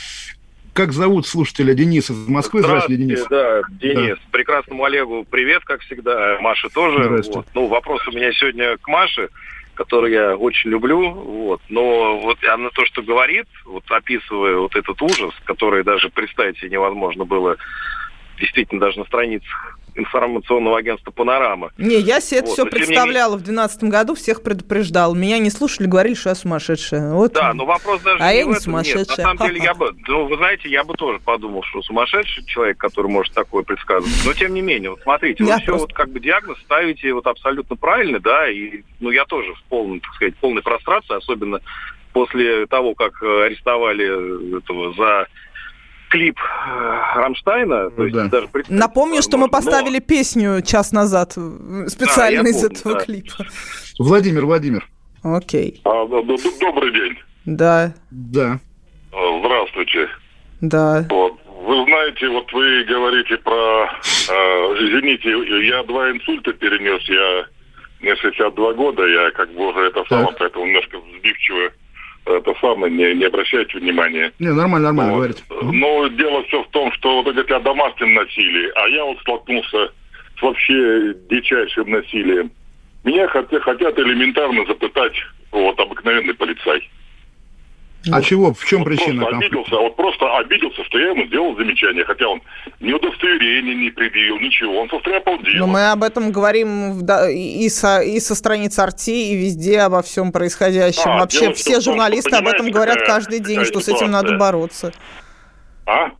Как 0.76 0.92
зовут 0.92 1.26
слушателя 1.26 1.72
Денис 1.72 2.10
из 2.10 2.28
Москвы? 2.28 2.60
Здравствуйте, 2.60 3.02
Денис. 3.02 3.24
Да, 3.30 3.62
Денис. 3.80 4.18
Да. 4.18 4.28
Прекрасному 4.30 4.84
Олегу 4.84 5.24
привет, 5.24 5.64
как 5.64 5.80
всегда. 5.80 6.36
Маше 6.42 6.68
тоже. 6.68 7.22
Вот. 7.32 7.46
Ну, 7.54 7.66
вопрос 7.66 8.06
у 8.06 8.10
меня 8.12 8.30
сегодня 8.34 8.76
к 8.76 8.86
Маше, 8.86 9.30
который 9.72 10.12
я 10.12 10.36
очень 10.36 10.68
люблю. 10.68 11.12
Вот. 11.12 11.62
Но 11.70 12.18
вот 12.18 12.44
она 12.44 12.68
то, 12.74 12.84
что 12.84 13.00
говорит, 13.00 13.46
вот 13.64 13.84
описывая 13.88 14.56
вот 14.56 14.76
этот 14.76 15.00
ужас, 15.00 15.32
который 15.44 15.82
даже 15.82 16.10
представить 16.10 16.58
себе 16.58 16.72
невозможно 16.72 17.24
было 17.24 17.56
действительно 18.38 18.78
даже 18.78 18.98
на 18.98 19.06
страницах 19.06 19.78
информационного 19.96 20.78
агентства 20.78 21.10
«Панорама». 21.10 21.70
Не, 21.78 21.96
я 21.96 22.20
себе 22.20 22.40
это 22.40 22.48
вот, 22.48 22.54
все 22.54 22.66
представляла 22.66 23.32
не... 23.32 23.38
в 23.38 23.44
2012 23.44 23.84
году, 23.84 24.14
всех 24.14 24.42
предупреждал. 24.42 25.14
Меня 25.14 25.38
не 25.38 25.50
слушали, 25.50 25.86
говорили, 25.86 26.14
что 26.14 26.30
я 26.30 26.34
сумасшедшая. 26.34 27.12
Вот. 27.12 27.32
Да, 27.32 27.52
но 27.54 27.64
вопрос 27.64 28.02
даже 28.02 28.22
а 28.22 28.32
не 28.32 28.38
я 28.38 28.44
не 28.44 28.54
сумасшедшая. 28.54 29.04
Нет, 29.04 29.18
на 29.18 29.24
самом 29.24 29.38
деле, 29.38 29.64
я 29.64 29.74
бы, 29.74 29.94
ну, 30.06 30.26
вы 30.26 30.36
знаете, 30.36 30.68
я 30.68 30.84
бы 30.84 30.94
тоже 30.94 31.18
подумал, 31.20 31.62
что 31.64 31.82
сумасшедший 31.82 32.44
человек, 32.44 32.78
который 32.78 33.10
может 33.10 33.34
такое 33.34 33.62
предсказывать. 33.62 34.24
Но, 34.24 34.32
тем 34.32 34.54
не 34.54 34.60
менее, 34.60 34.90
вот 34.90 35.00
смотрите, 35.02 35.44
я 35.44 35.56
вы 35.56 35.62
просто... 35.62 35.72
все 35.72 35.80
вот 35.80 35.92
как 35.92 36.10
бы 36.10 36.20
диагноз 36.20 36.58
ставите 36.60 37.12
вот 37.12 37.26
абсолютно 37.26 37.76
правильно, 37.76 38.20
да, 38.20 38.48
и, 38.48 38.82
ну, 39.00 39.10
я 39.10 39.24
тоже 39.24 39.54
в 39.54 39.62
полном, 39.64 40.00
так 40.00 40.14
сказать, 40.14 40.36
полной 40.36 40.62
прострации, 40.62 41.16
особенно 41.16 41.60
после 42.12 42.66
того, 42.66 42.94
как 42.94 43.22
арестовали 43.22 44.58
этого 44.58 44.94
за 44.94 45.26
клип 46.08 46.38
э, 46.38 47.18
Рамштайна. 47.20 47.90
То 47.90 48.04
есть 48.04 48.14
да. 48.16 48.28
даже 48.28 48.48
Напомню, 48.68 49.22
что 49.22 49.38
мы 49.38 49.48
поставили 49.48 49.98
но... 49.98 50.04
песню 50.04 50.62
час 50.62 50.92
назад 50.92 51.32
специально 51.32 52.42
да, 52.42 52.50
из 52.50 52.60
помню, 52.60 52.76
этого 52.76 52.94
да. 52.94 53.00
клипа. 53.00 53.46
Владимир, 53.98 54.46
Владимир. 54.46 54.86
Окей. 55.22 55.80
А, 55.84 56.06
добрый 56.06 56.92
день. 56.92 57.18
Да. 57.44 57.94
Да. 58.10 58.60
А, 59.12 59.38
здравствуйте. 59.40 60.08
Да. 60.60 61.06
Вот. 61.10 61.34
Вы 61.66 61.84
знаете, 61.84 62.28
вот 62.28 62.52
вы 62.52 62.84
говорите 62.84 63.36
про... 63.38 63.86
Э, 63.86 64.32
извините, 64.78 65.30
я 65.66 65.82
два 65.82 66.10
инсульта 66.10 66.52
перенес, 66.52 67.02
я 67.08 67.46
мне 68.00 68.14
62 68.14 68.72
года, 68.74 69.04
я 69.06 69.30
как 69.32 69.52
бы 69.52 69.68
уже 69.68 69.80
это 69.80 70.04
самое, 70.08 70.36
поэтому 70.38 70.66
немножко 70.66 70.98
сбивчиво 71.18 71.72
это 72.26 72.54
самое, 72.60 72.92
не, 72.92 73.14
не 73.14 73.24
обращайте 73.24 73.78
внимания. 73.78 74.32
Не, 74.38 74.52
нормально, 74.52 74.86
нормально, 74.88 75.12
вот. 75.12 75.18
говорите. 75.18 75.42
Но 75.50 76.08
дело 76.08 76.42
все 76.44 76.62
в 76.62 76.68
том, 76.70 76.92
что 76.92 77.22
вот 77.22 77.28
говорите 77.28 77.52
о 77.52 77.60
домашнем 77.60 78.14
насилии, 78.14 78.70
а 78.74 78.88
я 78.88 79.04
вот 79.04 79.18
столкнулся 79.20 79.92
с 80.38 80.42
вообще 80.42 81.14
дичайшим 81.30 81.90
насилием. 81.90 82.50
Меня 83.04 83.28
хотят, 83.28 83.62
хотят 83.62 83.98
элементарно 83.98 84.66
запытать 84.66 85.14
вот 85.52 85.78
обыкновенный 85.78 86.34
полицай. 86.34 86.88
А 88.12 88.22
чего? 88.22 88.52
В 88.54 88.64
чем 88.64 88.80
вот 88.80 88.86
причина? 88.86 89.24
Просто 89.24 89.38
обиделся, 89.38 89.76
вот 89.76 89.96
просто 89.96 90.36
обиделся, 90.38 90.84
что 90.84 90.98
я 90.98 91.10
ему 91.10 91.26
сделал 91.26 91.56
замечание, 91.56 92.04
хотя 92.04 92.28
он 92.28 92.42
ни 92.80 92.92
удостоверения 92.92 93.74
не 93.74 93.90
предъявил, 93.90 94.38
ничего, 94.38 94.80
он 94.80 94.88
состряпал 94.90 95.38
дело. 95.38 95.58
Но 95.58 95.66
мы 95.66 95.90
об 95.90 96.02
этом 96.02 96.30
говорим 96.30 97.00
и 97.30 97.68
со, 97.68 98.00
и 98.00 98.20
со 98.20 98.34
страниц 98.34 98.78
Арти, 98.78 99.32
и 99.32 99.36
везде 99.36 99.80
обо 99.80 100.02
всем 100.02 100.32
происходящем. 100.32 101.10
А, 101.10 101.18
Вообще 101.20 101.52
все 101.52 101.80
журналисты 101.80 102.36
об 102.36 102.46
этом 102.46 102.70
говорят 102.70 102.98
какая, 102.98 103.16
каждый 103.16 103.40
день, 103.40 103.64
что 103.64 103.80
ситуация. 103.80 103.94
с 103.94 104.00
этим 104.02 104.10
надо 104.10 104.36
бороться. 104.36 104.92
А? 105.86 106.10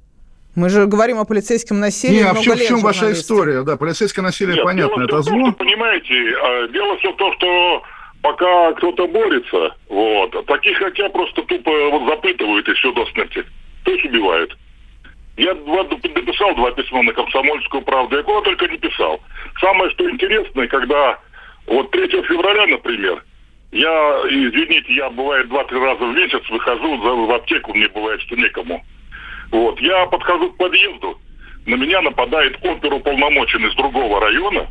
Мы 0.54 0.70
же 0.70 0.86
говорим 0.86 1.18
о 1.18 1.24
полицейском 1.24 1.80
насилии. 1.80 2.16
Не, 2.16 2.22
а 2.22 2.32
в 2.32 2.40
чем, 2.40 2.56
в 2.56 2.66
чем 2.66 2.80
ваша 2.80 3.12
история? 3.12 3.62
Да, 3.62 3.76
полицейское 3.76 4.24
насилие, 4.24 4.56
Нет, 4.56 4.64
понятно, 4.64 5.02
это 5.02 5.20
зло. 5.20 5.38
Том, 5.38 5.50
что, 5.52 5.58
понимаете, 5.58 6.72
дело 6.72 6.96
все 6.96 7.12
в 7.12 7.16
том, 7.16 7.32
что 7.34 7.82
пока 8.26 8.72
кто-то 8.72 9.06
борется, 9.06 9.76
вот, 9.88 10.46
таких, 10.46 10.76
как 10.80 10.98
я, 10.98 11.08
просто 11.10 11.42
тупо 11.42 11.70
вот 11.90 12.08
запытывают 12.08 12.68
и 12.68 12.72
все 12.72 12.92
до 12.92 13.06
смерти. 13.06 13.44
То 13.84 13.92
есть 13.92 14.04
убивают. 14.04 14.56
Я 15.36 15.54
два, 15.54 15.84
написал 15.84 16.54
два 16.56 16.72
письма 16.72 17.04
на 17.04 17.12
комсомольскую 17.12 17.82
правду, 17.82 18.16
я 18.16 18.22
куда 18.24 18.40
только 18.40 18.66
не 18.66 18.78
писал. 18.78 19.20
Самое, 19.60 19.90
что 19.92 20.10
интересное, 20.10 20.66
когда 20.66 21.20
вот 21.68 21.92
3 21.92 22.08
февраля, 22.22 22.66
например, 22.66 23.22
я, 23.70 24.22
извините, 24.28 24.92
я 24.94 25.08
бывает 25.10 25.48
два-три 25.48 25.78
раза 25.78 26.04
в 26.04 26.14
месяц 26.14 26.42
выхожу 26.50 26.96
в 26.96 27.32
аптеку, 27.32 27.74
мне 27.74 27.88
бывает, 27.88 28.20
что 28.22 28.34
некому. 28.34 28.84
Вот, 29.52 29.78
я 29.80 30.06
подхожу 30.06 30.50
к 30.50 30.56
подъезду, 30.56 31.20
на 31.66 31.76
меня 31.76 32.02
нападает 32.02 32.56
оперуполномоченный 32.64 33.68
из 33.68 33.74
другого 33.76 34.20
района, 34.20 34.66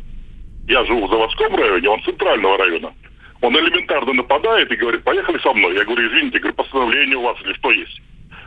я 0.68 0.84
живу 0.84 1.06
в 1.06 1.10
заводском 1.10 1.54
районе, 1.54 1.88
он 1.88 2.02
центрального 2.02 2.58
района. 2.58 2.92
Он 3.40 3.56
элементарно 3.56 4.12
нападает 4.12 4.70
и 4.72 4.76
говорит, 4.76 5.04
поехали 5.04 5.38
со 5.38 5.52
мной. 5.52 5.74
Я 5.74 5.84
говорю, 5.84 6.08
извините, 6.08 6.38
говорю, 6.38 6.56
постановление 6.56 7.16
у 7.16 7.22
вас 7.22 7.36
или 7.42 7.52
что 7.54 7.70
есть. 7.70 8.00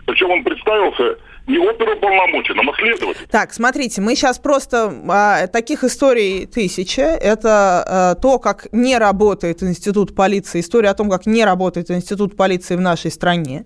Причем 0.06 0.32
он 0.32 0.44
представился 0.44 1.18
не 1.50 1.58
оперуполномоченным, 1.58 2.70
а 2.70 2.74
следователем. 2.76 3.28
Так, 3.30 3.54
смотрите, 3.54 4.02
мы 4.02 4.16
сейчас 4.16 4.38
просто... 4.38 4.94
А, 5.10 5.48
таких 5.48 5.84
историй 5.84 6.46
тысяча. 6.46 7.02
Это 7.02 7.84
а, 7.86 8.16
то, 8.16 8.40
как 8.40 8.68
не 8.72 8.98
работает 8.98 9.64
институт 9.64 10.16
полиции, 10.16 10.62
история 10.62 10.90
о 10.90 10.94
том, 10.94 11.10
как 11.10 11.26
не 11.26 11.44
работает 11.44 11.90
институт 11.92 12.38
полиции 12.38 12.76
в 12.76 12.82
нашей 12.82 13.12
стране. 13.12 13.66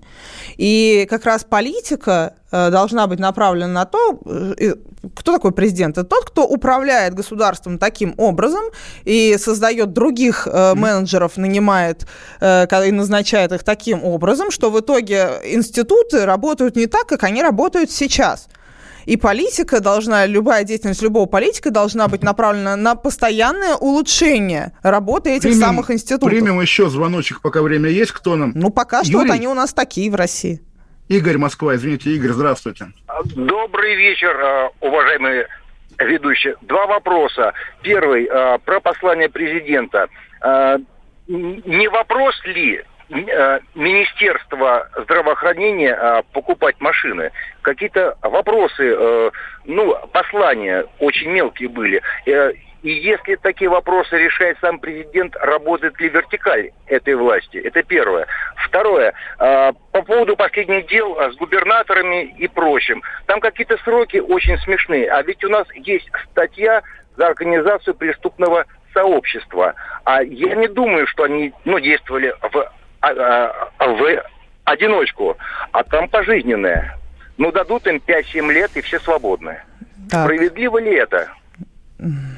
И 0.58 1.06
как 1.10 1.26
раз 1.26 1.44
политика 1.44 2.36
а, 2.54 2.70
должна 2.70 3.08
быть 3.08 3.20
направлена 3.20 3.68
на 3.68 3.86
то, 3.86 4.20
э, 4.28 4.76
кто 5.16 5.34
такой 5.34 5.52
президент? 5.52 5.98
Это 5.98 6.08
тот, 6.08 6.26
кто 6.26 6.46
управляет 6.46 7.16
государством 7.16 7.80
таким 7.80 8.14
образом 8.18 8.62
и 9.06 9.38
создает 9.40 9.92
других 9.92 10.48
э, 10.48 10.76
менеджеров, 10.76 11.38
нанимает 11.38 12.06
э, 12.42 12.68
и 12.88 12.92
назначает 12.92 13.52
их 13.54 13.64
таким 13.64 14.04
образом, 14.04 14.52
что 14.52 14.70
в 14.70 14.80
итоге 14.80 15.30
институты 15.46 16.26
работают 16.26 16.76
не 16.76 16.86
так, 16.86 17.08
как 17.08 17.24
они 17.24 17.42
работают 17.42 17.73
сейчас. 17.92 18.50
И 19.06 19.18
политика 19.18 19.82
должна, 19.82 20.26
любая 20.26 20.64
деятельность 20.64 21.02
любого 21.02 21.26
политика 21.26 21.72
должна 21.72 22.08
быть 22.08 22.24
направлена 22.24 22.76
на 22.76 22.96
постоянное 22.96 23.76
улучшение 23.76 24.72
работы 24.82 25.32
этих 25.32 25.52
примем, 25.52 25.60
самых 25.60 25.92
институтов. 25.92 26.30
Примем 26.30 26.62
еще 26.62 26.90
звоночек, 26.90 27.42
пока 27.42 27.62
время 27.62 27.90
есть. 27.90 28.12
Кто 28.12 28.36
нам? 28.36 28.54
Ну, 28.56 28.70
пока 28.70 29.04
что 29.04 29.20
вот 29.20 29.30
они 29.30 29.48
у 29.48 29.54
нас 29.54 29.74
такие 29.74 30.10
в 30.10 30.16
России. 30.16 30.62
Игорь 31.10 31.38
Москва, 31.38 31.76
извините, 31.76 32.12
Игорь, 32.12 32.32
здравствуйте. 32.32 32.88
Добрый 33.36 33.96
вечер, 33.96 34.30
э, 34.40 34.70
уважаемые 34.80 35.48
ведущие. 36.00 36.56
Два 36.62 36.88
вопроса. 36.88 37.54
Первый 37.82 38.26
э, 38.26 38.58
про 38.60 38.80
послание 38.80 39.30
президента. 39.30 40.08
Э, 40.42 40.78
не 41.28 41.88
вопрос 41.90 42.36
ли 42.46 42.84
Министерства 43.76 44.90
здравоохранения 45.04 46.24
покупать 46.34 46.80
машины. 46.80 47.32
Какие-то 47.62 48.18
вопросы, 48.22 49.32
ну, 49.66 49.96
послания 50.12 50.86
очень 51.00 51.30
мелкие 51.30 51.70
были. 51.70 52.02
И 52.84 52.90
если 52.92 53.36
такие 53.36 53.70
вопросы 53.70 54.18
решает 54.18 54.58
сам 54.60 54.78
президент, 54.78 55.36
работает 55.38 56.00
ли 56.02 56.10
вертикаль 56.10 56.72
этой 56.86 57.16
власти? 57.16 57.58
Это 57.58 57.82
первое. 57.82 58.28
Второе. 58.58 59.14
А, 59.40 59.72
по 59.94 60.02
поводу 60.02 60.36
последних 60.36 60.88
дел 60.88 61.18
с 61.18 61.36
губернаторами 61.38 62.24
и 62.38 62.48
прочим. 62.50 63.02
Там 63.26 63.40
какие-то 63.40 63.78
сроки 63.78 64.18
очень 64.18 64.58
смешные. 64.60 65.10
А 65.10 65.22
ведь 65.24 65.44
у 65.46 65.50
нас 65.50 65.66
есть 65.76 66.10
статья 66.32 66.84
за 67.16 67.28
организацию 67.28 67.96
преступного 67.96 68.66
сообщества. 68.94 69.76
А 70.04 70.22
я 70.22 70.54
не 70.56 70.68
думаю, 70.68 71.08
что 71.08 71.24
они 71.24 71.54
ну, 71.64 71.80
действовали 71.80 72.36
в, 72.42 72.58
а, 72.58 72.60
а, 72.60 72.72
в 73.12 74.24
одиночку. 74.64 75.38
А 75.72 75.84
там 75.84 76.08
пожизненное. 76.08 76.98
Ну, 77.38 77.52
дадут 77.52 77.88
им 77.88 78.02
5-7 78.06 78.54
лет, 78.54 78.72
и 78.76 78.82
все 78.82 79.00
свободны. 79.00 79.62
Так. 80.10 80.26
Справедливо 80.26 80.78
ли 80.78 80.96
это? 80.96 81.30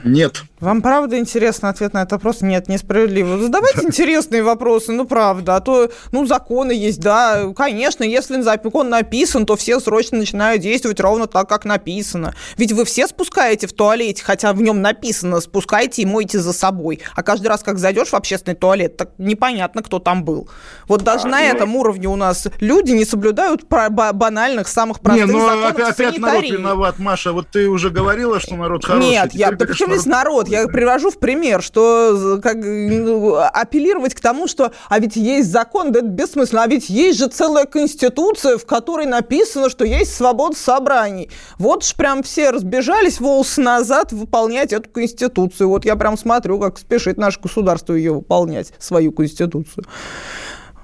Нет. 0.06 0.44
Вам 0.60 0.82
правда 0.82 1.18
интересно 1.18 1.69
ответ 1.69 1.94
на 1.94 2.03
этот 2.03 2.14
вопрос? 2.14 2.41
Нет, 2.41 2.69
несправедливо. 2.69 3.40
Задавайте 3.40 3.82
интересные 3.88 4.44
вопросы, 4.44 4.91
ну 4.91 5.06
правда. 5.06 5.56
А 5.56 5.61
то, 5.61 5.90
ну, 6.11 6.26
законы 6.26 6.72
есть, 6.72 6.99
да. 6.99 7.52
Конечно, 7.56 8.03
если 8.03 8.40
закон 8.41 8.90
написан, 8.90 9.45
то 9.45 9.56
все 9.56 9.80
срочно 9.80 10.19
начинают 10.19 10.61
действовать 10.61 10.99
ровно 10.99 11.27
так, 11.27 11.49
как 11.49 11.65
написано. 11.65 12.36
Ведь 12.57 12.72
вы 12.72 12.86
все 12.86 13.07
спускаете 13.07 13.68
в 13.68 13.73
туалете, 13.73 14.23
хотя 14.23 14.53
в 14.53 14.61
нем 14.61 14.82
написано, 14.82 15.41
спускайте 15.41 16.03
и 16.03 16.06
мойте 16.06 16.40
за 16.40 16.53
собой. 16.53 17.02
А 17.15 17.23
каждый 17.23 17.48
раз, 17.48 17.64
как 17.64 17.80
зайдешь 17.80 18.10
в 18.10 18.14
общественный 18.14 18.56
туалет, 18.56 18.98
так 18.98 19.10
непонятно, 19.18 19.82
кто 19.82 19.99
там 19.99 20.23
был. 20.23 20.49
Вот 20.88 21.03
даже 21.03 21.27
а, 21.27 21.32
на 21.32 21.40
ну... 21.40 21.45
этом 21.45 21.76
уровне 21.76 22.07
у 22.07 22.15
нас 22.15 22.48
люди 22.60 22.91
не 22.91 23.06
соблюдают 23.06 23.65
банальных, 23.68 24.68
самых 24.68 24.99
простых 24.99 25.27
не, 25.27 25.34
ну, 25.34 25.40
законов 25.40 25.72
опять, 25.72 25.90
опять 25.90 26.18
народ 26.19 26.44
виноват, 26.44 26.99
Маша. 26.99 27.34
Вот 27.34 27.48
ты 27.52 27.68
уже 27.68 27.90
говорила, 27.90 28.40
что 28.40 28.56
народ 28.56 28.86
хороший. 28.86 29.10
Нет, 29.10 29.34
я, 29.34 29.52
да 29.52 29.65
здесь 29.95 30.05
народ? 30.05 30.47
Я 30.47 30.67
привожу 30.67 31.09
в 31.09 31.17
пример, 31.17 31.61
что 31.61 32.39
как, 32.41 32.57
ну, 32.57 33.35
апеллировать 33.35 34.13
к 34.13 34.19
тому, 34.19 34.47
что 34.47 34.72
а 34.89 34.99
ведь 34.99 35.15
есть 35.15 35.51
закон, 35.51 35.91
да 35.91 35.99
это 35.99 36.07
бессмысленно, 36.07 36.63
а 36.63 36.67
ведь 36.67 36.89
есть 36.89 37.19
же 37.19 37.27
целая 37.27 37.65
конституция, 37.65 38.57
в 38.57 38.65
которой 38.65 39.05
написано, 39.05 39.69
что 39.69 39.85
есть 39.85 40.15
свобода 40.15 40.55
собраний. 40.55 41.30
Вот 41.57 41.84
ж 41.84 41.95
прям 41.95 42.23
все 42.23 42.51
разбежались 42.51 43.19
волосы 43.19 43.61
назад 43.61 44.11
выполнять 44.11 44.73
эту 44.73 44.89
конституцию. 44.89 45.69
Вот 45.69 45.85
я 45.85 45.95
прям 45.95 46.17
смотрю, 46.17 46.59
как 46.59 46.77
спешит 46.77 47.17
наше 47.17 47.39
государство 47.39 47.93
ее 47.93 48.13
выполнять, 48.13 48.73
свою 48.80 49.11
конституцию. 49.11 49.85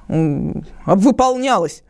Выполнялась 0.07 1.83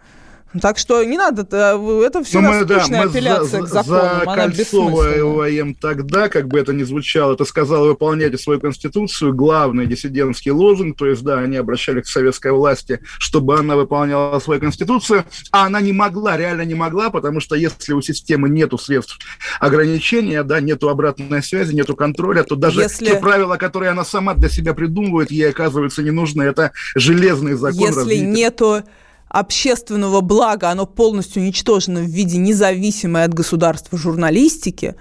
Так 0.60 0.78
что 0.78 1.03
не 1.03 1.18
надо, 1.18 1.48
э, 1.49 2.03
это 2.06 2.23
все 2.23 2.41
мы, 2.41 2.65
да, 2.65 2.86
мы 2.90 2.98
апелляция 2.98 3.65
за, 3.65 3.84
к 3.84 4.28
она 4.28 4.48
бессмысленная. 4.48 5.76
тогда, 5.76 6.28
как 6.28 6.48
бы 6.48 6.60
это 6.60 6.73
ни 6.73 6.84
звучало, 6.84 7.34
это 7.34 7.45
сказал, 7.45 7.86
выполняйте 7.86 8.38
свою 8.38 8.60
конституцию, 8.60 9.34
главный 9.34 9.86
диссидентский 9.86 10.52
лозунг, 10.52 10.98
то 10.98 11.06
есть, 11.06 11.23
да, 11.23 11.40
они 11.40 11.56
обращались 11.56 12.03
к 12.03 12.07
советской 12.07 12.52
власти, 12.52 12.99
чтобы 13.18 13.57
она 13.57 13.78
выполняла 13.78 14.40
свою 14.40 14.60
конституцию, 14.60 15.23
а 15.52 15.68
она 15.68 15.80
не 15.80 15.94
могла, 15.94 16.36
реально 16.36 16.64
не 16.64 16.76
могла, 16.76 17.10
потому 17.11 17.40
что 17.40 17.56
если 17.56 17.94
у 17.94 18.02
системы 18.02 18.49
нету 18.49 18.78
средств 18.78 19.19
ограничения, 19.60 20.44
да, 20.44 20.60
нету 20.60 20.90
обратной 20.90 21.41
связи, 21.44 21.73
нету 21.73 21.95
контроля, 21.95 22.44
то 22.44 22.56
даже 22.56 22.82
если... 22.82 23.06
те 23.06 23.15
правила, 23.15 23.56
которые 23.56 23.91
она 23.91 24.03
сама 24.03 24.34
для 24.34 24.49
себя 24.49 24.73
придумывает, 24.73 25.32
ей 25.32 25.49
оказывается 25.49 26.03
не 26.03 26.11
нужны. 26.11 26.44
Это 26.44 26.72
железный 26.95 27.53
закон. 27.53 27.80
Если 27.80 27.99
развития. 27.99 28.26
нету 28.26 28.84
общественного 29.32 30.20
блага, 30.22 30.70
оно 30.70 30.86
полностью 30.86 31.41
уничтожено 31.41 32.02
в 32.02 32.06
виде 32.06 32.38
независимой 32.38 33.24
от 33.24 33.34
государства 33.34 33.98
журналистики, 33.98 34.95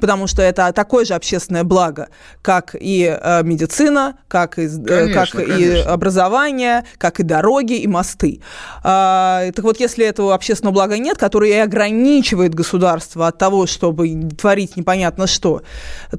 потому 0.00 0.26
что 0.26 0.42
это 0.42 0.72
такое 0.72 1.04
же 1.04 1.14
общественное 1.14 1.62
благо, 1.62 2.08
как 2.42 2.74
и 2.78 3.04
э, 3.04 3.42
медицина, 3.44 4.16
как, 4.26 4.58
и, 4.58 4.62
э, 4.62 5.12
конечно, 5.12 5.40
как 5.40 5.48
и 5.48 5.78
образование, 5.78 6.84
как 6.98 7.20
и 7.20 7.22
дороги 7.22 7.74
и 7.74 7.86
мосты. 7.86 8.40
А, 8.82 9.44
так 9.54 9.64
вот, 9.64 9.78
если 9.78 10.04
этого 10.04 10.34
общественного 10.34 10.74
блага 10.74 10.98
нет, 10.98 11.16
которое 11.16 11.50
и 11.50 11.58
ограничивает 11.58 12.54
государство 12.54 13.28
от 13.28 13.38
того, 13.38 13.66
чтобы 13.66 14.30
творить 14.36 14.76
непонятно 14.76 15.28
что, 15.28 15.62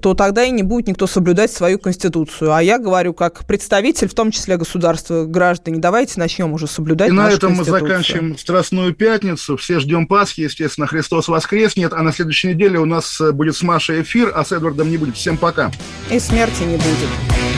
то 0.01 0.13
тогда 0.13 0.45
и 0.45 0.51
не 0.51 0.63
будет 0.63 0.87
никто 0.87 1.05
соблюдать 1.05 1.51
свою 1.51 1.79
конституцию. 1.79 2.53
А 2.53 2.63
я 2.63 2.79
говорю, 2.79 3.13
как 3.13 3.45
представитель, 3.45 4.07
в 4.07 4.13
том 4.13 4.31
числе 4.31 4.55
государства, 4.55 5.25
граждане, 5.25 5.79
давайте 5.79 6.17
начнем 6.17 6.53
уже 6.53 6.67
соблюдать 6.67 7.09
и 7.09 7.11
нашу 7.11 7.31
на 7.31 7.35
этом 7.35 7.56
мы 7.57 7.63
заканчиваем 7.63 8.37
Страстную 8.37 8.93
пятницу. 8.93 9.57
Все 9.57 9.79
ждем 9.79 10.07
Пасхи, 10.07 10.41
естественно, 10.41 10.87
Христос 10.87 11.27
воскреснет. 11.27 11.93
А 11.93 12.01
на 12.01 12.11
следующей 12.11 12.49
неделе 12.49 12.79
у 12.79 12.85
нас 12.85 13.19
э, 13.19 13.31
будет 13.31 13.55
с 13.55 13.63
Машей 13.63 14.01
эфир, 14.01 14.31
а 14.35 14.45
с 14.45 14.51
Эдвардом 14.51 14.89
не 14.89 14.97
будет. 14.97 15.15
Всем 15.15 15.37
пока. 15.37 15.71
И 16.11 16.19
смерти 16.19 16.63
не 16.63 16.77
будет. 16.77 17.09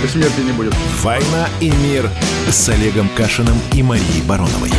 И 0.03 0.07
смерти 0.07 0.39
не 0.41 0.51
будет. 0.53 0.73
«Война 1.01 1.49
и 1.59 1.69
мир» 1.69 2.09
с 2.49 2.69
Олегом 2.69 3.09
Кашиным 3.09 3.57
и 3.73 3.83
Марией 3.83 4.21
Бароновой. 4.27 4.71